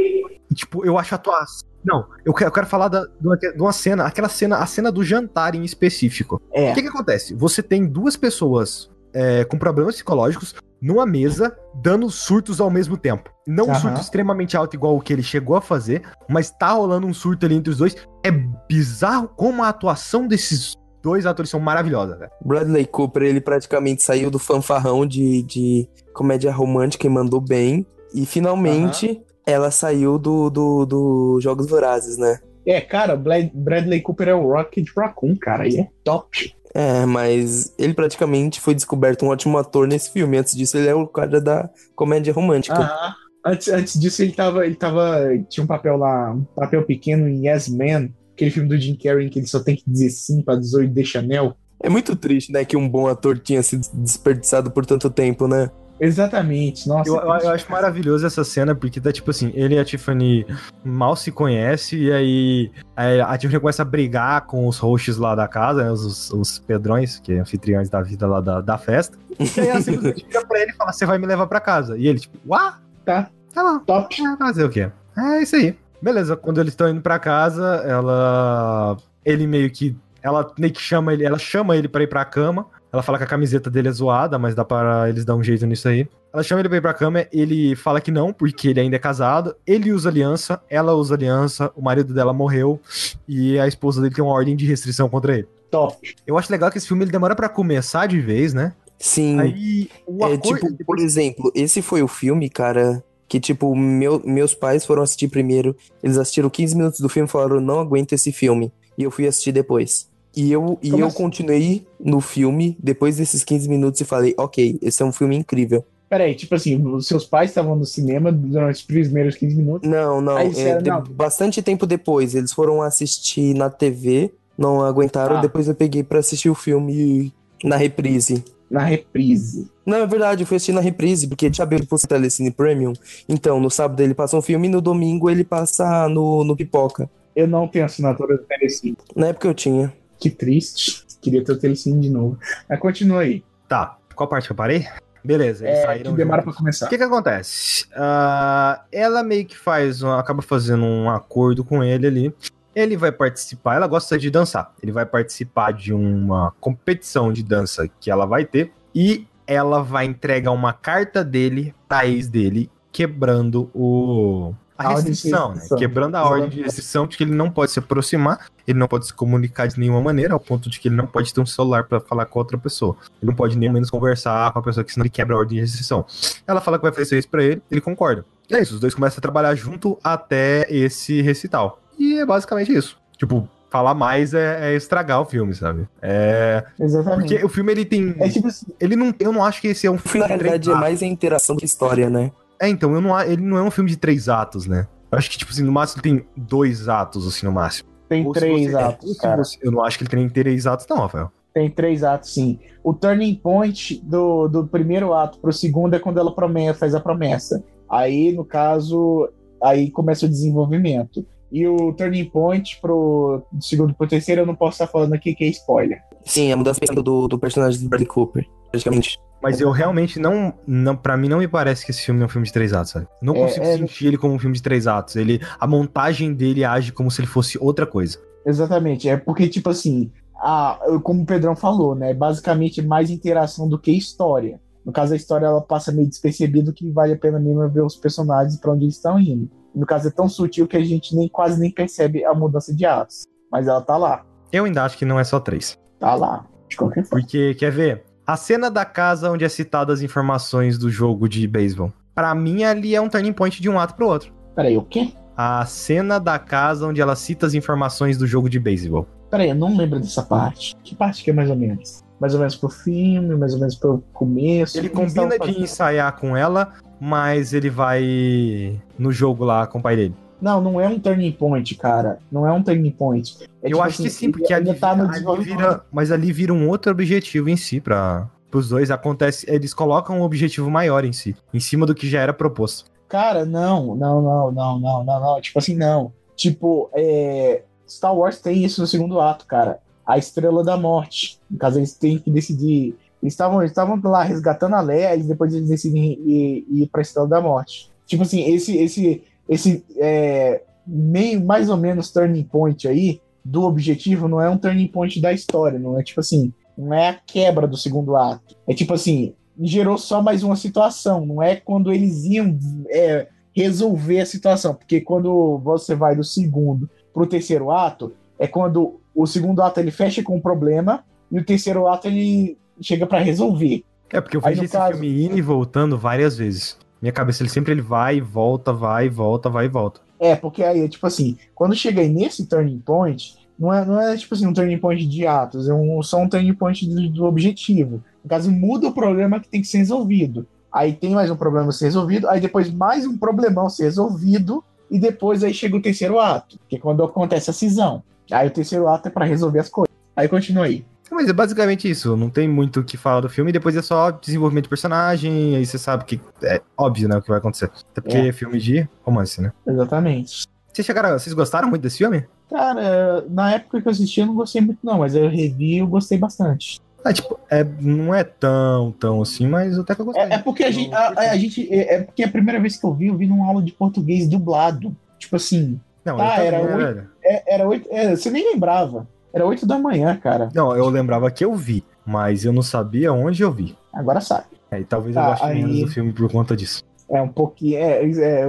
Tipo, 0.54 0.86
eu 0.86 0.98
acho 0.98 1.14
a 1.14 1.18
atuação. 1.18 1.70
Não, 1.84 2.06
eu 2.26 2.34
quero, 2.34 2.50
eu 2.50 2.54
quero 2.54 2.68
falar 2.68 2.90
da, 2.90 3.06
de, 3.06 3.58
uma, 3.58 3.72
cena, 3.72 4.06
aquela 4.06 4.28
cena, 4.28 4.58
a 4.58 4.66
cena 4.66 4.92
do 4.92 5.04
jantar 5.04 5.56
em 5.56 5.64
específico. 5.64 6.42
É. 6.52 6.72
O 6.72 6.76
que, 6.76 6.82
que 6.82 6.88
acontece? 6.90 7.34
Você 7.36 7.64
tem 7.64 7.86
duas 7.86 8.18
pessoas 8.18 8.90
é, 9.14 9.46
com 9.46 9.58
problemas 9.58 9.96
psicológicos 9.96 10.56
numa 10.82 11.06
mesa 11.06 11.56
dando 11.76 12.10
surtos 12.10 12.60
ao 12.60 12.70
mesmo 12.70 12.98
tempo. 12.98 13.30
Não 13.48 13.68
um 13.68 13.72
Aham. 13.72 13.80
surto 13.80 14.02
extremamente 14.02 14.56
alto 14.56 14.76
igual 14.76 14.96
o 14.96 15.02
que 15.02 15.14
ele 15.14 15.24
chegou 15.24 15.56
a 15.56 15.62
fazer, 15.62 16.04
mas 16.28 16.52
tá 16.52 16.72
rolando 16.72 17.08
um 17.08 17.14
surto 17.14 17.46
ali 17.46 17.56
entre 17.56 17.72
os 17.72 17.78
dois. 17.78 17.96
É 18.24 18.32
bizarro 18.32 19.30
como 19.30 19.64
a 19.64 19.70
atuação 19.70 20.28
desses 20.28 20.76
dois 21.02 21.26
atores 21.26 21.50
são 21.50 21.60
maravilhosos, 21.60 22.18
velho. 22.18 22.32
Bradley 22.44 22.86
Cooper, 22.86 23.24
ele 23.24 23.42
praticamente 23.42 24.04
saiu 24.04 24.30
do 24.30 24.40
fanfarrão 24.40 25.06
de, 25.06 25.44
de 25.44 25.90
comédia 26.14 26.52
romântica 26.52 27.08
e 27.08 27.10
mandou 27.10 27.40
bem. 27.40 27.86
E 28.14 28.26
finalmente 28.26 29.22
ela 29.46 29.72
saiu 29.72 30.18
do, 30.18 30.50
do, 30.50 30.86
do 30.86 31.40
Jogos 31.42 31.68
Vorazes, 31.68 32.18
né? 32.18 32.40
É, 32.66 32.80
cara, 32.82 33.16
Bradley 33.16 34.02
Cooper 34.02 34.28
é 34.28 34.36
o 34.36 34.54
Rocket 34.54 34.88
Raccoon, 34.96 35.36
cara, 35.36 35.68
e 35.68 35.80
é 35.80 35.88
top. 36.04 36.54
É, 36.74 37.06
mas 37.06 37.74
ele 37.80 37.94
praticamente 37.94 38.62
foi 38.62 38.76
descoberto 38.76 39.26
um 39.26 39.30
ótimo 39.30 39.58
ator 39.58 39.88
nesse 39.88 40.12
filme. 40.12 40.38
Antes 40.38 40.56
disso, 40.56 40.78
ele 40.78 40.88
é 40.88 40.94
o 40.94 41.08
cara 41.08 41.42
da 41.42 41.70
comédia 41.96 42.34
romântica. 42.34 42.78
Aham. 42.78 43.16
Antes, 43.46 43.68
antes 43.70 44.00
disso, 44.00 44.22
ele 44.22 44.34
tava, 44.34 44.66
ele 44.66 44.76
tava. 44.76 45.20
Tinha 45.50 45.64
um 45.64 45.68
papel 45.68 45.98
lá, 45.98 46.34
um 46.34 46.44
papel 46.44 46.86
pequeno 46.86 47.28
em 47.28 47.48
Yes 47.48 47.70
Man, 47.70 48.10
aquele 48.34 48.52
filme 48.52 48.70
do 48.70 48.78
Jim 48.78 48.96
Carrey 48.96 49.26
em 49.26 49.30
que 49.30 49.40
ele 49.40 49.48
só 49.48 49.60
tem 49.60 49.76
que 49.76 49.84
dizer 49.88 50.10
sim 50.10 50.42
pra 50.42 50.56
18 50.56 50.94
de 50.94 51.06
Chanel. 51.06 51.56
É 51.82 51.90
muito 51.90 52.16
triste, 52.16 52.52
né, 52.52 52.66
que 52.66 52.76
um 52.76 52.90
bom 52.90 53.08
ator 53.08 53.40
tinha 53.40 53.64
sido 53.64 53.88
desperdiçado 53.94 54.70
por 54.70 54.86
tanto 54.86 55.10
tempo, 55.10 55.48
né? 55.48 55.72
Exatamente, 56.00 56.88
nossa. 56.88 57.10
Eu, 57.10 57.16
eu- 57.18 57.24
eu 57.42 57.50
acho 57.52 57.72
maravilhoso 57.72 58.26
essa 58.26 58.44
cena, 58.44 58.74
porque 58.74 59.00
tá 59.02 59.12
tipo 59.12 59.30
assim, 59.32 59.52
ele 59.54 59.76
e 59.76 59.80
a 59.80 59.86
Tiffany 59.86 60.46
mal 60.84 61.16
se 61.16 61.32
conhecem, 61.32 62.00
e 62.00 62.12
aí, 62.12 62.72
aí 62.96 63.22
a 63.22 63.38
Tiffany 63.38 63.60
começa 63.60 63.82
a 63.82 63.86
brigar 63.86 64.42
com 64.46 64.68
os 64.68 64.78
hosts 64.78 65.18
lá 65.18 65.36
da 65.36 65.48
casa, 65.48 65.84
né, 65.84 65.92
os, 65.92 66.32
os 66.32 66.60
pedrões, 66.60 67.20
que 67.20 67.34
é 67.34 67.40
anfitriões 67.40 67.90
da 67.90 68.02
vida 68.02 68.26
lá 68.28 68.40
da, 68.42 68.62
da 68.62 68.78
festa. 68.78 69.18
E 69.40 69.60
aí 69.60 69.68
ela 69.68 69.82
simplesmente 69.82 70.26
vira 70.28 70.46
pra 70.46 70.60
ele 70.60 70.72
e 70.72 70.76
fala, 70.76 70.92
você 70.94 71.06
vai 71.06 71.18
me 71.18 71.26
levar 71.28 71.48
pra 71.48 71.60
casa. 71.60 71.98
E 71.98 72.08
ele, 72.08 72.20
tipo, 72.20 72.38
uá, 72.48 72.80
Tá, 73.06 73.30
tá 73.54 73.64
bom. 73.64 73.80
top. 73.80 74.16
É, 74.24 74.38
fazer 74.38 74.64
o 74.66 74.70
quê? 74.70 74.92
É 75.18 75.42
isso 75.42 75.56
aí. 75.56 75.76
Beleza, 76.02 76.36
quando 76.38 76.60
eles 76.62 76.72
estão 76.74 76.88
indo 76.90 77.02
pra 77.02 77.18
casa, 77.20 77.84
ela. 77.86 78.96
Ele 79.26 79.46
meio 79.48 79.70
que. 79.72 79.98
Ela 80.22 80.50
meio 80.58 80.72
que 80.72 80.82
chama 80.82 81.12
ele. 81.14 81.26
Ela 81.26 81.38
chama 81.40 81.76
ele 81.76 81.88
pra 81.90 82.04
ir 82.04 82.08
pra 82.08 82.24
cama. 82.24 82.68
Ela 82.92 83.04
fala 83.04 83.18
que 83.20 83.24
a 83.24 83.28
camiseta 83.28 83.70
dele 83.70 83.88
é 83.88 83.92
zoada, 83.92 84.40
mas 84.40 84.56
dá 84.56 84.66
para 84.66 85.08
eles 85.10 85.24
dar 85.24 85.36
um 85.36 85.44
jeito 85.44 85.66
nisso 85.68 85.88
aí. 85.88 86.08
Ela 86.34 86.42
chama 86.44 86.62
ele 86.62 86.70
pra 86.70 86.78
ir 86.78 86.82
pra 86.82 86.94
cama, 86.94 87.26
ele 87.32 87.76
fala 87.76 88.02
que 88.02 88.10
não, 88.12 88.34
porque 88.34 88.70
ele 88.70 88.80
ainda 88.80 88.96
é 88.96 89.00
casado. 89.00 89.56
Ele 89.66 89.92
usa 89.94 90.10
aliança, 90.10 90.60
ela 90.70 90.94
usa 90.94 91.14
aliança, 91.16 91.72
o 91.76 91.82
marido 91.84 92.14
dela 92.14 92.34
morreu 92.34 92.80
e 93.28 93.60
a 93.60 93.68
esposa 93.68 94.02
dele 94.02 94.14
tem 94.16 94.24
uma 94.24 94.34
ordem 94.34 94.56
de 94.56 94.66
restrição 94.66 95.08
contra 95.08 95.36
ele. 95.36 95.48
Top. 95.70 96.16
Eu 96.26 96.38
acho 96.38 96.52
legal 96.52 96.72
que 96.72 96.78
esse 96.80 96.88
filme 96.88 97.04
ele 97.04 97.12
demora 97.12 97.36
pra 97.36 97.48
começar 97.48 98.08
de 98.08 98.20
vez, 98.20 98.54
né? 98.56 98.74
Sim. 98.98 99.40
Aí 99.40 99.90
o 100.08 100.24
É 100.26 100.34
acordo. 100.34 100.68
tipo, 100.68 100.84
por 100.86 101.00
exemplo, 101.00 101.52
esse 101.56 101.82
foi 101.84 102.02
o 102.02 102.08
filme, 102.08 102.50
cara, 102.50 103.04
que 103.28 103.40
tipo, 103.40 103.76
meu- 103.76 104.22
meus 104.26 104.56
pais 104.56 104.84
foram 104.84 105.04
assistir 105.04 105.28
primeiro. 105.28 105.76
Eles 106.04 106.18
assistiram 106.18 106.50
15 106.50 106.76
minutos 106.76 107.00
do 107.00 107.08
filme 107.08 107.30
e 107.30 107.32
falaram, 107.32 107.62
não 107.62 107.80
aguento 107.80 108.14
esse 108.14 108.32
filme. 108.32 108.74
E 108.98 109.04
eu 109.04 109.12
fui 109.12 109.28
assistir 109.28 109.52
depois. 109.52 110.09
E 110.36 110.52
eu, 110.52 110.78
e 110.82 110.90
eu 110.90 111.08
assim? 111.08 111.18
continuei 111.18 111.86
no 112.00 112.22
filme 112.22 112.78
depois 112.82 113.18
desses 113.18 113.44
15 113.44 113.68
minutos 113.68 114.00
e 114.00 114.06
falei, 114.06 114.34
ok, 114.38 114.78
esse 114.82 115.02
é 115.02 115.06
um 115.06 115.12
filme 115.12 115.36
incrível. 115.36 115.84
Peraí, 116.10 116.34
tipo 116.34 116.56
assim, 116.56 116.82
os 116.84 117.08
seus 117.08 117.26
pais 117.26 117.52
estavam 117.52 117.76
no 117.76 117.86
cinema 117.86 118.32
durante 118.32 118.76
os 118.78 118.82
primeiros 118.84 119.36
15 119.36 119.56
minutos. 119.56 119.90
Não, 119.90 120.20
não, 120.22 120.38
é, 120.40 120.78
de- 120.82 120.90
não. 120.90 121.04
bastante 121.04 121.62
tempo 121.62 121.86
depois. 121.86 122.34
Eles 122.34 122.52
foram 122.52 122.82
assistir 122.82 123.54
na 123.54 123.70
TV, 123.70 124.32
não 124.58 124.82
aguentaram, 124.82 125.38
Ah. 125.38 125.42
depois 125.42 125.68
eu 125.68 125.76
peguei 125.76 126.04
pra 126.04 126.20
assistir 126.20 126.50
o 126.50 126.56
filme 126.56 127.32
na 127.64 127.76
reprise. 127.76 128.44
Na 128.72 128.84
reprise. 128.84 129.68
Não, 129.86 129.98
é 129.98 130.06
verdade, 130.08 130.44
eu 130.44 130.48
fui 130.48 130.58
assistir 130.58 130.74
na 130.74 130.82
reprise, 130.82 131.28
porque 131.28 131.50
tinha 131.50 131.64
aberto 131.64 131.88
pro 131.88 131.98
Telecine 132.00 132.52
Premium. 132.52 132.94
Então, 133.28 133.60
no 133.60 133.70
sábado 133.70 134.00
ele 134.02 134.14
passa 134.14 134.38
um 134.38 134.42
filme 134.42 134.68
e 134.68 134.72
no 134.72 134.82
domingo 134.82 135.30
ele 135.30 135.44
passa 135.44 136.08
no, 136.08 136.44
no 136.44 136.56
Pipoca. 136.56 137.10
Eu 137.36 137.48
não 137.48 137.68
tenho 137.68 137.86
assinatura 137.86 138.38
do 138.38 138.44
Telecine. 138.44 138.96
Na 139.16 139.28
época 139.28 139.48
eu 139.48 139.54
tinha. 139.54 139.94
Que 140.20 140.30
triste. 140.30 141.06
Queria 141.22 141.44
ter 141.44 141.52
o 141.52 141.58
Telecine 141.60 142.00
de 142.02 142.10
novo. 142.10 142.38
Mas 142.70 142.80
continua 142.80 143.22
aí. 143.22 143.44
Tá, 143.68 143.98
qual 144.16 144.28
parte 144.28 144.48
que 144.48 144.52
eu 144.52 144.56
parei? 144.56 144.86
Beleza, 145.24 145.66
eles 145.68 145.80
É, 145.80 145.86
saíram. 145.86 146.12
que 146.12 146.18
demora 146.18 146.42
pra 146.42 146.54
começar. 146.54 146.86
O 146.86 146.90
que 146.90 146.98
que 146.98 147.04
acontece? 147.04 147.86
Ah, 147.94 148.84
ela 148.92 149.22
meio 149.22 149.46
que 149.46 149.58
faz, 149.58 150.02
um- 150.02 150.12
acaba 150.12 150.42
fazendo 150.42 150.84
um 150.86 151.10
acordo 151.10 151.64
com 151.64 151.84
ele 151.84 152.08
ali. 152.08 152.36
Ele 152.74 152.96
vai 152.96 153.12
participar, 153.12 153.76
ela 153.76 153.88
gosta 153.88 154.18
de 154.18 154.30
dançar. 154.32 154.74
Ele 154.82 154.92
vai 154.92 155.06
participar 155.06 155.74
de 155.74 155.94
uma 155.94 156.54
competição 156.62 157.34
de 157.34 157.44
dança 157.44 157.90
que 158.00 158.10
ela 158.10 158.26
vai 158.26 158.46
ter. 158.46 158.72
E 158.96 159.28
ela 159.46 159.82
vai 159.84 160.06
entregar 160.06 160.52
uma 160.52 160.72
carta 160.72 161.24
dele 161.24 161.74
pra 161.88 162.06
ex 162.08 162.28
dele, 162.30 162.70
quebrando 162.92 163.70
o. 163.74 164.54
A 164.80 164.90
restrição, 164.94 165.54
né? 165.54 165.62
Quebrando 165.78 166.16
a 166.16 166.24
ordem 166.24 166.50
de 166.50 166.62
restrição 166.62 167.06
de 167.06 167.18
que 167.18 167.24
ele 167.24 167.36
não 167.36 167.52
pode 167.52 167.72
se 167.72 167.80
aproximar, 167.80 168.48
ele 168.66 168.80
não 168.80 168.88
pode 168.88 169.08
se 169.08 169.14
comunicar 169.14 169.68
de 169.68 169.78
nenhuma 169.78 170.02
maneira, 170.02 170.34
ao 170.34 170.40
ponto 170.40 170.70
de 170.70 170.80
que 170.80 170.88
ele 170.88 170.96
não 170.96 171.06
pode 171.06 171.34
ter 171.34 171.42
um 171.42 171.46
celular 171.46 171.84
pra 171.84 172.00
falar 172.00 172.26
com 172.26 172.40
outra 172.40 172.58
pessoa. 172.58 172.96
Ele 173.22 173.30
não 173.30 173.36
pode 173.36 173.58
nem 173.58 173.70
menos 173.70 173.90
conversar 173.90 174.52
com 174.54 174.60
a 174.60 174.62
pessoa 174.64 174.84
que 174.84 174.94
senão 174.94 175.04
ele 175.04 175.10
quebra 175.10 175.36
a 175.36 175.40
ordem 175.40 175.56
de 175.56 175.62
restrição. 175.62 176.06
Ela 176.48 176.62
fala 176.62 176.78
que 176.78 176.84
vai 176.84 176.94
fazer 176.94 177.20
isso 177.20 177.28
pra 177.28 177.44
ele, 177.44 177.62
ele 177.70 177.82
concorda. 177.82 178.26
E 178.50 178.56
é 178.56 178.62
isso, 178.62 178.76
os 178.76 178.80
dois 178.80 178.96
começam 178.96 179.20
a 179.20 179.22
trabalhar 179.22 179.54
junto 179.54 180.00
até 180.04 180.66
esse 180.70 181.22
recital. 181.22 181.82
E 181.98 182.18
é 182.18 182.26
basicamente 182.26 182.74
isso. 182.74 182.98
Tipo, 183.18 183.48
falar 183.70 183.94
mais 183.94 184.34
é, 184.34 184.72
é 184.72 184.76
estragar 184.76 185.22
o 185.22 185.26
filme, 185.26 185.54
sabe? 185.54 185.88
É. 186.02 186.64
Exatamente. 186.80 187.30
Porque 187.30 187.46
o 187.46 187.50
filme 187.50 187.72
ele 187.72 187.86
tem. 187.86 188.16
É 188.20 188.30
tipo 188.30 188.48
assim, 188.48 188.66
Ele 188.80 188.96
não. 188.96 189.14
Eu 189.20 189.32
não 189.32 189.44
acho 189.44 189.62
que 189.62 189.68
esse 189.68 189.86
é 189.86 189.92
um 189.92 189.98
filme, 189.98 190.28
na 190.28 190.36
realidade, 190.36 190.72
é 190.72 190.76
mais 190.76 191.02
a 191.04 191.06
interação 191.06 191.56
que 191.56 191.64
a 191.64 191.68
história, 191.68 192.10
né? 192.10 192.32
É, 192.62 192.68
então, 192.68 192.94
eu 192.94 193.02
não, 193.02 193.20
ele 193.22 193.42
não 193.42 193.58
é 193.58 193.64
um 193.64 193.72
filme 193.72 193.90
de 193.90 193.98
três 193.98 194.28
atos, 194.30 194.66
né? 194.66 194.88
Eu 195.12 195.18
acho 195.18 195.30
que, 195.30 195.38
tipo 195.38 195.52
assim, 195.52 195.64
no 195.64 195.72
máximo 195.72 196.02
ele 196.06 196.18
tem 196.20 196.28
dois 196.36 196.88
atos, 196.90 197.26
assim, 197.28 197.46
no 197.46 197.52
máximo. 197.52 197.90
tem 198.08 198.26
Ou 198.26 198.34
três 198.34 198.72
você- 198.72 198.76
atos, 198.76 199.08
ou 199.08 199.14
se 199.14 199.20
cara. 199.22 199.44
você- 199.44 199.58
eu 199.62 199.72
não 199.72 199.84
acho 199.84 199.98
que 199.98 200.04
ele 200.04 200.10
tem 200.10 200.30
três 200.30 200.66
atos, 200.66 200.86
não, 200.90 200.98
Rafael. 200.98 201.32
Tem 201.54 201.70
três 201.70 202.04
atos, 202.04 202.34
sim. 202.34 202.60
O 202.84 202.92
turning 202.94 203.36
point 203.36 204.02
do, 204.04 204.48
do 204.48 204.66
primeiro 204.68 205.14
ato 205.14 205.40
pro 205.40 205.54
segundo 205.54 205.96
é 205.96 206.00
quando 206.00 206.20
ela 206.20 206.34
promessa, 206.34 206.80
faz 206.80 206.96
a 206.96 207.00
promessa. 207.00 207.64
Aí, 207.90 208.32
no 208.32 208.44
caso, 208.46 209.30
aí 209.62 209.90
começa 209.92 210.26
o 210.26 210.30
desenvolvimento. 210.30 211.26
E 211.52 211.68
o 211.68 211.94
turning 211.94 212.26
point 212.26 212.80
pro 212.82 213.44
do 213.52 213.64
segundo 213.64 213.94
pro 213.94 214.08
terceiro 214.08 214.42
eu 214.42 214.46
não 214.46 214.56
posso 214.56 214.74
estar 214.76 214.88
falando 214.88 215.14
aqui 215.14 215.34
que 215.34 215.44
é 215.44 215.48
spoiler. 215.48 216.00
Sim, 216.30 216.52
a 216.52 216.58
mudança 216.58 216.80
do, 217.04 217.28
do 217.28 217.40
personagem 217.40 217.82
do 217.82 217.90
Bradley 217.90 218.08
Cooper, 218.08 218.48
praticamente. 218.72 219.18
Mas 219.42 219.60
eu 219.62 219.72
realmente 219.72 220.20
não, 220.20 220.54
não. 220.68 220.96
Pra 220.96 221.16
mim, 221.16 221.30
não 221.30 221.40
me 221.40 221.48
parece 221.48 221.86
que 221.86 221.92
esse 221.92 222.02
filme 222.02 222.22
é 222.22 222.26
um 222.26 222.30
filme 222.30 222.46
de 222.46 222.52
três 222.54 222.74
atos, 222.74 222.92
sabe? 222.92 223.08
Não 223.22 223.34
É, 223.36 223.40
consigo 223.40 223.66
é- 223.66 223.78
sentir 223.78 224.08
ele 224.08 224.18
como 224.18 224.34
um 224.34 224.40
filme 224.40 224.56
de 224.56 224.62
três 224.62 224.86
atos. 224.86 225.16
Ele, 225.16 225.42
a 225.60 225.66
montagem 225.66 226.34
dele 226.34 226.64
age 226.66 226.92
como 226.92 227.10
se 227.10 227.22
ele 227.22 227.28
fosse 227.28 227.58
outra 227.60 227.86
coisa. 227.86 228.18
Exatamente. 228.46 229.08
É 229.08 229.16
porque, 229.18 229.48
tipo 229.48 229.70
assim, 229.70 230.12
a, 230.36 230.78
como 231.04 231.24
o 231.24 231.26
Pedrão 231.26 231.56
falou, 231.56 231.96
né? 231.96 232.14
Basicamente 232.14 232.82
mais 232.82 233.10
interação 233.10 233.68
do 233.68 233.80
que 233.80 233.92
história. 233.92 234.60
No 234.86 234.92
caso, 234.92 235.14
a 235.14 235.16
história 235.18 235.46
ela 235.46 235.62
passa 235.62 235.92
meio 235.92 236.08
despercebida 236.10 236.74
que 236.74 236.92
vale 236.92 237.14
a 237.14 237.18
pena 237.18 237.40
mesmo 237.40 237.68
ver 237.70 237.82
os 237.84 237.96
personagens 237.96 238.60
para 238.60 238.72
onde 238.72 238.86
eles 238.86 238.96
estão 238.96 239.20
indo. 239.20 239.50
No 239.74 239.86
caso, 239.86 240.08
é 240.10 240.12
tão 240.12 240.28
sutil 240.28 240.68
que 240.68 240.76
a 240.76 240.84
gente 240.84 241.16
nem 241.16 241.30
quase 241.30 241.60
nem 241.60 241.72
percebe 241.72 242.26
a 242.26 242.34
mudança 242.34 242.76
de 242.76 242.86
atos. 242.86 243.24
Mas 243.52 243.68
ela 243.68 243.82
tá 243.82 243.96
lá. 243.96 244.26
Eu 244.52 244.66
ainda 244.66 244.84
acho 244.84 244.98
que 244.98 245.06
não 245.06 245.20
é 245.20 245.24
só 245.24 245.40
três. 245.40 245.78
Tá 246.00 246.16
lá. 246.16 246.46
De 246.68 246.78
qualquer 246.78 247.04
forma. 247.04 247.22
Porque, 247.22 247.54
quer 247.56 247.72
ver? 247.72 248.04
A 248.26 248.38
cena 248.38 248.70
da 248.70 248.86
casa 248.86 249.32
onde 249.32 249.44
é 249.44 249.50
citada 249.50 249.92
as 249.92 250.02
informações 250.02 250.78
do 250.78 250.90
jogo 250.90 251.28
de 251.28 251.48
beisebol. 251.48 251.92
Pra 252.14 252.34
mim, 252.36 252.64
ali 252.64 252.96
é 252.96 253.02
um 253.02 253.10
turning 253.10 253.34
point 253.34 253.62
de 253.62 253.70
um 253.70 253.80
ato 253.80 253.96
pro 253.96 254.08
outro. 254.08 254.32
Peraí, 254.56 254.78
o 254.78 254.84
quê? 254.84 255.14
A 255.36 255.66
cena 255.66 256.20
da 256.20 256.38
casa 256.38 256.86
onde 256.86 257.02
ela 257.02 257.16
cita 257.16 257.46
as 257.46 257.54
informações 257.54 258.18
do 258.18 258.28
jogo 258.28 258.50
de 258.50 258.60
beisebol. 258.60 259.08
Peraí, 259.32 259.50
eu 259.50 259.56
não 259.56 259.76
lembro 259.76 260.00
dessa 260.00 260.22
parte. 260.22 260.76
Que 260.84 260.96
parte 260.96 261.24
que 261.24 261.30
é 261.30 261.34
mais 261.34 261.50
ou 261.50 261.56
menos? 261.56 262.04
Mais 262.20 262.34
ou 262.34 262.40
menos 262.40 262.56
pro 262.56 262.70
filme, 262.70 263.36
mais 263.36 263.54
ou 263.54 263.60
menos 263.60 263.76
pro 263.76 264.04
começo. 264.12 264.78
Ele 264.78 264.90
combina 264.90 265.40
de 265.40 265.62
ensaiar 265.62 266.16
com 266.20 266.36
ela, 266.36 266.74
mas 267.00 267.54
ele 267.54 267.70
vai 267.70 268.80
no 268.98 269.12
jogo 269.12 269.46
lá 269.46 269.66
com 269.66 269.80
o 269.80 269.82
pai 269.82 269.96
dele. 269.96 270.16
Não, 270.42 270.62
não 270.62 270.80
é 270.80 270.88
um 270.88 271.00
turning 271.00 271.32
point, 271.32 271.76
cara. 271.76 272.20
Não 272.32 272.48
é 272.48 272.52
um 272.52 272.64
turning 272.64 272.92
point. 272.92 273.38
É 273.62 273.68
Eu 273.68 273.72
tipo 273.72 273.82
acho 273.82 273.98
que 273.98 274.08
assim, 274.08 274.26
sim, 274.28 274.32
porque 274.32 274.54
ali, 274.54 274.74
tá 274.74 274.96
no 274.96 275.10
ali 275.10 275.44
vira, 275.44 275.84
mas 275.92 276.12
ali 276.12 276.32
vira 276.32 276.54
um 276.54 276.68
outro 276.70 276.92
objetivo 276.92 277.50
em 277.50 277.58
si 277.58 277.82
para 277.82 278.30
os 278.54 278.70
dois. 278.70 278.90
Acontece, 278.90 279.46
eles 279.50 279.74
colocam 279.74 280.20
um 280.20 280.24
objetivo 280.24 280.70
maior 280.70 281.04
em 281.04 281.14
si, 281.14 281.36
em 281.54 281.60
cima 281.60 281.86
do 281.86 281.94
que 281.94 282.10
já 282.10 282.22
era 282.22 282.34
proposto. 282.34 282.90
Cara, 283.08 283.44
não, 283.44 283.96
não, 283.96 284.22
não, 284.22 284.52
não, 284.52 284.80
não, 284.80 285.04
não, 285.04 285.20
não. 285.20 285.42
Tipo 285.42 285.60
assim, 285.60 285.76
não. 285.76 286.14
Tipo, 286.36 286.90
é... 286.94 287.64
Star 287.88 288.16
Wars 288.16 288.40
tem 288.40 288.64
isso 288.64 288.82
no 288.82 288.88
segundo 288.88 289.20
ato, 289.20 289.46
cara. 289.46 289.80
A 290.06 290.18
Estrela 290.18 290.64
da 290.64 290.78
Morte. 290.78 291.40
No 291.50 291.58
caso, 291.58 291.80
eles 291.80 291.94
têm 291.94 292.20
que 292.20 292.30
decidir. 292.30 292.96
Eles 293.22 293.34
estavam 293.34 293.64
estavam 293.64 294.00
lá 294.04 294.24
resgatando 294.24 294.76
a 294.76 294.82
Leia 294.82 295.16
e 295.16 295.24
depois 295.24 295.54
eles 295.54 295.68
decidem 295.68 296.20
ir, 296.24 296.66
ir 296.70 296.88
pra 296.88 297.02
Estrela 297.02 297.28
da 297.28 297.42
Morte. 297.42 297.92
Tipo 298.06 298.24
assim, 298.24 298.44
esse, 298.54 298.78
esse, 298.78 299.24
esse 299.50 299.84
é, 299.98 300.62
meio 300.86 301.44
mais 301.44 301.70
ou 301.70 301.76
menos 301.78 302.12
turning 302.12 302.44
point 302.44 302.88
aí 302.88 303.20
do 303.44 303.64
objetivo 303.64 304.28
não 304.28 304.40
é 304.40 304.50
um 304.50 304.58
turning 304.58 304.88
point 304.88 305.20
da 305.20 305.34
história, 305.34 305.80
não 305.80 306.00
é 306.00 306.04
tipo 306.04 306.20
assim, 306.20 306.54
não 306.78 306.94
é 306.94 307.10
a 307.10 307.14
quebra 307.14 307.68
do 307.68 307.76
segundo 307.76 308.16
ato. 308.16 308.56
É 308.68 308.74
tipo 308.74 308.94
assim, 308.94 309.34
gerou 309.60 309.98
só 309.98 310.22
mais 310.22 310.44
uma 310.44 310.56
situação, 310.56 311.26
não 311.26 311.42
é 311.42 311.56
quando 311.56 311.92
eles 311.92 312.24
iam 312.26 312.58
é, 312.90 313.28
resolver 313.54 314.22
a 314.22 314.26
situação, 314.26 314.74
porque 314.76 315.02
quando 315.02 315.58
você 315.58 315.96
vai 315.96 316.16
do 316.16 316.24
segundo 316.24 316.90
pro 317.14 317.26
terceiro 317.28 317.72
ato, 317.72 318.14
é 318.38 318.48
quando 318.48 319.02
o 319.14 319.26
segundo 319.26 319.62
ato 319.62 319.80
ele 319.80 319.92
fecha 319.92 320.24
com 320.24 320.38
um 320.38 320.42
problema 320.42 321.04
e 321.32 321.40
o 321.40 321.44
terceiro 321.44 321.88
ato 321.88 322.08
ele 322.08 322.58
chega 322.82 323.06
pra 323.06 323.20
resolver. 323.20 323.84
É, 324.12 324.22
porque 324.22 324.38
eu 324.38 324.42
vejo 324.42 324.64
esse 324.64 324.74
caso- 324.74 324.94
filme 324.94 325.26
indo 325.26 325.38
e 325.38 325.42
voltando 325.42 325.98
várias 325.98 326.38
vezes. 326.38 326.78
Minha 327.02 327.14
cabeça, 327.14 327.42
ele 327.42 327.50
sempre 327.50 327.72
ele 327.72 327.82
vai 327.82 328.18
e 328.18 328.22
volta, 328.22 328.74
vai 328.74 329.06
e 329.06 329.10
volta, 329.10 329.50
vai 329.50 329.66
e 329.66 329.70
volta. 329.70 330.02
É, 330.20 330.36
porque 330.36 330.64
aí, 330.64 330.88
tipo 330.90 331.08
assim, 331.08 331.38
quando 331.56 331.76
chega 331.76 332.02
aí 332.02 332.10
nesse 332.10 332.46
turning 332.46 332.80
point, 332.80 333.38
não 333.58 333.74
é, 333.74 333.86
não 333.86 334.00
é 334.00 334.18
tipo 334.18 334.34
assim, 334.34 334.46
um 334.46 334.54
turning 334.54 334.78
point 334.78 335.06
de 335.08 335.26
atos, 335.26 335.70
é 335.70 335.74
um, 335.74 336.02
só 336.04 336.18
um 336.18 336.28
turning 336.28 336.54
point 336.54 336.88
do, 336.88 337.10
do 337.10 337.26
objetivo. 337.26 338.04
No 338.24 338.30
caso, 338.30 338.52
muda 338.52 338.88
o 338.88 338.94
problema 338.94 339.40
que 339.40 339.48
tem 339.48 339.62
que 339.62 339.68
ser 339.68 339.80
resolvido. 339.80 340.46
Aí 340.72 340.94
tem 340.94 341.12
mais 341.12 341.32
um 341.32 341.36
problema 341.36 341.70
a 341.70 341.72
ser 341.72 341.86
resolvido, 341.86 342.30
aí 342.30 342.40
depois 342.40 342.72
mais 342.72 343.08
um 343.08 343.18
problemão 343.18 343.66
a 343.66 343.70
ser 343.70 343.84
resolvido, 343.84 344.64
e 344.92 345.00
depois 345.00 345.44
aí 345.44 345.54
chega 345.54 345.76
o 345.76 345.82
terceiro 345.82 346.20
ato, 346.20 346.60
que 346.68 346.76
é 346.76 346.80
quando 346.80 347.04
acontece 347.04 347.50
a 347.50 347.54
cisão. 347.54 348.04
Aí 348.32 348.48
o 348.48 348.52
terceiro 348.52 348.88
ato 348.88 349.08
é 349.08 349.12
pra 349.12 349.26
resolver 349.26 349.60
as 349.60 349.70
coisas. 349.70 349.94
Aí 350.16 350.28
continua 350.28 350.66
aí. 350.66 350.86
Mas 351.12 351.28
é 351.28 351.34
basicamente 351.34 351.90
isso, 351.90 352.16
não 352.16 352.30
tem 352.30 352.48
muito 352.48 352.80
o 352.80 352.84
que 352.84 352.96
falar 352.98 353.22
do 353.22 353.30
filme, 353.30 353.52
depois 353.52 353.76
é 353.76 353.82
só 353.82 354.12
desenvolvimento 354.12 354.64
de 354.66 354.70
personagem, 354.70 355.56
aí 355.56 355.66
você 355.66 355.78
sabe 355.78 356.06
que 356.06 356.22
é 356.44 356.62
óbvio, 356.78 357.08
né, 357.10 357.18
o 357.18 357.22
que 357.22 357.30
vai 357.30 357.40
acontecer. 357.40 357.70
Até 357.92 358.02
porque 358.02 358.18
É. 358.18 358.28
é 358.28 358.32
filme 358.32 358.60
de 358.60 358.88
romance, 359.04 359.42
né? 359.42 359.52
Exatamente. 359.68 360.46
Vocês 360.72 360.86
chegaram, 360.86 361.18
vocês 361.18 361.34
gostaram 361.34 361.68
muito 361.70 361.82
desse 361.82 361.98
filme? 361.98 362.26
Cara, 362.50 363.24
na 363.30 363.54
época 363.54 363.82
que 363.82 363.88
eu 363.88 363.92
assisti 363.92 364.20
eu 364.22 364.28
não 364.28 364.36
gostei 364.36 364.62
muito 364.62 364.80
não, 364.84 365.00
mas 365.00 365.16
eu 365.16 365.30
revi 365.30 365.76
e 365.76 365.78
eu 365.80 365.88
gostei 365.88 366.18
bastante. 366.18 366.80
Ah, 367.04 367.14
tipo, 367.14 367.40
é, 367.50 367.64
não 367.80 368.14
é 368.14 368.24
tão, 368.26 368.92
tão 368.92 369.22
assim, 369.22 369.48
mas 369.48 369.80
até 369.80 369.96
que 369.96 370.02
eu 370.02 370.06
gostei. 370.06 370.24
É, 370.24 370.34
é 370.34 370.38
porque 370.38 370.64
a 370.66 370.72
gente, 370.72 370.94
a, 370.94 371.10
a 371.32 371.38
gente 371.38 371.68
é, 371.74 371.96
é 371.96 372.02
porque 372.04 372.24
a 372.24 372.28
primeira 372.30 372.60
vez 372.60 372.76
que 372.78 372.86
eu 372.86 372.94
vi, 372.94 373.08
eu 373.08 373.16
vi 373.16 373.26
numa 373.26 373.48
aula 373.48 373.64
de 373.64 373.72
português 373.72 374.28
dublado. 374.28 374.96
Tipo 375.18 375.38
assim, 375.38 375.80
Não, 376.04 376.18
tá, 376.18 376.44
eu 376.46 376.52
também, 376.52 376.68
era 376.76 376.76
oito- 376.88 377.10
é- 377.24 377.54
era 377.56 377.68
oito. 377.68 377.88
é, 377.92 378.16
você 378.16 378.30
nem 378.30 378.52
lembrava. 378.54 379.08
Era 379.34 379.46
oito 379.46 379.66
da 379.66 379.78
manhã, 379.78 380.16
cara. 380.18 380.50
Não, 380.54 380.76
eu 380.76 380.88
lembrava 380.90 381.30
que 381.30 381.44
eu 381.46 381.54
vi, 381.56 381.84
mas 382.06 382.44
eu 382.46 382.52
não 382.54 382.62
sabia 382.62 383.14
onde 383.14 383.44
eu 383.44 383.52
vi. 383.52 383.78
Agora 383.94 384.20
sabe. 384.22 384.46
É, 384.72 384.80
e 384.80 384.84
talvez 384.84 385.16
Tá, 385.16 385.22
eu 385.22 385.30
goste 385.32 385.46
aí- 385.46 385.56
menos 385.64 385.80
do 385.82 385.88
filme 385.88 386.14
por 386.14 386.32
conta 386.32 386.56
disso. 386.56 386.84
É 387.10 387.22
um 387.22 387.28
pouquinho. 387.28 387.78
É, 387.78 388.04
é, 388.06 388.46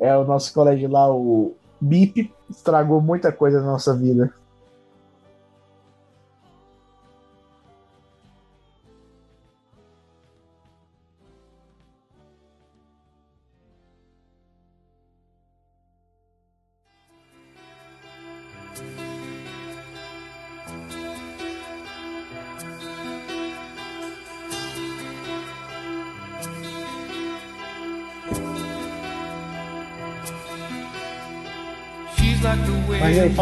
é 0.00 0.16
o 0.16 0.24
nosso 0.24 0.52
colégio 0.52 0.90
lá, 0.90 1.10
o 1.10 1.54
BIP, 1.80 2.30
estragou 2.50 3.00
muita 3.00 3.32
coisa 3.32 3.60
na 3.60 3.66
nossa 3.72 3.94
vida. 3.96 4.30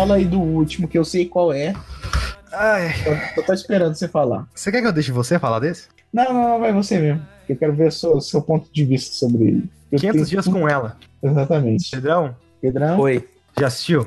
Fala 0.03 0.17
aí 0.17 0.25
do 0.25 0.41
último, 0.41 0.89
que 0.89 0.99
eu 0.99 1.05
sei 1.05 1.27
qual 1.27 1.53
é. 1.53 1.73
Ai, 2.53 2.93
Eu 3.37 3.45
tô 3.45 3.53
esperando 3.53 3.95
você 3.95 4.09
falar. 4.09 4.47
você 4.53 4.71
quer 4.73 4.81
que 4.83 4.87
eu 4.89 4.93
deixe 4.93 5.13
você 5.13 5.39
falar 5.39 5.61
desse? 5.61 5.87
Não, 6.13 6.25
não, 6.35 6.43
não, 6.51 6.61
vai 6.61 6.73
você 6.73 6.99
mesmo. 6.99 7.23
Eu 7.49 7.57
quero 7.57 7.73
ver 7.73 7.89
o 7.89 7.93
seu, 7.93 8.21
seu 8.21 8.43
ponto 8.43 8.69
de 8.73 8.85
vista 8.85 9.15
sobre 9.15 9.45
ele. 9.45 9.71
Eu 9.93 9.99
500 10.01 10.15
tenho- 10.17 10.27
dias 10.27 10.47
com 10.49 10.69
ela. 10.69 10.97
Exatamente. 11.23 11.91
Pedrão, 11.91 12.35
Pedrão? 12.61 12.99
Oi. 13.01 13.29
já 13.59 13.69
assistiu? 13.69 14.07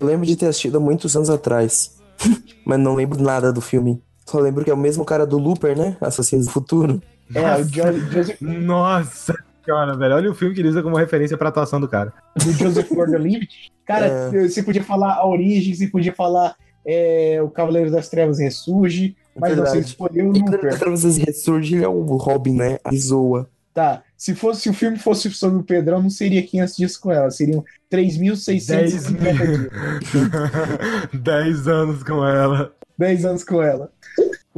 Eu 0.00 0.06
lembro 0.06 0.24
de 0.26 0.34
ter 0.34 0.46
assistido 0.46 0.78
há 0.78 0.80
muitos 0.80 1.14
anos 1.14 1.28
atrás, 1.28 1.96
mas 2.64 2.78
não 2.80 2.94
lembro 2.94 3.22
nada 3.22 3.52
do 3.52 3.60
filme. 3.60 4.02
Só 4.26 4.38
lembro 4.38 4.64
que 4.64 4.70
é 4.70 4.74
o 4.74 4.78
mesmo 4.78 5.04
cara 5.04 5.26
do 5.26 5.36
Looper, 5.38 5.76
né? 5.76 5.96
Assassinos 6.00 6.46
do 6.46 6.52
Futuro. 6.52 7.02
É, 7.34 7.56
o 7.56 7.64
Jo- 7.64 8.10
Joseph, 8.10 8.40
Nossa 8.40 9.34
velho. 9.96 10.14
Olha 10.14 10.30
o 10.30 10.34
filme 10.34 10.54
que 10.54 10.60
ele 10.60 10.68
usa 10.68 10.82
como 10.82 10.96
referência 10.96 11.36
pra 11.36 11.48
atuação 11.48 11.80
do 11.80 11.88
cara. 11.88 12.12
do 12.36 12.50
Joseph 12.52 12.88
Gordon-Levitt. 12.88 13.70
Cara, 13.86 14.06
É. 14.06 14.48
você 14.48 14.62
podia 14.62 14.82
falar 14.82 15.14
a 15.14 15.26
origem, 15.26 15.74
você 15.74 15.86
podia 15.86 16.12
falar 16.12 16.54
é, 16.86 17.40
o 17.42 17.48
Cavaleiro 17.50 17.90
das 17.90 18.08
Trevas 18.08 18.38
ressurge, 18.38 19.16
mas 19.38 19.50
não, 19.56 19.64
você 19.64 19.72
Verdade. 19.72 19.86
escolheu 19.86 20.28
o 20.28 20.32
Looper. 20.32 20.72
às 20.92 21.02
vezes 21.02 21.16
ressurge, 21.18 21.74
ele 21.74 21.84
é 21.84 21.88
o 21.88 22.00
Robin, 22.16 22.54
né? 22.54 22.78
A 22.84 22.90
zoa. 22.94 23.48
Tá, 23.74 24.02
se, 24.16 24.34
fosse, 24.34 24.62
se 24.62 24.70
o 24.70 24.74
filme 24.74 24.98
fosse 24.98 25.30
sobre 25.30 25.58
o 25.60 25.62
Pedrão, 25.62 26.02
não 26.02 26.10
seria 26.10 26.42
500 26.42 26.76
dias 26.76 26.96
com 26.96 27.12
ela, 27.12 27.30
seriam 27.30 27.62
3.650 27.92 28.88
dias. 30.00 31.12
10 31.14 31.68
anos 31.68 32.02
com 32.02 32.24
ela. 32.26 32.72
10 32.98 33.24
anos 33.24 33.44
com 33.44 33.62
ela. 33.62 33.90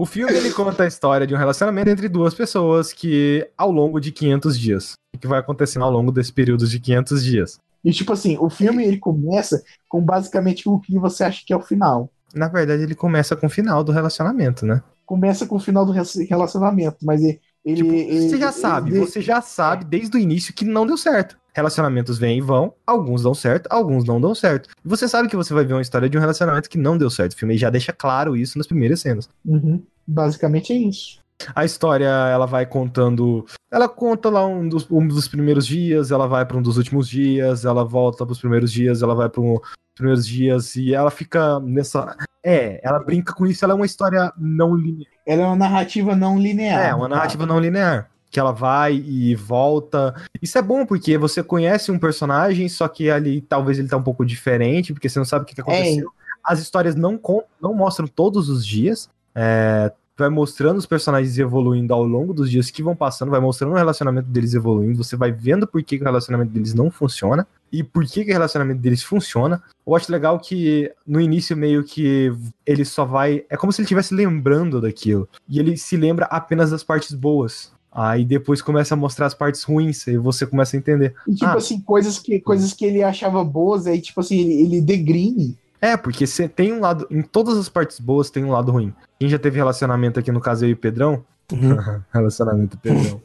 O 0.01 0.07
filme 0.07 0.33
ele 0.33 0.51
conta 0.51 0.85
a 0.85 0.87
história 0.87 1.27
de 1.27 1.35
um 1.35 1.37
relacionamento 1.37 1.91
entre 1.91 2.09
duas 2.09 2.33
pessoas 2.33 2.91
que 2.91 3.47
ao 3.55 3.71
longo 3.71 4.01
de 4.01 4.11
500 4.11 4.59
dias. 4.59 4.95
O 5.15 5.19
que 5.19 5.27
vai 5.27 5.39
acontecendo 5.39 5.85
ao 5.85 5.91
longo 5.91 6.11
desse 6.11 6.33
período 6.33 6.67
de 6.67 6.81
500 6.81 7.23
dias? 7.23 7.59
E 7.85 7.93
tipo 7.93 8.11
assim, 8.15 8.39
o 8.41 8.49
filme 8.49 8.83
ele 8.83 8.97
começa 8.97 9.63
com 9.91 10.01
basicamente 10.01 10.67
o 10.67 10.79
que 10.79 10.99
você 10.99 11.25
acha 11.25 11.43
que 11.45 11.53
é 11.53 11.57
o 11.57 11.61
final. 11.61 12.09
Na 12.35 12.49
verdade, 12.49 12.83
ele 12.83 12.95
começa 12.95 13.37
com 13.37 13.47
o 13.47 13.51
final 13.51 13.85
do 13.85 13.93
relacionamento, 13.93 14.65
né? 14.65 14.83
Começa 15.05 15.45
com 15.47 15.57
o 15.57 15.61
final 15.61 15.85
do 15.85 15.93
re- 15.93 16.25
relacionamento, 16.29 16.97
mas 17.03 17.21
ele. 17.23 17.39
ele- 17.63 17.77
Tipo, 17.77 17.93
ele- 17.93 18.29
você 18.31 18.39
já 18.39 18.47
ele- 18.47 18.53
sabe, 18.55 18.91
ele- 18.93 19.01
você 19.01 19.21
já 19.21 19.43
sabe 19.43 19.85
desde 19.85 20.17
o 20.17 20.21
início 20.21 20.55
que 20.55 20.65
não 20.65 20.87
deu 20.87 20.97
certo. 20.97 21.37
Relacionamentos 21.53 22.19
vêm 22.19 22.39
e 22.39 22.41
vão, 22.41 22.75
alguns 22.87 23.23
dão 23.23 23.35
certo, 23.35 23.67
alguns 23.71 24.05
não 24.05 24.21
dão 24.21 24.35
certo. 24.35 24.69
E 24.85 24.89
você 24.89 25.09
sabe 25.09 25.29
que 25.29 25.37
você 25.37 25.53
vai 25.53 25.65
ver 25.65 25.75
uma 25.75 25.83
história 25.83 26.09
de 26.09 26.17
um 26.17 26.21
relacionamento 26.21 26.69
que 26.69 26.79
não 26.79 26.97
deu 26.97 27.11
certo. 27.11 27.33
O 27.33 27.37
filme 27.37 27.57
já 27.57 27.71
deixa 27.71 27.93
claro 27.93 28.37
isso 28.37 28.57
nas 28.57 28.67
primeiras 28.67 29.01
cenas. 29.01 29.29
Uhum, 29.45 29.83
basicamente 30.07 30.73
é 30.73 30.77
isso. 30.77 31.19
A 31.55 31.65
história, 31.65 32.07
ela 32.07 32.47
vai 32.47 32.67
contando. 32.67 33.47
Ela 33.71 33.89
conta 33.89 34.29
lá 34.29 34.47
um 34.47 34.69
dos, 34.69 34.87
um 34.91 35.07
dos 35.07 35.27
primeiros 35.27 35.67
dias, 35.67 36.11
ela 36.11 36.27
vai 36.27 36.45
para 36.45 36.57
um 36.57 36.63
dos 36.63 36.77
últimos 36.77 37.09
dias, 37.09 37.65
ela 37.65 37.83
volta 37.83 38.27
para 38.27 38.33
os 38.33 38.41
primeiros 38.41 38.71
dias, 38.71 39.03
ela 39.03 39.15
vai 39.15 39.29
para 39.29 39.41
um 39.41 39.59
primeiros 40.01 40.27
dias 40.27 40.77
e 40.77 40.95
ela 40.95 41.11
fica 41.11 41.61
nessa. 41.61 42.17
É, 42.43 42.81
ela 42.83 42.99
brinca 42.99 43.35
com 43.35 43.47
isso, 43.47 43.65
ela 43.65 43.75
é 43.75 43.77
uma 43.77 43.87
história 43.87 44.33
não 44.37 44.75
linear. 44.75 45.13
Ela 45.27 45.43
é 45.43 45.47
uma 45.47 45.57
narrativa 45.57 46.17
não 46.17 46.39
linear. 46.39 46.87
É, 46.87 46.95
uma 46.95 47.09
narrativa 47.09 47.47
não 47.47 47.61
linear. 47.61 48.11
Que 48.31 48.39
ela 48.39 48.53
vai 48.53 48.95
e 48.95 49.35
volta. 49.35 50.15
Isso 50.41 50.57
é 50.57 50.63
bom 50.63 50.87
porque 50.87 51.19
você 51.19 51.43
conhece 51.43 51.91
um 51.91 51.99
personagem, 51.99 52.69
só 52.69 52.87
que 52.87 53.11
ali 53.11 53.41
talvez 53.41 53.79
ele 53.79 53.89
tá 53.89 53.97
um 53.97 54.03
pouco 54.03 54.25
diferente, 54.25 54.93
porque 54.93 55.09
você 55.09 55.19
não 55.19 55.27
sabe 55.27 55.43
o 55.43 55.47
que, 55.47 55.55
que 55.55 55.61
aconteceu. 55.61 56.11
As 56.45 56.61
histórias 56.61 56.95
não, 56.95 57.19
con- 57.19 57.43
não 57.61 57.75
mostram 57.75 58.07
todos 58.07 58.49
os 58.49 58.65
dias. 58.65 59.09
É, 59.35 59.93
vai 60.21 60.29
mostrando 60.29 60.77
os 60.77 60.87
personagens 60.87 61.39
evoluindo 61.39 61.95
ao 61.95 62.05
longo 62.05 62.35
dos 62.35 62.51
dias 62.51 62.71
que 62.71 62.83
vão 62.83 62.95
passando, 62.95 63.31
vai 63.31 63.41
mostrando 63.41 63.73
o 63.73 63.77
relacionamento 63.77 64.29
deles 64.29 64.53
evoluindo, 64.55 65.03
você 65.03 65.17
vai 65.17 65.33
vendo 65.33 65.67
por 65.67 65.83
que, 65.83 65.97
que 65.97 66.03
o 66.03 66.07
relacionamento 66.07 66.53
deles 66.53 66.75
não 66.75 66.91
funciona 66.91 67.47
e 67.73 67.83
por 67.83 68.05
que, 68.05 68.25
que 68.25 68.31
o 68.31 68.35
relacionamento 68.35 68.81
deles 68.81 69.03
funciona. 69.03 69.63
Eu 69.87 69.97
acho 69.97 70.13
legal 70.13 70.39
que 70.39 70.93
no 71.07 71.21
início 71.21 71.57
meio 71.57 71.83
que 71.83 72.33
ele 72.67 72.85
só 72.85 73.05
vai. 73.05 73.45
É 73.49 73.57
como 73.57 73.73
se 73.73 73.81
ele 73.81 73.87
estivesse 73.87 74.15
lembrando 74.15 74.81
daquilo. 74.81 75.29
E 75.49 75.59
ele 75.59 75.77
se 75.77 75.97
lembra 75.97 76.27
apenas 76.27 76.71
das 76.71 76.85
partes 76.85 77.15
boas. 77.15 77.73
Aí 77.93 78.25
depois 78.25 78.63
começa 78.63 78.95
a 78.95 78.97
mostrar 78.97 79.27
as 79.27 79.35
partes 79.35 79.63
ruins, 79.65 80.07
e 80.07 80.17
você 80.17 80.47
começa 80.47 80.77
a 80.77 80.79
entender. 80.79 81.15
E 81.27 81.33
tipo 81.35 81.45
Ah. 81.47 81.55
assim, 81.55 81.81
coisas 81.81 82.19
que, 82.19 82.39
coisas 82.41 82.73
que 82.73 82.85
ele 82.85 83.03
achava 83.03 83.43
boas, 83.45 83.87
aí 83.87 84.01
tipo 84.01 84.21
assim, 84.21 84.39
ele, 84.39 84.53
ele 84.63 84.81
degrine. 84.81 85.59
É, 85.81 85.97
porque 85.97 86.27
você 86.27 86.49
tem 86.49 86.73
um 86.73 86.81
lado. 86.81 87.07
Em 87.11 87.23
todas 87.23 87.57
as 87.57 87.69
partes 87.69 87.99
boas 87.99 88.31
tem 88.31 88.45
um 88.45 88.51
lado 88.51 88.71
ruim. 88.71 88.93
Quem 89.19 89.29
já 89.29 89.39
teve 89.39 89.57
relacionamento 89.57 90.21
aqui 90.21 90.31
no 90.31 90.41
caso 90.41 90.65
eu 90.65 90.69
e 90.69 90.73
o 90.75 90.77
Pedrão? 90.77 91.25
Uhum. 91.53 91.77
relacionamento 92.15 92.79
Pedrão. 92.79 93.21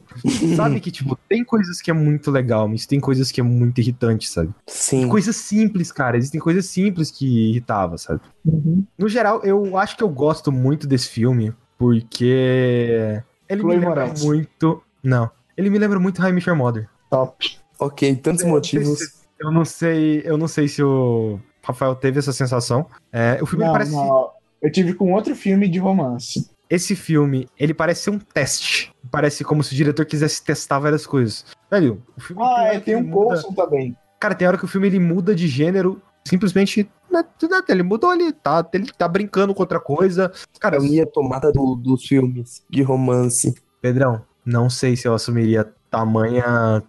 sabe 0.56 0.80
que, 0.80 0.90
tipo, 0.90 1.16
tem 1.28 1.44
coisas 1.44 1.80
que 1.80 1.90
é 1.90 1.94
muito 1.94 2.28
legal, 2.30 2.66
mas 2.66 2.84
tem 2.86 2.98
coisas 2.98 3.30
que 3.30 3.40
é 3.40 3.44
muito 3.44 3.80
irritante, 3.80 4.28
sabe? 4.28 4.50
Sim. 4.66 5.06
Coisas 5.06 5.36
simples, 5.36 5.92
cara. 5.92 6.16
Existem 6.16 6.40
coisas 6.40 6.66
simples 6.66 7.10
que 7.10 7.50
irritava, 7.50 7.98
sabe? 7.98 8.20
Uhum. 8.44 8.84
No 8.98 9.08
geral, 9.08 9.42
eu 9.44 9.76
acho 9.76 9.96
que 9.96 10.02
eu 10.02 10.08
gosto 10.08 10.50
muito 10.50 10.88
desse 10.88 11.08
filme, 11.08 11.52
porque 11.78 13.22
ele 13.48 13.60
Chloe 13.62 13.76
me 13.76 13.80
lembra 13.84 14.00
Moretz. 14.04 14.24
muito. 14.24 14.82
Não. 15.02 15.30
Ele 15.56 15.70
me 15.70 15.78
lembra 15.78 15.98
muito 15.98 16.20
Mister 16.32 16.54
Mother. 16.54 16.88
Top. 17.10 17.58
Ok, 17.78 18.14
tantos 18.16 18.44
É, 18.44 18.46
motivos. 18.48 19.00
Eu 19.38 19.50
não 19.50 19.64
sei, 19.64 20.22
eu 20.24 20.36
não 20.38 20.48
sei 20.48 20.66
se 20.68 20.82
o 20.82 21.38
Rafael 21.62 21.94
teve 21.94 22.18
essa 22.18 22.32
sensação. 22.32 22.86
É, 23.12 23.38
o 23.42 23.46
filme 23.46 23.64
Não, 23.64 23.72
parece 23.72 23.92
não, 23.92 24.30
eu 24.62 24.72
tive 24.72 24.94
com 24.94 25.12
outro 25.12 25.34
filme 25.36 25.68
de 25.68 25.78
romance. 25.78 26.50
esse 26.70 26.96
filme, 26.96 27.46
ele 27.58 27.72
parece 27.74 28.02
ser 28.04 28.10
um 28.10 28.18
teste. 28.18 28.92
Parece 29.10 29.44
como 29.44 29.62
se 29.62 29.72
o 29.72 29.76
diretor 29.76 30.04
quisesse 30.06 30.42
testar 30.42 30.78
várias 30.78 31.06
coisas. 31.06 31.44
Velho, 31.70 32.02
o 32.16 32.20
filme 32.20 32.42
Ah, 32.42 32.46
hora 32.62 32.74
é, 32.74 32.80
tem 32.80 32.96
um 32.96 33.02
muda- 33.02 33.12
Coulson 33.40 33.52
também. 33.52 33.96
Cara, 34.18 34.34
tem 34.34 34.48
hora 34.48 34.56
que 34.58 34.64
o 34.64 34.68
filme 34.68 34.86
ele 34.86 34.98
muda 34.98 35.34
de 35.34 35.46
gênero, 35.46 36.00
simplesmente 36.26 36.88
né, 37.22 37.62
ele 37.68 37.82
mudou 37.82 38.10
ali, 38.10 38.32
tá, 38.32 38.66
ele 38.72 38.90
tá 38.96 39.06
brincando 39.08 39.54
com 39.54 39.62
outra 39.62 39.78
coisa. 39.80 40.32
Cara, 40.60 40.76
Eu 40.76 40.84
ia 40.84 41.06
tomada 41.06 41.50
do- 41.52 41.74
dos 41.76 42.04
filmes 42.06 42.62
de 42.68 42.82
romance. 42.82 43.54
Pedrão, 43.80 44.22
não 44.44 44.68
sei 44.70 44.96
se 44.96 45.06
eu 45.06 45.14
assumiria 45.14 45.70
tamanha 45.90 46.82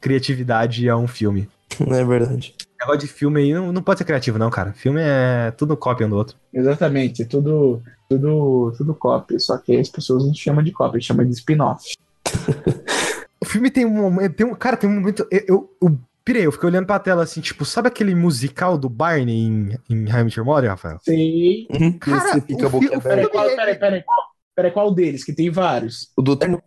criatividade 0.00 0.88
a 0.88 0.96
um 0.96 1.06
filme. 1.06 1.48
Não 1.80 1.94
é 1.96 2.04
verdade. 2.04 2.54
Negócio 2.80 3.00
de 3.00 3.06
filme 3.06 3.40
aí 3.40 3.54
não, 3.54 3.72
não 3.72 3.82
pode 3.82 3.98
ser 3.98 4.04
criativo, 4.04 4.38
não, 4.38 4.50
cara. 4.50 4.72
Filme 4.72 5.00
é 5.00 5.52
tudo 5.52 5.76
cópia 5.76 6.06
um 6.06 6.10
do 6.10 6.16
outro. 6.16 6.36
Exatamente, 6.52 7.22
é 7.22 7.24
tudo, 7.24 7.80
tudo, 8.08 8.72
tudo 8.76 8.94
cópia. 8.94 9.38
Só 9.38 9.56
que 9.56 9.76
as 9.76 9.88
pessoas 9.88 10.24
não 10.26 10.34
chamam 10.34 10.64
de 10.64 10.72
cópia, 10.72 11.00
chamam 11.00 11.24
de 11.24 11.32
spin-off. 11.32 11.92
O 13.40 13.44
filme 13.44 13.72
tem 13.72 13.84
um 13.84 13.90
momento. 13.90 14.34
Tem 14.36 14.46
um, 14.46 14.54
cara, 14.54 14.76
tem 14.76 14.88
um 14.88 14.94
momento. 14.94 15.26
Eu, 15.28 15.40
eu, 15.48 15.70
eu 15.82 15.98
pirei, 16.24 16.46
eu 16.46 16.52
fiquei 16.52 16.68
olhando 16.68 16.86
pra 16.86 16.98
tela 16.98 17.22
assim, 17.22 17.40
tipo, 17.40 17.64
sabe 17.64 17.88
aquele 17.88 18.14
musical 18.14 18.76
do 18.78 18.88
Barney 18.88 19.34
em, 19.46 19.78
em 19.90 20.12
How 20.12 20.20
I 20.20 20.24
Met 20.24 20.38
Your 20.38 20.46
Mother, 20.46 20.70
Rafael? 20.70 20.98
Sei. 21.02 21.66
Cara, 22.00 22.28
Esse 22.30 22.40
fica 22.42 22.66
o 22.66 22.70
boca 22.70 22.88
fi- 22.88 22.96
o 22.96 23.00
Peraí, 23.00 23.12
aberta. 23.24 23.30
qual, 23.30 23.56
peraí, 23.56 23.78
peraí, 23.78 24.02
qual, 24.02 24.18
peraí, 24.54 24.70
qual 24.72 24.94
deles? 24.94 25.24
Que 25.24 25.32
tem 25.32 25.50
vários. 25.50 26.10
O 26.16 26.22
do 26.22 26.36
terno 26.36 26.62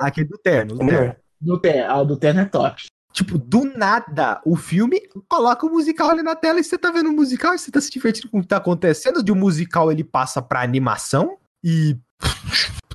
Aquele 0.00 0.28
do 0.28 0.38
terno. 0.38 0.74
do 0.76 0.82
é 0.84 0.86
terno. 0.88 1.16
Do 1.40 1.58
Terno, 1.60 1.90
ah, 1.92 2.00
o 2.00 2.04
do 2.04 2.16
Terno 2.16 2.40
é 2.40 2.44
top. 2.44 2.82
Tipo, 3.12 3.36
do 3.36 3.64
nada, 3.76 4.40
o 4.46 4.54
filme 4.56 5.00
coloca 5.28 5.66
o 5.66 5.70
musical 5.70 6.10
ali 6.10 6.22
na 6.22 6.34
tela 6.36 6.60
e 6.60 6.64
você 6.64 6.78
tá 6.78 6.90
vendo 6.90 7.10
o 7.10 7.12
musical 7.12 7.52
e 7.52 7.58
você 7.58 7.70
tá 7.70 7.80
se 7.80 7.90
divertindo 7.90 8.30
com 8.30 8.38
o 8.38 8.42
que 8.42 8.46
tá 8.48 8.56
acontecendo. 8.58 9.22
De 9.22 9.32
um 9.32 9.34
musical 9.34 9.90
ele 9.92 10.04
passa 10.04 10.40
pra 10.40 10.62
animação 10.62 11.36
e 11.62 11.96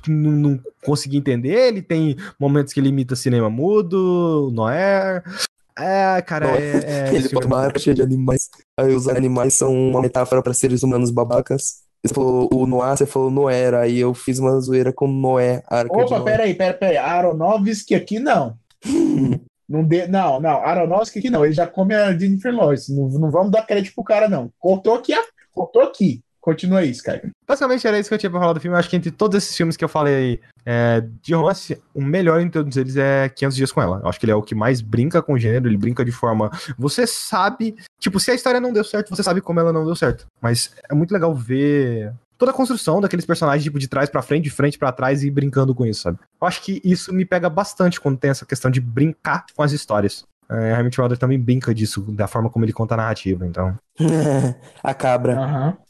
não, 0.08 0.30
não 0.32 0.60
consegui 0.82 1.18
entender. 1.18 1.68
Ele 1.68 1.82
tem 1.82 2.16
momentos 2.40 2.72
que 2.72 2.80
ele 2.80 2.88
imita 2.88 3.14
cinema 3.14 3.50
mudo, 3.50 4.50
Noé. 4.52 5.22
É, 5.78 6.20
cara, 6.22 6.46
é. 6.58 7.08
é 7.08 7.08
Ele 7.14 7.28
filme 7.28 7.46
uma 7.46 7.60
área 7.60 7.78
cheia 7.78 7.94
de 7.94 8.02
animais. 8.02 8.48
Aí 8.78 8.94
os 8.94 9.08
animais 9.08 9.54
são 9.54 9.72
uma 9.72 10.00
metáfora 10.02 10.42
para 10.42 10.52
seres 10.54 10.82
humanos 10.82 11.10
babacas. 11.10 11.86
Você 12.04 12.14
falou 12.14 12.48
o 12.52 12.66
Noah, 12.66 12.96
você 12.96 13.06
falou 13.06 13.30
Noera. 13.30 13.80
Aí 13.80 13.98
eu 13.98 14.14
fiz 14.14 14.38
uma 14.38 14.58
zoeira 14.60 14.92
com 14.92 15.08
Noé, 15.08 15.62
a 15.66 15.78
arca 15.78 15.96
Opa, 15.96 16.20
peraí, 16.22 16.54
peraí, 16.54 16.74
peraí. 16.74 16.96
Aronofsky 16.96 17.94
aqui 17.94 18.18
não. 18.18 18.56
Não, 19.68 19.84
de, 19.84 20.06
não, 20.06 20.40
não. 20.40 20.64
Aronofsky 20.64 21.18
aqui 21.18 21.28
não. 21.28 21.44
Ele 21.44 21.52
já 21.52 21.66
come 21.66 21.94
a 21.94 22.16
Jennifer 22.18 22.54
Lawrence. 22.54 22.90
Não, 22.90 23.06
não 23.10 23.30
vamos 23.30 23.50
dar 23.52 23.66
crédito 23.66 23.94
pro 23.94 24.02
cara, 24.02 24.26
não. 24.26 24.50
Cortou 24.58 24.94
aqui, 24.94 25.12
a- 25.12 25.22
cortou 25.52 25.82
aqui. 25.82 26.22
Continua 26.48 26.82
isso, 26.82 27.02
cara. 27.02 27.20
Basicamente 27.46 27.86
era 27.86 27.98
isso 27.98 28.08
que 28.08 28.14
eu 28.14 28.18
tinha 28.18 28.30
pra 28.30 28.40
falar 28.40 28.54
do 28.54 28.60
filme. 28.60 28.74
Eu 28.74 28.78
acho 28.78 28.88
que 28.88 28.96
entre 28.96 29.10
todos 29.10 29.36
esses 29.36 29.54
filmes 29.54 29.76
que 29.76 29.84
eu 29.84 29.88
falei 29.88 30.40
é, 30.64 31.04
de 31.20 31.34
romance, 31.34 31.78
o 31.92 32.02
melhor 32.02 32.40
em 32.40 32.48
todos 32.48 32.74
eles 32.78 32.96
é 32.96 33.28
500 33.28 33.54
Dias 33.54 33.70
com 33.70 33.82
Ela. 33.82 34.00
Eu 34.02 34.08
acho 34.08 34.18
que 34.18 34.24
ele 34.24 34.32
é 34.32 34.34
o 34.34 34.40
que 34.40 34.54
mais 34.54 34.80
brinca 34.80 35.20
com 35.20 35.34
o 35.34 35.38
gênero, 35.38 35.68
ele 35.68 35.76
brinca 35.76 36.02
de 36.02 36.10
forma. 36.10 36.50
Você 36.78 37.06
sabe. 37.06 37.76
Tipo, 38.00 38.18
se 38.18 38.30
a 38.30 38.34
história 38.34 38.60
não 38.60 38.72
deu 38.72 38.82
certo, 38.82 39.14
você 39.14 39.22
sabe 39.22 39.42
como 39.42 39.60
ela 39.60 39.74
não 39.74 39.84
deu 39.84 39.94
certo. 39.94 40.24
Mas 40.40 40.74
é 40.90 40.94
muito 40.94 41.12
legal 41.12 41.34
ver 41.34 42.14
toda 42.38 42.50
a 42.50 42.54
construção 42.54 42.98
daqueles 42.98 43.26
personagens, 43.26 43.64
tipo, 43.64 43.78
de 43.78 43.86
trás 43.86 44.08
pra 44.08 44.22
frente, 44.22 44.44
de 44.44 44.50
frente 44.50 44.78
pra 44.78 44.90
trás 44.90 45.22
e 45.22 45.30
brincando 45.30 45.74
com 45.74 45.84
isso, 45.84 46.00
sabe? 46.00 46.18
Eu 46.40 46.48
acho 46.48 46.62
que 46.62 46.80
isso 46.82 47.12
me 47.12 47.26
pega 47.26 47.50
bastante 47.50 48.00
quando 48.00 48.16
tem 48.16 48.30
essa 48.30 48.46
questão 48.46 48.70
de 48.70 48.80
brincar 48.80 49.44
com 49.54 49.62
as 49.62 49.72
histórias. 49.72 50.24
É, 50.50 50.72
Hamilton 50.72 51.02
Brother 51.02 51.18
também 51.18 51.38
brinca 51.38 51.74
disso, 51.74 52.00
da 52.10 52.26
forma 52.26 52.48
como 52.48 52.64
ele 52.64 52.72
conta 52.72 52.94
a 52.94 52.96
narrativa, 52.96 53.46
então. 53.46 53.76
a 54.82 54.94
cabra. 54.94 55.38
Aham. 55.38 55.87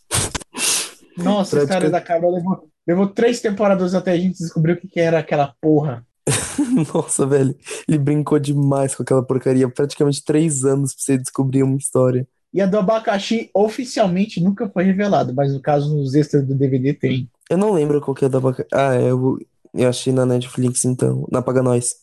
Nossa, 1.24 1.66
cara 1.66 1.80
descan- 1.80 1.90
da 1.90 2.00
cabra 2.00 2.28
levou, 2.30 2.68
levou 2.86 3.06
três 3.08 3.40
temporadas 3.40 3.94
até 3.94 4.12
a 4.12 4.18
gente 4.18 4.38
descobrir 4.38 4.72
o 4.72 4.76
que, 4.76 4.88
que 4.88 5.00
era 5.00 5.18
aquela 5.18 5.54
porra. 5.60 6.06
Nossa, 6.92 7.26
velho. 7.26 7.56
Ele 7.88 7.98
brincou 7.98 8.38
demais 8.38 8.94
com 8.94 9.02
aquela 9.02 9.22
porcaria. 9.22 9.68
Praticamente 9.68 10.24
três 10.24 10.64
anos 10.64 10.94
pra 10.94 11.02
você 11.02 11.18
descobrir 11.18 11.62
uma 11.62 11.76
história. 11.76 12.26
E 12.52 12.60
a 12.62 12.66
do 12.66 12.78
abacaxi 12.78 13.50
oficialmente 13.54 14.40
nunca 14.40 14.68
foi 14.68 14.84
revelado, 14.84 15.34
mas 15.34 15.52
no 15.52 15.60
caso, 15.60 15.94
nos 15.94 16.14
extras 16.14 16.46
do 16.46 16.54
DVD 16.54 16.94
tem. 16.94 17.28
Eu 17.48 17.58
não 17.58 17.72
lembro 17.72 18.00
qual 18.00 18.14
que 18.14 18.24
é 18.24 18.28
da 18.28 18.38
vaca. 18.38 18.66
Ah, 18.72 18.94
é, 18.94 19.10
eu, 19.10 19.38
eu 19.74 19.88
achei 19.88 20.12
na 20.12 20.24
Netflix, 20.24 20.84
então. 20.84 21.26
Na 21.30 21.42
Paga 21.42 21.62
Nós. 21.62 21.96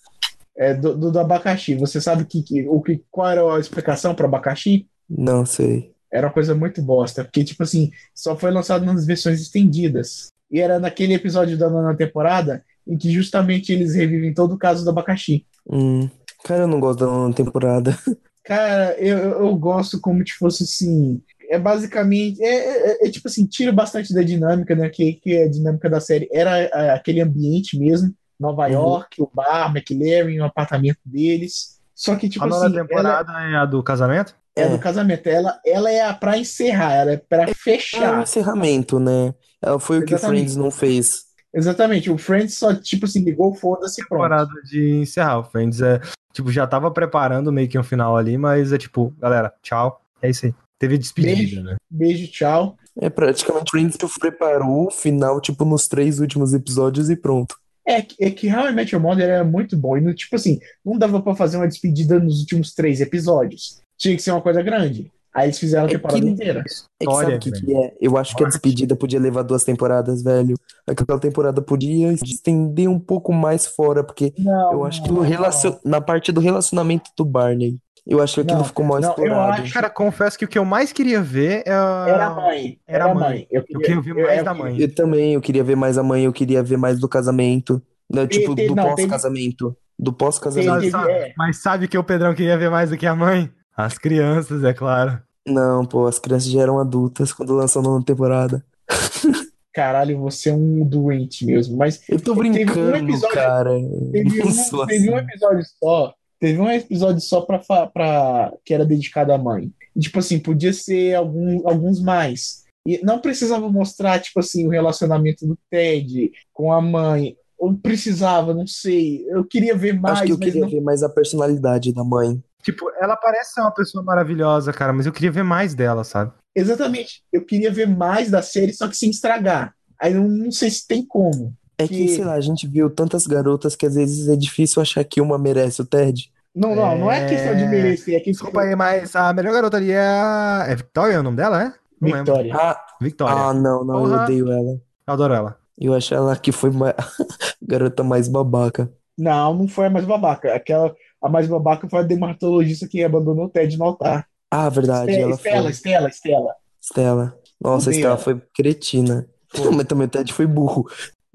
É 0.56 0.74
do, 0.74 0.96
do, 0.96 1.12
do 1.12 1.20
abacaxi. 1.20 1.76
Você 1.76 2.00
sabe 2.00 2.26
que, 2.26 2.44
que, 2.44 2.68
o 2.68 2.82
que, 2.82 3.04
qual 3.12 3.30
era 3.30 3.56
a 3.56 3.60
explicação 3.60 4.14
para 4.14 4.28
abacaxi? 4.28 4.88
Não 5.10 5.46
sei. 5.46 5.95
Era 6.16 6.28
uma 6.28 6.34
coisa 6.34 6.56
muito 6.56 6.82
bosta, 6.82 7.24
porque, 7.24 7.44
tipo 7.44 7.64
assim, 7.64 7.92
só 8.14 8.38
foi 8.38 8.52
lançado 8.52 8.86
nas 8.86 9.06
versões 9.06 9.42
estendidas. 9.42 10.28
E 10.50 10.60
era 10.62 10.80
naquele 10.80 11.14
episódio 11.14 11.58
da 11.58 11.70
nona 11.70 11.96
temporada 11.96 12.64
em 12.88 12.98
que 12.98 13.12
justamente 13.12 13.74
eles 13.74 13.96
revivem 13.96 14.34
todo 14.34 14.54
o 14.54 14.58
caso 14.58 14.84
do 14.84 14.90
abacaxi. 14.92 15.46
Hum. 15.70 16.10
Cara, 16.44 16.64
eu 16.64 16.68
não 16.68 16.80
gosto 16.80 17.00
da 17.00 17.08
nona 17.08 17.34
temporada. 17.34 17.98
Cara, 18.44 18.96
eu, 19.00 19.18
eu, 19.18 19.56
gosto 19.56 20.00
como 20.00 20.26
se 20.26 20.34
fosse 20.36 20.64
assim. 20.64 21.20
É 21.50 21.58
basicamente. 21.58 22.42
É, 22.44 23.04
é- 23.04 23.08
é 23.08 23.12
tipo 23.12 23.28
assim, 23.28 23.46
tira 23.46 23.72
bastante 23.72 24.14
da 24.14 24.22
dinâmica, 24.22 24.76
né? 24.76 24.88
Que, 24.90 25.14
que 25.14 25.36
a 25.42 25.50
dinâmica 25.50 25.90
da 25.90 26.00
série 26.00 26.30
era 26.32 26.60
é, 26.60 26.92
aquele 26.92 27.22
ambiente 27.22 27.78
mesmo. 27.78 28.14
Nova 28.40 28.68
Uhum. 28.68 28.74
York, 28.74 29.22
o 29.22 29.30
bar, 29.34 29.72
McLaren, 29.76 30.40
o 30.40 30.46
apartamento 30.46 31.00
deles. 31.04 31.80
Só 31.96 32.16
que, 32.16 32.28
tipo 32.28 32.44
a 32.44 32.48
assim, 32.48 32.58
ela 32.66 32.72
temporada 32.74 33.32
é 33.42 33.56
a 33.56 33.66
do 33.66 33.82
casamento? 33.82 34.36
é 34.56 34.64
É. 34.64 34.70
do 34.70 34.78
casamento. 34.80 35.28
Ela, 35.28 35.60
ela 35.66 35.90
é 35.92 36.02
a 36.02 36.14
pra 36.14 36.38
encerrar, 36.38 36.92
ela 36.94 37.12
é 37.14 37.18
pra 37.18 37.44
É 37.44 37.50
um 37.50 37.54
fechar. 37.54 38.22
encerramento, 38.22 39.00
né? 39.00 39.34
Ela 39.62 39.80
foi 39.80 40.00
o 40.00 40.06
que. 40.06 40.18
Friends 40.18 40.56
não 40.56 40.70
fez. 40.70 41.24
Exatamente. 41.54 42.12
O 42.12 42.18
Friends 42.18 42.58
só, 42.58 42.74
tipo 42.76 43.06
assim, 43.06 43.24
ligou, 43.24 43.54
foda-se, 43.56 43.98
pronto. 44.08 44.22
temporada 44.24 44.52
de 44.70 44.92
encerrar. 45.02 45.40
O 45.40 45.44
Friends 45.46 45.82
é, 45.82 46.02
tipo, 46.34 46.52
já 46.52 46.68
tava 46.68 46.92
preparando 46.92 47.52
meio 47.52 47.68
que 47.70 47.80
um 47.80 47.84
final 47.84 48.18
ali, 48.18 48.38
mas 48.38 48.74
é 48.74 48.78
tipo, 48.78 49.14
galera, 49.20 49.54
tchau. 49.64 50.02
É 50.22 50.30
isso 50.30 50.46
aí. 50.48 50.54
Teve 50.78 50.98
despedida, 50.98 51.36
Beijo. 51.38 51.64
né? 51.64 51.76
Beijo, 51.90 52.28
tchau. 52.30 52.76
É 53.00 53.10
praticamente 53.10 53.72
Friends 53.72 53.96
que 53.96 54.06
preparou 54.20 54.88
o 54.88 54.92
final, 54.92 55.40
tipo, 55.40 55.64
nos 55.64 55.88
três 55.88 56.20
últimos 56.20 56.54
episódios 56.54 57.10
e 57.10 57.16
pronto. 57.16 57.56
É, 57.88 58.02
que- 58.02 58.16
é 58.24 58.32
que 58.32 58.52
How 58.52 58.70
I 58.70 58.74
Met 58.74 58.94
Your 58.96 59.02
Mother 59.04 59.30
era 59.30 59.44
muito 59.44 59.78
bom. 59.78 59.96
E, 59.98 60.02
no, 60.02 60.14
tipo 60.14 60.36
assim, 60.36 60.60
não 60.84 60.98
dava 60.98 61.22
pra 61.22 61.36
fazer 61.36 61.58
uma 61.58 61.68
despedida 61.68 62.20
nos 62.20 62.40
últimos 62.42 62.74
três 62.74 63.00
episódios. 63.02 63.80
Tinha 63.98 64.16
que 64.16 64.22
ser 64.22 64.32
uma 64.32 64.42
coisa 64.42 64.62
grande. 64.64 65.12
Aí 65.34 65.48
eles 65.48 65.60
fizeram 65.60 65.86
a 65.86 65.90
É 65.90 65.92
temporada 65.92 66.22
que- 66.22 66.28
inteira. 66.30 66.60
É 66.62 66.64
que 66.64 66.70
História, 66.70 67.30
sabe 67.32 67.36
o 67.36 67.40
que, 67.40 67.52
que 67.52 67.76
é? 67.76 67.94
Eu 68.00 68.18
acho 68.18 68.36
que 68.38 68.44
a 68.44 68.48
despedida 68.48 68.96
podia 68.96 69.20
levar 69.20 69.44
duas 69.44 69.66
temporadas, 69.66 70.24
velho. 70.24 70.56
Aquela 70.88 71.20
temporada 71.20 71.62
podia 71.62 72.14
estender 72.14 72.90
um 72.90 73.00
pouco 73.00 73.34
mais 73.34 73.66
fora, 73.68 74.02
porque 74.02 74.34
Não, 74.40 74.72
eu 74.72 74.86
acho 74.86 75.04
que 75.04 75.12
não. 75.12 75.20
relacion... 75.22 75.74
na 75.84 76.00
parte 76.00 76.32
do 76.32 76.40
relacionamento 76.40 77.12
do 77.18 77.26
Barney, 77.26 77.78
eu 78.08 78.22
acho 78.22 78.36
que 78.36 78.42
aquilo 78.42 78.58
Não, 78.60 78.66
ficou 78.66 78.86
mal 78.86 79.00
não, 79.02 79.10
eu 79.10 79.12
explorado. 79.26 79.62
acho- 79.64 79.74
Cara, 79.74 79.90
confesso 79.90 80.38
que 80.38 80.46
o 80.46 80.48
que 80.48 80.58
eu 80.60 80.66
mais 80.66 80.92
queria 80.94 81.22
ver 81.22 81.64
é. 81.66 81.72
Era 81.72 82.28
a 82.28 82.36
mãe. 82.36 82.80
Era 82.88 82.98
Era 83.04 83.06
a 83.06 83.12
a 83.12 83.14
mãe. 83.16 83.24
mãe. 83.24 83.48
Eu 83.52 83.64
Eu 83.70 83.80
queria 83.82 84.02
ver 84.02 84.14
mais 84.26 84.44
da 84.44 84.54
mãe. 84.54 84.80
Eu 84.82 84.94
também, 84.96 85.34
eu 85.34 85.42
queria 85.42 85.64
ver 85.64 85.76
mais 85.76 85.98
a 85.98 86.04
mãe, 86.04 86.26
eu 86.26 86.34
queria 86.34 86.62
ver 86.64 86.78
mais 86.78 87.00
do 87.00 87.08
casamento. 87.10 87.82
Tem- 88.12 88.28
tipo, 88.28 88.54
tem- 88.56 88.68
do 88.68 88.76
pós-casamento. 88.76 89.76
Do 89.98 90.14
pós-casamento. 90.14 90.96
é. 91.10 91.34
Mas 91.38 91.58
sabe 91.62 91.88
que 91.88 91.98
o 91.98 92.04
Pedrão 92.04 92.36
queria 92.36 92.58
ver 92.58 92.70
mais 92.70 92.90
do 92.90 92.98
que 92.98 93.08
a 93.08 93.16
mãe? 93.16 93.50
As 93.76 93.98
crianças, 93.98 94.64
é 94.64 94.74
claro. 94.74 95.20
Não, 95.48 95.86
pô, 95.86 96.06
as 96.08 96.18
crianças 96.20 96.50
já 96.50 96.62
eram 96.62 96.80
adultas 96.80 97.32
quando 97.34 97.54
lançou 97.54 97.80
a 97.82 97.84
nona 97.86 98.04
temporada. 98.06 98.64
Caralho, 99.74 100.20
você 100.20 100.50
é 100.50 100.54
um 100.54 100.86
doente 100.86 101.46
mesmo. 101.46 101.76
Mas 101.78 102.02
Eu 102.08 102.20
tô 102.20 102.34
Teve 102.36 102.48
um 102.48 102.52
brincando, 102.54 102.96
episódio- 102.98 103.36
cara. 103.36 103.72
teve 104.12 104.42
um, 104.42 104.66
teve 104.88 105.10
um 105.10 105.16
assim. 105.18 105.26
episódio 105.28 105.64
só. 105.84 106.14
Teve 106.40 106.60
um 106.60 106.70
episódio 106.70 107.22
só 107.22 107.42
pra, 107.42 107.60
pra, 107.88 108.54
que 108.64 108.74
era 108.74 108.86
dedicado 108.86 109.32
à 109.32 109.38
mãe. 109.38 109.72
E, 109.96 110.00
tipo 110.00 110.20
assim, 110.20 110.40
podia 110.40 110.74
ser 110.74 111.16
algum, 111.16 111.68
alguns 111.68 112.02
mais. 112.02 112.66
E 112.88 113.04
não 113.04 113.20
precisava 113.20 113.68
mostrar, 113.70 114.20
tipo 114.20 114.40
assim, 114.40 114.68
o 114.68 114.70
relacionamento 114.70 115.48
do 115.48 115.58
Ted 115.70 116.32
com 116.54 116.72
a 116.72 116.82
mãe. 116.82 117.36
Ou 117.58 117.74
precisava, 117.74 118.54
não 118.54 118.68
sei. 118.68 119.26
Eu 119.30 119.46
queria 119.46 119.76
ver 119.76 120.00
mais, 120.00 120.20
Acho 120.20 120.26
que 120.26 120.32
eu 120.34 120.40
queria 120.40 120.62
não 120.62 120.70
ver 120.70 120.82
mais 120.82 121.02
a 121.02 121.10
personalidade 121.10 121.94
da 121.94 122.04
mãe. 122.04 122.44
Tipo, 122.62 122.92
ela 123.00 123.16
parece 123.16 123.54
ser 123.54 123.62
uma 123.62 123.74
pessoa 123.74 124.04
maravilhosa, 124.04 124.74
cara, 124.74 124.92
mas 124.92 125.06
eu 125.06 125.14
queria 125.14 125.32
ver 125.32 125.44
mais 125.44 125.74
dela, 125.74 126.04
sabe? 126.04 126.34
Exatamente. 126.56 127.24
Eu 127.32 127.46
queria 127.46 127.72
ver 127.72 127.88
mais 127.88 128.30
da 128.30 128.42
série, 128.42 128.74
só 128.74 128.88
que 128.88 128.98
sem 128.98 129.10
estragar. 129.10 129.74
Aí 130.00 130.14
eu 130.14 130.24
não 130.24 130.52
sei 130.52 130.70
se 130.70 130.88
tem 130.88 131.06
como. 131.06 131.56
É 131.78 131.88
que, 131.88 132.06
Que- 132.08 132.08
sei 132.16 132.24
lá, 132.26 132.34
a 132.34 132.42
gente 132.42 132.68
viu 132.68 132.90
tantas 132.90 133.28
garotas 133.28 133.76
que 133.76 133.86
às 133.86 133.96
vezes 133.96 134.28
é 134.30 134.36
difícil 134.36 134.82
achar 134.82 135.04
que 135.04 135.20
uma 135.22 135.38
merece 135.38 135.82
o 135.82 135.86
Ted. 135.86 136.32
Não, 136.56 136.74
não, 136.74 136.98
não 136.98 137.12
é 137.12 137.28
questão 137.28 137.56
de 137.56 137.66
merecer, 137.68 138.16
é 138.16 138.20
questão 138.20 138.32
Desculpa 138.48 138.62
aí, 138.62 138.76
mas 138.78 139.14
a 139.16 139.34
melhor 139.34 139.52
garota 139.54 139.76
ali 139.76 139.92
é 139.92 140.00
a. 140.00 140.66
É 140.70 140.76
Victoria 140.76 141.20
o 141.20 141.24
nome 141.24 141.36
dela, 141.36 141.62
é? 141.64 141.74
Não 142.00 142.10
lembro. 142.10 142.34
Vitória. 142.34 142.56
Ah, 142.56 142.86
Victoria. 143.02 143.34
ah, 143.36 143.54
não, 143.54 143.84
não, 143.84 143.96
eu 143.96 144.10
Porra. 144.10 144.24
odeio 144.24 144.52
ela. 144.52 144.72
Eu 144.72 144.80
adoro 145.14 145.34
ela. 145.34 145.58
Eu 145.78 145.94
acho 145.94 146.14
ela 146.16 146.36
que 146.38 146.54
foi 146.54 146.72
ma- 146.72 146.96
garota 147.62 148.04
mais 148.04 148.30
babaca. 148.30 148.90
Não, 149.18 149.54
não 149.54 149.68
foi 149.68 149.88
a 149.88 149.90
mais 149.90 150.06
babaca. 150.06 150.54
Aquela, 150.56 150.96
a 151.22 151.28
mais 151.28 151.46
babaca 151.48 151.90
foi 151.90 152.00
a 152.00 152.04
dermatologista 152.04 152.88
que 152.88 153.04
abandonou 153.04 153.46
o 153.46 153.50
Ted 153.50 153.78
no 153.78 153.84
altar. 153.86 154.26
Ah, 154.50 154.70
verdade, 154.70 155.12
Ste- 155.12 155.22
ela 155.22 155.36
Estela, 155.36 155.62
foi. 155.64 155.72
Estela, 155.72 156.10
Estela. 156.10 156.54
Stella. 156.82 157.38
Nossa, 157.62 157.90
a 157.90 157.92
Odeio 157.92 157.96
Stella 158.00 158.14
ela. 158.16 158.18
foi 158.24 158.42
cretina. 158.56 159.28
Mas 159.76 159.86
também 159.88 160.08
o 160.08 160.10
Ted 160.10 160.32
foi 160.34 160.46
burro. 160.46 160.86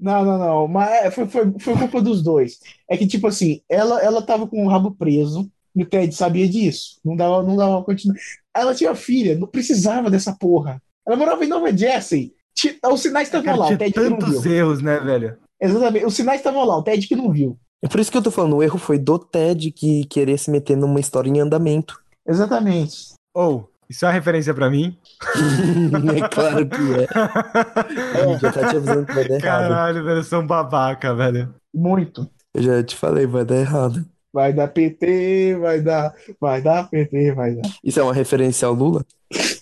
Não, 0.01 0.25
não, 0.25 0.39
não. 0.39 0.67
Mas 0.67 0.89
é, 0.89 1.11
foi, 1.11 1.27
foi, 1.27 1.53
foi 1.59 1.77
culpa 1.77 2.01
dos 2.01 2.23
dois. 2.23 2.59
É 2.89 2.97
que, 2.97 3.05
tipo 3.05 3.27
assim, 3.27 3.61
ela, 3.69 4.01
ela 4.01 4.21
tava 4.21 4.47
com 4.47 4.65
o 4.65 4.67
rabo 4.67 4.91
preso 4.91 5.49
e 5.75 5.83
o 5.83 5.85
Ted 5.85 6.13
sabia 6.13 6.49
disso. 6.49 6.99
Não 7.05 7.15
dava, 7.15 7.43
não 7.43 7.55
dava 7.55 7.83
continuar. 7.83 8.17
Ela 8.53 8.73
tinha 8.73 8.95
filha, 8.95 9.37
não 9.37 9.47
precisava 9.47 10.09
dessa 10.09 10.33
porra. 10.33 10.81
Ela 11.07 11.15
morava 11.15 11.45
em 11.45 11.47
Nova 11.47 11.75
Jersey. 11.75 12.33
Os 12.91 13.01
sinais 13.01 13.27
estavam 13.27 13.55
lá, 13.55 13.67
o 13.67 13.77
Ted 13.77 13.93
que 13.93 13.99
não 13.99 14.17
tantos 14.17 14.45
erros, 14.45 14.81
né, 14.81 14.99
velho? 14.99 15.37
Exatamente, 15.59 16.05
os 16.05 16.13
sinais 16.13 16.39
estavam 16.39 16.65
lá, 16.65 16.77
o 16.77 16.83
Ted 16.83 17.07
que 17.07 17.15
não 17.15 17.31
viu. 17.31 17.57
É 17.81 17.87
por 17.87 17.99
isso 17.99 18.11
que 18.11 18.17
eu 18.17 18.21
tô 18.21 18.29
falando, 18.29 18.57
o 18.57 18.63
erro 18.63 18.77
foi 18.77 18.99
do 18.99 19.17
Ted 19.17 19.71
que 19.71 20.05
querer 20.05 20.37
se 20.37 20.51
meter 20.51 20.75
numa 20.75 20.99
história 20.99 21.29
em 21.29 21.39
andamento. 21.39 21.99
Exatamente. 22.27 23.13
Ou, 23.33 23.70
isso 23.91 24.05
é 24.05 24.07
uma 24.07 24.13
referência 24.13 24.53
pra 24.53 24.69
mim? 24.69 24.97
é 26.15 26.29
claro 26.29 26.65
que 26.65 26.75
é. 26.75 27.07
A 28.23 28.27
gente 28.27 28.41
já 28.41 28.51
tá 28.53 28.69
te 28.69 28.77
avisando 28.77 29.05
que 29.05 29.13
vai 29.13 29.27
dar 29.27 29.35
errado. 29.35 29.41
Caralho, 29.41 30.03
velho, 30.05 30.17
eu 30.19 30.23
sou 30.23 30.41
um 30.41 30.47
babaca, 30.47 31.13
velho. 31.13 31.53
Muito. 31.73 32.25
Eu 32.53 32.63
já 32.63 32.83
te 32.83 32.95
falei, 32.95 33.27
vai 33.27 33.43
dar 33.43 33.57
errado. 33.57 34.05
Vai 34.33 34.53
dar 34.53 34.69
PT, 34.69 35.57
vai 35.59 35.81
dar, 35.81 36.15
vai 36.39 36.61
dar 36.61 36.89
PT, 36.89 37.33
vai 37.33 37.53
dar. 37.53 37.69
Isso 37.83 37.99
é 37.99 38.03
uma 38.03 38.13
referência 38.13 38.65
ao 38.65 38.73
Lula? 38.73 39.05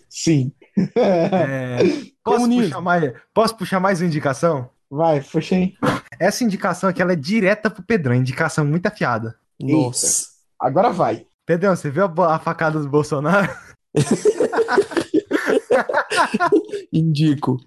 Sim. 0.07 0.51
É, 0.95 1.79
posso, 2.23 2.37
Comunismo. 2.37 2.65
puxar 2.65 2.81
mais, 2.81 3.13
posso 3.33 3.57
puxar 3.57 3.79
mais 3.79 3.99
uma 3.99 4.07
indicação? 4.07 4.69
Vai, 4.91 5.21
puxa 5.21 5.55
aí. 5.55 5.73
Essa 6.19 6.43
indicação 6.43 6.87
aqui, 6.87 7.01
ela 7.01 7.13
é 7.13 7.15
direta 7.15 7.67
pro 7.67 7.81
Pedrão, 7.81 8.13
indicação 8.13 8.63
muito 8.63 8.85
afiada. 8.85 9.35
Nossa. 9.59 10.27
Agora 10.59 10.91
vai. 10.91 11.25
Pedrão, 11.47 11.75
você 11.75 11.89
viu 11.89 12.05
a 12.05 12.37
facada 12.37 12.79
do 12.79 12.87
Bolsonaro? 12.87 13.49
Indico. 16.93 17.57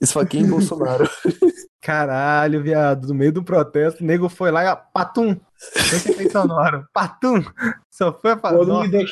Esfaqueia 0.00 0.42
em 0.42 0.48
Bolsonaro. 0.48 1.08
Caralho, 1.80 2.62
viado, 2.62 3.08
no 3.08 3.14
meio 3.14 3.32
do 3.32 3.42
protesto, 3.42 4.02
o 4.02 4.06
nego 4.06 4.28
foi 4.28 4.50
lá 4.52 4.64
e 4.64 4.68
ó, 4.68 4.76
patum, 4.76 5.36
sonoro, 6.30 6.86
patum, 6.94 7.42
só 7.90 8.12
foi 8.12 8.32
a 8.32 8.34
Vou 8.36 8.84
lhe. 8.84 9.04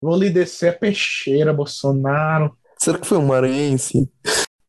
Vou 0.00 0.16
lhe 0.16 0.30
descer 0.30 0.70
a 0.70 0.78
peixeira, 0.78 1.52
Bolsonaro. 1.52 2.56
Será 2.78 2.98
que 2.98 3.06
foi 3.08 3.18
um 3.18 3.26
maranhense? 3.26 4.08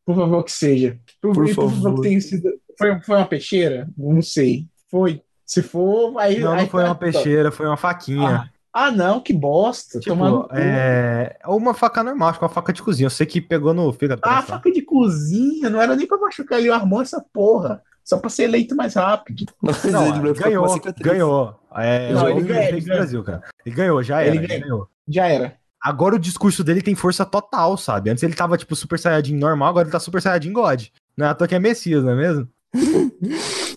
Por 0.04 0.16
favor 0.16 0.44
que 0.44 0.52
seja. 0.52 0.98
Por, 1.20 1.32
Por 1.32 1.48
e 1.48 1.54
favor. 1.54 1.94
que 1.94 2.02
tenha 2.02 2.20
sido. 2.20 2.50
Foi, 2.76 3.00
foi 3.00 3.16
uma 3.16 3.26
peixeira? 3.26 3.88
Não 3.96 4.20
sei. 4.20 4.66
Foi. 4.90 5.22
Se 5.46 5.62
for, 5.62 6.18
aí. 6.18 6.40
Não, 6.40 6.52
aí 6.52 6.62
não 6.62 6.68
foi 6.68 6.82
tá- 6.82 6.88
uma 6.88 6.94
peixeira, 6.94 7.52
foi 7.52 7.66
uma 7.66 7.76
faquinha. 7.76 8.28
Ah, 8.28 8.48
não, 8.90 9.20
que 9.20 9.32
bosta. 9.32 10.00
Tomar 10.00 10.30
no 10.30 10.42
Tipo, 10.42 10.48
cu. 10.54 10.56
é. 10.58 11.36
Ou 11.46 11.56
uma 11.56 11.74
faca 11.74 12.02
normal, 12.02 12.28
acho 12.30 12.38
que 12.38 12.44
uma 12.44 12.48
faca 12.50 12.72
de 12.72 12.82
cozinha. 12.82 13.06
Eu 13.06 13.10
sei 13.10 13.24
que 13.26 13.40
pegou 13.40 13.72
no 13.72 13.92
fígado. 13.92 14.20
Ah, 14.24 14.42
faca 14.42 14.70
de 14.70 14.82
cozinha. 14.82 15.70
Não 15.70 15.80
era 15.80 15.94
nem 15.94 16.06
pra 16.06 16.18
machucar 16.18 16.58
ele, 16.58 16.70
armou 16.70 17.00
essa 17.00 17.24
porra. 17.32 17.80
Só 18.02 18.18
pra 18.18 18.28
ser 18.28 18.42
eleito 18.44 18.74
mais 18.76 18.94
rápido. 18.94 19.46
Mas 19.62 19.82
Não, 19.84 20.06
ele 20.08 20.34
com 20.34 20.40
ganhou, 20.42 20.80
ganhou. 21.00 21.60
É, 21.76 22.12
Não, 22.12 22.24
o 22.24 22.28
ele 22.28 22.42
do 22.42 22.52
ele. 22.52 22.80
Brasil, 22.82 23.22
cara. 23.22 23.42
Ele 23.64 23.74
ganhou, 23.74 24.02
já 24.02 24.20
era, 24.22 24.34
Ele 24.34 24.46
ganhou. 24.46 24.88
Já 25.08 25.26
era. 25.26 25.54
Agora 25.80 26.14
o 26.16 26.18
discurso 26.18 26.64
dele 26.64 26.82
tem 26.82 26.94
força 26.94 27.24
total, 27.24 27.76
sabe? 27.76 28.10
Antes 28.10 28.22
ele 28.22 28.34
tava, 28.34 28.56
tipo, 28.58 28.74
Super 28.74 28.98
Saiyajin 28.98 29.36
normal, 29.36 29.68
agora 29.68 29.84
ele 29.86 29.92
tá 29.92 30.00
Super 30.00 30.20
Saiyajin 30.20 30.52
God. 30.52 30.84
Não 31.16 31.26
é 31.26 31.28
à 31.30 31.34
toa 31.34 31.46
que 31.46 31.54
é 31.54 31.58
Messias, 31.58 32.02
não 32.02 32.12
é 32.12 32.16
mesmo? 32.16 32.48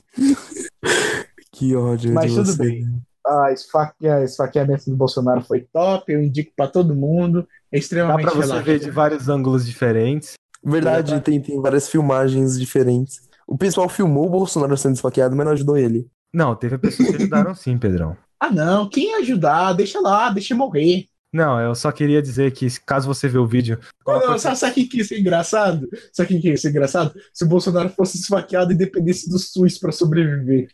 Que 1.52 1.76
ódio 1.76 2.14
Mas 2.14 2.32
de 2.32 2.38
tudo 2.38 2.52
você. 2.53 2.64
bem. 2.64 3.02
Ah, 3.28 3.52
esfaquear, 3.52 4.24
esfaqueamento 4.24 4.90
do 4.90 4.95
Bolsonaro 4.95 5.41
foi 5.41 5.68
top. 5.74 6.12
Eu 6.12 6.24
indico 6.24 6.52
pra 6.56 6.68
todo 6.68 6.95
mundo. 6.95 7.48
É 7.72 7.76
Dá 7.76 7.80
extremamente 7.80 8.24
pra 8.24 8.34
você 8.34 8.48
ver 8.48 8.54
relaxante. 8.54 8.86
de 8.86 8.91
vários 8.91 9.28
ângulos 9.28 9.66
diferentes. 9.66 10.34
Verdade, 10.64 11.20
tem, 11.22 11.41
tem 11.41 11.62
várias 11.62 11.90
filmagens 11.90 12.58
diferentes. 12.58 13.28
O 13.45 13.58
pessoal 13.58 13.88
filmou 13.90 14.28
o 14.28 14.30
Bolsonaro 14.30 14.78
sendo 14.78 14.95
esfaqueado, 14.95 15.36
mas 15.36 15.45
não 15.45 15.54
ajudou 15.54 15.78
ele. 15.78 16.08
Não, 16.34 16.56
teve 16.56 16.78
pessoas 16.78 17.10
que 17.10 17.16
ajudaram 17.16 17.54
sim, 17.56 17.78
Pedrão. 17.78 18.16
Ah, 18.40 18.52
não. 18.52 18.88
Quem 18.88 19.16
ajudar, 19.16 19.74
deixa 19.74 19.99
lá, 19.99 20.30
deixa 20.30 20.54
morrer. 20.54 21.08
Não, 21.34 21.60
eu 21.60 21.74
só 21.74 21.91
queria 21.91 22.22
dizer 22.22 22.52
que, 22.52 22.68
caso 22.86 23.08
você 23.08 23.28
ver 23.28 23.40
o 23.40 23.48
vídeo. 23.48 23.80
Não, 24.06 24.20
não, 24.28 24.38
sabe, 24.38 24.58
sabe 24.60 24.82
o 24.84 24.88
que 24.88 24.98
ia 24.98 25.04
ser 25.04 25.20
engraçado? 25.20 25.90
Sabe 26.14 26.26
o 26.26 26.36
que 26.36 26.41
que 26.41 26.49
ia 26.49 26.58
ser 26.58 26.70
engraçado? 26.70 27.16
Se 27.34 27.44
o 27.44 27.48
Bolsonaro 27.48 27.90
fosse 27.90 28.20
esfaqueado 28.20 28.72
e 28.72 28.76
dependesse 28.76 29.28
do 29.28 29.40
SUS 29.40 29.80
pra 29.80 29.91
sobreviver. 29.91 30.70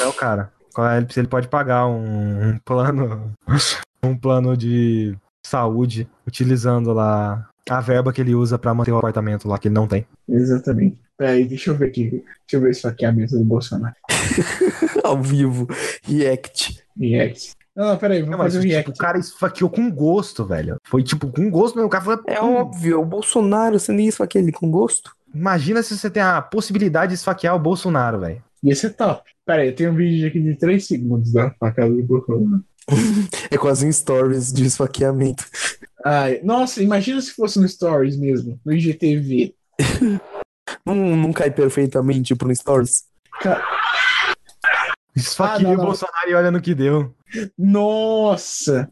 Não, 0.00 0.10
cara. 0.12 0.52
É? 0.78 0.98
Ele, 0.98 1.06
ele 1.16 1.28
pode 1.28 1.48
pagar 1.48 1.86
um, 1.86 2.50
um 2.50 2.58
plano. 2.58 3.32
Um 4.04 4.16
plano 4.16 4.56
de 4.56 5.16
saúde 5.44 6.08
utilizando 6.24 6.92
lá 6.92 7.48
a 7.68 7.80
verba 7.80 8.12
que 8.12 8.20
ele 8.20 8.36
usa 8.36 8.56
pra 8.56 8.72
manter 8.72 8.92
o 8.92 8.98
apartamento 8.98 9.48
lá 9.48 9.58
que 9.58 9.66
ele 9.66 9.74
não 9.74 9.88
tem. 9.88 10.06
Exatamente. 10.28 10.96
Peraí, 11.16 11.44
deixa 11.44 11.70
eu 11.70 11.74
ver 11.74 11.86
aqui. 11.86 12.10
Deixa 12.10 12.24
eu 12.52 12.60
ver 12.60 12.68
o 12.68 12.70
esfaqueamento 12.70 13.36
do 13.36 13.44
Bolsonaro. 13.44 13.94
Ao 15.02 15.20
vivo. 15.20 15.66
React. 16.04 16.84
React. 16.96 17.56
Não, 17.74 17.88
não, 17.88 17.96
peraí, 17.98 18.22
mas, 18.24 18.38
fazer 18.38 18.58
o 18.58 18.60
tipo, 18.62 18.72
react. 18.72 18.90
o 18.90 18.94
cara 18.94 19.18
esfaqueou 19.18 19.70
com 19.70 19.90
gosto, 19.90 20.44
velho. 20.44 20.76
Foi 20.84 21.02
tipo 21.02 21.30
com 21.30 21.50
gosto 21.50 21.74
mesmo. 21.74 21.88
O 21.88 21.90
cara 21.90 22.04
foi. 22.04 22.18
É 22.26 22.40
óbvio, 22.40 23.00
o 23.00 23.04
Bolsonaro, 23.04 23.78
você 23.78 23.92
nem 23.92 24.08
esfaqueia 24.08 24.42
ele 24.42 24.52
com 24.52 24.70
gosto? 24.70 25.14
Imagina 25.34 25.82
se 25.82 25.96
você 25.96 26.08
tem 26.08 26.22
a 26.22 26.40
possibilidade 26.40 27.10
de 27.10 27.16
esfaquear 27.16 27.54
o 27.54 27.58
Bolsonaro, 27.58 28.20
velho. 28.20 28.42
Ia 28.66 28.74
ser 28.74 28.90
top. 28.94 29.22
Peraí, 29.46 29.70
tem 29.72 29.88
um 29.88 29.94
vídeo 29.94 30.26
aqui 30.26 30.40
de 30.40 30.56
3 30.56 30.84
segundos 30.84 31.32
da 31.32 31.50
facada 31.52 31.88
do 31.90 32.02
Bolsonaro. 32.02 32.64
É 33.50 33.56
quase 33.56 33.86
um 33.86 33.92
stories 33.92 34.52
de 34.52 34.64
esfaqueamento. 34.64 35.44
Ai, 36.04 36.40
nossa, 36.42 36.82
imagina 36.82 37.20
se 37.20 37.30
fosse 37.32 37.60
no 37.60 37.68
Stories 37.68 38.16
mesmo, 38.16 38.60
no 38.64 38.72
IGTV. 38.72 39.54
Não, 40.84 40.94
não 40.94 41.32
cai 41.32 41.50
perfeitamente 41.50 42.34
pro 42.34 42.54
stories. 42.54 43.04
Esfaqueia 45.14 45.58
Ah, 45.58 45.62
não, 45.62 45.74
o 45.74 45.76
não. 45.76 45.84
Bolsonaro 45.86 46.28
e 46.30 46.34
olha 46.34 46.50
no 46.50 46.60
que 46.60 46.74
deu. 46.74 47.14
Nossa! 47.58 48.88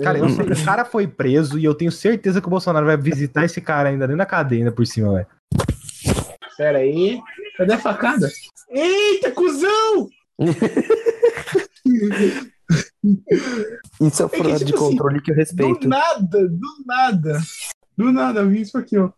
Cara, 0.00 0.18
eu 0.18 0.28
sei 0.28 0.44
o 0.44 0.64
cara 0.64 0.84
foi 0.84 1.06
preso 1.06 1.58
e 1.58 1.64
eu 1.64 1.74
tenho 1.74 1.90
certeza 1.92 2.40
que 2.40 2.46
o 2.46 2.50
Bolsonaro 2.50 2.86
vai 2.86 2.96
visitar 2.96 3.44
esse 3.44 3.60
cara 3.60 3.88
ainda 3.88 4.06
dentro 4.06 4.18
da 4.18 4.26
cadeia, 4.26 4.60
ainda 4.62 4.72
por 4.72 4.86
cima, 4.86 5.12
velho. 5.14 5.26
Pera 6.56 6.78
aí. 6.78 7.20
Cadê 7.56 7.74
a 7.74 7.78
facada? 7.78 8.30
Eita, 8.70 9.30
cuzão! 9.30 10.08
Isso 14.00 14.22
é 14.22 14.26
É 14.26 14.28
que, 14.28 14.36
fora 14.36 14.58
tipo 14.58 14.64
de 14.64 14.64
assim, 14.64 14.72
controle 14.72 15.20
que 15.20 15.30
eu 15.30 15.34
Do 15.34 15.38
respeito. 15.38 15.88
nada, 15.88 16.48
do 16.48 16.84
nada. 16.86 17.40
Do 17.96 18.12
nada, 18.12 18.40
eu 18.40 18.48
vi 18.48 18.62
isso 18.62 18.76
aqui, 18.76 18.96
ó. 18.98 19.10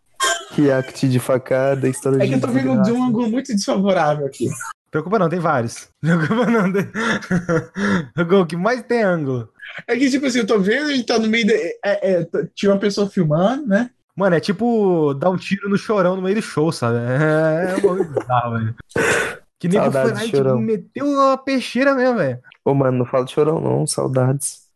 React 0.51 1.09
de 1.09 1.19
facada, 1.19 1.89
história 1.89 2.17
É 2.17 2.27
de 2.27 2.29
que 2.29 2.35
eu 2.35 2.41
tô 2.41 2.49
vendo 2.49 2.83
de 2.83 2.93
um 2.93 3.05
ângulo 3.05 3.31
muito 3.31 3.55
desfavorável 3.55 4.27
aqui. 4.27 4.49
Preocupa 4.91 5.19
não, 5.19 5.29
tem 5.29 5.39
vários. 5.39 5.89
Preocupa 6.01 6.47
não, 6.47 6.73
tem... 6.73 6.83
o 8.41 8.47
que 8.47 8.57
mais 8.57 8.83
tem 8.83 9.03
ângulo. 9.03 9.49
É 9.87 9.97
que, 9.97 10.11
tipo 10.11 10.27
assim, 10.27 10.39
eu 10.39 10.47
tô 10.47 10.59
vendo 10.59 10.91
e 10.91 11.03
tá 11.03 11.19
no 11.19 11.29
meio. 11.29 11.47
Da... 11.47 11.55
É, 11.55 11.79
é, 11.85 12.29
tinha 12.55 12.73
uma 12.73 12.79
pessoa 12.79 13.09
filmando, 13.09 13.67
né? 13.67 13.91
Mano, 14.17 14.35
é 14.35 14.41
tipo 14.41 15.13
dar 15.15 15.31
um 15.31 15.37
tiro 15.37 15.69
no 15.69 15.77
chorão 15.77 16.17
no 16.17 16.23
meio 16.23 16.37
do 16.37 16.43
show, 16.43 16.73
sabe? 16.73 16.97
É, 16.99 17.73
é 17.73 17.77
um 17.77 17.81
bagulho 17.83 18.05
bizarro, 18.13 18.53
velho. 18.59 18.75
Que 19.59 19.69
nem 19.69 19.79
foi 19.91 20.13
lá 20.13 20.25
e 20.25 20.31
tipo, 20.31 20.59
meteu 20.59 21.21
a 21.31 21.37
peixeira 21.39 21.95
mesmo, 21.95 22.17
velho. 22.19 22.39
Ô, 22.65 22.75
mano, 22.75 22.99
não 22.99 23.05
fala 23.07 23.25
de 23.25 23.33
chorão, 23.33 23.61
não. 23.61 23.87
Saudades. 23.87 24.67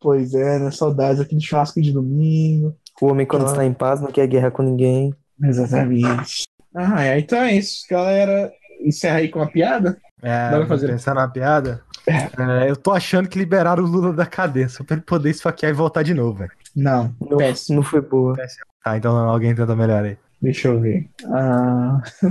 Pois 0.00 0.34
é, 0.34 0.58
né? 0.58 0.70
Saudades 0.70 1.20
aqui 1.20 1.36
de 1.36 1.46
churrasco 1.46 1.80
de 1.80 1.92
domingo. 1.92 2.74
O 3.00 3.06
homem, 3.06 3.26
quando 3.26 3.42
Ah. 3.46 3.50
está 3.50 3.64
em 3.64 3.72
paz, 3.72 4.00
não 4.00 4.10
quer 4.10 4.26
guerra 4.26 4.50
com 4.50 4.62
ninguém. 4.62 5.14
Exatamente. 5.42 6.44
Ah, 6.74 7.02
é, 7.04 7.18
então 7.18 7.38
é 7.38 7.52
isso, 7.54 7.84
galera. 7.90 8.52
Encerra 8.80 9.16
aí 9.18 9.28
com 9.28 9.42
a 9.42 9.46
piada. 9.46 9.96
É, 10.22 10.50
Bora 10.50 10.66
fazer. 10.66 10.86
pensar 10.88 11.14
na 11.14 11.28
piada. 11.28 11.82
É, 12.06 12.70
eu 12.70 12.76
tô 12.76 12.92
achando 12.92 13.28
que 13.28 13.38
liberaram 13.38 13.84
o 13.84 13.86
Lula 13.86 14.12
da 14.12 14.24
cadeia, 14.26 14.68
só 14.68 14.82
pra 14.82 14.96
ele 14.96 15.04
poder 15.04 15.30
esfaquear 15.30 15.70
e 15.70 15.74
voltar 15.74 16.02
de 16.02 16.14
novo, 16.14 16.38
velho. 16.38 16.50
Não, 16.74 17.14
Não, 17.20 17.36
péssimo. 17.38 17.76
não 17.76 17.82
foi 17.82 18.00
boa. 18.00 18.36
Tá, 18.84 18.96
então 18.96 19.16
alguém 19.16 19.54
tenta 19.54 19.74
melhorar 19.76 20.04
aí. 20.04 20.16
Deixa 20.40 20.68
eu 20.68 20.80
ver. 20.80 21.08
Ah, 21.26 22.00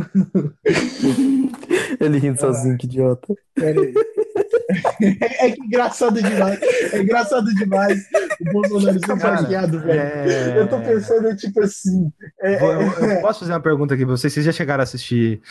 Ele 1.99 2.17
rindo 2.19 2.39
sozinho, 2.39 2.77
que 2.77 2.85
idiota. 2.87 3.33
pera 3.53 3.81
aí. 3.81 3.93
É 5.39 5.51
que 5.51 5.61
engraçado 5.63 6.21
demais. 6.21 6.59
É 6.93 7.01
engraçado 7.01 7.45
demais 7.55 7.99
o 8.41 8.51
Bolsonaro 8.51 8.99
ser 8.99 9.17
Cara, 9.17 9.35
hackeado, 9.37 9.79
velho. 9.79 9.99
É... 9.99 10.59
Eu 10.59 10.67
tô 10.67 10.79
pensando, 10.79 11.35
tipo 11.35 11.61
assim. 11.61 12.11
é- 12.41 12.57
Vou- 12.57 12.73
é- 12.73 12.83
eu, 12.83 13.09
eu 13.15 13.21
posso 13.21 13.39
fazer 13.41 13.51
uma 13.53 13.59
pergunta 13.59 13.93
aqui 13.93 14.05
pra 14.05 14.15
vocês? 14.15 14.31
Vocês 14.33 14.45
já 14.45 14.51
chegaram 14.51 14.81
a 14.81 14.83
assistir. 14.83 15.41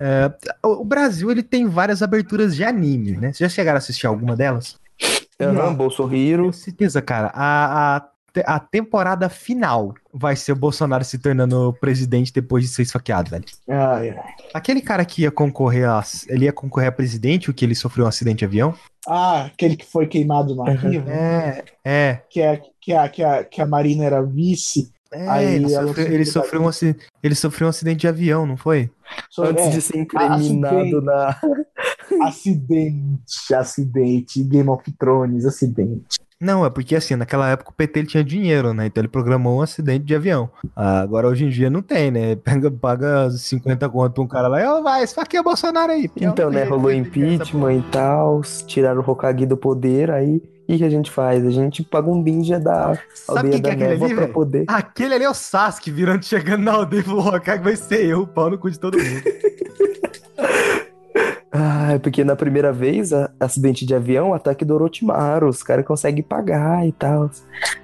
é, 0.00 0.30
o 0.62 0.84
Brasil 0.84 1.30
ele 1.30 1.42
tem 1.42 1.66
várias 1.66 2.02
aberturas 2.02 2.54
de 2.56 2.64
anime, 2.64 3.12
né? 3.12 3.32
Vocês 3.32 3.38
já 3.38 3.48
chegaram 3.48 3.76
a 3.76 3.78
assistir 3.78 4.06
alguma 4.06 4.36
delas? 4.36 4.76
Aham, 5.40 5.52
Não. 5.52 5.74
Bolsorriro. 5.74 6.46
Com 6.46 6.52
certeza, 6.52 7.00
cara. 7.02 7.30
A, 7.34 7.96
a, 7.96 8.08
a 8.46 8.58
temporada 8.58 9.28
final 9.28 9.94
vai 10.12 10.34
ser 10.36 10.52
o 10.52 10.56
Bolsonaro 10.56 11.04
se 11.04 11.18
tornando 11.18 11.76
presidente 11.80 12.32
depois 12.32 12.64
de 12.64 12.70
ser 12.70 12.82
esfaqueado, 12.82 13.30
velho. 13.30 13.44
Ai, 13.68 14.10
ai. 14.10 14.34
Aquele 14.54 14.80
cara 14.80 15.04
que 15.04 15.22
ia 15.22 15.30
concorrer 15.30 15.88
a. 15.88 16.02
Ele 16.28 16.44
ia 16.46 16.52
concorrer 16.52 16.88
a 16.88 16.92
presidente, 16.92 17.50
o 17.50 17.54
que 17.54 17.64
ele 17.64 17.74
sofreu 17.74 18.04
um 18.04 18.08
acidente 18.08 18.38
de 18.40 18.44
avião? 18.44 18.74
Ah, 19.06 19.46
aquele 19.46 19.76
que 19.76 19.84
foi 19.84 20.06
queimado 20.06 20.54
no 20.54 20.62
arquivo, 20.66 21.08
É, 21.10 21.64
é. 21.84 22.20
que, 22.30 22.40
é, 22.40 22.62
que, 22.80 22.92
a, 22.92 23.08
que, 23.08 23.22
a, 23.22 23.44
que 23.44 23.60
a 23.60 23.66
Marina 23.66 24.04
era 24.04 24.22
vice. 24.22 24.92
É, 25.14 25.28
Aí 25.28 25.54
ele, 25.56 25.68
sofreu, 25.68 26.06
ele, 26.06 26.24
sofreu 26.24 26.62
um, 26.62 26.68
aci- 26.68 26.96
ele 27.22 27.34
sofreu 27.34 27.66
um 27.66 27.70
acidente 27.70 28.00
de 28.00 28.08
avião, 28.08 28.46
não 28.46 28.56
foi? 28.56 28.90
So- 29.28 29.42
Antes 29.42 29.66
é, 29.66 29.68
de 29.70 29.80
ser 29.82 29.98
incriminado 29.98 30.36
acidente. 30.42 31.04
na. 31.04 31.36
Acidente, 32.26 33.54
acidente, 33.54 34.42
Game 34.44 34.68
of 34.68 34.90
Thrones, 34.98 35.44
acidente. 35.44 36.16
Não, 36.42 36.66
é 36.66 36.70
porque 36.70 36.96
assim, 36.96 37.14
naquela 37.14 37.48
época 37.48 37.70
o 37.70 37.72
PT 37.72 38.00
ele 38.00 38.08
tinha 38.08 38.24
dinheiro, 38.24 38.74
né? 38.74 38.86
Então 38.86 39.00
ele 39.00 39.06
programou 39.06 39.58
um 39.58 39.62
acidente 39.62 40.04
de 40.04 40.12
avião. 40.12 40.50
Ah, 40.74 41.00
agora 41.00 41.28
hoje 41.28 41.44
em 41.44 41.48
dia 41.48 41.70
não 41.70 41.80
tem, 41.80 42.10
né? 42.10 42.34
Pega, 42.42 42.68
paga 42.68 43.30
50 43.30 43.88
conto 43.88 44.12
pra 44.12 44.22
um 44.24 44.26
cara 44.26 44.48
lá 44.48 44.60
e 44.60 44.66
ó, 44.66 44.82
vai, 44.82 45.04
esfaqueia 45.04 45.40
o 45.40 45.44
Bolsonaro 45.44 45.92
aí. 45.92 46.10
Então, 46.16 46.48
o 46.48 46.50
né? 46.50 46.64
Rolou 46.64 46.90
impeachment 46.92 47.74
e 47.74 47.82
tal. 47.92 48.40
Tiraram 48.66 49.00
o 49.00 49.08
Hokage 49.08 49.46
do 49.46 49.56
poder, 49.56 50.10
aí 50.10 50.42
o 50.68 50.76
que, 50.76 50.84
a 50.84 50.90
gente 50.90 51.12
faz? 51.12 51.46
A 51.46 51.50
gente 51.50 51.84
paga 51.84 52.10
um 52.10 52.20
ninja 52.20 52.58
da 52.58 52.98
Sabe 53.14 53.38
aldeia 53.38 53.54
que 53.54 53.60
da 53.60 53.68
é 53.68 53.72
aquele 53.72 53.88
névoa 53.90 54.06
ali, 54.06 54.14
pra 54.16 54.28
poder. 54.28 54.64
Aquele 54.66 55.14
ali 55.14 55.24
é 55.24 55.30
o 55.30 55.34
Sasuke 55.34 55.92
virando, 55.92 56.24
chegando 56.26 56.64
na 56.64 56.72
aldeia 56.72 57.02
e 57.02 57.04
falou: 57.04 57.24
o 57.24 57.36
Hokage 57.36 57.62
vai 57.62 57.76
ser 57.76 58.04
eu, 58.04 58.26
pau 58.26 58.50
no 58.50 58.58
cu 58.58 58.68
de 58.68 58.80
todo 58.80 58.98
mundo. 58.98 59.22
Ah, 61.54 61.92
é 61.92 61.98
porque 61.98 62.24
na 62.24 62.34
primeira 62.34 62.72
vez, 62.72 63.12
a- 63.12 63.30
acidente 63.38 63.84
de 63.84 63.94
avião, 63.94 64.32
ataque 64.32 64.64
do 64.64 64.72
Orochimaru, 64.74 65.46
os 65.48 65.62
caras 65.62 65.84
conseguem 65.84 66.22
pagar 66.22 66.86
e 66.86 66.92
tal. 66.92 67.30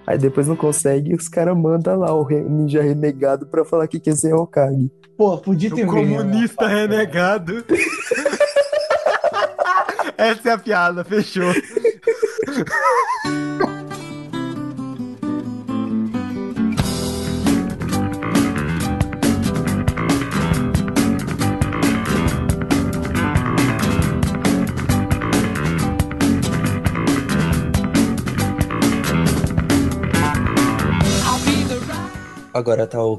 Aí 0.07 0.17
depois 0.17 0.49
não 0.49 0.57
consegue, 0.57 1.15
os 1.15 1.29
caras 1.29 1.55
mandam 1.55 1.99
lá 1.99 2.11
o 2.15 2.23
re- 2.23 2.41
ninja 2.41 2.81
renegado 2.83 3.45
pra 3.47 3.67
falar 3.67 3.87
que 3.87 4.01
quer 4.01 4.17
ser 4.17 4.33
Hokage. 4.33 4.91
Pô, 5.19 5.37
podia 5.37 5.69
ter 5.75 5.85
o 5.85 5.91
um 5.91 5.95
vídeo, 5.95 6.17
comunista 6.17 6.67
né? 6.67 6.75
renegado. 6.87 7.63
Essa 10.17 10.49
é 10.49 10.53
a 10.53 10.59
piada, 10.59 11.05
fechou. 11.05 11.53
Agora 32.59 32.87
tá 32.87 33.03
o. 33.03 33.19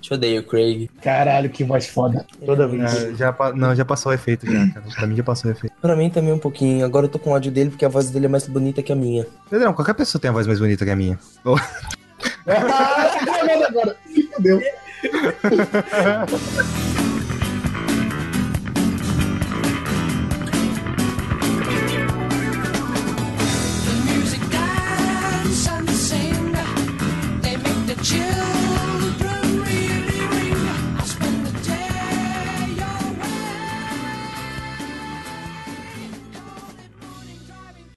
Te 0.00 0.14
odeio, 0.14 0.42
Craig. 0.44 0.88
Caralho, 1.02 1.48
que 1.50 1.62
voz 1.62 1.86
foda. 1.86 2.26
Toda 2.44 2.66
vez. 2.66 2.82
Ah, 2.82 3.12
já, 3.16 3.32
pa- 3.32 3.52
não, 3.52 3.74
já 3.74 3.84
passou 3.84 4.10
o 4.10 4.14
efeito 4.14 4.44
já, 4.50 4.66
cara. 4.72 4.86
Pra 4.96 5.06
mim 5.06 5.14
já 5.16 5.22
passou 5.22 5.50
o 5.50 5.54
efeito. 5.54 5.74
Pra 5.80 5.94
mim 5.94 6.10
também 6.10 6.32
um 6.32 6.38
pouquinho. 6.38 6.84
Agora 6.84 7.06
eu 7.06 7.10
tô 7.10 7.18
com 7.18 7.30
ódio 7.30 7.52
dele 7.52 7.70
porque 7.70 7.84
a 7.84 7.88
voz 7.88 8.10
dele 8.10 8.26
é 8.26 8.28
mais 8.28 8.46
bonita 8.48 8.82
que 8.82 8.92
a 8.92 8.96
minha. 8.96 9.26
Pedrão, 9.48 9.72
qualquer 9.72 9.94
pessoa 9.94 10.20
tem 10.20 10.28
a 10.28 10.32
voz 10.32 10.46
mais 10.46 10.58
bonita 10.58 10.84
que 10.84 10.90
a 10.90 10.96
minha. 10.96 11.18
Ah, 12.46 13.24
tá 13.24 13.44
vendo 13.46 13.64
agora? 13.64 13.96
Fudeu. 14.36 14.60